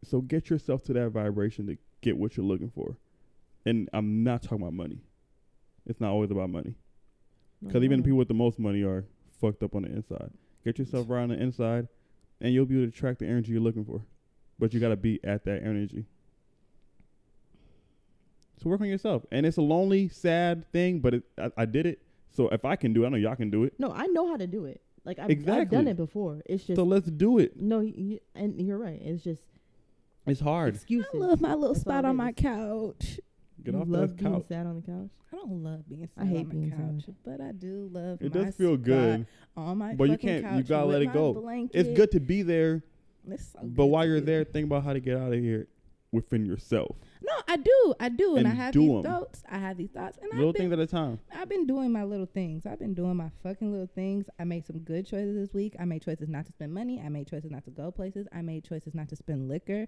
So 0.05 0.21
get 0.21 0.49
yourself 0.51 0.83
to 0.85 0.93
that 0.95 1.11
vibration 1.11 1.67
to 1.67 1.77
get 2.01 2.17
what 2.17 2.37
you're 2.37 2.47
looking 2.47 2.71
for. 2.71 2.97
And 3.67 3.89
I'm 3.93 4.23
not 4.23 4.43
talking 4.43 4.63
about 4.63 4.73
money. 4.73 5.01
It's 5.87 6.01
not 6.01 6.11
always 6.11 6.31
about 6.31 6.51
money. 6.51 6.75
Because 7.65 7.83
even 7.83 7.99
the 7.99 8.05
people 8.05 8.19
with 8.19 8.29
the 8.29 8.35
most 8.35 8.59
money 8.59 8.83
are 8.83 9.05
fucked 9.41 9.63
up 9.63 9.75
on 9.75 9.83
the 9.83 9.89
inside. 9.89 10.31
Get 10.65 10.79
yourself 10.79 11.07
right 11.09 11.23
on 11.23 11.31
the 11.31 11.41
inside, 11.41 11.89
and 12.41 12.55
you'll 12.55 12.67
be 12.67 12.77
able 12.77 12.91
to 12.91 12.97
attract 12.97 13.19
the 13.19 13.27
energy 13.27 13.53
you're 13.53 13.61
looking 13.61 13.85
for. 13.85 14.03
But 14.59 14.73
you 14.73 14.81
got 14.81 14.91
to 14.91 14.97
be 14.97 15.19
at 15.25 15.45
that 15.45 15.63
energy. 15.65 16.05
So 18.63 18.69
work 18.69 18.81
on 18.81 18.89
yourself, 18.89 19.25
and 19.31 19.47
it's 19.47 19.57
a 19.57 19.63
lonely, 19.63 20.09
sad 20.09 20.71
thing, 20.73 20.99
but 21.01 21.15
it, 21.15 21.23
I, 21.39 21.51
I 21.59 21.65
did 21.65 21.87
it. 21.87 22.03
So 22.31 22.49
if 22.49 22.65
I 22.65 22.77
can 22.77 22.93
do 22.93 23.05
it, 23.05 23.07
I 23.07 23.11
know 23.11 23.17
y'all 23.17 23.37
can 23.37 23.51
do 23.51 23.65
it. 23.65 23.75
No, 23.79 23.93
I 23.93 24.07
know 24.07 24.29
how 24.29 24.37
to 24.37 24.47
do 24.47 24.65
it. 24.65 24.81
Like 25.05 25.19
I've, 25.19 25.31
I've 25.49 25.71
done 25.71 25.89
it 25.89 25.97
before. 25.97 26.43
It's 26.45 26.65
just 26.65 26.77
So 26.77 26.83
let's 26.85 27.07
do 27.11 27.39
it. 27.39 27.57
no, 27.59 27.79
y 27.79 27.95
y 27.97 28.21
and 28.35 28.61
you're 28.61 28.79
right. 28.79 29.01
It's 29.03 29.23
just 29.23 29.43
It's 30.29 30.41
hard. 30.41 30.75
excuses. 30.77 31.09
I 31.15 31.17
love 31.19 31.41
my 31.41 31.55
little 31.55 31.75
That's 31.75 31.81
spot 31.83 32.05
on 32.05 32.17
my 32.17 32.33
couch. 32.33 33.21
Get 33.65 33.75
you 33.75 33.81
off 33.81 33.89
love 33.89 34.11
that 34.11 34.17
being 34.23 34.35
couch. 34.35 34.45
sat 34.49 34.67
on 34.67 34.77
the 34.77 34.83
couch. 34.83 35.11
I 35.33 35.37
don't 35.37 35.63
love 35.63 35.89
being 35.89 36.09
I 36.17 36.21
sat 36.23 36.29
hate 36.29 36.39
on 36.39 36.47
my 36.49 36.53
being 36.53 36.71
couch, 36.71 37.05
sad. 37.07 37.15
but 37.25 37.41
I 37.41 37.53
do 37.53 37.89
love. 37.93 38.19
It 38.23 38.35
my 38.35 38.45
does 38.45 38.55
feel 38.57 38.75
spot 38.75 38.85
good, 38.85 39.27
on 39.57 39.79
my 39.79 39.95
but 39.95 40.09
you 40.11 40.19
can't. 40.19 40.57
You 40.57 40.63
gotta 40.63 40.87
let 40.87 41.03
it 41.03 41.13
go. 41.13 41.35
blanket. 41.35 41.77
It's 41.79 41.97
good 41.97 42.11
to 42.13 42.21
be 42.21 42.43
there, 42.43 42.83
It's 43.29 43.53
so 43.53 43.59
but 43.63 43.87
while 43.87 44.07
you're 44.07 44.21
there, 44.21 44.45
think 44.45 44.67
about 44.67 44.85
how 44.85 44.93
to 44.93 45.01
get 45.01 45.17
out 45.19 45.33
of 45.33 45.39
here 45.41 45.67
within 46.13 46.47
yourself. 46.47 46.97
No, 47.21 47.35
I 47.47 47.57
do, 47.59 47.95
I 48.01 48.09
do, 48.09 48.37
and, 48.37 48.49
I 48.49 48.53
have 48.53 48.73
do 48.73 48.81
these 48.81 48.97
'em. 48.97 49.03
thoughts. 49.03 49.43
I 49.51 49.59
have 49.59 49.77
these 49.77 49.91
thoughts, 49.91 50.17
and 50.23 50.31
Little 50.33 50.49
I've 50.49 50.55
been, 50.55 50.63
things 50.63 50.73
at 50.73 50.79
a 50.79 50.87
time. 50.87 51.19
I've 51.35 51.49
been 51.51 51.67
doing 51.67 51.93
my 51.93 52.05
little 52.05 52.25
things. 52.25 52.65
I've 52.65 52.79
been 52.79 52.95
doing 52.95 53.17
my 53.17 53.29
fucking 53.43 53.71
little 53.71 53.91
things. 53.95 54.25
I 54.39 54.45
made 54.45 54.65
some 54.65 54.79
good 54.79 55.05
choices 55.07 55.37
this 55.37 55.53
week. 55.53 55.75
I 55.79 55.85
made 55.85 56.01
choices 56.01 56.31
not 56.31 56.47
to 56.47 56.53
spend 56.53 56.73
money. 56.73 57.03
I 57.05 57.11
made 57.11 57.27
choices 57.29 57.51
not 57.51 57.65
to 57.65 57.71
go 57.71 57.91
places. 57.91 58.27
I 58.33 58.41
made 58.41 58.65
choices 58.65 58.95
not 58.95 59.11
to 59.11 59.17
spend 59.17 59.49
liquor. 59.49 59.87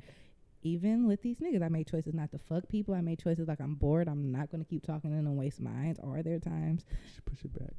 Even 0.62 1.06
with 1.06 1.22
these 1.22 1.38
niggas, 1.40 1.62
I 1.62 1.68
made 1.68 1.88
choices 1.88 2.12
not 2.12 2.30
to 2.32 2.38
fuck 2.38 2.68
people. 2.68 2.94
I 2.94 3.00
made 3.00 3.18
choices 3.18 3.48
like 3.48 3.60
I'm 3.60 3.74
bored. 3.74 4.08
I'm 4.08 4.30
not 4.30 4.50
gonna 4.50 4.64
keep 4.64 4.84
talking 4.84 5.10
to 5.10 5.16
them 5.16 5.26
and 5.26 5.36
waste 5.36 5.60
mines 5.60 5.98
or 6.02 6.22
their 6.22 6.38
times. 6.38 6.84
Push 7.24 7.44
it 7.44 7.58
back. 7.58 7.74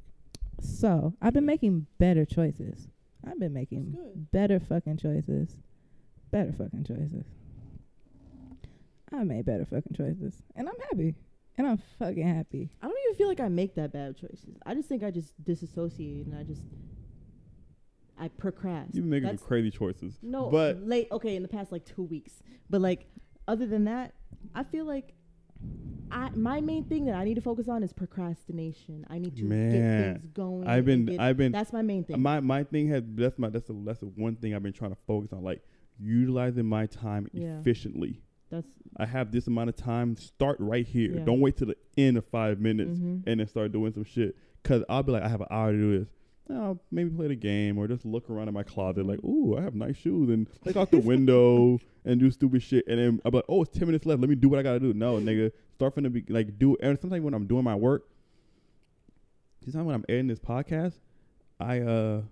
So 0.60 1.14
I've 1.22 1.32
been 1.32 1.46
making 1.46 1.86
better 1.98 2.24
choices. 2.24 2.88
I've 3.26 3.38
been 3.38 3.52
making 3.52 3.96
better 4.32 4.58
fucking 4.58 4.96
choices. 4.96 5.56
Better 6.30 6.52
fucking 6.52 6.84
choices. 6.84 7.24
I 9.12 9.22
made 9.24 9.44
better 9.44 9.64
fucking 9.64 9.94
choices. 9.94 10.42
And 10.56 10.68
I'm 10.68 10.80
happy. 10.90 11.14
And 11.58 11.66
I'm 11.66 11.78
fucking 11.98 12.26
happy. 12.26 12.70
I 12.80 12.86
don't 12.86 12.96
even 13.04 13.16
feel 13.16 13.28
like 13.28 13.40
I 13.40 13.48
make 13.48 13.74
that 13.74 13.92
bad 13.92 14.16
choices. 14.16 14.56
I 14.64 14.74
just 14.74 14.88
think 14.88 15.04
I 15.04 15.10
just 15.10 15.32
disassociate 15.44 16.26
and 16.26 16.34
I 16.36 16.42
just 16.42 16.62
I 18.18 18.28
procrast. 18.28 18.94
You've 18.94 19.04
been 19.04 19.10
making 19.10 19.22
That's- 19.24 19.40
some 19.40 19.48
crazy 19.48 19.70
choices. 19.70 20.18
no, 20.22 20.48
but 20.50 20.86
late. 20.86 21.08
Okay, 21.10 21.36
in 21.36 21.42
the 21.42 21.48
past 21.48 21.72
like 21.72 21.84
two 21.84 22.02
weeks, 22.02 22.42
but 22.70 22.80
like 22.80 23.06
other 23.48 23.66
than 23.66 23.84
that, 23.84 24.14
I 24.54 24.64
feel 24.64 24.84
like 24.84 25.14
I 26.10 26.30
my 26.34 26.60
main 26.60 26.84
thing 26.84 27.06
that 27.06 27.14
I 27.14 27.24
need 27.24 27.34
to 27.34 27.40
focus 27.40 27.68
on 27.68 27.82
is 27.82 27.92
procrastination. 27.92 29.06
I 29.08 29.18
need 29.18 29.36
to 29.36 29.44
Man, 29.44 29.70
get 29.72 30.20
things 30.20 30.26
going. 30.34 30.66
I've 30.68 30.84
been 30.84 31.06
get- 31.06 31.20
I've 31.20 31.36
been 31.36 31.52
that's 31.52 31.72
my 31.72 31.82
main 31.82 32.04
thing. 32.04 32.20
my 32.20 32.40
my 32.40 32.64
thing 32.64 32.88
has 32.88 33.02
that's 33.14 33.38
my 33.38 33.48
that's 33.48 33.66
the 33.66 33.74
that's 33.84 34.00
the 34.00 34.06
one 34.06 34.36
thing 34.36 34.54
I've 34.54 34.62
been 34.62 34.72
trying 34.72 34.90
to 34.92 34.98
focus 35.06 35.32
on, 35.32 35.42
like 35.42 35.62
utilizing 35.98 36.66
my 36.66 36.86
time 36.86 37.28
Yeah. 37.32 37.58
efficiently. 37.60 38.20
that's 38.50 38.66
I 38.98 39.06
have 39.06 39.32
this 39.32 39.46
amount 39.46 39.70
of 39.70 39.76
time. 39.76 40.16
Start 40.16 40.58
right 40.60 40.86
here. 40.86 41.12
Yeah. 41.16 41.24
Don't 41.24 41.40
wait 41.40 41.56
till 41.56 41.68
the 41.68 41.76
end 41.96 42.18
of 42.18 42.26
five 42.26 42.60
minutes 42.60 42.98
mhm. 42.98 43.22
and 43.26 43.40
then 43.40 43.46
start 43.46 43.72
doing 43.72 43.92
some 43.92 44.04
shit. 44.04 44.36
Cause 44.62 44.82
I'll 44.88 45.02
be 45.02 45.12
like, 45.12 45.22
I 45.22 45.28
have 45.28 45.40
an 45.40 45.46
hour 45.50 45.72
to 45.72 45.78
do 45.78 45.98
this. 46.00 46.08
I'll 46.50 46.80
maybe 46.90 47.10
play 47.10 47.28
the 47.28 47.36
game 47.36 47.78
or 47.78 47.86
just 47.86 48.04
look 48.04 48.28
around 48.28 48.48
in 48.48 48.54
my 48.54 48.62
closet 48.62 49.06
like, 49.06 49.22
ooh, 49.24 49.56
I 49.56 49.62
have 49.62 49.74
nice 49.74 49.96
shoes 49.96 50.28
and 50.28 50.48
look 50.64 50.76
out 50.76 50.90
the 50.90 50.98
window 51.00 51.78
and 52.04 52.20
do 52.20 52.30
stupid 52.30 52.62
shit. 52.62 52.86
And 52.86 52.98
then 52.98 53.16
be 53.16 53.30
like, 53.30 53.44
oh, 53.48 53.62
it's 53.62 53.76
ten 53.76 53.86
minutes 53.86 54.06
left. 54.06 54.20
Let 54.20 54.28
me 54.28 54.34
do 54.34 54.48
what 54.48 54.58
I 54.58 54.62
gotta 54.62 54.80
do. 54.80 54.92
No, 54.92 55.18
nigga, 55.18 55.52
start 55.74 55.94
from 55.94 56.04
the 56.04 56.10
be- 56.10 56.24
like 56.28 56.58
do. 56.58 56.76
And 56.80 56.98
sometimes 56.98 57.22
when 57.22 57.34
I'm 57.34 57.46
doing 57.46 57.64
my 57.64 57.74
work, 57.74 58.08
sometimes 59.64 59.86
when 59.86 59.94
I'm 59.94 60.04
editing 60.08 60.28
this 60.28 60.40
podcast, 60.40 60.94
I 61.60 61.80
uh, 61.80 62.22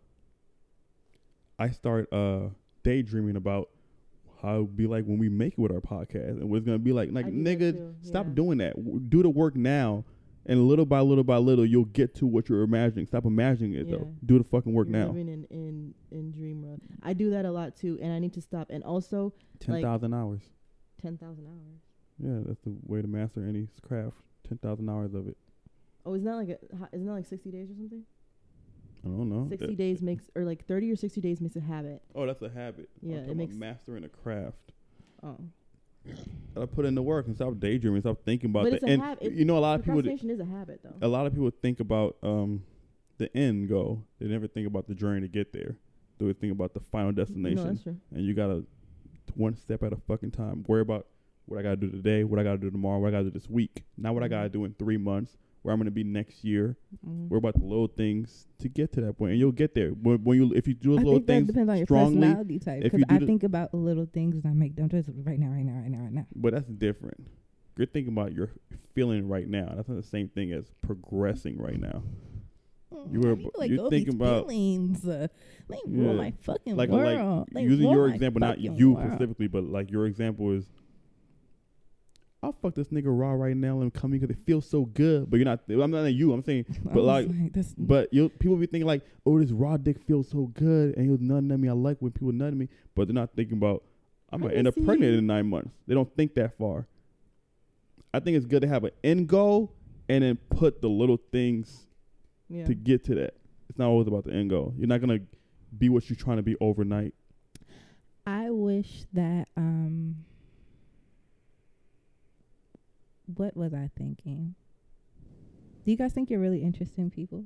I 1.59 1.71
start 1.71 2.13
uh 2.13 2.49
daydreaming 2.83 3.37
about 3.37 3.69
how 4.43 4.57
it'd 4.57 4.77
be 4.77 4.87
like 4.87 5.05
when 5.05 5.19
we 5.19 5.29
make 5.29 5.53
it 5.53 5.59
with 5.59 5.71
our 5.71 5.81
podcast 5.81 6.31
and 6.31 6.49
what 6.51 6.57
it's 6.57 6.67
gonna 6.67 6.79
be 6.79 6.93
like. 6.93 7.11
Like, 7.13 7.27
I 7.27 7.31
do 7.31 7.45
that 7.45 7.59
nigga, 7.59 7.95
stop 8.03 8.27
yeah. 8.27 8.35
doing 8.35 8.59
that. 8.59 9.11
Do 9.11 9.23
the 9.23 9.31
work 9.31 9.55
now, 9.55 10.05
and 10.47 10.67
little 10.67 10.87
by 10.87 11.01
little 11.01 11.25
by 11.25 11.37
little, 11.37 11.65
you'll 11.67 11.85
get 11.85 12.15
to 12.17 12.27
what 12.27 12.49
you're 12.49 12.63
imagining. 12.63 13.07
Stop 13.07 13.25
imagining 13.25 13.75
it 13.75 13.87
Yeah. 13.87 13.97
though. 13.99 14.15
Do 14.25 14.39
the 14.39 14.45
fucking 14.45 14.73
work 14.73 14.89
You're 14.89 14.99
now. 14.99 15.07
Living 15.09 15.29
in, 15.29 15.45
in 15.51 15.95
in 16.11 16.33
dream 16.33 16.63
world. 16.63 16.81
I 17.03 17.13
do 17.13 17.31
that 17.31 17.45
a 17.45 17.51
lot 17.51 17.77
too, 17.77 17.99
and 18.03 18.13
I 18.13 18.19
need 18.19 18.33
to 18.35 18.41
stop. 18.41 18.69
And 18.71 18.83
also 18.85 19.33
Ten 19.59 19.83
thousand 19.83 20.15
hours. 20.15 20.43
ten 21.01 21.17
thousand 21.19 21.47
hours. 21.47 21.81
Yeah, 22.19 22.41
that's 22.47 22.61
the 22.63 22.75
way 22.87 23.01
to 23.03 23.09
master 23.09 23.45
any 23.45 23.69
craft. 23.83 24.17
Ten 24.49 24.59
thousand 24.59 24.89
hours 24.89 25.15
of 25.15 25.27
it. 25.29 25.37
Oh, 26.07 26.15
isn't 26.15 26.25
that 26.27 26.37
like 26.37 26.49
a, 26.49 26.59
isn't 26.95 27.07
that 27.07 27.13
like 27.13 27.27
sixty 27.27 27.51
days 27.51 27.71
or 27.71 27.75
something? 27.75 28.03
I 29.05 29.09
don't 29.09 29.29
know. 29.31 29.47
Sixty 29.49 29.67
That- 29.69 29.77
days 29.79 30.03
makes 30.03 30.31
or 30.35 30.45
like 30.45 30.65
thirty 30.67 30.91
or 30.91 30.97
sixty 30.97 31.21
days 31.21 31.41
makes 31.41 31.57
a 31.57 31.61
habit. 31.61 32.03
Oh, 32.15 32.27
that's 32.27 32.43
a 32.43 32.49
habit. 32.51 32.89
I'm 33.03 33.09
Yeah, 33.11 33.17
talking 33.17 33.29
it 33.29 33.33
about 33.33 33.37
makes- 33.37 33.57
mastering 33.57 34.05
a 34.05 34.09
craft. 34.09 34.73
Oh, 35.23 35.37
I 36.57 36.67
put 36.67 36.85
in 36.85 36.95
the 36.95 37.03
work 37.03 37.27
and 37.27 37.37
stop 37.37 37.59
daydreaming. 37.59 38.01
Stop 38.03 38.19
thinking 38.25 38.51
about 38.51 38.65
But 38.71 38.81
the 38.81 38.89
end. 38.89 39.03
hab- 39.03 39.23
you 39.23 39.45
know, 39.45 39.57
a 39.57 39.61
lot 39.61 39.79
of 39.79 39.85
people. 39.85 40.03
procrastination 40.03 40.31
is 40.31 40.41
a 40.41 40.45
habit 40.45 40.81
though. 40.83 41.07
A 41.07 41.09
lot 41.09 41.27
of 41.27 41.33
people 41.33 41.51
think 41.63 41.81
about 41.81 42.17
um, 42.23 42.63
the 43.19 43.35
end 43.37 43.69
goal. 43.69 44.03
They 44.19 44.27
never 44.27 44.47
think 44.47 44.67
about 44.67 44.89
the 44.89 44.95
journey 44.95 45.21
to 45.21 45.29
get 45.29 45.53
there. 45.53 45.77
They 46.19 46.25
always 46.25 46.37
think 46.37 46.53
about 46.53 46.75
the 46.75 46.81
final 46.81 47.13
destination. 47.13 47.57
No, 47.57 47.65
that's 47.71 47.83
true. 47.83 47.97
and 48.15 48.25
you 48.25 48.35
gotta 48.35 48.65
one 49.35 49.55
step 49.57 49.83
at 49.83 49.93
a 49.93 49.97
fucking 49.97 50.33
time. 50.33 50.65
Worry 50.67 50.81
about 50.83 51.07
what 51.47 51.59
I 51.59 51.63
gotta 51.63 51.77
do 51.77 51.91
today, 51.91 52.25
what 52.25 52.39
I 52.41 52.43
gotta 52.43 52.59
do 52.59 52.71
tomorrow, 52.71 52.99
what 52.99 53.09
I 53.09 53.11
gotta 53.13 53.25
do 53.25 53.31
this 53.31 53.49
week, 53.49 53.85
not 53.97 54.15
what 54.15 54.23
I 54.23 54.29
gotta 54.29 54.49
Mhm. 54.49 54.53
do 54.53 54.65
in 54.65 54.75
three 54.75 54.97
months, 54.97 55.37
where 55.63 55.73
I'm 55.73 55.79
gonna 55.81 55.91
be 55.91 56.05
next 56.05 56.43
year. 56.45 56.77
Mhm. 57.07 57.29
Worry 57.29 57.39
about 57.39 57.55
the 57.55 57.65
little 57.65 57.87
things 57.89 58.47
to 58.59 58.69
get 58.69 58.93
to 58.93 59.01
that 59.03 59.19
point, 59.19 59.33
and 59.33 59.41
you'll 59.41 59.53
get 59.53 59.75
there. 59.75 59.91
When, 59.91 60.25
when 60.25 60.39
you, 60.39 60.53
if 60.55 60.67
you 60.67 60.75
do 60.75 60.93
little 60.93 61.21
things 61.21 61.47
depends 61.49 61.69
on 61.71 61.77
your 61.77 61.87
strongly, 61.87 62.21
personality 62.21 62.59
type. 62.59 62.79
if 62.85 62.93
Because 62.93 63.01
you 63.01 63.17
I 63.17 63.27
think 63.27 63.43
about 63.43 63.75
little 63.75 64.07
things 64.07 64.35
and 64.37 64.47
I 64.47 64.53
make 64.55 64.75
dumb 64.75 64.89
choices 64.89 65.15
right 65.25 65.39
now, 65.39 65.49
right 65.49 65.65
now, 65.65 65.81
right 65.81 65.91
now, 65.91 65.99
right 66.01 66.13
now. 66.13 66.27
but 66.35 66.53
that's 66.55 66.69
different. 66.69 67.27
You're 67.77 67.87
thinking 67.87 68.13
about 68.13 68.33
your 68.33 68.51
feeling 68.95 69.29
right 69.29 69.49
now. 69.49 69.73
That's 69.77 69.89
not 69.89 69.97
the 69.97 70.03
same 70.03 70.29
thing 70.29 70.53
as 70.53 70.71
progressing 70.83 71.57
right 71.59 71.79
now. 71.81 72.03
You 73.11 73.21
were- 73.21 73.37
like 73.57 73.71
you 73.71 73.81
all 73.83 73.89
think 73.91 74.07
these 74.07 74.15
about- 74.15 74.49
feelings. 74.49 75.07
Uh, 75.07 75.29
they 75.69 75.77
Yeah. 75.87 76.13
my 76.13 76.31
fucking 76.33 76.77
Like 76.77 76.91
world. 76.91 77.49
like 77.53 77.65
using 77.65 77.89
your 77.91 78.09
example, 78.09 78.41
not 78.41 78.59
you 78.59 78.93
world. 78.93 79.07
specifically, 79.13 79.47
but 79.47 79.65
like 79.65 79.91
your 79.91 80.07
example 80.07 80.51
is. 80.53 80.67
I'll 82.43 82.53
fuck 82.63 82.75
this 82.75 82.89
nigga 82.89 83.05
raw 83.07 83.33
right 83.33 83.57
now 83.57 83.83
and 83.83 83.93
come 83.93 84.15
in 84.15 84.21
because 84.21 84.35
it 84.35 84.43
feels 84.47 84.67
so 84.69 84.87
good. 84.87 85.31
But 85.31 85.37
you're 85.37 85.45
not. 85.45 85.61
I'm 85.69 85.91
not 85.91 86.05
saying 86.05 86.17
you. 86.17 86.33
I'm 86.33 86.43
saying 86.43 86.65
But 86.85 86.95
was 86.95 87.05
like- 87.05 87.53
this, 87.53 87.75
But 87.77 88.13
you 88.13 88.31
people 88.31 88.57
be 88.57 88.67
thinking 88.67 88.87
like, 88.87 89.03
oh, 89.27 89.39
this 89.39 89.51
raw 89.51 89.77
dick 89.77 89.99
feels 90.07 90.29
so 90.29 90.47
good, 90.55 90.97
and 90.97 91.05
he 91.05 91.11
was 91.11 91.21
nutting 91.21 91.51
at 91.53 91.61
me. 91.61 91.69
I 91.69 91.73
like 91.73 91.99
when 92.01 92.13
people 92.13 92.33
nut 92.33 92.49
at 92.49 92.55
me, 92.57 92.69
but 92.95 93.09
they're 93.09 93.15
not 93.15 93.35
thinking 93.37 93.59
about 93.59 93.85
I'm 94.33 94.43
I 94.43 94.47
gonna 94.47 94.59
end 94.59 94.69
up 94.69 94.75
see- 94.75 94.85
pregnant 94.85 95.17
in 95.17 95.27
nine 95.27 95.49
months. 95.49 95.75
They 95.87 95.95
don't 95.95 96.15
think 96.17 96.35
that 96.37 96.57
far. 96.57 96.87
I 98.15 98.21
think 98.21 98.37
it's 98.37 98.47
good 98.47 98.63
to 98.63 98.69
have 98.69 98.85
an 98.85 98.91
end 99.05 99.29
goal 99.29 99.73
and 100.09 100.25
then 100.25 100.37
put 100.49 100.81
the 100.81 100.89
little 100.89 101.19
things 101.31 101.87
Yeah. 102.49 102.65
to 102.65 102.75
get 102.75 103.05
to 103.05 103.15
that. 103.17 103.35
It's 103.69 103.79
not 103.79 103.89
always 103.89 104.09
about 104.09 104.25
the 104.25 104.33
end 104.33 104.51
goal. 104.51 104.73
You're 104.79 104.89
not 104.89 105.01
gonna 105.01 105.21
be 105.79 105.89
what 105.91 106.09
you're 106.09 106.17
trying 106.17 106.39
to 106.39 106.43
be 106.43 106.57
overnight. 106.61 107.15
I 108.27 108.51
wish 108.51 109.05
that 109.13 109.49
um 109.57 110.17
what 113.37 113.57
was 113.57 113.73
I 113.75 113.91
thinking? 113.97 114.55
Do 115.85 115.91
you 115.91 115.97
guys 115.97 116.13
think 116.13 116.31
you're 116.31 116.41
really 116.41 116.63
interesting 116.63 117.11
people? 117.11 117.45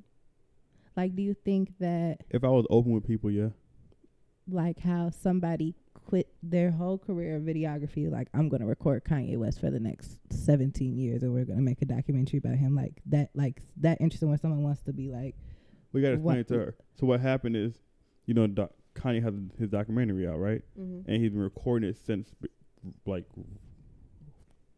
Like 0.97 1.15
do 1.17 1.23
you 1.23 1.35
think 1.35 1.73
that 1.81 2.19
If 2.31 2.45
I 2.45 2.49
was 2.49 2.67
open 2.71 2.93
with 2.93 3.07
people, 3.07 3.31
yeah, 3.31 3.49
like 4.49 4.79
how 4.81 5.11
somebody 5.11 5.75
quit 5.95 6.29
their 6.43 6.71
whole 6.71 6.99
career 6.99 7.37
of 7.37 7.43
videography 7.45 8.11
like 8.11 8.29
I'm 8.35 8.49
going 8.51 8.61
to 8.61 8.67
record 8.67 9.05
Kanye 9.05 9.39
West 9.39 9.59
for 9.61 9.71
the 9.71 9.81
next 9.81 10.19
17 10.31 10.99
years 10.99 11.23
and 11.23 11.33
we're 11.33 11.47
going 11.47 11.57
to 11.59 11.65
make 11.65 11.81
a 11.81 11.87
documentary 11.87 12.39
about 12.41 12.57
him 12.57 12.77
like 12.77 13.01
that 13.07 13.31
like 13.35 13.63
that 13.79 14.01
interesting 14.03 14.29
when 14.29 14.39
someone 14.39 14.63
wants 14.63 14.83
to 14.83 14.93
be 14.93 15.11
like 15.11 15.35
we 15.93 16.03
gotta 16.03 16.15
explain 16.15 16.39
it 16.39 16.49
to 16.49 16.55
her. 16.59 16.75
So 16.99 17.07
what 17.07 17.21
happened 17.21 17.57
is, 17.57 17.73
you 18.27 18.35
know, 18.35 18.47
doc- 18.49 18.73
Kanye 18.97 19.23
has 19.23 19.35
his 19.59 19.69
documentary 19.71 20.27
out, 20.27 20.39
right? 20.41 20.63
Mhm. 20.79 21.05
and 21.07 21.23
he's 21.23 21.31
been 21.31 21.41
recording 21.41 21.89
it 21.89 21.97
since 21.97 22.35
like 23.07 23.25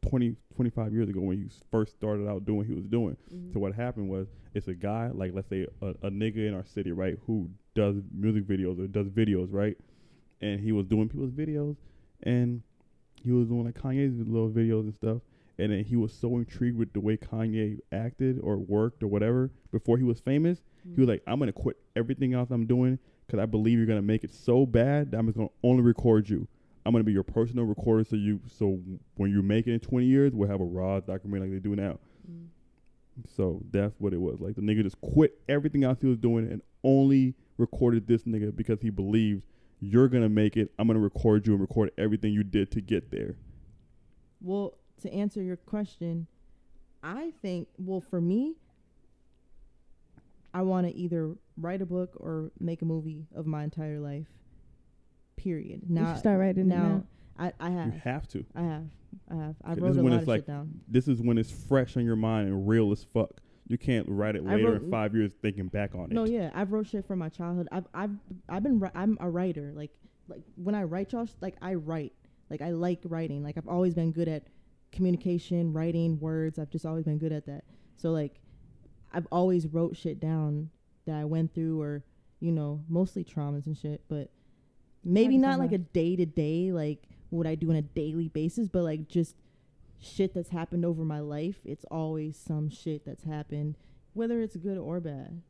20, 0.08 0.36
25 0.54 0.92
years 0.92 1.08
ago 1.08 1.20
when 1.20 1.36
he 1.38 1.48
first 1.70 1.92
started 1.94 2.28
out 2.28 2.44
doing 2.44 2.58
what 2.58 2.66
he 2.66 2.72
was 2.74 2.86
doing. 2.86 3.16
Mhm. 3.32 3.52
So 3.52 3.58
what 3.60 3.74
happened 3.74 4.08
was 4.08 4.28
it's 4.54 4.68
a 4.68 4.74
guy 4.74 5.10
like 5.12 5.32
let's 5.34 5.48
say 5.48 5.66
a, 5.82 5.88
a 6.02 6.10
nigga 6.10 6.46
in 6.48 6.54
our 6.54 6.64
city, 6.64 6.92
right, 6.92 7.18
who 7.26 7.50
does 7.74 7.96
music 8.12 8.44
videos 8.46 8.78
or 8.78 8.86
does 8.86 9.08
videos, 9.08 9.48
right? 9.52 9.76
And 10.40 10.60
he 10.60 10.72
was 10.72 10.86
doing 10.86 11.08
people's 11.08 11.32
videos 11.32 11.76
and 12.22 12.62
he 13.22 13.32
was 13.32 13.48
doing 13.48 13.64
like 13.64 13.74
Kanye's 13.74 14.16
little 14.28 14.50
videos 14.50 14.82
and 14.82 14.94
stuff. 14.94 15.18
And 15.58 15.72
then 15.72 15.84
he 15.84 15.96
was 15.96 16.12
so 16.12 16.36
intrigued 16.36 16.76
with 16.76 16.92
the 16.92 17.00
way 17.00 17.16
Kanye 17.16 17.78
acted 17.90 18.38
or 18.42 18.58
worked 18.58 19.02
or 19.02 19.06
whatever 19.08 19.50
before 19.72 19.96
he 19.96 20.04
was 20.04 20.20
famous. 20.20 20.60
He 20.94 21.00
was 21.00 21.08
like, 21.08 21.22
I'm 21.26 21.38
gonna 21.38 21.52
quit 21.52 21.76
everything 21.96 22.34
else 22.34 22.50
I'm 22.50 22.66
doing 22.66 22.98
because 23.26 23.40
I 23.40 23.46
believe 23.46 23.78
you're 23.78 23.86
gonna 23.86 24.02
make 24.02 24.22
it 24.22 24.32
so 24.32 24.66
bad 24.66 25.10
that 25.10 25.18
I'm 25.18 25.26
just 25.26 25.36
gonna 25.38 25.48
only 25.64 25.82
record 25.82 26.28
you. 26.28 26.46
I'm 26.86 26.92
gonna 26.92 27.04
be 27.04 27.12
your 27.12 27.24
personal 27.24 27.64
recorder, 27.64 28.04
so 28.04 28.14
you 28.14 28.40
so 28.46 28.78
when 29.16 29.30
you 29.30 29.42
make 29.42 29.66
it 29.66 29.72
in 29.72 29.80
20 29.80 30.06
years, 30.06 30.32
we'll 30.32 30.48
have 30.48 30.60
a 30.60 30.64
raw 30.64 31.00
documentary 31.00 31.48
like 31.48 31.62
they 31.62 31.68
do 31.68 31.74
now. 31.74 31.98
Mm. 32.30 32.46
So 33.36 33.60
that's 33.72 33.94
what 33.98 34.12
it 34.12 34.20
was. 34.20 34.40
Like 34.40 34.54
the 34.54 34.62
nigga 34.62 34.84
just 34.84 35.00
quit 35.00 35.36
everything 35.48 35.82
else 35.82 35.98
he 36.00 36.06
was 36.06 36.18
doing 36.18 36.50
and 36.50 36.62
only 36.84 37.34
recorded 37.58 38.06
this 38.06 38.22
nigga 38.22 38.54
because 38.54 38.80
he 38.80 38.90
believed 38.90 39.42
you're 39.80 40.06
gonna 40.06 40.28
make 40.28 40.56
it. 40.56 40.72
I'm 40.78 40.86
gonna 40.86 41.00
record 41.00 41.44
you 41.46 41.54
and 41.54 41.60
record 41.60 41.90
everything 41.98 42.32
you 42.32 42.44
did 42.44 42.70
to 42.72 42.80
get 42.80 43.10
there. 43.10 43.36
Well, 44.40 44.74
to 45.02 45.12
answer 45.12 45.42
your 45.42 45.56
question, 45.56 46.28
I 47.02 47.32
think 47.42 47.66
well 47.78 48.00
for 48.00 48.20
me, 48.20 48.54
I 50.54 50.62
want 50.62 50.86
to 50.86 50.94
either 50.94 51.34
write 51.58 51.82
a 51.82 51.86
book 51.86 52.12
or 52.16 52.52
make 52.60 52.82
a 52.82 52.84
movie 52.84 53.26
of 53.34 53.44
my 53.44 53.64
entire 53.64 53.98
life. 53.98 54.28
Period. 55.36 55.82
Now, 55.88 56.12
you 56.12 56.18
start 56.18 56.40
writing 56.40 56.68
now, 56.68 56.82
now. 56.82 57.04
I 57.38 57.52
I 57.60 57.68
You 57.70 57.76
have 57.78 57.94
have 57.94 58.28
to. 58.28 58.44
I 58.54 58.62
have 58.62 58.84
I 59.30 59.34
have 59.36 59.54
I 59.64 59.74
This 59.74 59.82
wrote 59.82 59.90
is 59.90 59.96
a 59.98 60.02
when 60.02 60.12
lot 60.12 60.16
it's 60.16 60.22
of 60.24 60.28
like- 60.28 60.38
shit 60.40 60.46
down. 60.46 60.80
This 60.88 61.08
is 61.08 61.20
when 61.20 61.38
it's 61.38 61.50
fresh 61.50 61.96
on 61.96 62.04
your 62.04 62.16
mind 62.16 62.48
and 62.48 62.66
real 62.66 62.90
as 62.92 63.04
fuck. 63.04 63.40
You 63.68 63.76
can't 63.78 64.08
write 64.08 64.36
it 64.36 64.42
I 64.46 64.54
later 64.56 64.72
wrote- 64.72 64.82
in 64.84 64.90
five 64.90 65.14
years 65.14 65.32
thinking 65.42 65.66
back 65.68 65.94
on 65.94 66.08
No, 66.10 66.24
it. 66.24 66.30
No, 66.30 66.38
yeah, 66.38 66.50
I've 66.54 66.72
wrote 66.72 66.86
shit 66.86 67.04
from 67.06 67.18
my 67.18 67.28
childhood. 67.28 67.68
I've 67.70 67.86
I've 67.92 68.10
I've 68.48 68.62
been 68.62 68.82
I'm 68.94 69.18
a 69.20 69.28
writer. 69.28 69.72
Like 69.74 69.90
like 70.28 70.42
when 70.56 70.74
I 70.74 70.84
write 70.84 71.12
y'all, 71.12 71.28
like 71.40 71.56
I 71.60 71.74
write. 71.74 72.12
Like 72.48 72.62
I 72.62 72.70
like 72.70 73.00
writing. 73.04 73.42
Like 73.42 73.58
I've 73.58 73.68
always 73.68 73.94
been 73.94 74.12
good 74.12 74.28
at 74.28 74.46
communication, 74.92 75.72
writing, 75.72 76.18
words. 76.20 76.58
I've 76.58 76.70
just 76.70 76.86
always 76.86 77.04
been 77.04 77.18
good 77.18 77.32
at 77.32 77.46
that. 77.46 77.64
So 77.96 78.10
like 78.12 78.40
I've 79.12 79.26
always 79.30 79.66
wrote 79.66 79.96
shit 79.96 80.20
down 80.20 80.70
that 81.06 81.16
I 81.16 81.24
went 81.24 81.52
through 81.54 81.80
or 81.80 82.04
you 82.40 82.52
know, 82.52 82.82
mostly 82.88 83.24
traumas 83.24 83.66
and 83.66 83.76
shit, 83.76 84.02
but 84.08 84.30
maybe 85.06 85.38
Hard 85.38 85.42
not 85.42 85.58
like 85.58 85.72
a 85.72 85.78
day 85.78 86.16
to 86.16 86.26
day 86.26 86.72
like 86.72 87.08
what 87.30 87.46
I 87.46 87.54
do 87.54 87.70
on 87.70 87.76
a 87.76 87.82
daily 87.82 88.28
basis, 88.28 88.68
but 88.68 88.82
like 88.82 89.08
just 89.08 89.36
shit 90.00 90.34
that's 90.34 90.50
happened 90.50 90.84
over 90.84 91.04
my 91.04 91.20
life. 91.20 91.56
It's 91.64 91.84
always 91.90 92.36
some 92.36 92.68
shit 92.68 93.06
that's 93.06 93.24
happened, 93.24 93.76
whether 94.14 94.40
it's 94.42 94.56
good 94.56 94.78
or 94.78 95.00
bad. 95.00 95.40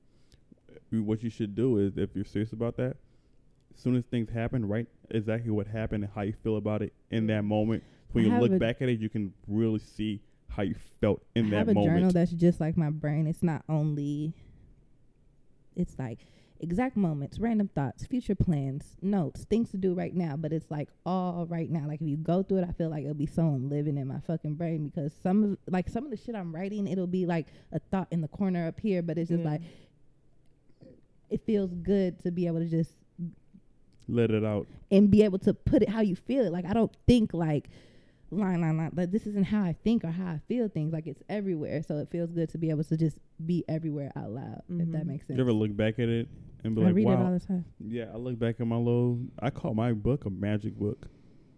What 0.91 1.23
you 1.23 1.31
should 1.31 1.55
do 1.55 1.79
is, 1.79 1.97
if 1.97 2.11
you're 2.15 2.25
serious 2.25 2.53
about 2.53 2.77
that, 2.77 2.97
as 3.75 3.83
soon 3.83 3.97
as 3.97 4.05
things 4.05 4.31
happen, 4.31 4.69
write 4.69 4.87
exactly 5.11 5.51
what 5.51 5.67
happened 5.67 6.05
and 6.05 6.13
how 6.15 6.23
you 6.23 6.35
feel 6.45 6.57
about 6.57 6.83
it 6.83 6.93
in 7.11 7.27
that 7.27 7.43
moment. 7.43 7.83
When 8.13 8.31
I 8.31 8.37
you 8.37 8.41
look 8.41 8.59
back 8.59 8.81
at 8.81 8.89
it, 8.89 9.01
you 9.01 9.09
can 9.09 9.35
really 9.49 9.81
see 9.81 10.21
how 10.49 10.63
you 10.63 10.77
felt 11.01 11.23
in 11.35 11.47
I 11.47 11.51
that 11.51 11.57
have 11.57 11.69
a 11.69 11.75
moment. 11.75 11.97
journal 11.97 12.11
that's 12.13 12.31
just 12.31 12.61
like 12.61 12.77
my 12.77 12.91
brain. 12.91 13.27
It's 13.27 13.43
not 13.43 13.65
only. 13.69 14.33
It's 15.75 15.99
like 15.99 16.21
exact 16.61 16.97
moments, 16.97 17.39
random 17.39 17.69
thoughts, 17.75 18.07
future 18.07 18.35
plans, 18.35 18.97
notes, 19.03 19.45
things 19.45 19.71
to 19.71 19.77
do 19.77 19.95
right 19.95 20.15
now. 20.15 20.37
But 20.37 20.53
it's 20.53 20.71
like 20.71 20.89
all 21.05 21.47
right 21.49 21.71
now. 21.71 21.87
Like 21.87 22.01
if 22.01 22.07
you 22.09 22.17
go 22.17 22.43
through 22.43 22.59
it, 22.59 22.67
I 22.69 22.73
feel 22.73 22.89
like 22.91 23.03
it'll 23.03 23.15
be 23.15 23.27
someone 23.27 23.69
living 23.69 23.97
in 23.99 24.07
my 24.09 24.21
fucking 24.27 24.55
brain 24.55 24.87
because 24.89 25.13
some 25.23 25.45
of 25.45 25.59
like 25.69 25.89
some 25.89 26.05
of 26.05 26.11
the 26.11 26.17
shit 26.17 26.35
I'm 26.35 26.55
writing, 26.55 26.87
it'll 26.87 27.07
be 27.07 27.27
like 27.27 27.47
a 27.73 27.79
thought 27.79 28.09
in 28.11 28.21
the 28.21 28.29
corner 28.29 28.67
up 28.67 28.81
here, 28.81 29.03
but 29.03 29.19
it's 29.19 29.29
just 29.31 29.43
Yeah. 29.43 29.51
like 29.51 29.61
it 31.31 31.41
feels 31.45 31.73
good 31.75 32.21
to 32.23 32.31
be 32.31 32.47
able 32.47 32.61
to 32.61 32.67
just 32.69 32.93
Let 34.09 34.31
it 34.31 34.45
out. 34.45 34.67
and 34.91 35.11
be 35.11 35.23
able 35.23 35.39
to 35.41 35.53
put 35.55 35.83
it 35.83 35.89
how 35.89 36.01
you 36.01 36.15
feel 36.17 36.45
it. 36.45 36.53
Like 36.53 36.65
I 36.65 36.73
don't 36.73 36.93
think 37.07 37.35
like 37.35 37.69
line 38.31 38.61
line 38.61 38.77
line. 38.77 38.91
But 38.93 39.13
this 39.13 39.27
isn't 39.27 39.45
how 39.47 39.63
I 39.63 39.75
think 39.85 40.05
or 40.05 40.11
how 40.11 40.27
I 40.27 40.41
feel 40.49 40.69
things. 40.69 40.93
Like 40.93 41.07
it's 41.07 41.23
everywhere, 41.29 41.83
so 41.83 41.99
it 41.99 42.11
feels 42.11 42.31
good 42.33 42.49
to 42.51 42.59
be 42.59 42.71
able 42.71 42.85
to 42.85 42.97
just 42.97 43.19
be 43.45 43.65
everywhere 43.69 44.13
out 44.17 44.31
loud. 44.31 44.63
If 44.69 44.91
that 44.93 45.05
Mhm. 45.05 45.07
makes 45.07 45.27
sense. 45.27 45.37
You 45.37 45.43
ever 45.43 45.53
look 45.53 45.77
back 45.77 45.99
at 45.99 46.09
it 46.09 46.29
and 46.65 46.75
be 46.75 46.83
I 46.83 46.87
like, 46.87 46.95
read 46.95 47.07
it 47.09 47.11
all 47.11 47.25
wow. 47.25 47.33
the 47.39 47.41
time. 47.41 47.65
Yeah, 47.81 48.11
I 48.13 48.17
look 48.17 48.39
back 48.39 48.61
at 48.61 48.67
my 48.67 48.77
little. 48.77 49.21
I 49.39 49.51
call 49.51 49.75
my 49.75 49.93
book 49.93 50.25
a 50.25 50.31
magic 50.31 50.79
book 50.79 51.09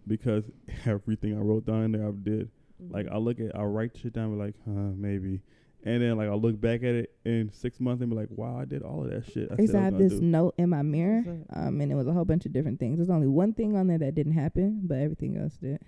because 0.07 0.51
everything 0.87 1.37
I 1.37 1.41
wrote 1.41 1.67
down 1.67 1.83
in 1.85 1.93
there 1.93 2.09
I 2.09 2.13
did. 2.13 2.51
Like 2.81 3.07
Mm-hmm. 3.07 3.15
I 3.15 3.19
look 3.19 3.41
at, 3.41 3.57
I 3.59 3.65
write 3.65 3.97
shit 3.97 4.13
down, 4.13 4.27
and 4.27 4.35
be 4.39 4.45
like, 4.45 4.55
huh, 4.65 4.93
maybe. 4.97 5.41
And 5.85 6.03
then 6.03 6.17
like 6.17 6.29
I 6.29 6.35
look 6.35 6.61
back 6.61 6.83
at 6.83 6.95
it 6.95 7.13
in 7.25 7.51
six 7.53 7.81
months 7.81 8.03
and 8.03 8.11
be 8.11 8.17
like, 8.17 8.29
wow, 8.31 8.59
I 8.61 8.65
did 8.65 8.83
all 8.83 9.05
of 9.05 9.11
that 9.11 9.25
shit. 9.27 9.49
I 9.51 9.55
I 9.55 9.61
used 9.63 9.73
said 9.73 9.79
to 9.79 9.83
I 9.83 9.85
have 9.85 9.99
this 9.99 10.13
do. 10.15 10.21
note 10.21 10.55
in 10.59 10.69
my 10.71 10.83
mirror, 10.83 11.25
um, 11.51 11.81
and 11.81 11.91
it 11.91 11.95
was 11.95 12.07
a 12.09 12.13
whole 12.13 12.25
bunch 12.25 12.47
of 12.47 12.53
different 12.53 12.79
things. 12.81 12.99
There's 12.99 13.11
only 13.11 13.27
one 13.29 13.53
thing 13.53 13.77
on 13.77 13.87
there 13.87 13.99
that 13.99 14.15
didn't 14.15 14.33
happen, 14.33 14.83
but 14.85 14.99
everything 14.99 15.37
else 15.37 15.57
did. 15.57 15.81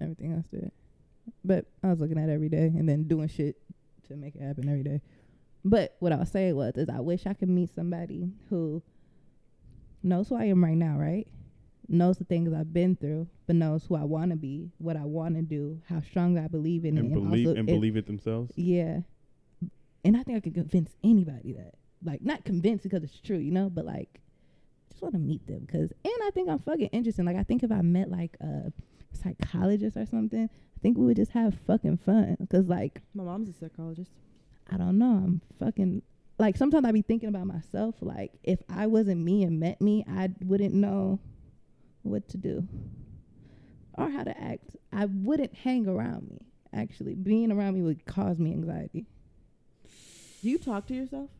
Everything 0.00 0.32
else 0.32 0.46
did. 0.46 0.70
But 1.44 1.66
I 1.82 1.88
was 1.88 2.00
looking 2.00 2.18
at 2.18 2.28
every 2.28 2.48
day 2.48 2.66
and 2.66 2.88
then 2.88 3.04
doing 3.04 3.28
shit 3.28 3.56
to 4.08 4.16
make 4.16 4.34
it 4.34 4.42
happen 4.42 4.68
every 4.68 4.82
day. 4.82 5.00
But 5.64 5.96
what 6.00 6.12
I 6.12 6.16
was 6.16 6.30
saying 6.30 6.56
was, 6.56 6.76
is 6.76 6.88
I 6.88 7.00
wish 7.00 7.26
I 7.26 7.34
could 7.34 7.48
meet 7.48 7.72
somebody 7.74 8.32
who 8.50 8.82
knows 10.02 10.28
who 10.28 10.36
I 10.36 10.44
am 10.44 10.64
right 10.64 10.76
now, 10.76 10.96
right? 10.98 11.28
Knows 11.88 12.18
the 12.18 12.24
things 12.24 12.52
I've 12.52 12.72
been 12.72 12.96
through, 12.96 13.28
but 13.46 13.56
knows 13.56 13.84
who 13.84 13.94
I 13.94 14.04
want 14.04 14.30
to 14.30 14.36
be, 14.36 14.70
what 14.78 14.96
I 14.96 15.04
want 15.04 15.36
to 15.36 15.42
do, 15.42 15.80
how 15.88 16.00
strong 16.00 16.38
I 16.38 16.48
believe 16.48 16.84
in 16.84 16.98
and 16.98 17.12
it, 17.12 17.14
believe 17.14 17.56
and 17.56 17.66
believe 17.66 17.96
it 17.96 18.06
themselves. 18.06 18.52
yeah. 18.56 19.00
And 20.04 20.16
I 20.16 20.24
think 20.24 20.36
I 20.36 20.40
could 20.40 20.54
convince 20.54 20.90
anybody 21.04 21.52
that. 21.52 21.74
Like, 22.04 22.22
not 22.22 22.44
convince 22.44 22.82
because 22.82 23.04
it's 23.04 23.20
true, 23.20 23.38
you 23.38 23.52
know, 23.52 23.70
but 23.70 23.84
like, 23.84 24.20
just 24.90 25.00
want 25.00 25.14
to 25.14 25.20
meet 25.20 25.46
them. 25.46 25.64
Cause, 25.70 25.92
and 26.04 26.14
I 26.24 26.30
think 26.34 26.48
I'm 26.48 26.58
fucking 26.58 26.88
interesting. 26.88 27.24
Like, 27.24 27.36
I 27.36 27.44
think 27.44 27.62
if 27.62 27.70
I 27.70 27.82
met 27.82 28.10
like 28.10 28.36
a 28.40 28.72
psychologist 29.12 29.96
or 29.96 30.06
something, 30.06 30.44
I 30.44 30.78
think 30.80 30.98
we 30.98 31.04
would 31.06 31.16
just 31.16 31.32
have 31.32 31.54
fucking 31.66 31.98
fun. 31.98 32.36
Cause, 32.50 32.66
like, 32.66 33.00
My 33.14 33.24
mom's 33.24 33.48
a 33.48 33.52
psychologist. 33.52 34.10
I 34.70 34.76
don't 34.76 34.98
know. 34.98 35.22
I'm 35.24 35.40
fucking, 35.58 36.02
like, 36.38 36.56
sometimes 36.56 36.86
I 36.86 36.92
be 36.92 37.02
thinking 37.02 37.28
about 37.28 37.46
myself. 37.46 37.96
Like, 38.00 38.32
if 38.42 38.60
I 38.68 38.86
wasn't 38.86 39.20
me 39.20 39.42
and 39.42 39.60
met 39.60 39.80
me, 39.80 40.04
I 40.08 40.30
wouldn't 40.44 40.74
know 40.74 41.20
what 42.02 42.28
to 42.30 42.36
do 42.36 42.66
or 43.94 44.10
how 44.10 44.24
to 44.24 44.40
act. 44.40 44.76
I 44.92 45.06
wouldn't 45.06 45.54
hang 45.54 45.86
around 45.86 46.28
me. 46.30 46.38
Actually, 46.74 47.14
being 47.14 47.52
around 47.52 47.74
me 47.74 47.82
would 47.82 48.04
cause 48.06 48.38
me 48.38 48.52
anxiety. 48.52 49.06
Do 50.42 50.48
you 50.50 50.58
talk 50.58 50.86
to 50.86 50.94
yourself? 50.94 51.30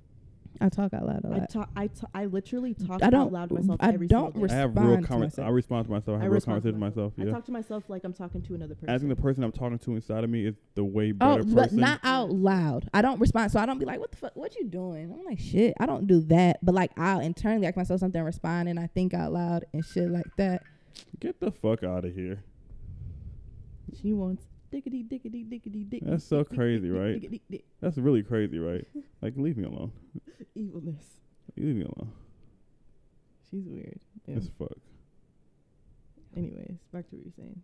I 0.63 0.69
talk 0.69 0.95
out 0.95 1.07
loud 1.07 1.25
a 1.25 1.29
I 1.29 1.31
lot. 1.31 1.43
I 1.43 1.47
talk. 1.47 1.71
I 1.77 1.87
ta- 1.89 2.07
I 2.15 2.25
literally 2.27 2.75
talk 2.75 3.03
I 3.03 3.11
don't- 3.11 3.21
out 3.27 3.33
loud 3.33 3.49
to 3.51 3.55
myself 3.57 3.77
I 3.81 3.89
every 3.89 4.07
don't 4.07 4.33
single 4.33 4.49
day. 4.49 4.55
I 4.55 4.59
have 4.59 4.77
real 4.77 4.85
respond 4.85 5.03
to 5.03 5.09
comments. 5.09 5.39
I 5.39 5.49
respond 5.49 5.85
to 5.87 5.91
myself. 5.91 6.09
I 6.09 6.13
have 6.13 6.23
I 6.23 6.25
real 6.27 6.35
respond 6.35 6.63
to 6.63 6.69
conversations 6.73 6.75
with 6.75 6.97
myself. 6.97 7.13
I 7.19 7.25
Yeah. 7.25 7.31
talk 7.33 7.45
to 7.47 7.53
myself 7.53 7.85
like 7.89 8.05
I'm 8.05 8.13
talking 8.13 8.43
to 8.43 8.55
another 8.55 8.75
person. 8.75 8.91
I 8.91 8.99
think 8.99 9.09
the 9.09 9.21
person 9.21 9.45
I'm 9.45 9.53
talking 9.53 9.79
to 9.79 9.95
inside 9.95 10.25
of 10.25 10.31
me 10.31 10.47
is 10.47 10.55
the 10.75 10.85
way 10.85 11.11
Oh, 11.21 11.37
better 11.37 11.45
but 11.45 11.63
person. 11.65 11.79
not 11.81 12.01
out 12.05 12.31
loud. 12.31 12.89
I 12.95 13.03
don't 13.03 13.21
respond, 13.21 13.51
so 13.53 13.59
I 13.61 13.67
don't 13.67 13.79
be 13.79 13.85
like, 13.85 13.99
"What 14.01 14.11
the 14.13 14.17
fuck? 14.19 14.37
What 14.37 14.55
you 14.57 14.67
doing?" 14.67 15.13
I'm 15.13 15.25
like, 15.25 15.39
"Shit, 15.41 15.75
I 15.81 15.87
don't 15.87 16.07
do 16.07 16.21
that." 16.23 16.59
But 16.63 16.75
like, 16.75 16.93
I'll 16.99 17.21
internally 17.21 17.67
ask 17.67 17.77
myself 17.77 18.01
something, 18.01 18.23
respond, 18.23 18.69
and 18.69 18.79
I 18.79 18.87
think 18.87 19.15
out 19.15 19.33
loud 19.33 19.65
and 19.73 19.85
shit 19.85 20.11
like 20.11 20.37
that. 20.37 20.63
Get 21.21 21.41
the 21.41 21.51
fuck 21.51 21.83
out 21.83 22.05
of 22.05 22.15
here. 22.15 22.45
she 24.01 24.13
wants 24.13 24.45
diggity 24.73 25.03
diggity 25.05 25.45
diggity 25.45 25.85
diggity. 25.85 26.11
That's 26.11 26.25
so 26.25 26.39
dick, 26.39 26.49
dick, 26.49 26.59
crazy, 26.59 26.91
right? 26.91 27.41
That's 27.81 27.99
really 27.99 28.23
crazy, 28.23 28.59
right? 28.59 28.85
like, 29.21 29.35
leave 29.37 29.57
me 29.57 29.65
alone. 29.65 29.93
Evilness. 30.57 31.05
Leave 31.57 31.77
me 31.77 31.83
alone. 31.83 32.13
She's 33.51 33.65
weird. 33.67 34.01
Yeah. 34.27 34.37
As 34.37 34.51
fuck. 34.59 34.77
Anyways, 36.37 36.79
back 36.93 37.09
to 37.11 37.17
what 37.17 37.25
you're 37.25 37.35
saying. 37.37 37.63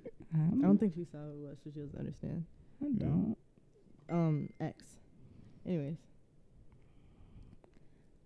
Um, 0.34 0.60
I 0.62 0.66
don't 0.66 0.78
think 0.78 0.94
she 0.94 1.06
saw 1.10 1.18
who 1.18 1.30
it 1.30 1.38
was, 1.48 1.56
so 1.64 1.70
she 1.72 1.80
doesn't 1.80 1.98
understand. 1.98 2.44
I 2.82 2.86
don't. 2.98 3.36
Um, 4.10 4.50
X. 4.60 4.84
Anyways. 5.66 5.96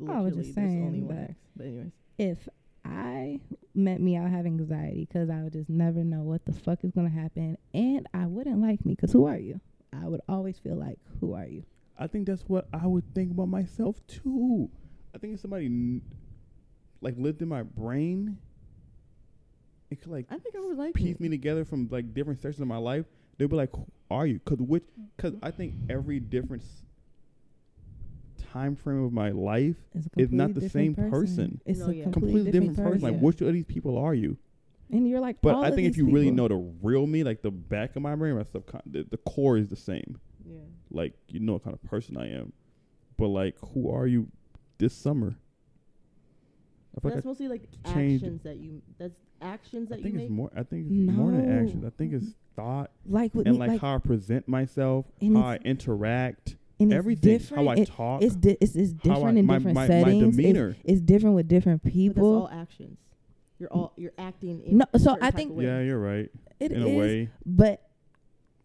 I 0.08 0.20
was 0.20 0.34
just 0.34 0.54
saying 0.54 0.84
only 0.84 1.00
one 1.00 1.18
X. 1.18 1.34
But 1.54 1.66
anyways, 1.66 1.92
If 2.18 2.48
I 3.34 3.40
met 3.74 4.00
me 4.00 4.16
out 4.16 4.30
having 4.30 4.58
anxiety, 4.60 5.06
because 5.06 5.30
I 5.30 5.42
would 5.42 5.52
just 5.52 5.68
never 5.70 6.04
know 6.04 6.22
what 6.22 6.44
the 6.44 6.52
fuck 6.52 6.84
is 6.84 6.90
gonna 6.92 7.08
happen, 7.08 7.56
and 7.74 8.06
I 8.14 8.26
wouldn't 8.26 8.60
like 8.60 8.84
me, 8.84 8.94
because 8.94 9.12
who 9.12 9.24
are 9.26 9.38
you? 9.38 9.60
I 9.92 10.08
would 10.08 10.20
always 10.28 10.58
feel 10.58 10.76
like, 10.76 10.98
who 11.20 11.34
are 11.34 11.46
you? 11.46 11.64
I 11.98 12.06
think 12.06 12.26
that's 12.26 12.42
what 12.48 12.68
I 12.72 12.86
would 12.86 13.04
think 13.14 13.30
about 13.30 13.48
myself 13.48 13.96
too. 14.06 14.70
I 15.14 15.18
think 15.18 15.34
if 15.34 15.40
somebody 15.40 15.66
n- 15.66 16.02
like 17.00 17.14
lived 17.18 17.42
in 17.42 17.48
my 17.48 17.62
brain, 17.62 18.38
it 19.90 20.00
could 20.00 20.10
like 20.10 20.26
I 20.30 20.38
think 20.38 20.56
I 20.56 20.60
would 20.60 20.78
like 20.78 20.94
piece 20.94 21.20
me. 21.20 21.28
me 21.28 21.36
together 21.36 21.64
from 21.64 21.88
like 21.90 22.14
different 22.14 22.40
sections 22.40 22.60
of 22.62 22.68
my 22.68 22.78
life. 22.78 23.04
They'd 23.36 23.48
be 23.50 23.56
like, 23.56 23.74
"Who 23.74 23.86
are 24.10 24.26
you?" 24.26 24.40
Because 24.44 24.58
which? 24.60 24.84
Because 25.16 25.34
I 25.42 25.50
think 25.50 25.74
every 25.90 26.18
different 26.20 26.62
s- 26.62 26.82
time 28.52 28.76
frame 28.76 29.04
of 29.04 29.12
my 29.12 29.30
life 29.30 29.76
It's, 29.94 30.06
a 30.06 30.10
It's 30.20 30.32
not 30.32 30.54
the 30.54 30.68
same 30.68 30.94
person. 30.94 31.60
It's 31.64 31.80
No, 31.80 31.86
a 31.86 31.92
yeah. 31.94 32.04
completely, 32.04 32.12
completely 32.44 32.50
different, 32.52 32.76
person. 32.76 32.92
person. 33.00 33.12
Like, 33.12 33.20
which 33.20 33.40
of 33.40 33.52
these 33.52 33.64
people 33.64 33.98
are 33.98 34.14
you? 34.14 34.36
and 34.90 35.08
you're 35.08 35.20
like, 35.20 35.40
But 35.40 35.54
all 35.54 35.64
I 35.64 35.68
of 35.68 35.74
think 35.74 35.86
if 35.88 35.94
these 35.94 36.04
you 36.04 36.12
really 36.12 36.30
know 36.30 36.48
the 36.48 36.56
real 36.82 37.06
me, 37.06 37.24
like 37.24 37.40
the 37.42 37.50
back 37.50 37.96
of 37.96 38.02
my 38.02 38.14
brain, 38.14 38.34
my 38.36 38.42
subcon, 38.44 38.82
the, 38.84 39.04
the 39.10 39.16
core 39.18 39.56
is 39.56 39.68
the 39.68 39.76
same. 39.76 40.18
Yeah. 40.44 40.58
Like 40.90 41.14
you 41.28 41.40
know 41.40 41.54
what 41.54 41.64
kind 41.64 41.72
of 41.74 41.82
person 41.82 42.16
I 42.18 42.28
am. 42.30 42.52
But 43.16 43.28
like, 43.28 43.56
who 43.72 43.90
are 43.90 44.06
you 44.06 44.28
this 44.78 44.92
summer? 44.94 45.36
I 46.96 47.00
feel 47.00 47.10
like 47.10 47.14
That's 47.14 47.24
mostly 47.26 47.48
like 47.48 47.68
changed- 47.94 48.24
actions 48.24 48.42
that 48.42 48.56
you. 48.56 48.82
That's 48.98 49.14
actions 49.40 49.90
I, 49.90 49.94
I 49.94 49.96
that 49.96 49.98
you 49.98 50.04
think 50.04 50.14
make. 50.16 50.24
it's 50.24 50.30
more. 50.32 50.50
I 50.54 50.62
think 50.62 50.86
it's 50.90 51.10
more 51.16 51.30
than 51.30 51.50
actions. 51.64 51.84
I 51.86 51.90
think 51.90 52.12
it's 52.12 52.26
thought 52.54 52.90
like 53.06 53.34
with 53.34 53.46
and 53.46 53.54
me, 53.54 53.60
like, 53.60 53.70
like, 53.70 53.80
how 53.80 53.94
I 53.94 53.98
present 53.98 54.46
myself, 54.46 55.06
And 55.22 55.36
how 55.38 55.44
I 55.44 55.54
it's- 55.54 55.70
interact, 55.70 56.56
and 56.84 56.92
it's 56.92 56.98
everything, 56.98 57.38
different. 57.38 57.64
how 57.66 57.72
I 57.72 57.76
It- 57.76 57.88
talk, 57.88 58.22
it's, 58.22 58.36
di- 58.36 58.56
it's 58.60 58.74
it's 58.76 58.92
how 59.04 59.10
I, 59.12 59.14
different 59.16 59.38
in 59.38 59.46
my, 59.46 59.54
different 59.58 59.74
my, 59.74 59.80
my 59.82 59.86
settings. 59.88 60.36
demeanor. 60.36 60.68
It's, 60.70 60.78
it's 60.84 61.00
different 61.00 61.36
with 61.36 61.48
different 61.48 61.82
But 61.82 61.88
that's 61.92 61.96
people. 61.96 62.42
all 62.42 62.48
actions. 62.52 62.98
You're 63.58 63.72
all 63.72 63.92
you're 63.96 64.12
acting 64.18 64.62
in. 64.64 64.78
No, 64.78 64.86
so 64.96 65.16
I 65.20 65.30
think- 65.30 65.52
yeah, 65.60 65.80
you're 65.80 65.98
right. 65.98 66.30
It 66.60 66.72
in 66.72 66.82
is, 66.82 66.84
a 66.94 66.96
way, 66.98 67.28
but 67.46 67.82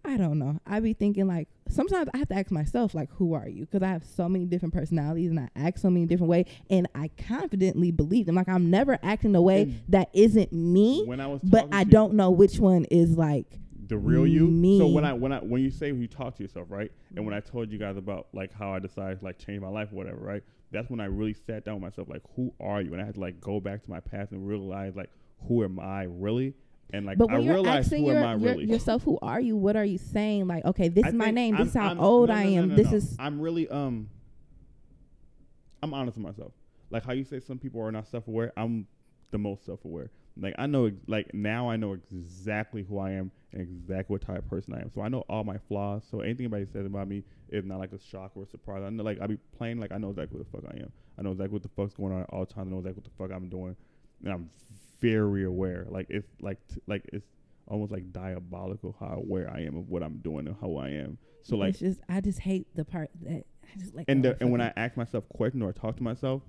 I 0.05 0.15
don't 0.17 0.39
know. 0.39 0.59
I 0.65 0.79
be 0.79 0.93
thinking 0.93 1.27
like 1.27 1.49
sometimes 1.67 2.07
I 2.13 2.17
have 2.19 2.29
to 2.29 2.35
ask 2.35 2.49
myself 2.49 2.95
like, 2.95 3.09
who 3.11 3.33
are 3.33 3.47
you? 3.49 3.65
Because 3.65 3.83
I 3.83 3.87
have 3.89 4.03
so 4.05 4.29
many 4.29 4.45
different 4.45 4.73
personalities 4.73 5.29
and 5.31 5.39
I 5.39 5.49
act 5.55 5.79
so 5.79 5.89
many 5.89 6.05
different 6.05 6.29
ways, 6.29 6.45
and 6.69 6.87
I 6.95 7.09
confidently 7.17 7.91
believe 7.91 8.25
them. 8.25 8.35
Like 8.35 8.47
I'm 8.49 8.69
never 8.69 8.97
acting 9.03 9.35
a 9.35 9.41
way 9.41 9.63
And 9.63 9.81
that 9.89 10.09
isn't 10.13 10.53
me, 10.53 11.03
when 11.05 11.19
I 11.19 11.27
was, 11.27 11.41
but 11.43 11.67
I 11.71 11.83
don't 11.83 12.13
know 12.13 12.31
which 12.31 12.57
one 12.59 12.85
is 12.85 13.17
like. 13.17 13.59
The 13.87 13.97
real 13.97 14.25
you. 14.27 14.77
So 14.77 14.87
when 14.87 15.05
I 15.05 15.13
when 15.13 15.31
I 15.31 15.39
when 15.39 15.61
you 15.61 15.71
say 15.71 15.91
when 15.91 16.01
you 16.01 16.07
talk 16.07 16.35
to 16.37 16.43
yourself, 16.43 16.67
right? 16.69 16.91
And 17.15 17.25
when 17.25 17.33
I 17.33 17.39
told 17.39 17.71
you 17.71 17.77
guys 17.77 17.97
about 17.97 18.27
like 18.33 18.51
how 18.53 18.73
I 18.73 18.79
decided 18.79 19.23
like 19.23 19.37
change 19.37 19.61
my 19.61 19.69
life 19.69 19.91
or 19.91 19.95
whatever, 19.95 20.17
right? 20.17 20.43
That's 20.71 20.89
when 20.89 20.99
I 20.99 21.05
really 21.05 21.33
sat 21.33 21.63
down 21.63 21.75
with 21.75 21.83
myself, 21.83 22.09
like, 22.09 22.21
who 22.35 22.53
are 22.59 22.81
you? 22.81 22.91
And 22.93 23.01
I 23.01 23.05
had 23.05 23.13
to 23.15 23.21
like 23.21 23.39
go 23.39 23.59
back 23.61 23.83
to 23.83 23.89
my 23.89 24.01
past 24.01 24.31
and 24.33 24.45
realize 24.47 24.95
like 24.95 25.09
who 25.47 25.63
am 25.63 25.79
I 25.79 26.03
really? 26.03 26.53
And 26.91 27.05
like 27.05 27.17
But 27.17 27.29
I 27.29 27.35
when 27.35 27.43
you're 27.43 27.53
realized 27.55 27.87
asking 27.87 28.05
who 28.05 28.11
your, 28.11 28.19
am 28.19 28.25
I 28.25 28.35
your- 28.35 28.53
really? 28.53 28.65
yourself, 28.65 29.03
who 29.03 29.17
are 29.21 29.39
you? 29.39 29.55
What 29.57 29.75
are 29.75 29.85
you 29.85 29.97
saying? 29.97 30.47
Like, 30.47 30.65
okay, 30.65 30.87
this 30.89 31.05
I 31.05 31.09
is 31.09 31.13
my 31.13 31.31
name. 31.31 31.55
This 31.57 31.69
is 31.69 31.73
how 31.73 31.87
I'm- 31.89 31.99
old 31.99 32.29
no, 32.29 32.35
I 32.35 32.43
no, 32.45 32.49
no, 32.49 32.57
am. 32.63 32.69
no, 32.69 32.75
this 32.75 32.91
is 32.93 33.15
I'm 33.19 33.39
really 33.41 33.67
um 33.69 34.09
I'm 35.83 35.93
honest 35.93 36.17
with 36.17 36.25
myself. 36.25 36.51
Like 36.89 37.05
how 37.05 37.13
you 37.13 37.23
say 37.23 37.39
some 37.39 37.57
people 37.59 37.81
are 37.81 37.91
not 37.91 38.07
self 38.07 38.27
aware, 38.27 38.51
I'm 38.57 38.87
the 39.31 39.37
most 39.37 39.65
self 39.65 39.83
aware. 39.85 40.09
Like 40.39 40.55
I 40.57 40.67
know 40.67 40.91
like 41.07 41.33
now 41.33 41.69
I 41.69 41.77
know 41.77 41.97
exactly 42.11 42.83
who 42.83 42.99
I 42.99 43.11
am 43.11 43.31
and 43.51 43.61
exactly 43.61 44.13
what 44.13 44.21
type 44.21 44.37
of 44.37 44.49
person 44.49 44.73
I 44.73 44.81
am. 44.81 44.91
So 44.93 45.01
I 45.01 45.09
know 45.09 45.23
all 45.29 45.43
my 45.43 45.57
flaws. 45.67 46.03
So 46.09 46.21
anything 46.21 46.45
anybody 46.45 46.65
says 46.65 46.85
about 46.85 47.07
me 47.07 47.23
is 47.49 47.65
not 47.65 47.79
like 47.79 47.91
a 47.91 47.99
shock 47.99 48.31
or 48.35 48.43
a 48.43 48.47
surprise. 48.47 48.83
I 48.85 48.89
know 48.89 49.03
like 49.03 49.19
I 49.21 49.27
be 49.27 49.37
playing 49.57 49.79
like 49.79 49.91
I 49.91 49.97
know 49.97 50.09
exactly 50.09 50.37
what 50.37 50.51
the 50.51 50.57
fuck 50.57 50.71
I 50.73 50.79
am. 50.81 50.91
I 51.17 51.21
know 51.23 51.31
exactly 51.31 51.53
what 51.53 51.63
the 51.63 51.69
fuck's 51.69 51.93
going 51.93 52.13
on 52.13 52.21
at 52.21 52.29
all 52.29 52.45
times. 52.45 52.67
I 52.67 52.71
know 52.71 52.79
exactly 52.79 53.03
what 53.03 53.11
the 53.17 53.23
fuck 53.23 53.35
I'm 53.35 53.49
doing. 53.49 53.75
And 54.23 54.33
I'm 54.33 54.49
very 54.99 55.45
aware. 55.45 55.85
Like 55.89 56.07
it's 56.09 56.27
like 56.41 56.59
t- 56.67 56.81
like 56.87 57.03
it's 57.13 57.25
almost 57.67 57.91
like 57.91 58.11
diabolical 58.11 58.95
how 58.99 59.15
aware 59.17 59.49
I 59.49 59.61
am 59.61 59.77
of 59.77 59.89
what 59.89 60.03
I'm 60.03 60.17
doing 60.17 60.47
and 60.47 60.55
how 60.59 60.75
I 60.75 60.89
am. 60.89 61.17
So 61.43 61.55
like 61.55 61.69
it's 61.71 61.79
just 61.79 61.99
I 62.09 62.21
just 62.21 62.39
hate 62.39 62.67
the 62.75 62.85
part 62.85 63.09
that 63.23 63.45
I 63.63 63.79
just 63.79 63.95
like. 63.95 64.05
and 64.07 64.25
oh, 64.25 64.29
the, 64.29 64.37
and 64.41 64.51
when 64.51 64.61
I 64.61 64.73
ask 64.75 64.97
myself 64.97 65.27
questions 65.29 65.63
or 65.63 65.73
talk 65.73 65.97
to 65.97 66.03
myself, 66.03 66.41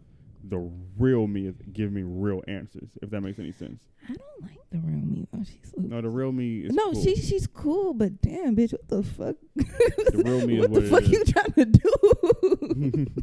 the 0.44 0.70
real 0.98 1.26
me 1.26 1.46
is 1.46 1.56
giving 1.72 1.94
me 1.94 2.02
real 2.04 2.42
answers. 2.48 2.88
If 3.02 3.10
that 3.10 3.20
makes 3.20 3.38
any 3.38 3.52
sense. 3.52 3.80
I 4.08 4.14
don't 4.14 4.42
like 4.42 4.58
the 4.70 4.78
real 4.78 4.96
me 5.04 5.26
though. 5.32 5.42
She's 5.44 5.72
so 5.74 5.80
No, 5.82 6.00
the 6.00 6.08
real 6.08 6.32
me 6.32 6.60
is 6.60 6.72
no, 6.74 6.92
cool. 6.92 7.02
she 7.02 7.16
she's 7.16 7.46
cool, 7.46 7.94
but 7.94 8.20
damn, 8.22 8.56
bitch, 8.56 8.72
what 8.72 8.88
the 8.88 9.02
fuck? 9.02 9.36
the 9.56 10.22
real 10.24 10.46
me 10.46 10.58
what 10.60 10.70
is 10.70 10.70
what 10.70 10.82
the 10.82 10.88
fuck 10.88 11.02
it 11.02 11.10
you 11.10 11.24
trying 11.24 11.52
to 11.52 11.64
do? 11.64 13.06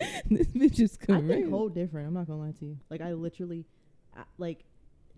this 0.30 0.46
bitch 0.48 0.80
is 0.80 0.98
I 1.02 1.06
think 1.06 1.26
career. 1.26 1.48
whole 1.50 1.68
different. 1.68 2.08
I'm 2.08 2.14
not 2.14 2.26
gonna 2.26 2.40
lie 2.40 2.52
to 2.58 2.64
you. 2.64 2.78
Like 2.90 3.00
I 3.00 3.12
literally, 3.12 3.64
I, 4.16 4.22
like, 4.38 4.64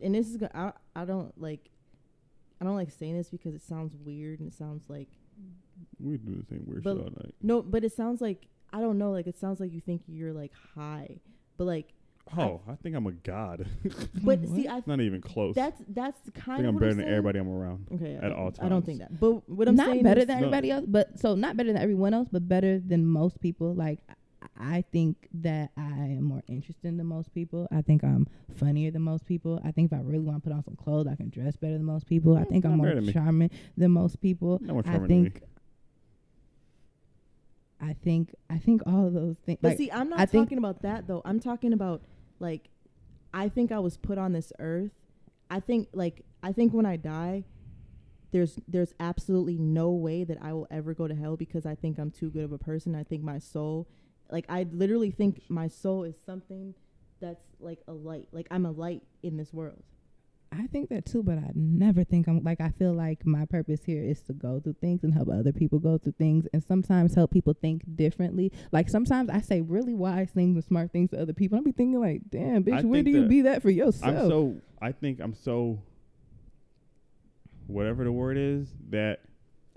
and 0.01 0.15
this 0.15 0.29
is 0.29 0.37
gonna. 0.37 0.53
I 0.95 1.01
I 1.01 1.05
don't 1.05 1.33
like. 1.41 1.71
I 2.61 2.65
don't 2.65 2.77
like 2.77 2.91
saying 2.91 3.17
this 3.17 3.29
because 3.31 3.55
it 3.55 3.63
sounds 3.63 3.95
weird 4.05 4.41
and 4.41 4.49
it 4.51 4.55
sounds 4.55 4.85
like 4.89 5.09
We 6.01 6.17
do 6.17 6.37
the 6.37 6.45
same 6.47 6.65
weird 6.67 6.83
But- 6.85 6.97
shit 6.97 7.05
all 7.05 7.11
night. 7.23 7.35
no, 7.43 7.61
but 7.63 7.85
it 7.85 7.93
sounds 7.93 8.21
like 8.21 8.47
I 8.73 8.81
don't 8.81 8.99
know. 8.99 9.11
Like 9.13 9.27
it 9.27 9.39
sounds 9.39 9.61
like 9.61 9.73
you 9.73 9.81
think 9.81 10.03
you're 10.07 10.33
like 10.33 10.53
high, 10.75 11.17
but 11.57 11.65
like, 11.65 11.93
Oh, 12.37 12.61
I 12.69 12.75
think 12.75 12.97
I'm 12.97 13.07
a 13.07 13.13
god. 13.13 13.67
but 14.25 14.41
What? 14.41 14.49
see, 14.49 14.67
I 14.67 14.83
Not 14.85 15.01
even 15.01 15.21
close. 15.21 15.55
that's 15.55 15.81
that's 15.89 16.19
I 16.29 16.39
kind 16.41 16.57
think 16.59 16.61
of 16.61 16.69
I'm 16.71 16.75
what 16.75 16.81
better 16.81 16.91
I'm 16.93 16.97
than 16.99 17.09
everybody 17.09 17.39
I'm 17.39 17.49
around. 17.49 17.87
Okay, 17.95 18.17
at 18.17 18.33
I, 18.33 18.35
all 18.35 18.53
I 18.61 18.69
don't 18.69 18.85
think 18.85 18.99
that. 18.99 19.19
But 19.21 19.49
what 19.49 19.69
I'm 19.69 19.77
not 19.77 19.87
saying 19.87 20.03
better 20.03 20.21
is, 20.23 20.27
than 20.27 20.41
No. 20.41 20.47
everybody 20.49 20.71
else, 20.73 20.85
but 20.89 21.19
so 21.21 21.37
not 21.37 21.57
better 21.57 21.73
than 21.73 21.81
everyone 21.81 22.15
else, 22.15 22.29
but 22.31 22.49
better 22.49 22.81
than 22.81 23.07
most 23.07 23.41
people. 23.41 23.75
Like 23.75 24.01
I- 24.09 24.15
I 24.59 24.85
think 24.93 25.29
that 25.35 25.71
I 25.77 25.83
am 25.91 26.23
more 26.25 26.43
interesting 26.49 26.97
than 26.97 27.07
most 27.07 27.33
people. 27.35 27.69
I 27.71 27.83
think 27.83 28.03
I'm 28.03 28.27
funnier 28.57 28.91
than 28.91 29.03
most 29.03 29.27
people. 29.27 29.61
I 29.65 29.71
think 29.71 29.93
if 29.93 29.99
I 29.99 30.01
really 30.03 30.21
want 30.21 30.43
to 30.43 30.49
put 30.49 30.55
on 30.57 30.63
some 30.65 30.77
clothes, 30.77 31.07
I 31.07 31.15
can 31.15 31.29
dress 31.29 31.57
better 31.57 31.75
than 31.75 31.85
most 31.85 32.07
people. 32.07 32.37
I 32.37 32.45
Mm, 32.45 32.49
think 32.49 32.65
I'm 32.65 32.77
more 32.79 32.87
better 32.87 32.97
than 32.97 33.07
me. 33.07 33.13
charming 33.13 33.51
than 33.77 33.91
most 33.91 34.21
people. 34.21 34.59
No 34.63 34.75
more 34.75 34.83
I 34.87 34.93
charming 34.93 35.09
than 35.09 35.23
me. 35.25 35.31
think. 35.31 35.43
I 37.81 37.93
think 37.93 38.35
I 38.49 38.59
think 38.59 38.83
all 38.87 39.07
of 39.07 39.13
those 39.13 39.37
things. 39.45 39.59
But 39.61 39.71
Like, 39.71 39.79
see, 39.79 39.91
I'm 39.91 40.09
not 40.09 40.21
I 40.21 40.27
talking 40.27 40.59
about 40.59 40.83
that 40.83 41.07
though. 41.07 41.23
I'm 41.25 41.41
talking 41.41 41.73
about 41.73 42.03
like, 42.39 42.69
I 43.35 43.49
think 43.49 43.73
I 43.73 43.79
was 43.79 43.97
put 43.97 44.19
on 44.19 44.33
this 44.33 44.53
earth. 44.59 44.93
I 45.51 45.61
think 45.61 45.89
like 45.93 46.25
I 46.43 46.53
think 46.53 46.73
when 46.73 46.87
I 46.87 46.97
die, 46.97 47.45
there's 48.33 48.59
there's 48.67 48.95
absolutely 48.99 49.59
no 49.59 49.91
way 49.91 50.25
that 50.25 50.39
I 50.41 50.53
will 50.53 50.67
ever 50.71 50.95
go 50.95 51.07
to 51.07 51.15
hell 51.15 51.37
because 51.37 51.67
I 51.67 51.75
think 51.75 51.99
I'm 51.99 52.11
too 52.11 52.31
good 52.31 52.45
of 52.45 52.53
a 52.53 52.59
person. 52.59 52.95
I 52.95 53.03
think 53.03 53.23
my 53.23 53.39
soul, 53.39 53.89
like 54.31 54.47
I 54.49 54.67
literally 54.71 55.11
think 55.11 55.43
my 55.49 55.69
soul 55.69 56.05
is 56.05 56.17
something 56.25 56.75
that's 57.21 57.45
like 57.61 57.81
a 57.89 57.93
light. 57.93 58.29
Like 58.33 58.47
I'm 58.51 58.67
a 58.67 58.71
light 58.71 59.03
in 59.23 59.37
this 59.37 59.53
world. 59.53 59.83
I 60.53 60.67
think 60.69 60.89
that 60.91 61.05
too, 61.07 61.23
but 61.23 61.39
I 61.39 61.51
never 61.55 62.05
think 62.05 62.29
I'm 62.29 62.43
like 62.43 62.61
I 62.61 62.71
feel 62.71 62.93
like 62.93 63.27
my 63.27 63.45
purpose 63.45 63.81
here 63.85 64.03
is 64.03 64.23
to 64.23 64.33
go 64.33 64.61
through 64.61 64.77
things 64.81 65.03
and 65.03 65.13
help 65.13 65.29
other 65.29 65.53
people 65.53 65.79
go 65.79 65.99
through 65.99 66.15
things 66.19 66.47
and 66.53 66.63
sometimes 66.63 67.15
help 67.15 67.31
people 67.33 67.53
think 67.55 67.83
differently. 67.97 68.53
Like 68.73 68.89
sometimes 68.89 69.29
I 69.29 69.41
say 69.41 69.61
really 69.61 69.95
wise 69.95 70.31
things 70.31 70.55
and 70.55 70.65
smart 70.65 70.93
things 70.93 71.11
to 71.11 71.21
other 71.21 71.33
people. 71.33 71.59
I'll 71.59 71.65
be 71.65 71.73
thinking 71.73 72.01
like, 72.01 72.23
damn, 72.31 72.65
bitch, 72.65 72.79
I 72.79 72.83
where 72.83 73.03
do 73.03 73.11
you 73.11 73.27
be 73.27 73.43
that 73.43 73.63
for 73.63 73.71
yourself? 73.71 74.05
I'm 74.17 74.29
so. 74.29 74.57
I 74.81 74.93
think 74.93 75.21
I'm 75.21 75.35
so. 75.35 75.83
Whatever 77.67 78.05
the 78.05 78.13
word 78.13 78.37
is, 78.39 78.69
that 78.91 79.21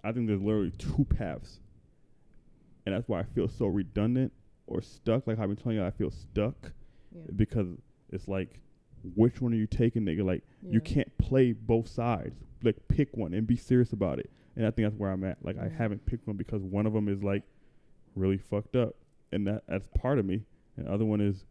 I 0.03 0.11
think 0.11 0.27
there's 0.27 0.41
literally 0.41 0.71
two 0.77 1.05
paths, 1.17 1.59
and 2.85 2.93
that's 2.93 3.07
why 3.09 3.19
I 3.19 3.23
feel 3.23 3.47
so 3.47 3.65
redundant 3.65 4.31
or 4.67 4.81
stuck. 4.81 5.25
Like 5.25 5.39
I've 5.39 5.47
been 5.47 5.57
telling 5.57 5.77
you, 5.77 5.85
I 5.85 5.91
feel 5.91 6.11
stuck 6.11 6.71
Yeah. 7.11 7.23
because 7.35 7.67
it's 8.11 8.27
like, 8.27 8.59
which 9.15 9.41
one 9.41 9.53
are 9.53 9.57
you 9.57 9.67
taking, 9.67 10.03
nigga? 10.03 10.23
Like 10.25 10.43
you 10.69 10.81
can't 10.81 11.15
play 11.17 11.51
both 11.53 11.87
sides. 11.87 12.35
Like 12.63 12.75
pick 12.87 13.15
one 13.15 13.33
and 13.33 13.47
be 13.47 13.55
serious 13.55 13.93
about 13.93 14.19
it. 14.19 14.29
And 14.55 14.65
I 14.65 14.71
think 14.71 14.87
that's 14.87 14.99
where 14.99 15.11
I'm 15.11 15.23
at. 15.23 15.37
Like 15.43 15.57
I 15.57 15.67
Mhm. 15.67 15.75
haven't 15.77 16.05
picked 16.05 16.27
one 16.27 16.35
because 16.37 16.61
one 16.63 16.85
of 16.85 16.93
them 16.93 17.07
is 17.07 17.23
like 17.23 17.43
really 18.15 18.37
fucked 18.37 18.75
up, 18.75 18.95
and 19.31 19.47
that 19.47 19.63
that's 19.67 19.87
part 19.95 20.19
of 20.19 20.25
me. 20.25 20.43
And 20.75 20.85
the 20.87 20.91
other 20.91 21.05
one 21.05 21.21
is, 21.21 21.45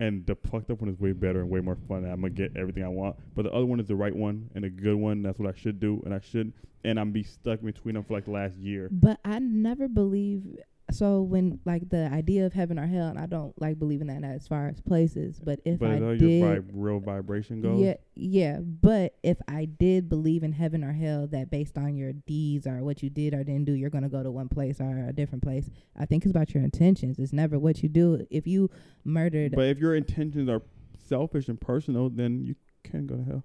and 0.00 0.24
the 0.26 0.36
fucked 0.36 0.70
up 0.70 0.80
one 0.80 0.88
is 0.90 1.00
way 1.00 1.12
better 1.12 1.40
and 1.40 1.50
way 1.50 1.60
more 1.60 1.74
fun. 1.88 2.04
And 2.04 2.12
I'm 2.12 2.20
gonna 2.20 2.30
get 2.30 2.56
everything 2.56 2.84
I 2.84 2.88
want. 2.88 3.16
But 3.34 3.42
the 3.42 3.52
other 3.52 3.66
one 3.66 3.80
is 3.80 3.88
the 3.88 3.96
right 3.96 4.14
one 4.14 4.50
and 4.54 4.64
a 4.64 4.70
good 4.70 4.94
one. 4.96 5.22
That's 5.22 5.38
what 5.38 5.52
I 5.52 5.58
should 5.58 5.80
do, 5.80 6.00
and 6.04 6.14
I 6.14 6.20
should. 6.20 6.52
And 6.84 7.00
I'm 7.00 7.10
be 7.10 7.24
stuck 7.24 7.60
between 7.62 7.94
them 7.96 8.04
for 8.04 8.14
like 8.14 8.26
the 8.26 8.30
last 8.30 8.56
year. 8.56 8.88
But 8.92 9.18
I 9.24 9.40
never 9.40 9.88
believe 9.88 10.58
so 10.90 11.22
when 11.22 11.60
like 11.64 11.88
the 11.88 12.10
idea 12.12 12.46
of 12.46 12.52
heaven 12.52 12.78
or 12.78 12.86
hell, 12.86 13.08
and 13.08 13.18
I 13.18 13.26
don't 13.26 13.58
like 13.60 13.78
believing 13.78 14.06
that 14.08 14.24
as 14.24 14.48
far 14.48 14.68
as 14.68 14.80
places. 14.80 15.40
But 15.42 15.60
if 15.64 15.80
but 15.80 15.90
I 15.90 15.98
did, 15.98 16.20
your 16.20 16.56
vib- 16.56 16.70
real 16.72 17.00
vibration 17.00 17.60
goes, 17.60 17.80
Yeah, 17.80 17.94
yeah. 18.14 18.58
But 18.60 19.14
if 19.22 19.38
I 19.46 19.66
did 19.66 20.08
believe 20.08 20.42
in 20.42 20.52
heaven 20.52 20.82
or 20.82 20.92
hell, 20.92 21.26
that 21.28 21.50
based 21.50 21.76
on 21.76 21.96
your 21.96 22.12
deeds 22.12 22.66
or 22.66 22.82
what 22.82 23.02
you 23.02 23.10
did 23.10 23.34
or 23.34 23.44
didn't 23.44 23.66
do, 23.66 23.72
you're 23.72 23.90
gonna 23.90 24.08
go 24.08 24.22
to 24.22 24.30
one 24.30 24.48
place 24.48 24.80
or 24.80 25.06
a 25.08 25.12
different 25.12 25.42
place. 25.42 25.68
I 25.96 26.06
think 26.06 26.24
it's 26.24 26.30
about 26.30 26.54
your 26.54 26.62
intentions. 26.64 27.18
It's 27.18 27.32
never 27.32 27.58
what 27.58 27.82
you 27.82 27.88
do. 27.88 28.26
If 28.30 28.46
you 28.46 28.70
murdered, 29.04 29.52
But 29.54 29.66
if 29.66 29.78
your 29.78 29.94
intentions 29.94 30.48
are 30.48 30.62
selfish 31.06 31.48
and 31.48 31.60
personal, 31.60 32.08
then 32.08 32.44
you 32.44 32.54
can 32.82 33.06
go 33.06 33.16
to 33.16 33.24
hell. 33.24 33.44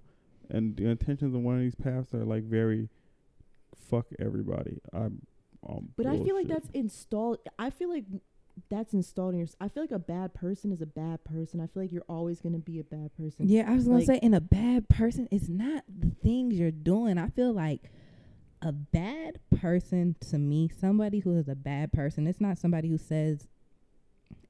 And 0.49 0.75
the 0.75 0.87
intentions 0.87 1.33
of 1.33 1.41
one 1.41 1.55
of 1.55 1.61
these 1.61 1.75
paths 1.75 2.13
are 2.13 2.25
like 2.25 2.43
very 2.43 2.89
fuck 3.89 4.05
everybody. 4.19 4.79
I'm 4.93 5.21
um 5.67 5.89
But 5.97 6.05
I 6.07 6.17
feel 6.23 6.35
like 6.35 6.47
that's 6.47 6.69
installed. 6.73 7.39
I 7.59 7.69
feel 7.69 7.89
like 7.89 8.05
that's 8.69 8.93
installed 8.93 9.33
in 9.33 9.39
your. 9.39 9.47
I 9.59 9.67
feel 9.67 9.83
like 9.83 9.91
a 9.91 9.99
bad 9.99 10.33
person 10.33 10.71
is 10.71 10.81
a 10.81 10.85
bad 10.85 11.23
person. 11.23 11.59
I 11.59 11.67
feel 11.67 11.83
like 11.83 11.91
you're 11.91 12.05
always 12.07 12.39
gonna 12.41 12.59
be 12.59 12.79
a 12.79 12.83
bad 12.83 13.15
person. 13.17 13.47
yeah, 13.47 13.69
I 13.69 13.75
was 13.75 13.85
gonna 13.85 13.97
like- 13.97 14.05
say, 14.07 14.17
in 14.21 14.33
a 14.33 14.41
bad 14.41 14.89
person, 14.89 15.27
is 15.31 15.49
not 15.49 15.83
the 15.87 16.11
things 16.21 16.55
you're 16.55 16.71
doing. 16.71 17.17
I 17.17 17.29
feel 17.29 17.51
like 17.53 17.91
a 18.61 18.71
bad 18.71 19.39
person 19.59 20.15
to 20.29 20.37
me, 20.37 20.69
somebody 20.69 21.19
who 21.19 21.35
is 21.37 21.47
a 21.49 21.55
bad 21.55 21.91
person, 21.91 22.27
it's 22.27 22.39
not 22.41 22.57
somebody 22.57 22.87
who 22.89 22.97
says. 22.97 23.47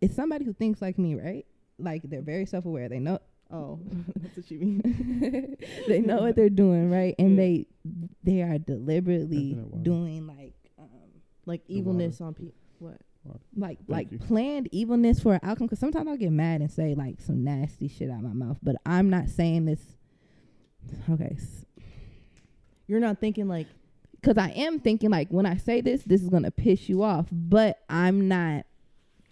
It's 0.01 0.15
somebody 0.15 0.43
who 0.45 0.53
thinks 0.53 0.81
like 0.81 0.97
me, 0.99 1.15
right? 1.15 1.45
Like 1.79 2.01
they're 2.03 2.21
very 2.21 2.45
self-aware. 2.45 2.89
They 2.89 2.99
know 2.99 3.19
Oh, 3.51 3.79
that's 4.19 4.35
what 4.37 4.51
you 4.51 4.59
mean. 4.59 5.57
they 5.87 6.01
know 6.01 6.21
what 6.21 6.35
they're 6.35 6.49
doing, 6.49 6.89
right? 6.91 7.15
And 7.19 7.31
Yeah. 7.31 7.35
they 7.37 7.67
they 8.23 8.41
are 8.41 8.57
deliberately 8.57 9.51
Isn't 9.51 9.59
it 9.59 9.67
wild? 9.71 9.83
doing 9.83 10.27
like 10.27 10.53
Like 11.45 11.61
evilness 11.67 12.21
on 12.21 12.33
people. 12.33 12.53
What? 12.79 12.97
like 13.55 13.79
like 13.87 14.11
you. 14.11 14.19
planned 14.19 14.67
evilness 14.71 15.19
for 15.19 15.35
an 15.35 15.39
outcome. 15.43 15.67
Because 15.67 15.79
sometimes 15.79 16.07
I'll 16.07 16.17
get 16.17 16.31
mad 16.31 16.61
and 16.61 16.71
say 16.71 16.93
like 16.95 17.21
some 17.21 17.43
nasty 17.43 17.87
shit 17.87 18.09
out 18.09 18.21
my 18.21 18.33
mouth, 18.33 18.57
but 18.61 18.75
I'm 18.85 19.09
not 19.09 19.29
saying 19.29 19.65
this. 19.65 19.81
Okay, 21.09 21.37
You're 22.87 22.99
not 22.99 23.19
thinking 23.19 23.47
like 23.47 23.67
because 24.19 24.37
I 24.37 24.49
am 24.49 24.79
thinking 24.79 25.09
like 25.09 25.29
when 25.29 25.45
I 25.45 25.57
say 25.57 25.81
this, 25.81 26.03
this 26.03 26.21
is 26.21 26.29
gonna 26.29 26.51
piss 26.51 26.89
you 26.89 27.03
off, 27.03 27.27
but 27.31 27.79
I'm 27.89 28.27
not. 28.27 28.65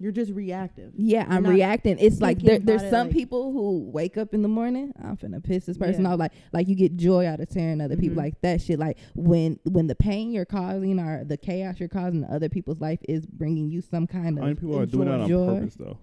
You're 0.02 0.12
just 0.12 0.32
reactive. 0.34 0.92
Yeah, 0.98 1.26
I'm 1.30 1.46
reacting. 1.46 1.98
It's 2.00 2.20
like 2.20 2.40
there, 2.40 2.60
there's 2.60 2.90
some 2.90 3.08
like- 3.08 3.16
people 3.16 3.52
who 3.52 3.90
wake 3.92 4.18
up 4.18 4.34
in 4.34 4.42
the 4.42 4.48
morning. 4.48 4.94
I'm 5.02 5.16
finna 5.18 5.44
piss 5.44 5.66
this 5.66 5.78
person 5.78 6.04
Yeah. 6.04 6.14
off. 6.14 6.20
Like 6.20 6.32
like 6.52 6.68
you 6.68 6.76
get 6.76 6.96
joy 6.98 7.26
out 7.28 7.40
of 7.40 7.50
tearing 7.50 7.80
other 7.82 7.96
people 7.96 8.16
Mhm. 8.16 8.24
like 8.26 8.42
that 8.42 8.62
shit. 8.62 8.80
Like 8.80 8.98
when 9.16 9.60
when 9.66 9.88
the 9.88 9.96
pain 9.96 10.32
you're 10.32 10.46
causing 10.46 11.00
or 11.00 11.24
the 11.24 11.38
chaos 11.38 11.80
you're 11.80 11.90
causing 11.90 12.24
in 12.24 12.30
other 12.30 12.50
people's 12.50 12.82
life 12.82 13.00
is 13.08 13.26
bringing 13.26 13.70
you 13.70 13.82
some 13.82 14.08
kind 14.08 14.38
How 14.38 14.46
many 14.46 14.52
of. 14.54 14.60
people 14.60 14.80
are 14.80 14.86
doing 14.86 15.08
that 15.08 15.22
on 15.22 15.28
joy. 15.30 15.56
purpose 15.60 15.76
though? 15.76 15.98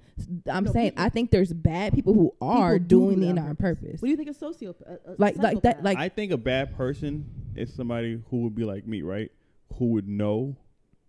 I'm 0.51 0.65
No, 0.65 0.73
saying 0.73 0.91
people- 0.91 1.05
I 1.05 1.09
think 1.11 1.31
there's 1.31 1.53
bad 1.53 1.93
people 1.93 2.13
who 2.15 2.35
are 2.41 2.75
People 2.75 2.87
do 2.89 3.15
doing 3.17 3.21
that 3.21 3.27
it 3.37 3.39
on 3.39 3.49
on 3.51 3.57
purpose. 3.57 4.01
What 4.03 4.07
do 4.07 4.11
you 4.11 4.17
think 4.17 4.29
a 4.31 4.33
sociopath? 4.35 4.81
A, 4.83 5.13
a 5.13 5.15
Like 5.19 5.37
like 5.37 5.63
that 5.63 5.83
like 5.83 5.99
I 5.99 6.09
think 6.09 6.33
a 6.33 6.37
bad 6.39 6.75
person 6.77 7.27
is 7.57 7.73
somebody 7.75 8.23
who 8.31 8.43
would 8.43 8.55
be 8.55 8.65
like 8.65 8.87
me, 8.87 9.03
right? 9.03 9.31
Who 9.75 9.87
would 9.93 10.09
know 10.09 10.57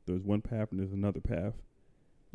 there's 0.06 0.24
one 0.24 0.42
path 0.42 0.70
and 0.72 0.80
there's 0.80 0.92
another 0.92 1.20
path. 1.22 1.54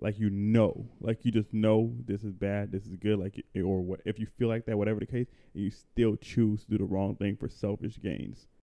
Like 0.00 0.18
you 0.18 0.28
know, 0.28 0.86
like 1.00 1.24
you 1.24 1.30
just 1.30 1.54
know 1.54 1.94
this 2.06 2.24
is 2.24 2.32
bad, 2.32 2.72
this 2.72 2.84
is 2.84 2.96
good, 2.96 3.18
like 3.18 3.44
or 3.56 3.80
what 3.80 4.00
if 4.04 4.18
you 4.18 4.26
feel 4.38 4.48
like 4.48 4.66
that, 4.66 4.76
whatever 4.76 5.00
the 5.00 5.06
case, 5.06 5.28
you 5.52 5.70
still 5.70 6.16
choose 6.16 6.64
to 6.64 6.70
do 6.70 6.78
the 6.78 6.84
wrong 6.84 7.14
thing 7.14 7.36
for 7.36 7.48
selfish 7.48 8.00
gains. 8.02 8.46